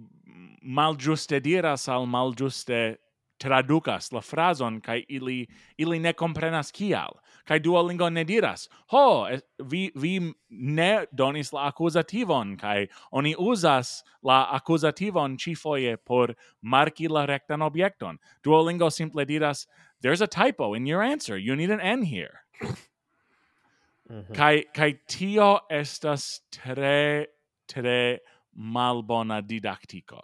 malgiuste 0.62 1.40
diras 1.40 1.88
al 1.88 2.06
malgiuste 2.06 2.96
traducas 3.42 4.12
la 4.12 4.20
frason 4.20 4.80
kai 4.80 5.04
ili 5.08 5.46
ili 5.78 5.98
ne 5.98 6.12
comprenas 6.12 6.72
kial. 6.72 7.18
Kai 7.44 7.58
duolingo 7.58 8.10
ne 8.10 8.24
diras 8.24 8.68
ho 8.92 9.28
vi 9.58 9.90
vi 9.94 10.32
ne 10.50 11.06
donis 11.12 11.52
la 11.52 11.66
accusativon 11.70 12.56
kai 12.60 12.86
oni 13.10 13.34
uzas 13.38 14.02
la 14.22 14.46
accusativon 14.52 15.38
ci 15.38 15.54
foje 15.54 15.96
por 15.96 16.34
marki 16.62 17.08
la 17.08 17.26
rectan 17.26 17.62
objekton. 17.62 18.18
Duolingo 18.44 18.90
simple 18.90 19.24
diras 19.24 19.66
there's 20.02 20.20
a 20.20 20.26
typo 20.26 20.74
in 20.74 20.86
your 20.86 21.02
answer. 21.02 21.36
You 21.36 21.56
need 21.56 21.70
an 21.70 21.80
n 21.80 22.02
here. 22.02 22.44
Mm-hmm. 24.12 24.34
Kai 24.36 24.64
kai 24.74 24.92
tio 25.08 25.60
estas 25.70 26.42
tre 26.52 27.26
tre 27.66 28.20
malbona 28.54 29.40
didaktiko. 29.40 30.20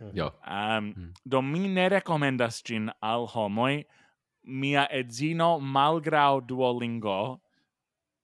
Mm-hmm. 0.00 0.16
Jo. 0.16 0.30
Um, 0.46 0.94
mm. 0.96 1.12
Do 1.28 1.42
mi 1.42 1.68
ne 1.68 1.88
rekomendas 1.88 2.62
gin 2.64 2.90
al 3.02 3.26
homoi 3.28 3.84
Mia 4.42 4.86
edzino, 4.90 5.60
malgrau 5.60 6.40
Duolingo, 6.40 7.40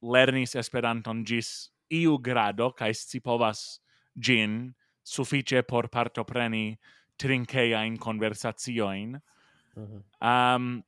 lernis 0.00 0.54
Esperanton 0.56 1.22
gis 1.28 1.70
iu 1.92 2.16
grado, 2.18 2.70
kai 2.72 2.94
scipovas 2.94 3.80
gin 4.18 4.74
suffice 5.04 5.62
por 5.62 5.88
partopreni 5.88 6.78
trinkejajn 7.18 7.98
conversazioin 7.98 9.20
Mm 9.76 9.86
-hmm. 9.86 10.56
um, 10.56 10.82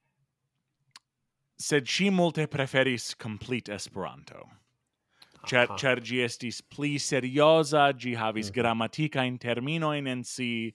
sed 1.59 1.89
si 1.89 2.11
multe 2.11 2.47
preferis 2.47 3.15
complete 3.15 3.75
Esperanto. 3.75 4.49
Cer, 5.47 5.69
cer 5.79 6.01
gi 6.01 6.23
estis 6.25 6.61
pli 6.61 6.99
seriosa, 6.99 7.93
gi 7.93 8.15
havis 8.15 8.51
mm. 8.51 8.55
grammaticain 8.55 9.39
terminoin 9.39 10.07
en 10.07 10.25
si, 10.25 10.75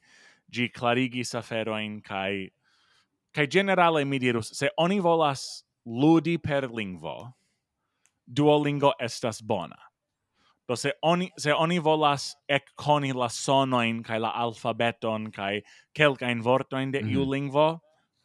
gi 0.51 0.69
clarigis 0.69 1.33
aferoin, 1.35 2.01
kai, 2.03 2.49
kai 3.33 3.47
generale 3.47 4.05
mi 4.05 4.19
dirus, 4.19 4.51
se 4.57 4.69
oni 4.77 4.99
volas 4.99 5.63
ludi 5.85 6.37
per 6.37 6.69
lingvo, 6.71 7.33
Duolingo 8.25 8.93
estas 9.03 9.41
bona. 9.41 9.77
Do 10.67 10.75
se 10.75 10.93
oni, 11.03 11.29
se 11.37 11.51
oni 11.51 11.79
volas 11.79 12.35
ec 12.47 12.69
coni 12.79 13.11
la 13.11 13.27
sonoin, 13.27 14.01
kai 14.03 14.17
la 14.17 14.31
alfabeton, 14.31 15.27
kai 15.31 15.61
quelcain 15.93 16.41
vortoin 16.41 16.91
de 16.91 17.01
mm 17.01 17.07
-hmm. 17.07 17.11
iu 17.11 17.31
lingvo, 17.31 17.81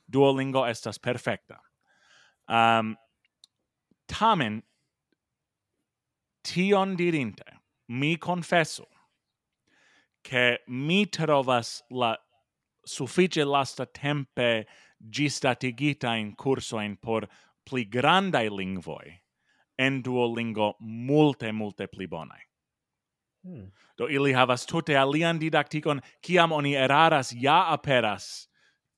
Duolingo 0.06 0.64
estas 0.66 0.98
perfecta. 0.98 1.58
Um, 2.48 2.96
tamen, 4.06 4.62
tion 6.42 6.96
dirinte, 6.96 7.44
mi 7.88 8.16
confesso, 8.16 8.88
che 10.22 10.62
mi 10.66 11.06
trovas 11.06 11.84
la 11.90 12.18
suffice 12.82 13.44
lasta 13.44 13.86
tempe 13.86 14.66
gistatigita 14.98 16.14
in 16.16 16.34
curso 16.34 16.80
in 16.80 16.96
por 16.96 17.28
pli 17.62 17.86
grandai 17.86 18.48
lingvoi 18.48 19.22
en 19.76 20.00
Duolingo 20.00 20.76
multe, 20.80 21.52
multe 21.52 21.86
pli 21.86 22.08
bonai 22.08 22.48
Hmm. 23.48 23.70
Do 23.96 24.08
ili 24.08 24.32
havas 24.32 24.66
tute 24.66 24.96
alian 24.96 25.38
didaktikon, 25.40 26.00
kiam 26.20 26.52
oni 26.52 26.74
eraras 26.76 27.32
ja 27.32 27.72
aperas 27.72 28.48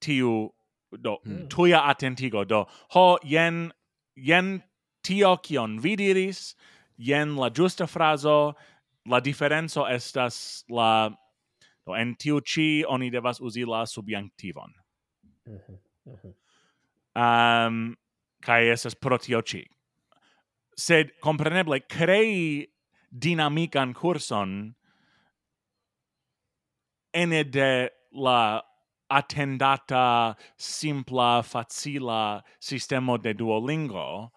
tiu 0.01 0.51
do 0.99 1.19
mm. 1.25 1.49
tuia 1.49 1.81
attentigo 1.87 2.45
do 2.45 2.67
ho 2.95 3.19
yen 3.23 3.73
yen 4.17 4.63
tio 5.03 5.37
kion 5.37 5.79
vi 5.81 5.97
diris 5.97 6.55
la 6.99 7.51
giusta 7.51 7.87
frazo 7.87 8.55
la 9.07 9.21
diferenco 9.21 9.87
estas 9.87 10.65
la 10.69 11.11
do 11.87 11.95
en 11.95 12.15
tiu 12.15 12.41
chi 12.41 12.85
oni 12.85 13.11
devas 13.11 13.41
uzi 13.41 13.65
la 13.65 13.87
subjunctivon 13.87 14.73
mm 15.47 15.59
-hmm. 15.59 15.79
mm 16.07 16.17
-hmm. 16.23 16.35
um 17.17 17.97
kai 18.41 18.69
esas 18.69 18.95
pro 18.95 19.19
tio 19.19 19.43
chi 19.43 19.65
sed 20.77 21.11
compreneble 21.21 21.81
crei 21.81 22.67
dinamikan 23.11 23.95
kurson 23.95 24.75
ene 27.13 27.45
de 27.45 27.91
la 28.13 28.63
attendata 29.11 30.37
simpla 30.57 31.43
facila 31.43 32.43
sistema 32.61 33.19
de 33.19 33.35
Duolingo 33.35 34.31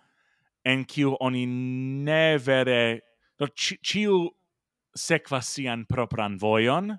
en 0.66 0.86
kiu 0.86 1.16
oni 1.20 1.46
ne 1.46 2.38
vere 2.38 3.02
do 3.40 3.48
ciu 3.48 4.30
sekvas 4.96 5.48
sian 5.56 5.86
propran 5.86 6.38
vojon 6.38 6.92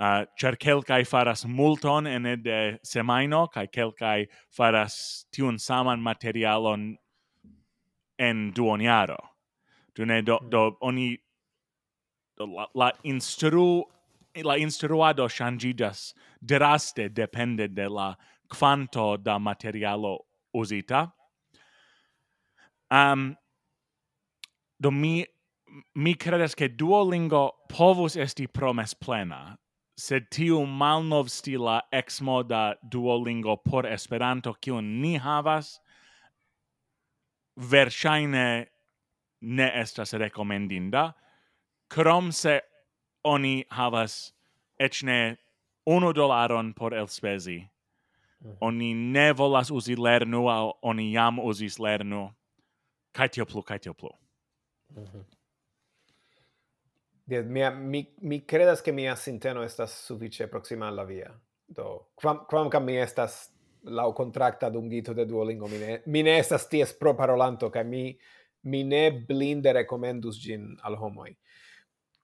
uh, 0.00 0.24
cer 0.38 0.56
kelkaj 0.56 1.04
faras 1.08 1.44
multon 1.46 2.06
ene 2.06 2.36
de 2.36 2.78
semaino 2.82 3.46
kai 3.52 3.66
kelkai 3.66 4.26
faras 4.50 5.26
tiun 5.32 5.58
saman 5.58 6.00
materialon 6.00 6.96
en 8.18 8.52
duoniaro. 8.52 9.18
do 9.94 10.04
ne 10.04 10.22
do, 10.22 10.38
do 10.50 10.76
oni 10.80 11.18
do, 12.36 12.46
la, 12.46 12.66
la 12.74 12.92
instruu 13.04 13.84
la 14.34 14.56
instruado 14.56 15.28
changidas 15.28 16.14
draste 16.40 17.08
depende 17.08 17.68
de 17.68 17.88
la 17.88 18.16
quanto 18.48 19.16
da 19.16 19.38
materialo 19.38 20.18
usita. 20.54 21.12
Um, 22.90 23.36
do 24.78 24.90
mi 24.90 25.26
mi 25.94 26.14
credes 26.14 26.54
che 26.54 26.68
Duolingo 26.68 27.52
povus 27.68 28.16
esti 28.16 28.48
promes 28.48 28.94
plena, 28.94 29.56
sed 29.96 30.26
tiu 30.30 30.66
malnov 30.66 31.28
stila 31.28 31.82
exmoda 31.92 32.74
Duolingo 32.82 33.56
por 33.56 33.86
Esperanto 33.86 34.54
kiun 34.54 35.00
ni 35.00 35.16
havas, 35.18 35.78
verŝajne 37.56 38.66
ne 39.40 39.70
estas 39.74 40.12
rekomendinda, 40.12 41.14
krom 41.88 42.32
se 42.32 42.60
oni 43.24 43.64
havas 43.68 44.32
ecne 44.78 45.36
unu 45.86 46.12
dolaron 46.12 46.74
por 46.74 46.94
elspezi. 46.94 47.68
Mm 48.40 48.50
-hmm. 48.50 48.56
Oni 48.60 48.94
ne 48.94 49.32
volas 49.32 49.70
uzi 49.70 49.96
lernu, 49.96 50.48
au 50.48 50.72
oni 50.82 51.12
jam 51.12 51.38
uzis 51.38 51.78
lernu. 51.78 52.30
Kai 53.12 53.28
tio 53.28 53.46
plu, 53.46 53.62
kai 53.62 53.78
tio 53.78 53.94
plu. 53.94 54.10
Mm 54.96 55.04
-hmm. 55.04 55.24
Mia, 57.44 57.70
mi, 57.70 58.14
mi 58.20 58.40
credas 58.40 58.82
che 58.82 58.92
mia 58.92 59.16
sinteno 59.16 59.62
estas 59.62 60.04
suvice 60.04 60.48
proxima 60.48 60.86
alla 60.86 61.04
via. 61.04 61.40
Do, 61.66 62.10
quam, 62.14 62.44
quamcam 62.48 62.84
mi 62.84 62.96
estas 62.96 63.52
lau 63.82 64.12
contracta 64.12 64.70
dungito 64.70 65.14
de 65.14 65.26
Duolingo, 65.26 65.66
mi 65.66 65.78
ne, 65.78 66.02
mi 66.06 66.22
ne 66.22 66.38
estas 66.38 66.68
ties 66.68 66.92
pro 66.92 67.14
parolanto, 67.14 67.70
ca 67.70 67.82
mi, 67.82 68.18
mi 68.60 68.82
ne 68.82 69.12
blinde 69.12 69.72
recomendus 69.72 70.40
gin 70.40 70.76
al 70.82 70.96
homoi 70.96 71.36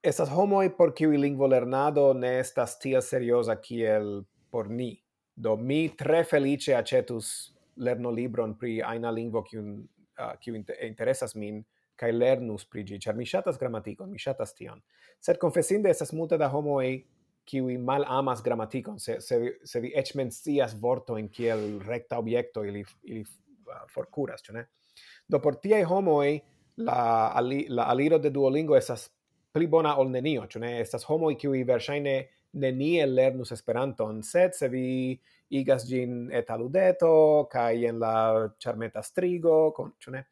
estas 0.07 0.31
homoi 0.31 0.71
por 0.71 0.93
kiui 0.95 1.19
lingvo 1.19 1.49
lernado 1.51 2.13
ne 2.15 2.39
estas 2.39 2.77
tia 2.79 3.01
seriosa 3.03 3.57
kiel 3.59 4.23
por 4.51 4.71
ni. 4.71 4.93
Do 5.35 5.57
mi 5.57 5.89
tre 5.99 6.23
felice 6.25 6.77
acetus 6.77 7.53
lerno 7.77 8.11
libron 8.11 8.55
pri 8.59 8.79
aina 8.87 9.11
lingvo 9.11 9.43
kiun 9.43 9.73
uh, 9.83 10.37
kiu 10.41 10.55
interesas 10.57 11.35
min 11.35 11.65
kaj 11.97 12.13
lernus 12.13 12.67
pri 12.69 12.85
ĝi, 12.85 13.01
ĉar 13.03 13.17
mi 13.17 13.27
ŝatas 13.27 13.59
gramatikon, 13.59 14.11
mi 14.13 14.21
ŝatas 14.21 14.55
tion. 14.55 14.81
Sed 15.21 15.41
konfesinde 15.41 15.91
estas 15.91 16.13
multe 16.13 16.39
da 16.39 16.49
homoj 16.53 16.87
kiwi 17.47 17.79
mal 17.79 18.05
amas 18.11 18.43
gramatikon, 18.45 18.99
se, 19.01 19.19
se, 19.21 19.39
se 19.65 19.81
vi 19.81 19.93
eĉ 19.97 20.15
mencias 20.19 20.75
vortojn 20.81 21.29
kiel 21.33 21.81
recta 21.87 22.19
objekto, 22.19 22.65
ili, 22.65 22.85
ili 23.09 23.23
uh, 23.25 23.83
forkuras, 23.95 24.45
ĉu 24.45 24.59
ne? 24.59 24.67
Do 25.29 25.41
por 25.43 25.59
tiaj 25.63 25.83
homoj 25.89 26.39
la, 26.77 26.99
ali, 27.35 27.65
la 27.71 27.89
aliro 27.91 28.19
de 28.23 28.31
Duolingo 28.31 28.77
estas 28.77 29.09
pli 29.57 29.67
bona 29.73 29.95
ol 29.97 30.11
nenio, 30.13 30.45
ĉu 30.53 30.61
ne? 30.61 30.75
Estas 30.83 31.07
homoj 31.09 31.33
kiuj 31.41 31.63
verŝajne 31.65 32.17
nenie 32.61 33.07
lernus 33.09 33.55
Esperanton, 33.57 34.21
sed 34.21 34.53
se 34.57 34.69
vi 34.69 35.17
igas 35.57 35.87
gin 35.89 36.27
et 36.35 36.51
aludeto 36.53 37.47
kaj 37.53 37.87
en 37.89 38.01
la 38.03 38.17
charmeta 38.61 39.01
strigo, 39.05 39.71
con, 39.77 39.95
ĉu 39.97 40.13
ne? 40.13 40.27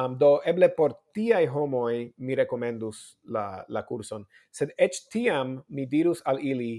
Um, 0.00 0.16
do 0.16 0.38
eble 0.48 0.70
por 0.72 0.94
tiai 1.12 1.44
homoi 1.52 2.06
mi 2.24 2.36
recomendus 2.38 3.02
la, 3.28 3.60
la 3.68 3.82
curson. 3.84 4.24
Sed 4.48 4.72
ec 4.80 4.96
tiam 5.12 5.58
mi 5.68 5.84
dirus 5.84 6.24
al 6.24 6.40
ili, 6.40 6.78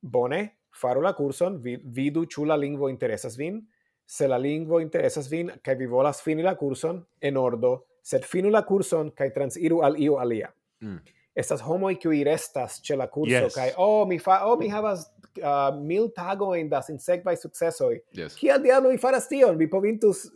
bone, 0.00 0.40
faru 0.72 1.04
la 1.04 1.12
curson, 1.12 1.58
vi, 1.60 1.76
vidu 1.84 2.24
ciu 2.32 2.48
la 2.48 2.56
lingvo 2.56 2.88
interesas 2.88 3.36
vin, 3.36 3.60
se 4.08 4.28
la 4.28 4.40
lingvo 4.40 4.80
interesas 4.80 5.28
vin, 5.28 5.52
cae 5.60 5.76
vi 5.76 5.90
volas 5.90 6.24
fini 6.24 6.46
la 6.46 6.56
curson, 6.56 7.04
en 7.20 7.36
ordo, 7.36 7.74
sed 8.00 8.24
finu 8.24 8.48
la 8.48 8.64
curson, 8.64 9.12
kai 9.12 9.28
transiru 9.36 9.82
al 9.84 10.00
iu 10.00 10.16
alia. 10.16 10.48
Mm. 10.80 10.98
Estas 11.38 11.62
homoj 11.62 11.94
kiuj 12.02 12.24
restas 12.26 12.80
ce 12.82 12.96
la 12.96 13.06
curso 13.06 13.46
yes. 13.46 13.54
kai 13.54 13.70
oh 13.76 14.06
mi 14.08 14.18
fa 14.18 14.40
oh 14.46 14.56
mi 14.58 14.68
havas 14.68 15.06
uh, 15.42 15.70
mil 15.78 16.10
tagojn 16.14 16.68
das 16.70 16.88
sinsekvaj 16.90 17.36
sukcesoj. 17.36 18.00
Yes. 18.16 18.36
Kia 18.36 18.58
diablo 18.58 18.90
mi 18.90 18.98
faras 18.98 19.28
tion? 19.28 19.58
vi 19.58 19.68
povintus 19.70 20.26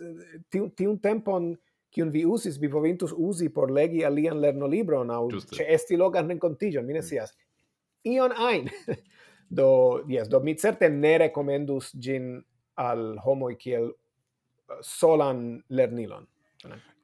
tiun 0.51 0.71
tiun 0.77 0.99
tempon 1.03 1.53
kiun 1.93 2.11
vi 2.13 2.25
usis, 2.27 2.57
vi 2.61 2.71
povintus 2.73 3.13
usi 3.13 3.51
por 3.53 3.71
legi 3.71 4.05
alian 4.05 4.41
lernolibron 4.41 5.07
na 5.07 5.19
che 5.51 5.67
esti 5.69 5.97
logan 5.97 6.29
renkontiĝon, 6.29 6.87
mi 6.87 6.93
ne 6.93 7.03
scias. 7.03 7.35
Mm. 7.35 8.13
Ion 8.13 8.33
ein 8.33 8.71
do, 9.59 10.03
yes, 10.09 10.29
do 10.29 10.41
mi 10.41 10.55
certe 10.55 10.89
ne 10.89 11.19
recomendus 11.19 11.93
gin 11.93 12.43
al 12.75 13.19
homoj 13.19 13.57
kiel 13.59 13.91
uh, 13.91 14.81
solan 14.81 15.63
lernilon. 15.69 16.27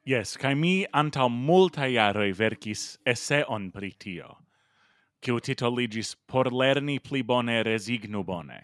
Yes, 0.05 0.37
kai 0.37 0.55
mi 0.55 0.85
anta 0.93 1.27
multa 1.29 1.87
iare 1.87 2.31
verkis 2.33 2.97
esseon 3.05 3.71
pri 3.71 3.91
tio, 3.99 4.37
kiu 5.21 5.39
titoligis 5.39 6.15
por 6.27 6.51
lerni 6.51 6.99
pli 6.99 7.21
bone 7.21 7.63
resignu 7.63 8.23
bone. 8.25 8.59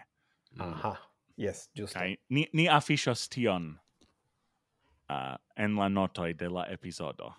Aha. 0.60 0.96
Yes, 1.38 1.70
giusto. 1.76 2.00
Kai 2.00 2.18
ni, 2.30 2.48
ni 2.54 2.68
afishos 2.68 3.28
tion 3.30 3.80
uh, 5.10 5.36
en 5.58 5.76
la 5.76 5.90
notoi 5.90 6.34
de 6.34 6.50
la 6.50 6.66
episodo. 6.72 7.34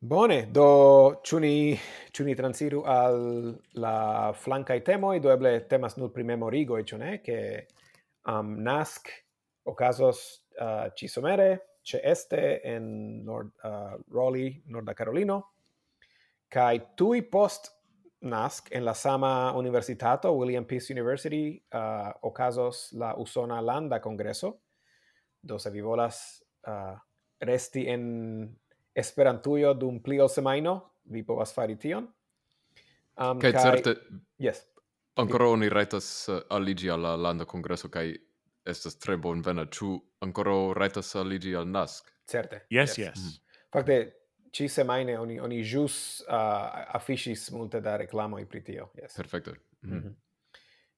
Bone, 0.00 0.46
do 0.48 1.20
ĉu 1.22 1.38
ni 2.24 2.34
transiru 2.34 2.82
al 2.88 3.18
la 3.76 4.32
flankaj 4.32 4.80
temoj, 4.84 5.18
do 5.20 5.30
eble 5.30 5.58
temas 5.68 5.98
nul 6.00 6.08
pri 6.10 6.24
memorigoj, 6.24 6.82
e 6.82 6.98
ne, 6.98 7.18
che 7.22 7.66
am 8.24 8.56
um, 8.56 8.62
nask 8.64 9.08
casos 9.76 10.42
uh, 10.60 10.92
Cisomere, 10.94 11.78
ce 11.82 12.00
este 12.04 12.60
en 12.62 13.24
Nord, 13.24 13.52
uh, 13.64 13.98
Raleigh, 14.12 14.62
Norda 14.66 14.92
Carolino, 14.92 15.40
kai 16.48 16.80
tui 16.94 17.22
post 17.22 17.70
nasc 18.20 18.68
en 18.74 18.84
la 18.84 18.92
sama 18.92 19.52
universitato, 19.56 20.30
William 20.36 20.64
Peace 20.64 20.92
University, 20.92 21.62
uh, 21.72 22.12
ocasos 22.20 22.90
la 22.92 23.14
Usona 23.16 23.60
Landa 23.60 24.00
Congreso, 24.00 24.60
do 25.40 25.58
se 25.58 25.70
vi 25.70 25.80
volas 25.80 26.42
uh, 26.66 26.98
resti 27.40 27.86
en 27.88 28.56
Esperantujo 28.92 29.72
dum 29.78 30.00
pli 30.02 30.18
ol 30.20 30.28
semaino, 30.28 30.74
vi 31.04 31.22
povas 31.24 31.54
fari 31.54 31.76
tion. 31.78 32.08
Um, 33.16 33.38
kai, 33.40 33.52
certe, 33.52 33.94
yes. 34.38 34.64
ancora 35.16 35.48
oni 35.48 35.68
retas 35.68 36.28
uh, 36.28 36.42
alligi 36.50 36.88
alla 36.88 37.14
Landa 37.16 37.46
Congreso, 37.46 37.88
kai 37.88 38.12
estas 38.70 38.98
tre 38.98 39.16
bonvena. 39.16 39.66
Ĉu 39.66 39.92
ancora 40.24 40.56
rajtas 40.78 41.14
aliĝi 41.16 41.56
al 41.56 41.68
NASK? 41.68 42.10
Certe. 42.30 42.64
Yes, 42.70 42.98
yes. 42.98 42.98
yes. 42.98 43.18
Mm. 43.18 43.66
Fakte, 43.74 43.98
ci 44.52 44.68
semajne 44.68 45.18
oni, 45.18 45.38
oni 45.40 45.60
jus 45.62 46.22
uh, 46.26 46.34
afiŝis 46.98 47.50
multe 47.54 47.80
da 47.80 47.96
reklamoj 48.00 48.44
pri 48.50 48.64
tio. 48.64 48.90
Yes. 48.98 49.16
Perfekte. 49.16 49.54
Mm. 49.82 49.94
Mm 49.94 50.02
-hmm. 50.02 50.14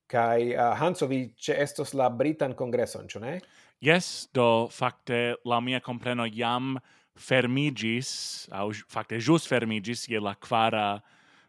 kai 0.07 0.55
uh, 0.55 0.78
Hanso, 0.78 1.07
vi 1.07 1.35
ĉe 1.36 1.55
estos 1.62 1.93
la 1.93 2.09
Britan 2.09 2.55
congresso 2.55 3.03
ĉu 3.09 3.20
ne? 3.20 3.40
Yes, 3.81 4.28
do 4.35 4.69
fakte 4.69 5.35
la 5.44 5.61
mia 5.61 5.81
compreno 5.81 6.27
jam 6.27 6.78
fermigis, 7.19 8.49
au 8.51 8.73
fakte 8.89 9.19
jus 9.19 9.49
fermigis, 9.49 10.09
je 10.09 10.20
la 10.20 10.35
quara 10.35 11.01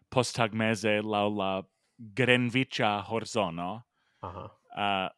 posttagmeze 0.08 1.02
la 1.02 1.28
la 1.28 1.62
grenvicia 1.98 3.04
horzono. 3.08 3.82
Aha. 4.20 4.44
Uh, 4.76 5.08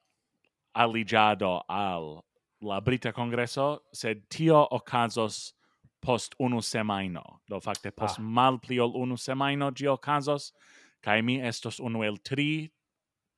aligiado 0.77 1.63
al 1.69 2.23
la 2.61 2.81
Brita 2.81 3.13
Congreso, 3.13 3.81
sed 3.93 4.29
tio 4.29 4.67
ocasos 4.71 5.53
post 6.01 6.35
unu 6.41 6.61
semaino. 6.63 7.41
Do 7.49 7.61
facte 7.61 7.91
post 7.95 8.19
ah. 8.19 8.23
mal 8.23 8.59
pliol 8.59 8.95
unu 8.97 9.17
semaino 9.17 9.71
gi 9.75 9.87
ocasos, 9.87 10.53
cae 11.03 11.23
mi 11.23 11.41
estos 11.41 11.81
unu 11.81 12.05
el 12.05 12.17
tri 12.17 12.71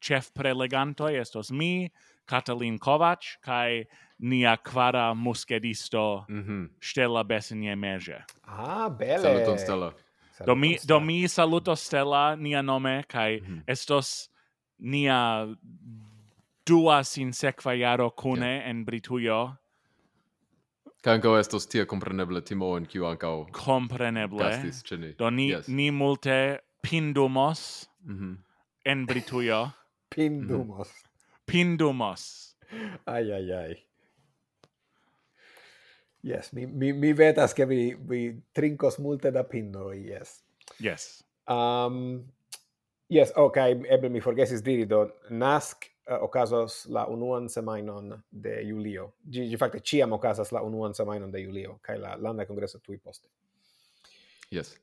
chef 0.00 0.30
prelegantoi, 0.34 1.16
estos 1.18 1.50
mi, 1.50 1.90
Katalin 2.28 2.78
Kovac, 2.78 3.38
cae 3.42 3.86
nia 4.18 4.56
quara 4.56 5.14
muskedisto 5.14 6.24
mm 6.28 6.42
-hmm. 6.42 6.68
Stella 6.80 7.24
Bessinje 7.24 7.76
Merge. 7.76 8.24
Ah, 8.44 8.88
bele! 8.88 9.22
Saluton, 9.22 9.58
Stella. 9.58 9.94
Do 10.46 10.54
mi, 10.54 10.78
do 10.86 11.00
mi 11.00 11.26
saluto 11.28 11.74
Stella, 11.74 12.36
nia 12.36 12.62
nome, 12.62 13.04
cae 13.08 13.40
mm 13.40 13.46
-hmm. 13.46 13.62
estos 13.66 14.30
nia 14.78 15.48
dua 16.68 17.04
sin 17.04 17.32
sekva 17.32 17.72
jaro 17.74 18.10
kune 18.10 18.46
yeah. 18.46 18.68
en 18.68 18.84
Britujo. 18.84 19.56
Canco 21.02 21.38
estos 21.38 21.66
tia 21.66 21.86
compreneble 21.86 22.42
timo 22.42 22.76
en 22.76 22.86
kiu 22.86 23.06
ancao... 23.06 23.46
Compreneble. 23.52 24.38
Gastis 24.38 24.82
ni. 24.98 25.12
Do 25.18 25.30
ni, 25.30 25.50
yes. 25.50 25.68
ni 25.68 25.90
multe 25.90 26.60
pindumos 26.82 27.88
mm 28.04 28.18
-hmm. 28.18 28.36
en 28.84 29.06
Britujo. 29.06 29.72
pindumos. 30.14 30.88
Mm 30.88 30.92
-hmm. 30.92 31.46
Pindumos. 31.46 32.54
Ai, 33.06 33.32
ai, 33.32 33.52
ai. 33.52 33.88
Yes, 36.22 36.52
mi, 36.52 36.66
mi, 36.66 36.92
mi 36.92 37.12
vetas 37.12 37.54
che 37.54 37.66
vi, 37.66 37.94
vi 37.94 38.42
trincos 38.52 38.98
multe 38.98 39.30
da 39.30 39.44
pindoi, 39.44 40.04
yes. 40.04 40.42
Yes. 40.78 41.24
Um, 41.46 42.24
yes, 43.08 43.32
ok, 43.34 43.56
eble 43.88 44.08
mi 44.08 44.20
forgesis 44.20 44.60
diri, 44.60 44.84
do, 44.86 45.06
nasc 45.30 45.86
Eh, 46.08 46.14
uh, 46.14 46.22
ocasos 46.24 46.86
la 46.86 47.06
unuan 47.06 47.48
semainon 47.48 48.22
de 48.30 48.64
julio. 48.64 49.12
Gi, 49.30 49.48
gi 49.48 49.56
facte 49.56 49.80
ciam 49.80 50.12
ocasas 50.12 50.52
la 50.52 50.62
unuan 50.62 50.94
semainon 50.94 51.30
de 51.30 51.42
julio, 51.44 51.78
cae 51.82 51.98
la 51.98 52.16
landa 52.16 52.46
congresso 52.46 52.80
tui 52.80 52.96
poste. 52.96 53.28
Yes. 54.50 54.78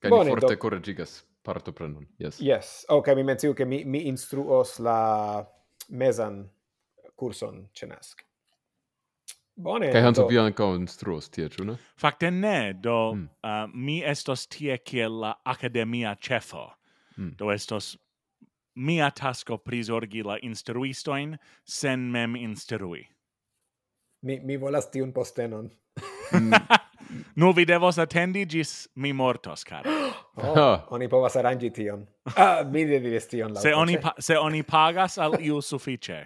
Cae 0.00 0.10
ni 0.10 0.30
forte 0.30 0.54
do... 0.54 0.58
corregigas 0.58 1.22
partoprenon. 1.42 2.06
Yes. 2.18 2.40
Yes. 2.40 2.86
Oh, 2.88 3.02
cae 3.02 3.14
mi 3.14 3.22
mentiu 3.22 3.54
che 3.54 3.64
mi, 3.64 3.84
mi 3.84 4.06
instruos 4.08 4.78
la 4.78 5.46
mesan 5.88 6.48
curson 7.16 7.68
cenask. 7.72 8.24
Bone. 9.54 9.90
Kai 9.92 10.00
Hanso 10.00 10.24
vi 10.26 10.38
ankaŭ 10.40 10.70
instruos 10.78 11.28
tie, 11.28 11.50
ĉu 11.52 11.66
ne? 11.68 11.76
Fakte 12.00 12.30
ne, 12.32 12.72
do 12.72 13.12
mm. 13.12 13.28
uh, 13.44 13.66
mi 13.74 14.00
estos 14.00 14.46
tie 14.48 14.78
kiel 14.78 15.20
la 15.20 15.34
akademia 15.44 16.14
ĉefo. 16.16 16.70
Mm. 17.18 17.34
Do 17.36 17.52
estos 17.52 17.98
mia 18.74 19.10
tasko 19.10 19.58
prizorgi 19.58 20.22
la 20.22 20.38
instruistoin 20.42 21.38
sen 21.64 22.00
mem 22.00 22.36
instrui. 22.36 23.08
Mi, 24.22 24.40
mi 24.40 24.56
volas 24.60 24.90
tiun 24.90 25.12
postenon. 25.12 25.70
Mm. 26.32 26.52
Nu 27.34 27.52
vi 27.52 27.64
devos 27.64 27.98
attendi 27.98 28.46
gis 28.46 28.88
mi 28.94 29.12
mortos, 29.12 29.64
cara. 29.64 29.90
Oh, 30.36 30.56
oh. 30.56 30.78
Oni 30.90 31.08
povas 31.12 31.34
arangi 31.36 31.68
tion. 31.70 32.06
Ah, 32.36 32.62
mi 32.64 32.86
devis 32.88 33.26
tion. 33.28 33.52
Se 33.56 33.74
oni, 33.74 33.98
se 34.18 34.38
oni 34.38 34.62
pagas 34.62 35.18
al 35.18 35.34
iu 35.40 35.60
suffice. 35.60 36.22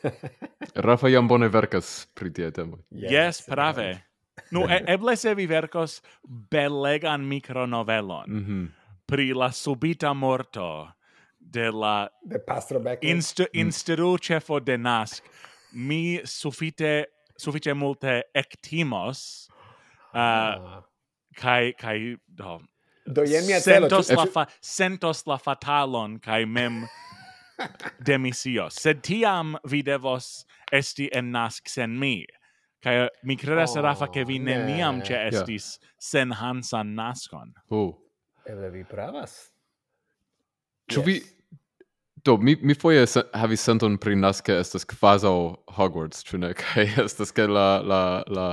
Rafa 0.86 1.08
jam 1.08 1.28
bone 1.28 1.50
verkas 1.52 2.06
pri 2.14 2.32
tie 2.32 2.48
temo. 2.50 2.78
Yes, 2.90 3.12
yes, 3.12 3.42
prave. 3.44 3.90
Nu, 4.50 4.64
e 4.64 4.80
eble 4.88 5.16
se 5.16 5.34
vi 5.34 5.46
verkos 5.46 6.00
belegan 6.24 7.28
mikronovelon 7.28 8.24
mm 8.30 8.44
-hmm. 8.46 8.68
pri 9.06 9.34
la 9.34 9.50
subita 9.52 10.14
morto 10.14 10.88
de 11.50 11.70
la 11.72 12.08
de 12.22 12.38
pastro 12.38 12.80
Beck 12.80 13.02
mm. 13.02 13.08
instru 13.08 13.46
instru 13.52 14.18
cefo 14.18 14.60
de 14.60 14.76
nask 14.76 15.24
mi 15.72 16.20
sufite 16.24 17.06
suffice 17.38 17.74
multe 17.74 18.22
ectimos 18.34 19.48
uh, 20.14 20.18
ah. 20.18 20.82
kai 21.36 21.72
kai 21.72 22.16
do 22.28 22.60
do 23.06 23.22
yen 23.22 23.46
mia 23.46 23.60
celo 23.60 23.88
sentos 23.88 24.10
la 24.10 24.26
fa, 24.26 24.46
sentos 24.60 25.26
la 25.26 25.36
fatalon 25.36 26.18
kai 26.18 26.44
mem 26.44 26.86
demisios 28.04 28.74
sed 28.74 29.02
tiam 29.02 29.56
vi 29.64 29.82
devos 29.82 30.44
esti 30.72 31.08
en 31.12 31.30
nask 31.32 31.68
sen 31.68 31.98
mi 31.98 32.26
kai 32.82 33.04
uh, 33.04 33.08
mi 33.22 33.36
credas 33.36 33.76
oh, 33.76 33.82
Rafa 33.82 34.06
ke 34.08 34.24
vi 34.26 34.38
neniam 34.38 35.02
yeah. 35.04 35.28
estis 35.28 35.78
yeah. 35.78 35.94
sen 35.98 36.30
Hansan 36.30 36.94
naskon 36.94 37.54
Hu. 37.68 37.86
Uh. 37.88 37.94
Eble 38.46 38.70
vi 38.70 38.84
pravas. 38.86 39.32
Ĉu 40.86 41.00
yes. 41.00 41.06
vi 41.06 41.16
do 42.26 42.36
mi 42.36 42.56
mi 42.62 42.74
foje 42.74 43.06
sa, 43.06 43.22
havis 43.32 43.62
senton 43.62 43.96
pri 44.02 44.16
naske 44.18 44.54
estas 44.60 44.84
kvazaŭ 44.90 45.36
Hogwarts 45.78 46.26
ĉu 46.28 46.40
ne 46.42 46.52
kaj 46.60 46.86
estas 47.04 47.32
ke 47.36 47.46
la 47.46 47.68
la 47.92 48.02
la 48.38 48.48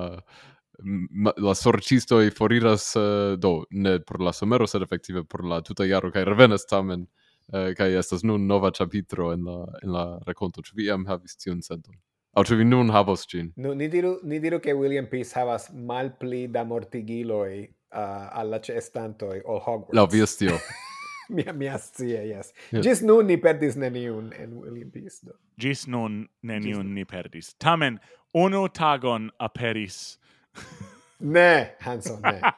ma, 0.83 1.33
la 1.47 1.55
sorcisto 1.57 2.21
i 2.21 2.31
foriras 2.37 2.93
uh, 2.99 3.33
do 3.39 3.53
ne 3.71 3.97
por 3.99 4.21
la 4.21 4.33
somero 4.33 4.67
sed 4.67 4.85
efektive 4.85 5.23
por 5.23 5.45
la 5.45 5.61
tuta 5.61 5.87
jaro 5.89 6.11
kaj 6.11 6.25
revenas 6.29 6.65
tamen 6.69 7.05
uh, 7.07 7.73
kaj 7.77 7.99
estas 7.99 8.23
nun 8.23 8.47
nova 8.47 8.71
ĉapitro 8.79 9.33
en 9.33 9.45
la 9.49 9.59
en 9.83 9.93
la 9.97 10.07
rakonto 10.27 10.61
ĉu 10.61 10.79
vi 10.79 10.89
jam 10.91 11.05
havis 11.09 11.37
tiun 11.37 11.61
senton 11.61 12.01
Aŭ 12.33 12.41
ĉu 12.49 12.55
vi 12.57 12.65
nun 12.65 12.87
havos 12.89 13.27
ĝin? 13.29 13.51
No, 13.61 13.75
ni 13.77 13.85
diru, 13.93 14.15
ni 14.25 14.39
diru 14.41 14.57
ke 14.61 14.73
William 14.73 15.05
Peace 15.11 15.37
havas 15.37 15.67
malpli 15.89 16.47
da 16.55 16.63
mortigiloj 16.65 17.51
eh, 17.59 17.67
uh, 17.93 18.23
alla 18.41 18.57
ĉeestantoj 18.57 19.43
ol 19.45 19.61
Hogwarts. 19.61 19.93
Laŭ 19.99 20.07
vi 20.15 20.23
estio. 20.25 20.57
mi 21.29 21.43
mia 21.53 21.77
scie, 21.77 22.27
yes. 22.27 22.53
yes. 22.71 22.85
Gis 22.85 23.01
nun 23.01 23.27
ni 23.27 23.37
perdis 23.37 23.75
neniun 23.75 24.33
en 24.39 24.57
olimpisto. 24.57 25.31
Gis 25.59 25.87
nun 25.87 26.27
neniun 26.43 26.87
Gis... 26.87 26.93
ni 26.93 27.05
perdis. 27.05 27.55
Tamen 27.59 27.99
unu 28.33 28.67
tagon 28.69 29.31
aperis. 29.39 30.17
ne, 31.19 31.75
Hanson, 31.79 32.21
ne. 32.21 32.41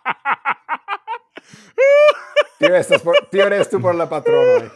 tio 2.60 2.76
estas 2.76 3.04
por 3.04 3.16
tio 3.32 3.50
restu 3.50 3.80
por 3.82 3.96
la 3.96 4.10
patronoi. 4.10 4.70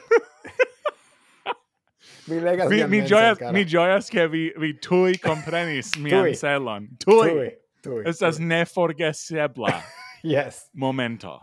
mi 2.27 2.39
legas 2.39 2.69
mi, 2.69 2.83
mi 2.87 3.01
joyas 3.07 3.39
mi 3.53 3.65
joyas 3.65 4.09
che 4.09 4.27
vi 4.27 4.53
vi 4.59 4.73
tui 4.73 5.17
comprenis 5.17 5.97
mian 5.97 6.33
celon. 6.35 6.87
Tui. 7.05 7.29
Tui. 7.29 7.49
tui. 7.83 8.03
Estas 8.05 8.39
neforgesebla. 8.39 9.81
yes. 10.23 10.69
Momento. 10.73 11.39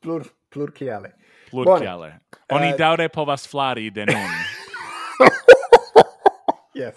Plur 0.00 0.24
plur 0.50 0.72
kiale 0.72 1.12
plurkiale. 1.50 2.08
Eh, 2.08 2.54
Oni 2.56 2.72
uh, 2.72 2.78
daure 2.78 3.08
povas 3.08 3.46
flari 3.48 3.90
de 3.90 4.06
nun. 4.06 4.30
yes. 6.80 6.96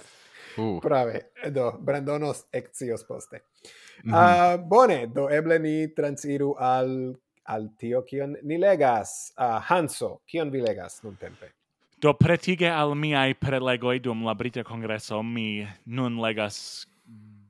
Uh. 0.58 0.80
Prave. 0.84 1.32
Do, 1.52 1.72
Brandonos 1.80 2.46
exios 2.54 3.04
poste. 3.04 3.42
Mm 4.04 4.14
-hmm. 4.14 4.56
uh, 4.56 4.68
bone, 4.68 5.08
do 5.08 5.30
eble 5.30 5.60
ni 5.60 5.88
transiru 5.88 6.56
al 6.60 7.16
al 7.46 7.70
tio 7.78 8.04
kion 8.04 8.38
ni 8.44 8.58
legas. 8.58 9.34
Uh, 9.38 9.60
Hanso, 9.70 10.22
kion 10.26 10.52
vi 10.52 10.62
legas 10.62 11.04
nun 11.04 11.16
tempe? 11.16 11.52
Do 12.02 12.14
pretige 12.14 12.70
al 12.70 12.96
miai 12.96 13.34
prelegoi 13.34 14.00
dum 14.00 14.24
la 14.26 14.34
Brita 14.34 14.64
Congresso 14.64 15.22
mi 15.24 15.68
nun 15.86 16.18
legas 16.22 16.88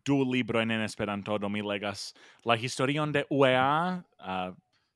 du 0.05 0.23
libroin 0.25 0.71
en 0.71 0.81
Esperanto, 0.81 1.37
do 1.37 1.49
mi 1.49 1.61
legas 1.61 2.13
la 2.45 2.55
historion 2.55 3.11
de 3.11 3.25
UEA, 3.29 4.03
uh, 4.19 4.53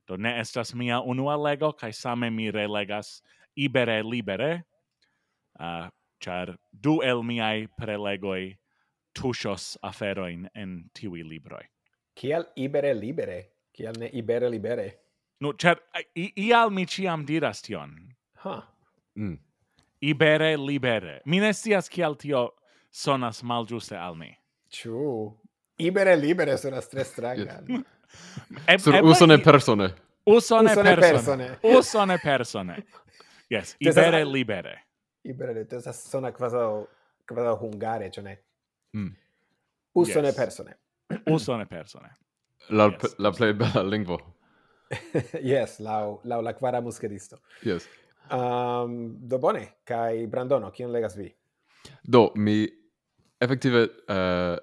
Do 0.08 0.18
ne 0.18 0.40
estas 0.40 0.74
mia 0.76 1.00
unua 1.02 1.36
lego, 1.38 1.72
kai 1.74 1.92
same 1.92 2.30
mi 2.30 2.52
relegas 2.52 3.22
ibere 3.58 4.04
libere, 4.04 4.64
uh, 5.60 5.90
char 6.20 6.58
du 6.72 7.02
el 7.02 7.24
miai 7.24 7.68
prelegoi 7.80 8.58
tushos 9.16 9.78
aferoin 9.84 10.50
en 10.56 10.90
tiwi 10.94 11.24
libroi. 11.24 11.64
Kial 12.16 12.46
ibere 12.56 12.94
libere? 12.94 13.40
Kial 13.74 13.98
ne 14.00 14.10
ibere 14.14 14.50
libere? 14.50 14.94
No, 15.42 15.54
char, 15.54 15.80
i, 16.16 16.32
ial 16.48 16.72
mi 16.72 16.86
ciam 16.86 17.26
diras 17.26 17.62
tion. 17.62 18.16
Ha. 18.44 18.56
Huh. 18.56 18.62
Mm. 19.18 19.40
Ibere 20.02 20.56
libere. 20.58 21.22
Mi 21.26 21.40
ne 21.40 21.52
stias 21.54 21.90
kial 21.90 22.16
tio 22.16 22.50
sonas 22.92 23.42
malgiuste 23.44 23.98
al 23.98 24.16
mi. 24.16 24.30
Ciu. 24.70 25.34
Ibere 25.80 26.16
libere 26.16 26.58
sonas 26.58 26.88
tre 26.92 27.04
stranga. 27.04 27.60
eb 28.68 28.80
Sur 28.80 29.00
usone 29.04 29.38
persone. 29.44 29.90
Usone, 30.26 30.72
usone 30.72 30.96
persone. 30.96 31.50
Usone 31.64 32.18
persone. 32.24 32.78
Yes, 33.50 33.76
ibere 33.80 34.24
libere. 34.26 34.80
Ibere, 35.24 35.66
to 35.66 35.78
estas 35.78 36.04
sona 36.12 36.32
quasi 36.32 36.58
quasi 37.28 37.58
hungare, 37.62 38.10
ĉu 38.10 38.24
ne? 38.24 38.38
Mm. 38.96 39.12
Usone 39.94 40.28
yes. 40.28 40.36
persone. 40.36 40.78
usone 41.26 41.66
persone. 41.66 42.10
La 42.70 42.90
yes. 42.90 43.16
la 43.18 43.32
plej 43.32 43.54
bela 43.54 43.84
lingvo. 43.84 44.20
yes, 45.54 45.80
la 45.80 46.18
la 46.24 46.42
la 46.42 46.54
quara 46.54 46.82
musketisto. 46.82 47.38
Yes. 47.64 47.88
Um, 48.32 49.18
do 49.28 49.38
bone, 49.38 49.68
kai 49.86 50.26
Brandono, 50.28 50.72
kion 50.72 50.92
legas 50.92 51.16
vi? 51.18 51.30
Do, 52.02 52.32
mi 52.36 52.66
effektive 53.38 53.84
uh, 54.10 54.16
eh, 54.16 54.58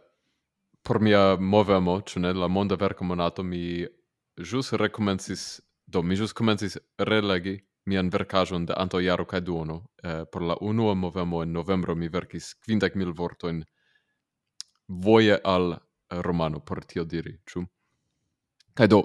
por 0.83 1.01
mia 1.01 1.37
movemo, 1.39 2.01
ĉu 2.01 2.21
ne 2.21 2.33
la 2.35 2.49
monda 2.49 2.75
verko 2.75 3.05
monato 3.05 3.43
mi 3.43 3.87
ĵus 4.39 4.73
rekomencis 4.73 5.61
do 5.87 6.03
mi 6.03 6.17
ĵus 6.17 6.33
komencis 6.33 6.79
relegi 6.99 7.59
mian 7.87 8.11
verkaĵon 8.11 8.67
de 8.67 8.75
antaŭ 8.79 9.01
jaro 9.03 9.25
kaj 9.27 9.41
duono. 9.41 9.83
Eh, 10.03 10.25
por 10.33 10.43
la 10.43 10.57
unua 10.61 10.95
movemo 10.95 11.43
en 11.43 11.53
novembro 11.53 11.95
mi 11.95 12.09
verkis 12.09 12.55
kvindek 12.65 12.95
mil 12.95 13.13
vortojn 13.13 13.65
voje 14.89 15.39
al 15.45 15.77
romano 16.11 16.61
por 16.61 16.85
tio 16.85 17.05
diri, 17.05 17.39
ĉu? 17.47 17.65
Kaj 18.75 18.87
do, 18.89 19.03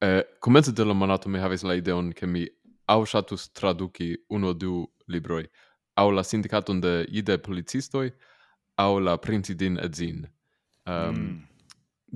eh, 0.00 0.22
komence 0.40 0.72
de 0.72 0.84
la 0.84 0.94
monato 0.94 1.28
mi 1.28 1.38
havis 1.38 1.62
la 1.62 1.74
ideon 1.74 2.12
ke 2.12 2.26
mi 2.26 2.46
aŭ 2.88 3.04
ŝatus 3.06 3.50
traduki 3.52 4.16
unu 4.28 4.52
du 4.54 4.86
libroj, 5.08 5.46
aŭ 5.96 6.10
la 6.10 6.22
sindikaton 6.22 6.80
de 6.80 7.06
ide 7.08 7.38
policistoj, 7.38 8.10
aŭ 8.76 8.98
la 8.98 9.16
princidin 9.16 9.78
edzin 9.78 10.26
um, 10.90 11.14
mm. 11.16 11.36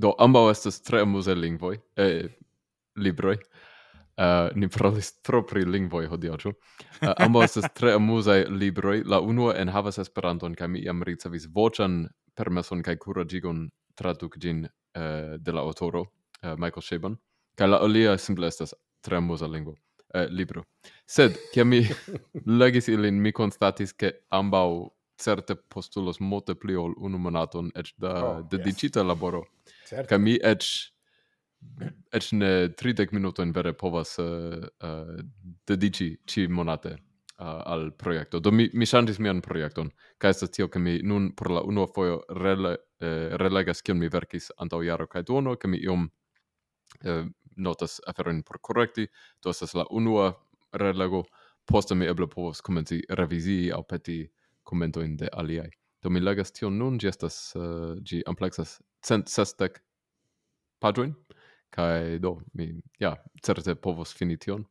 do 0.05 0.15
ambaŭ 0.27 0.49
estas 0.51 0.83
tre 0.83 1.05
amuzaj 1.07 1.39
lingvoj 1.39 1.79
eh, 1.97 2.35
libroj 2.97 3.39
Uh, 4.17 4.55
ni 4.55 4.69
parolis 4.69 5.09
tro 5.27 5.41
pri 5.43 5.65
lingvoj 5.67 6.07
hodiaŭ, 6.07 6.35
eh, 6.35 6.43
ĉu? 6.43 6.51
Uh, 7.03 7.09
ambaŭ 7.25 7.41
estas 7.49 7.65
tre 7.75 7.97
amuzaj 7.99 8.45
libroj. 8.47 9.01
La 9.11 9.19
unua 9.21 9.57
enhavas 9.59 9.99
Esperanton 9.99 10.55
kaj 10.55 10.69
mi 10.71 10.83
jam 10.85 11.03
ricevis 11.03 11.49
voĉan 11.51 12.05
permeson 12.39 12.85
kaj 12.87 12.95
kuraĝigon 13.03 13.65
traduki 13.99 14.39
ĝin 14.45 14.61
uh, 14.69 15.35
de 15.41 15.53
la 15.53 15.65
aŭtoro 15.67 16.05
uh, 16.05 16.55
Michael 16.55 16.87
Sheban. 16.87 17.17
Kaj 17.59 17.69
la 17.73 17.83
alia 17.83 18.15
simple 18.19 18.47
estas 18.47 18.77
tre 19.03 19.19
amuza 19.19 19.51
lingvo. 19.51 19.75
Uh, 20.15 20.29
libro. 20.31 20.63
Sed, 21.11 21.35
kiam 21.51 21.75
mi 21.75 21.83
legis 22.63 22.89
ilin, 22.95 23.19
mi 23.19 23.33
constatis 23.33 23.97
che 23.99 24.13
ambau 24.31 24.93
certe 25.17 25.55
postulos 25.55 26.21
multe 26.21 26.55
pli 26.55 26.77
ol 26.77 26.95
unu 26.97 27.19
monaton 27.19 27.71
eĉ 27.77 27.95
da 28.03 28.13
oh, 28.25 28.43
dediĉita 28.51 29.03
yes. 29.03 29.09
laboro. 29.09 29.45
Certe. 29.87 30.09
Kaj 30.11 30.19
mi 30.19 30.37
eĉ 30.43 30.71
eĉ 32.13 32.31
ne 32.37 32.51
tridek 32.77 33.15
minutojn 33.17 33.55
vere 33.57 33.73
povas 33.73 34.19
uh, 34.21 34.67
uh, 34.85 35.13
dediĉi 35.69 36.09
ĉi 36.29 36.47
monate 36.53 36.91
uh, 36.93 37.63
al 37.65 37.87
projekto. 37.97 38.41
Do 38.41 38.53
mi, 38.53 38.69
mi 38.75 38.87
ŝanĝis 38.87 39.21
mian 39.23 39.41
projekton 39.45 39.89
kaj 40.21 40.35
estas 40.35 40.53
tio 40.53 40.69
ke 40.69 40.83
mi 40.83 40.99
nun 41.03 41.31
por 41.37 41.51
la 41.51 41.63
unua 41.65 41.89
fojo 41.95 42.21
rele, 42.43 42.77
eh, 43.01 43.33
relegas 43.41 43.83
kion 43.83 43.99
mi 43.99 44.13
verkis 44.13 44.51
antaŭ 44.61 44.83
jaro 44.85 45.07
kaj 45.07 45.25
duono, 45.31 45.57
ke 45.57 45.69
mi 45.69 45.81
iom 45.81 46.07
eh, 47.01 47.25
notas 47.57 48.01
aferojn 48.07 48.43
por 48.43 48.61
korekti, 48.61 49.09
do 49.43 49.51
estas 49.51 49.75
la 49.75 49.87
unua 49.91 50.33
relego, 50.73 51.25
poste 51.65 51.95
mi 51.95 52.07
eble 52.07 52.29
povos 52.29 52.61
komenci 52.61 53.01
revizii 53.09 53.73
aŭ 53.73 53.83
peti 53.89 54.21
uh, 54.25 54.44
commentoin 54.65 55.17
de 55.17 55.29
aliai. 55.33 55.71
Do 56.03 56.11
mi 56.11 56.21
legas 56.21 56.53
tion 56.53 56.79
nun, 56.79 56.99
gi 56.99 57.09
estas, 57.09 57.55
uh, 57.57 57.95
gi 58.05 58.23
amplexas 58.29 58.79
cent 59.05 59.29
sestec 59.29 59.81
pagioin, 60.81 61.15
kai 61.73 62.19
do, 62.21 62.37
mi, 62.55 62.69
ja, 63.01 63.15
certe 63.43 63.75
povos 63.75 64.13
fini 64.13 64.37
tion. 64.37 64.67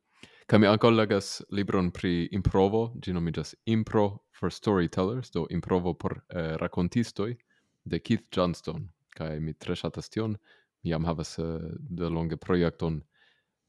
Kai 0.46 0.60
mi 0.60 0.68
anco 0.68 0.92
legas 0.92 1.42
libron 1.52 1.92
pri 1.92 2.28
improvo, 2.32 2.92
gi 3.02 3.14
nomigas 3.14 3.56
Impro 3.66 4.26
for 4.32 4.52
Storytellers, 4.52 5.32
do 5.32 5.48
improvo 5.50 5.94
por 5.94 6.20
eh, 6.30 6.58
racontistoi, 6.58 7.38
de 7.84 8.00
Keith 8.00 8.28
Johnstone, 8.32 8.90
kai 9.16 9.40
mi 9.40 9.54
tre 9.54 9.76
shatas 9.76 10.10
tion, 10.10 10.38
mi 10.84 10.92
jam 10.92 11.06
havas 11.06 11.38
uh, 11.40 11.60
de 11.80 12.10
longe 12.10 12.38
projekton 12.38 13.02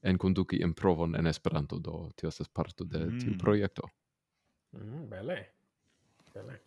en 0.04 0.18
conduci 0.18 0.60
improvon 0.62 1.14
en 1.16 1.26
Esperanto, 1.26 1.78
do 1.78 2.10
tio 2.16 2.28
estas 2.28 2.48
parto 2.48 2.84
de 2.84 3.06
mm. 3.06 3.18
tiu 3.20 3.38
projekto. 3.38 3.88
Mm, 4.72 5.08
bele. 5.08 5.38
Bele. 6.34 6.58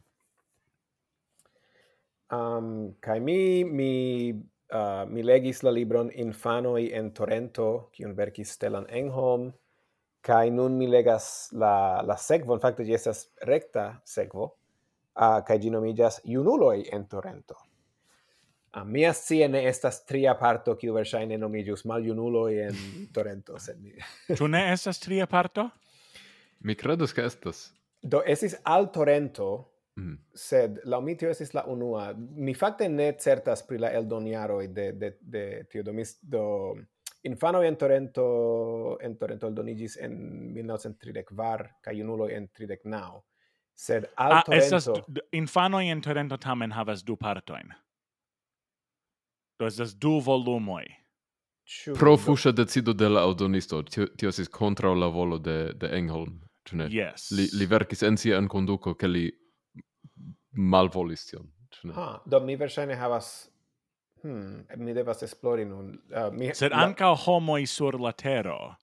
Um, 2.31 2.95
kai 2.99 3.19
mi 3.19 3.63
mi 3.63 4.31
uh, 4.71 5.03
mi 5.07 5.23
legis 5.23 5.63
la 5.63 5.71
libron 5.71 6.09
Infanoi 6.11 6.89
en 6.95 7.11
Torrento, 7.15 7.89
kiun 7.95 8.15
verkis 8.15 8.51
Stellan 8.55 8.87
Engholm, 8.89 9.49
kai 10.23 10.49
nun 10.51 10.77
mi 10.79 10.87
legas 10.87 11.49
la 11.51 12.01
la 12.03 12.17
sekvo, 12.19 12.55
in 12.55 12.63
fakte 12.63 12.87
ĝi 12.87 12.95
estas 12.95 13.25
rekta 13.47 13.87
sekvo, 14.07 14.49
uh, 15.15 15.39
kai 15.47 15.59
ĝi 15.63 15.71
nomiĝas 15.75 16.21
Junuloj 16.27 16.87
en 16.91 17.07
Torrento. 17.07 17.59
A 18.75 18.83
uh, 18.83 18.87
mia 18.87 19.13
scie 19.15 19.47
ne 19.47 19.63
estas 19.67 20.03
tria 20.05 20.35
parto 20.39 20.75
kiu 20.79 20.95
verŝajne 20.95 21.39
nomiĝus 21.39 21.85
Maljunuloj 21.87 22.59
en 22.67 22.83
Torrento, 23.15 23.59
sed 23.59 23.79
mi... 23.79 23.95
Ĉu 24.35 24.47
ne 24.51 24.67
estas 24.73 24.99
tria 24.99 25.27
parto? 25.27 25.69
Mi 26.59 26.75
credo 26.75 27.07
ke 27.07 27.23
estas. 27.23 27.69
Do 28.01 28.21
esis 28.25 28.55
al 28.63 28.91
torrento, 28.91 29.73
mm. 29.99 30.13
sed 30.33 30.81
la 30.85 30.99
mi 31.01 31.15
tio 31.17 31.29
esis 31.29 31.53
la 31.53 31.63
unua. 31.67 32.13
Mi 32.17 32.53
fakte 32.53 32.89
ne 32.89 33.13
certas 33.19 33.63
pri 33.67 33.77
la 33.77 33.91
eldoniaroj 33.91 34.67
de 34.73 34.91
de 34.91 35.17
de 35.21 35.63
tio 35.71 35.83
do 35.83 35.93
mis 35.93 36.17
do 36.21 36.75
infano 37.23 37.63
en 37.63 37.75
torrento 37.75 38.97
en 39.01 39.17
torrento 39.17 39.47
eldonigis 39.47 39.97
en 39.97 40.53
1930 40.53 41.35
var, 41.35 41.69
ca 41.81 41.93
junulo 41.93 42.29
en 42.29 42.47
39. 42.47 43.23
Sed 43.73 44.05
al 44.15 44.31
ah, 44.31 44.43
torrento 44.45 44.75
estas 44.75 44.89
infano 45.31 45.81
en 45.81 46.01
torrento 46.01 46.37
tamen 46.37 46.71
havas 46.71 47.03
du 47.03 47.17
partoin. 47.17 47.73
Do 49.59 49.67
estas 49.67 49.99
du 49.99 50.19
volumoj. 50.19 50.85
Pro 51.99 52.17
fusha 52.17 52.51
decido 52.51 52.93
de 52.93 53.09
la 53.09 53.21
audonisto, 53.21 53.83
tio, 53.83 54.07
tio 54.07 54.31
sis 54.31 54.47
contra 54.49 54.95
la 54.95 55.07
volo 55.07 55.37
de, 55.37 55.73
de 55.73 55.87
Engholm. 55.97 56.46
Ĉu 56.67 56.77
ne? 56.81 56.87
Yes. 56.91 57.29
Li, 57.31 57.47
li 57.55 57.67
verkis 57.69 58.03
en 58.03 58.17
sia 58.19 58.37
en 58.37 58.47
conduco, 58.51 58.95
che 58.95 59.07
li 59.07 59.27
malvolis 60.51 61.27
tion. 61.29 61.47
Ĉu 61.75 61.91
ne? 61.91 61.93
Ah, 61.95 62.17
do 62.25 62.41
mi 62.43 62.57
verŝajne 62.59 62.97
havas 62.99 63.29
Hmm, 64.23 64.65
mi 64.75 64.93
devas 64.93 65.21
esplori 65.23 65.65
nun. 65.65 65.91
Uh, 66.09 66.33
mi, 66.33 66.49
Sed 66.55 66.71
la... 66.71 66.83
anca 66.83 67.13
homoi 67.25 67.67
sur 67.67 67.99
la 68.01 68.11
tero. 68.11 68.75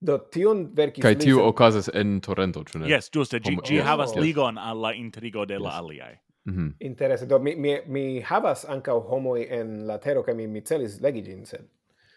Do 0.00 0.18
tion 0.32 0.68
verkis... 0.76 1.02
Kai 1.02 1.14
tiu 1.18 1.40
sen... 1.40 1.48
okazas 1.48 1.88
en 1.94 2.20
Torrento, 2.22 2.62
ĉu 2.64 2.84
ne? 2.84 2.90
Yes, 2.92 3.10
giuste, 3.12 3.40
gi, 3.42 3.56
gi 3.64 3.80
yes, 3.80 3.86
havas 3.88 4.14
yes. 4.14 4.22
ligon 4.22 4.60
al 4.60 4.80
la 4.84 4.92
intrigo 4.94 5.46
de 5.48 5.58
yes. 5.58 5.64
la 5.64 5.78
aliai. 5.80 6.18
Mm 6.44 6.54
-hmm. 6.56 6.72
Interesse. 6.80 7.26
Do 7.26 7.38
mi, 7.38 7.56
mi, 7.56 7.78
mi 7.86 8.20
havas 8.20 8.64
ankaŭ 8.68 9.00
homoj 9.08 9.46
en 9.50 9.86
la 9.86 9.98
tero, 9.98 10.22
kaj 10.22 10.34
mi, 10.34 10.46
mi 10.46 10.60
celis 10.60 11.00
legi 11.00 11.22
ĝin, 11.22 11.46
sed... 11.46 11.68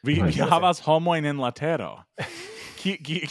Vi, 0.04 0.22
vi 0.22 0.40
havas 0.40 0.82
homojn 0.86 1.26
en 1.26 1.38
la 1.38 1.52
tero. 1.52 2.04
ki, 2.80 2.98
ki, 3.04 3.28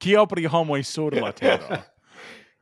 Kio 0.00 0.26
pri 0.26 0.46
homoi 0.48 0.82
sur 0.82 1.12
la 1.14 1.32
tero. 1.40 1.76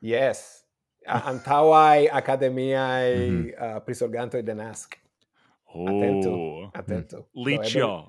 yes. 0.03 0.65
Antawai 1.07 2.09
academiae 2.13 3.17
mm 3.17 3.45
-hmm. 3.45 3.77
uh, 3.77 3.83
prisorgantoi 3.85 4.43
de 4.43 4.55
NASC. 4.55 4.95
Oh. 5.75 5.89
Mhm. 5.89 5.89
Atento, 5.89 6.71
atento. 6.75 7.29
Licio. 7.35 8.09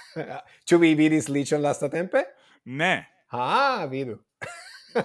Ĉu 0.66 0.78
vi 0.78 0.94
vidis 0.94 1.28
Licion 1.28 1.62
lastatempe? 1.62 2.24
Ne. 2.64 3.06
Ah, 3.30 3.86
vidu. 3.90 4.18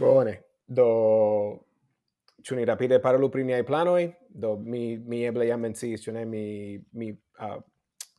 Bone. 0.00 0.42
Do 0.66 0.86
ĉu 2.42 2.56
ni 2.56 2.64
rapide 2.64 3.00
parolu 3.02 3.30
pri 3.30 3.44
niaj 3.44 3.66
planoj? 3.66 4.12
Do 4.28 4.56
mi 4.56 4.98
mi 4.98 5.24
eble 5.26 5.46
jam 5.48 5.60
menciis, 5.60 6.02
ĉu 6.04 6.12
ne 6.12 6.24
mi 6.24 6.80
mi 6.92 7.10
uh, 7.12 7.62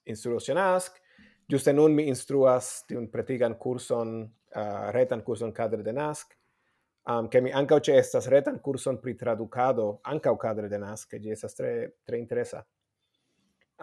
instruos 0.05 0.45
ĉe 0.45 0.53
NASC. 0.53 1.00
Giuste 1.51 1.73
nun 1.73 1.91
mi 1.91 2.05
instruas 2.07 2.85
tiun 2.87 3.09
pretigan 3.11 3.57
kurson, 3.59 4.21
uh, 4.55 4.85
retan 4.95 5.19
kurson 5.19 5.51
cadre 5.51 5.83
de 5.83 5.91
NASC, 5.91 6.37
um, 7.11 7.27
che 7.27 7.41
mi 7.41 7.51
ancau 7.51 7.81
ce 7.83 7.97
estas 7.99 8.29
retan 8.31 8.61
curson 8.63 9.01
pri 9.01 9.15
traducado, 9.19 9.99
ancau 10.03 10.37
cadre 10.37 10.69
de 10.69 10.77
NASC, 10.77 11.09
che 11.09 11.19
gi 11.19 11.29
estas 11.29 11.53
tre, 11.53 11.97
tre 12.05 12.17
interesa. 12.17 12.65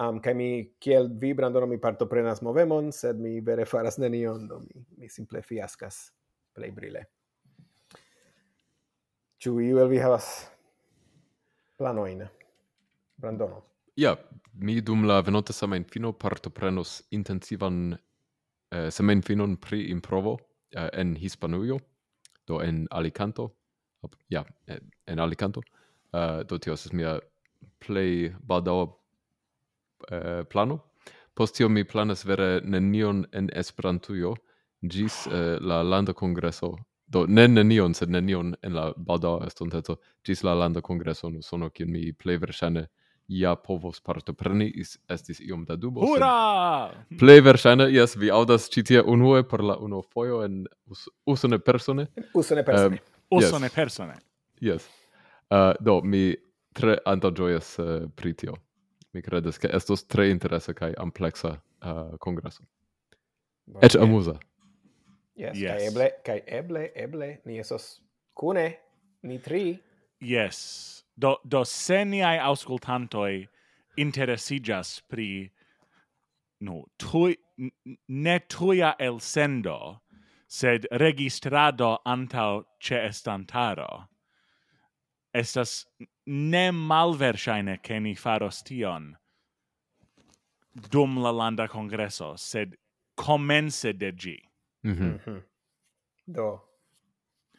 Um, 0.00 0.20
che 0.20 0.32
mi, 0.32 0.76
kiel 0.78 1.10
vi, 1.18 1.34
brandono 1.34 1.66
mi 1.66 1.78
partoprenas 1.78 2.40
movemon, 2.40 2.90
sed 2.90 3.18
mi 3.18 3.40
vere 3.40 3.66
faras 3.66 3.98
nenion, 3.98 4.46
do 4.46 4.60
mi, 4.60 4.86
mi 4.96 5.08
simple 5.08 5.42
fiascas 5.42 6.12
plei 6.52 6.70
brile. 6.70 7.08
Ĉu 9.38 9.58
iu 9.60 9.82
el 9.82 9.88
vi 9.92 10.00
havas 10.00 10.48
planoin, 11.76 12.24
Brandono? 13.18 13.64
Ja, 13.98 14.16
mi 14.52 14.80
dum 14.80 15.00
la 15.04 15.20
venonta 15.26 15.52
semajnfino 15.52 16.12
partoprenos 16.12 17.02
intensivan 17.10 17.96
eh, 18.70 18.90
semajnfinon 18.90 19.56
pri 19.56 19.80
improvo 19.90 20.36
eh, 20.70 20.88
en 20.92 21.16
Hispanujo, 21.16 21.78
do 22.46 22.60
en 22.62 22.86
Alicanto. 22.90 23.48
Ja, 24.28 24.44
en 25.06 25.18
Alicanto. 25.20 25.60
Uh, 26.12 26.44
do 26.46 26.58
tio 26.58 26.72
estas 26.72 26.92
mia 26.92 27.16
plej 27.82 28.36
baldaŭa 28.38 28.86
eh, 30.12 30.44
plano. 30.50 30.78
Post 31.34 31.56
tio 31.56 31.68
mi 31.68 31.84
planas 31.84 32.22
vere 32.24 32.60
nenion 32.64 33.24
en 33.32 33.50
Esperantujo 33.52 34.36
ĝis 34.80 35.26
eh, 35.26 35.58
la 35.60 35.82
landa 35.82 36.12
kongreso. 36.12 36.70
Do 37.06 37.26
ne 37.26 37.48
nenion, 37.48 37.94
sed 37.94 38.14
nenion 38.14 38.54
en 38.62 38.78
la 38.78 38.92
baldaŭa 38.96 39.50
estonteco 39.50 39.98
ĝis 40.22 40.44
la 40.46 40.54
landa 40.54 40.80
kongreso 40.80 41.26
en 41.26 41.42
Usono, 41.42 41.70
kiun 41.74 41.90
mi 41.90 42.12
plej 42.12 42.38
verŝajne 42.46 42.86
ja 43.28 43.54
povos 43.56 44.00
partopreni 44.00 44.66
is 44.74 44.96
estis 45.08 45.40
iom 45.40 45.64
da 45.68 45.76
dubo. 45.76 46.00
Hurra! 46.00 46.90
Plej 47.20 47.42
verŝajne 47.44 47.88
jes 47.92 48.16
vi 48.16 48.30
aŭdas 48.32 48.70
ĉi 48.72 48.84
tie 48.90 49.02
unue 49.04 49.42
por 49.48 49.62
la 49.64 49.76
unua 49.76 50.02
fojo 50.14 50.40
en 50.44 50.62
us, 50.88 51.04
usone 51.28 51.58
persone. 51.58 52.06
Usone 52.34 52.64
persone. 52.64 53.02
Uh, 53.30 53.42
yes. 53.42 53.74
persone. 53.74 54.16
Yes. 54.60 54.88
Uh, 55.50 55.56
eh, 55.58 55.74
do 55.80 56.00
mi 56.04 56.32
tre 56.72 56.96
antaĝojas 57.04 57.74
uh, 57.78 57.84
eh, 57.84 58.08
pri 58.16 58.32
tio. 58.32 58.56
Mi 59.12 59.22
kredas 59.22 59.60
ke 59.60 59.68
estos 59.76 60.06
tre 60.08 60.30
interesa 60.32 60.72
kaj 60.72 60.94
ampleksa 60.96 61.58
uh, 61.58 62.16
kongreso. 62.20 62.64
Bon, 63.66 63.82
Eĉ 63.84 63.98
amuza. 64.00 64.38
Yes, 65.36 65.56
yes. 65.60 65.76
Kai 65.76 65.86
eble, 65.86 66.08
kai 66.24 66.38
eble, 66.46 66.88
eble 66.96 67.28
ni 67.44 67.60
esos 67.60 67.98
kune 68.34 68.70
ni 69.22 69.38
tri. 69.38 69.76
Yes 70.24 71.04
do 71.18 71.36
do 71.44 71.64
se 71.64 72.04
niai 72.04 72.38
auscultantoi 72.38 73.48
interesigas 73.96 75.00
pri 75.10 75.50
no 76.60 76.84
tui 76.98 77.36
ne 78.08 78.38
tuia 78.38 78.94
el 78.98 79.20
sendo 79.20 80.00
sed 80.46 80.86
registrado 80.92 81.98
antau 82.06 82.64
ce 82.80 82.96
estantaro 83.08 84.08
estas 85.34 85.86
ne 86.26 86.70
malverŝajne 86.70 87.78
ke 87.82 88.00
ni 88.00 88.14
faros 88.14 88.62
tion 88.62 89.16
dum 90.90 91.16
la 91.24 91.30
landa 91.30 91.68
kongreso 91.68 92.36
sed 92.38 92.76
comence 93.16 93.92
de 93.92 94.12
gi. 94.12 94.38
mm 94.84 94.94
-hmm. 94.94 95.12
Mm 95.12 95.18
-hmm. 95.24 95.42
do 96.26 96.60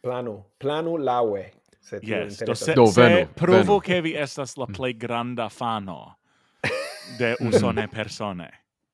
planu 0.01 0.43
planu 0.59 0.97
laue 0.97 1.58
se 1.89 1.99
tio 1.99 2.15
yes. 2.15 2.37
Do, 2.45 2.55
se, 2.55 2.73
Do, 2.73 2.85
venu, 2.85 3.27
provo 3.35 3.63
venu. 3.63 3.79
che 3.79 4.01
vi 4.01 4.15
estas 4.17 4.57
la 4.57 4.65
plej 4.65 4.97
granda 4.97 5.49
fano 5.49 6.15
de 7.17 7.35
usone 7.47 7.87
persone. 7.87 8.49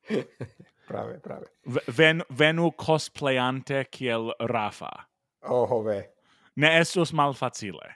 prave, 0.87 1.19
prave. 1.19 1.45
Ven, 1.87 2.23
venu 2.29 2.71
cosplayante 2.71 3.85
kiel 3.91 4.33
Rafa. 4.39 5.07
Oh, 5.41 5.65
hove. 5.69 6.09
Ne 6.55 6.79
estus 6.79 7.13
malfacile. 7.13 7.95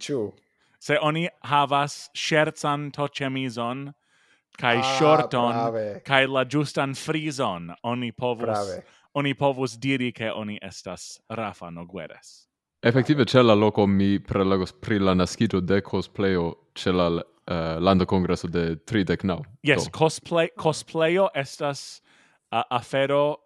Ciu. 0.00 0.32
Se 0.78 0.98
oni 1.00 1.28
havas 1.42 2.10
scherzan 2.14 2.90
tochemizon 2.92 3.92
kai 4.58 4.76
ah, 4.76 4.98
shorton, 4.98 5.52
brave. 5.52 6.00
kai 6.04 6.26
la 6.26 6.44
justan 6.44 6.94
frizon, 6.94 7.74
oni 7.82 8.12
povus... 8.12 8.44
Brave. 8.44 8.82
Oni 9.16 9.34
povus 9.34 9.76
diri 9.78 10.12
che 10.12 10.30
oni 10.30 10.58
estas 10.62 11.20
Rafa 11.30 11.70
Nogueres. 11.70 12.43
Effective 12.84 13.24
ĉe 13.24 13.42
la 13.42 13.54
loko 13.56 13.86
mi 13.88 14.18
prelegos 14.20 14.74
pri 14.76 14.98
la 15.00 15.14
naskiĝo 15.16 15.62
de 15.64 15.80
cosplayo 15.80 16.50
ĉe 16.76 16.92
la 16.92 17.06
uh, 17.16 17.22
lando 17.80 18.04
kongreso 18.06 18.48
de 18.48 18.76
39. 18.76 19.40
Yes, 19.62 19.86
Do. 19.86 19.90
cosplay 19.98 20.50
cosplayo 20.56 21.30
estas 21.34 22.02
uh, 22.52 22.60
afero 22.70 23.36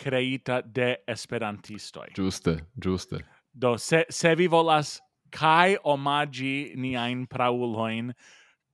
creita 0.00 0.62
de 0.62 0.96
esperantistoi. 1.08 2.14
Ĝuste, 2.16 2.56
ĝuste. 2.80 3.20
Do 3.52 3.76
se 3.78 4.04
se 4.10 4.34
vi 4.34 4.48
volas 4.48 5.00
kai 5.30 5.76
omagi 5.84 6.72
niain 6.76 7.26
prauloin 7.26 8.12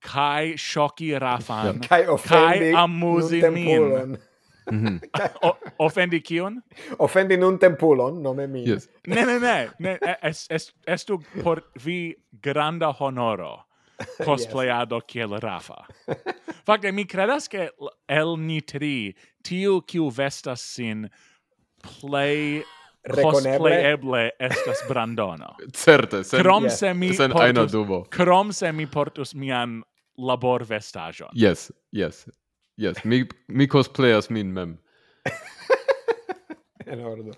kai 0.03 0.55
shoki 0.57 1.13
rafan 1.19 1.79
kai, 1.83 2.03
kai 2.27 2.71
amuzi 2.71 3.41
min 3.51 4.17
-hmm. 4.71 4.99
offendi 5.79 6.21
kion? 6.21 6.61
Offendi 6.99 7.37
nun 7.37 7.59
tempulon, 7.59 8.23
nome 8.23 8.47
mi. 8.47 8.63
Yes. 8.69 8.89
ne, 9.07 9.25
ne, 9.25 9.39
ne, 9.39 9.69
ne 9.79 9.97
es, 10.21 10.47
es, 10.49 10.73
estu 10.87 11.19
por 11.43 11.61
vi 11.85 12.15
granda 12.43 12.93
honoro 12.99 13.65
cosplayado 14.25 14.95
yes. 14.95 15.05
kiel 15.07 15.39
Rafa. 15.39 15.85
Fakte, 16.65 16.91
mi 16.91 17.05
credas 17.05 17.47
che 17.47 17.69
el 18.07 18.37
ni 18.37 18.61
tri, 18.61 19.15
tiu 19.43 19.81
kiu 19.81 20.11
vestas 20.17 20.61
sin 20.61 21.09
play 22.01 22.63
cosplayeble 23.21 24.31
estas 24.39 24.83
Brandono. 24.87 25.55
Certe, 25.75 26.23
sen, 26.23 26.41
krom 26.41 26.63
yes. 26.63 26.79
se 26.79 26.93
mi 26.93 27.13
sen 27.13 27.31
portus, 27.31 27.45
aina 27.45 27.65
dubo. 27.71 28.03
Krom 28.09 28.53
se 28.53 28.71
mi 28.71 28.85
portus 28.87 29.35
mian 29.35 29.81
labor 30.17 30.65
vestajon. 30.69 31.29
Yes, 31.35 31.71
yes. 31.91 32.29
Yes, 32.77 33.03
mi 33.05 33.23
mi 33.47 33.67
cosplayas 33.67 34.29
min 34.29 34.53
mem. 34.53 34.77
en 36.91 37.05
ordo. 37.05 37.33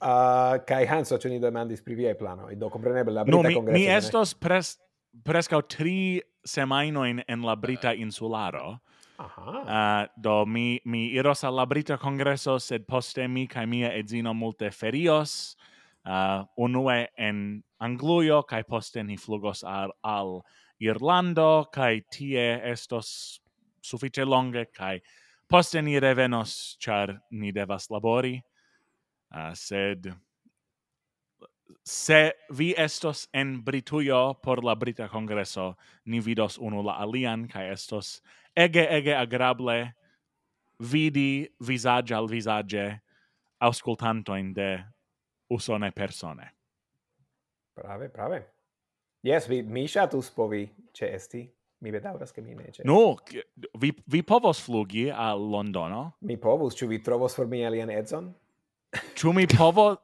Uh, 0.00 0.56
kai 0.64 0.86
Hanso 0.88 1.18
ĉu 1.20 1.28
ni 1.28 1.38
demandis 1.42 1.82
pri 1.84 1.98
viaj 1.98 2.14
planoj? 2.16 2.54
Do 2.56 2.70
kompreneble 2.72 3.12
la 3.12 3.24
brita 3.24 3.36
no, 3.36 3.48
mi, 3.48 3.54
kongreso. 3.58 3.76
Mi 3.76 3.84
estos 3.92 4.32
pres 4.32 4.78
preskaŭ 5.26 5.60
tri 5.68 6.22
semajnojn 6.48 7.20
en 7.28 7.44
la 7.44 7.56
brita 7.56 7.92
insularo. 7.92 8.78
Aha. 9.20 9.52
Uh, 9.60 10.06
do 10.16 10.46
mi 10.48 10.80
mi 10.88 11.10
iros 11.12 11.44
al 11.44 11.58
la 11.60 11.66
brita 11.68 11.98
kongreso, 12.00 12.56
sed 12.58 12.86
poste 12.88 13.28
mi 13.28 13.44
kaj 13.46 13.66
mia 13.68 13.92
edzino 13.92 14.32
multe 14.32 14.70
ferios. 14.72 15.56
Uh, 16.00 16.48
unue 16.56 17.10
en 17.20 17.60
Anglujo 17.84 18.40
kaj 18.48 18.64
poste 18.64 19.04
ni 19.04 19.18
flugos 19.20 19.60
al, 19.68 19.92
al 20.00 20.40
Irlando 20.80 21.68
kaj 21.74 22.00
tie 22.08 22.46
estos 22.72 23.40
suffice 23.80 24.24
longe, 24.24 24.66
kai 24.72 25.00
poste 25.48 25.82
ni 25.82 25.98
revenos, 26.00 26.76
char 26.78 27.20
ni 27.30 27.52
devas 27.52 27.88
labori, 27.90 28.36
uh, 29.34 29.52
sed 29.54 30.12
se 31.84 32.32
vi 32.50 32.74
estos 32.76 33.28
en 33.32 33.62
Britujo 33.64 34.40
por 34.42 34.64
la 34.64 34.74
Brita 34.74 35.08
Congreso, 35.08 35.76
ni 36.04 36.20
vidos 36.20 36.58
unu 36.58 36.82
la 36.82 36.98
alian, 37.02 37.48
kai 37.48 37.70
estos 37.70 38.20
ege, 38.56 38.86
ege 38.90 39.14
agrable 39.14 39.94
vidi 40.80 41.48
visage 41.60 42.14
al 42.14 42.28
visage 42.28 43.00
auscultantoin 43.60 44.52
de 44.54 44.84
usone 45.50 45.90
persone. 45.92 46.50
Brave, 47.76 48.08
brave. 48.08 48.44
Yes, 49.22 49.46
vi, 49.46 49.62
mi 49.62 49.86
shatus 49.86 50.30
povi 50.30 50.70
ce 50.92 51.14
esti 51.14 51.50
mi 51.80 51.90
bedauras 51.90 52.32
che 52.32 52.42
mi 52.42 52.54
ne 52.54 52.70
ĉeestas. 52.70 52.84
No, 52.84 53.16
vi 53.80 53.92
vi 54.06 54.22
povos 54.22 54.60
flugi 54.60 55.08
a 55.10 55.32
Londono. 55.34 56.16
Mi 56.20 56.36
povus, 56.36 56.76
ci 56.76 56.86
vi 56.86 57.00
trovos 57.00 57.34
per 57.34 57.46
mi 57.46 57.64
alien 57.66 57.90
edzon? 57.90 58.32
Ci 59.14 59.32
mi 59.32 59.46
povos 59.46 59.98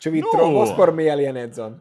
Ci 0.00 0.10
vi 0.10 0.20
no. 0.20 0.30
trovos 0.32 0.72
por 0.72 0.92
mi 0.92 1.08
alien 1.08 1.36
edzon? 1.36 1.80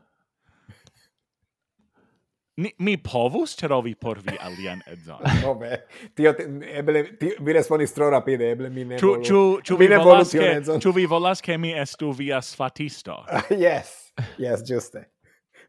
Ni, 2.60 2.74
mi 2.78 2.98
povus 2.98 3.56
trovi 3.56 3.96
por 3.96 4.20
vi 4.20 4.36
alian 4.40 4.82
edzon. 4.92 5.22
no 5.44 5.54
be, 5.56 5.78
tio, 6.16 6.34
eble, 6.74 7.04
tio, 7.20 7.38
vi 7.40 7.54
respondis 7.56 7.94
tro 7.96 8.10
rapide, 8.12 8.50
eble 8.52 8.70
mi 8.70 8.84
ne 8.84 8.98
ču, 9.00 9.14
volu. 9.14 9.24
Ču, 9.24 9.44
ču 9.64 9.78
vi, 9.80 9.88
volas 9.96 10.34
ke, 10.36 10.50
edzon. 10.58 10.82
ču 10.84 10.92
vi 10.92 11.06
volas 11.08 11.42
che 11.42 11.58
mi 11.58 11.72
estu 11.72 12.12
via 12.12 12.42
sfatisto? 12.42 13.22
yes, 13.66 14.12
yes, 14.38 14.66
giuste 14.68 15.06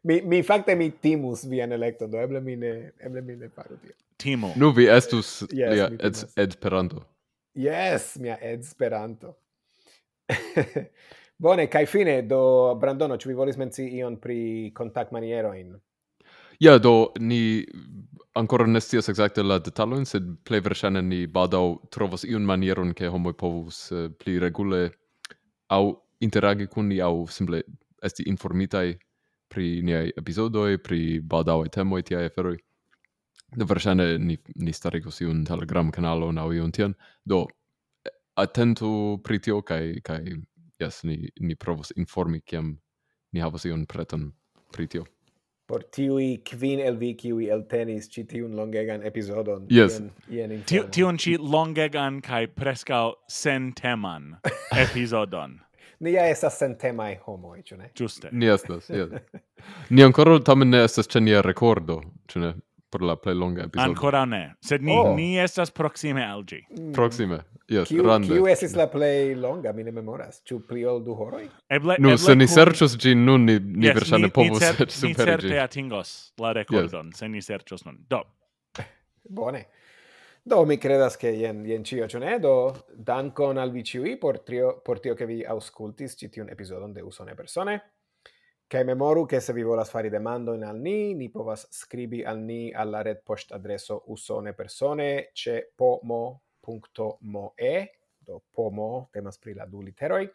mi 0.03 0.21
mi 0.21 0.43
fakte 0.43 0.75
mi 0.75 0.91
timus 0.91 1.45
vian 1.49 1.71
electo, 1.71 2.07
do 2.07 2.17
eble 2.17 2.41
mi 2.41 2.55
ne 2.55 2.91
eble 2.99 3.21
mi 3.21 3.35
ne 3.35 3.49
faru 3.49 3.77
tio 3.81 3.93
Timo. 4.21 4.53
Nu 4.55 4.71
vi 4.71 4.85
estus 4.85 5.41
yes, 5.41 5.73
lia 5.73 5.89
ed, 5.99 6.15
Esperanto. 6.35 7.01
Yes, 7.53 8.15
mia 8.19 8.37
ed 8.41 8.63
speranto. 8.63 9.33
Bone, 11.41 11.67
kai 11.67 11.85
fine 11.85 12.21
do 12.27 12.75
Brandono, 12.79 13.17
ci 13.17 13.27
vi 13.27 13.33
volis 13.33 13.57
menci 13.57 13.87
ion 13.97 14.19
pri 14.21 14.71
contact 14.77 15.11
manierojn? 15.11 15.73
Ja, 16.59 16.77
do 16.77 17.11
ni 17.19 17.65
ancora 18.37 18.67
ne 18.67 18.79
scias 18.79 19.09
exacte 19.09 19.41
la 19.41 19.57
detalojn, 19.57 20.05
sed 20.05 20.27
plej 20.45 20.61
verŝajne 20.69 21.01
ni 21.01 21.25
baldaŭ 21.25 21.65
trovos 21.89 22.23
iun 22.23 22.45
manieron 22.45 22.93
ke 22.93 23.09
homoj 23.09 23.33
povus 23.33 23.87
uh, 23.91 24.05
pli 24.21 24.37
regule 24.39 24.91
au 25.73 25.95
interagi 26.21 26.69
kun 26.69 26.93
ni 26.93 27.01
au 27.01 27.25
simple 27.27 27.63
esti 28.05 28.29
informitaj 28.29 28.93
pri 29.51 29.81
niaj 29.83 30.13
epizodoj 30.17 30.77
pri 30.83 31.19
baldaŭaj 31.19 31.71
temoj 31.75 32.01
tiaj 32.07 32.29
aferoj 32.31 32.57
Do 33.51 33.67
verŝajne 33.67 34.05
ni, 34.23 34.37
ni 34.55 34.73
starigos 34.73 35.19
iun 35.21 35.43
telegram 35.47 35.89
kanalon 35.91 36.37
aŭ 36.39 36.51
iun 36.55 36.71
tian. 36.71 36.93
Do 37.27 37.43
atentu 38.39 39.19
pri 39.25 39.39
tio, 39.43 39.59
kai, 39.61 39.99
kai 40.03 40.21
yes, 40.79 41.03
ni, 41.03 41.27
ni 41.39 41.55
provos 41.55 41.91
informi 41.97 42.39
kiam 42.41 42.77
ni 43.31 43.43
havos 43.43 43.67
iun 43.67 43.83
preton 43.85 44.29
pri 44.71 44.87
tio. 44.87 45.03
Por 45.67 45.83
tiui 45.83 46.41
kvin 46.47 46.79
el 46.83 46.97
vi 46.99 47.13
kiui 47.15 47.49
eltenis 47.51 48.07
ci 48.11 48.23
tiun 48.27 48.55
longegan 48.55 49.03
episodon. 49.07 49.67
Yes. 49.71 49.99
Ien, 50.31 50.55
ien 50.55 50.63
tiun 50.67 51.19
ci 51.19 51.35
longegan 51.37 52.21
kai 52.23 52.45
prescau 52.47 53.15
sen 53.27 53.71
teman 53.75 54.37
episodon 54.85 55.59
ni 56.01 56.15
ja 56.15 56.25
estas 56.29 56.57
sentemai 56.59 57.13
homoi, 57.25 57.61
ĉu 57.63 57.77
ne? 57.77 57.91
giuste 57.97 58.29
Ni 58.31 58.49
estas, 58.51 58.89
ja. 58.89 59.07
ni 59.89 60.03
ancora 60.03 60.39
tamen 60.45 60.73
ne 60.73 60.83
estas 60.87 61.09
ĉe 61.11 61.21
nia 61.23 61.45
rekordo, 61.45 62.01
ĉu 62.31 62.43
ne? 62.45 62.53
Por 62.91 63.05
la 63.07 63.13
plej 63.15 63.37
longa 63.39 63.63
epizodo. 63.69 63.87
ancora 63.87 64.25
ne, 64.27 64.41
sed 64.67 64.83
ni 64.83 64.97
oh. 64.99 65.13
ni 65.15 65.37
estas 65.39 65.69
proksime 65.71 66.25
al 66.27 66.41
ĝi. 66.43 66.57
Mm. 66.75 66.89
Proksime. 66.97 67.37
Yes, 67.71 67.87
kiu, 67.87 68.01
rande. 68.03 68.27
Kiu 68.27 68.49
estis 68.51 68.73
la 68.75 68.89
plej 68.91 69.31
longa, 69.39 69.71
mi 69.71 69.85
ne 69.87 69.93
memoras. 69.95 70.41
Ĉu 70.43 70.57
pli 70.67 70.83
ol 70.91 70.99
du 71.05 71.15
horoj? 71.15 71.45
Eble, 71.71 71.95
nu, 72.03 72.11
eble 72.11 72.19
se 72.19 72.35
ni 72.35 72.49
kun... 72.49 72.51
serĉos 72.51 72.97
ĝin 72.99 73.23
nun, 73.23 73.45
ni, 73.47 73.55
ni 73.63 73.87
yes, 73.87 73.95
verŝajne 73.95 74.31
povus 74.35 74.59
superi 74.65 74.91
ĝin. 74.91 75.07
Ni 75.07 75.19
certe 75.21 75.61
atingos 75.63 76.11
la 76.43 76.51
rekordon, 76.57 77.13
yes. 77.13 77.23
se 77.23 77.31
ni 77.31 77.45
serĉos 77.45 77.87
nun. 77.87 78.01
Do. 78.11 78.25
Bone. 79.29 79.63
Do 80.43 80.65
mi 80.65 80.77
credas 80.77 81.17
che 81.17 81.29
ien 81.29 81.59
ien 81.69 81.83
cio 81.85 82.07
ĉu 82.09 82.19
ne 82.19 82.39
do 82.41 82.73
dankon 82.97 83.59
al 83.61 83.69
vi 83.69 83.83
ĉiuj 83.85 84.15
por 84.19 84.39
trio 84.41 84.71
por 84.81 84.99
tio 84.99 85.13
che 85.13 85.25
vi 85.29 85.43
aŭskultis 85.45 86.15
ĉi 86.17 86.29
tiun 86.33 86.49
epizodon 86.49 86.93
de 86.93 87.03
Usone 87.05 87.35
persone. 87.35 87.75
Kaj 88.67 88.83
memoru 88.83 89.27
che 89.27 89.39
se 89.39 89.53
vi 89.53 89.61
volas 89.61 89.91
fari 89.91 90.09
demandojn 90.09 90.63
al 90.63 90.79
ni, 90.81 91.13
ni 91.13 91.29
povas 91.29 91.67
skribi 91.69 92.23
al 92.25 92.39
ni 92.39 92.73
alla 92.73 93.03
retpoŝt 93.05 93.51
adreso 93.53 93.99
usonepersone 94.07 95.29
ĉe 95.33 95.57
pomo.moe, 95.77 97.75
do 98.25 98.39
pomo 98.51 99.09
temas 99.13 99.37
pri 99.37 99.53
la 99.53 99.67
du 99.67 99.81
literoj. 99.81 100.25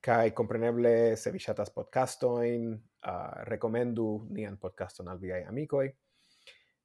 Kaj 0.00 0.34
kompreneble 0.34 1.14
se 1.16 1.30
vi 1.30 1.38
ŝatas 1.38 1.70
podcastojn, 1.70 2.72
uh, 2.74 3.46
rekomendu 3.46 4.26
nian 4.30 4.58
podcaston 4.58 5.08
al 5.08 5.22
viaj 5.22 5.44
amikoj. 5.46 5.92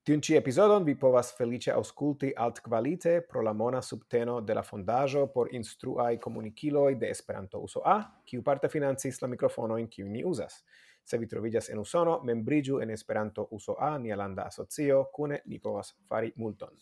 Tiun 0.02 0.22
ci 0.22 0.34
episodon 0.34 0.82
vi 0.82 0.96
povas 0.98 1.28
felice 1.38 1.70
ausculti 1.72 2.32
altqualite 2.34 3.20
pro 3.30 3.42
la 3.46 3.52
mona 3.54 3.82
subteno 3.86 4.40
de 4.42 4.54
la 4.58 4.64
fondajo 4.66 5.28
por 5.34 5.52
instruaj 5.54 6.18
komunikiloj 6.20 6.96
de 6.98 7.10
Esperanto 7.14 7.60
Uso 7.62 7.84
A, 7.86 8.00
kiu 8.26 8.42
parte 8.42 8.70
financis 8.70 9.22
la 9.22 9.30
mikrofonojn 9.30 9.86
kiu 9.88 10.08
ni 10.10 10.24
uzas. 10.26 10.64
Se 11.06 11.20
vi 11.22 11.28
trovigas 11.28 11.70
en 11.70 11.80
Usono, 11.80 12.18
membrigiu 12.24 12.82
en 12.82 12.90
Esperanto 12.90 13.48
Uso 13.52 13.76
A, 13.80 13.98
nia 14.00 14.18
landa 14.18 14.48
asocio, 14.50 15.04
cune 15.14 15.44
ni 15.46 15.60
povas 15.60 15.94
fari 16.10 16.34
multon. 16.36 16.74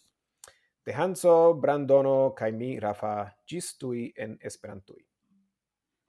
De 0.85 0.95
Hanso, 0.95 1.53
Brandono 1.59 2.31
kai 2.31 2.51
mi, 2.51 2.79
Rafa, 2.79 3.33
gistui 3.45 4.13
en 4.15 4.37
Esperantui. 4.39 5.09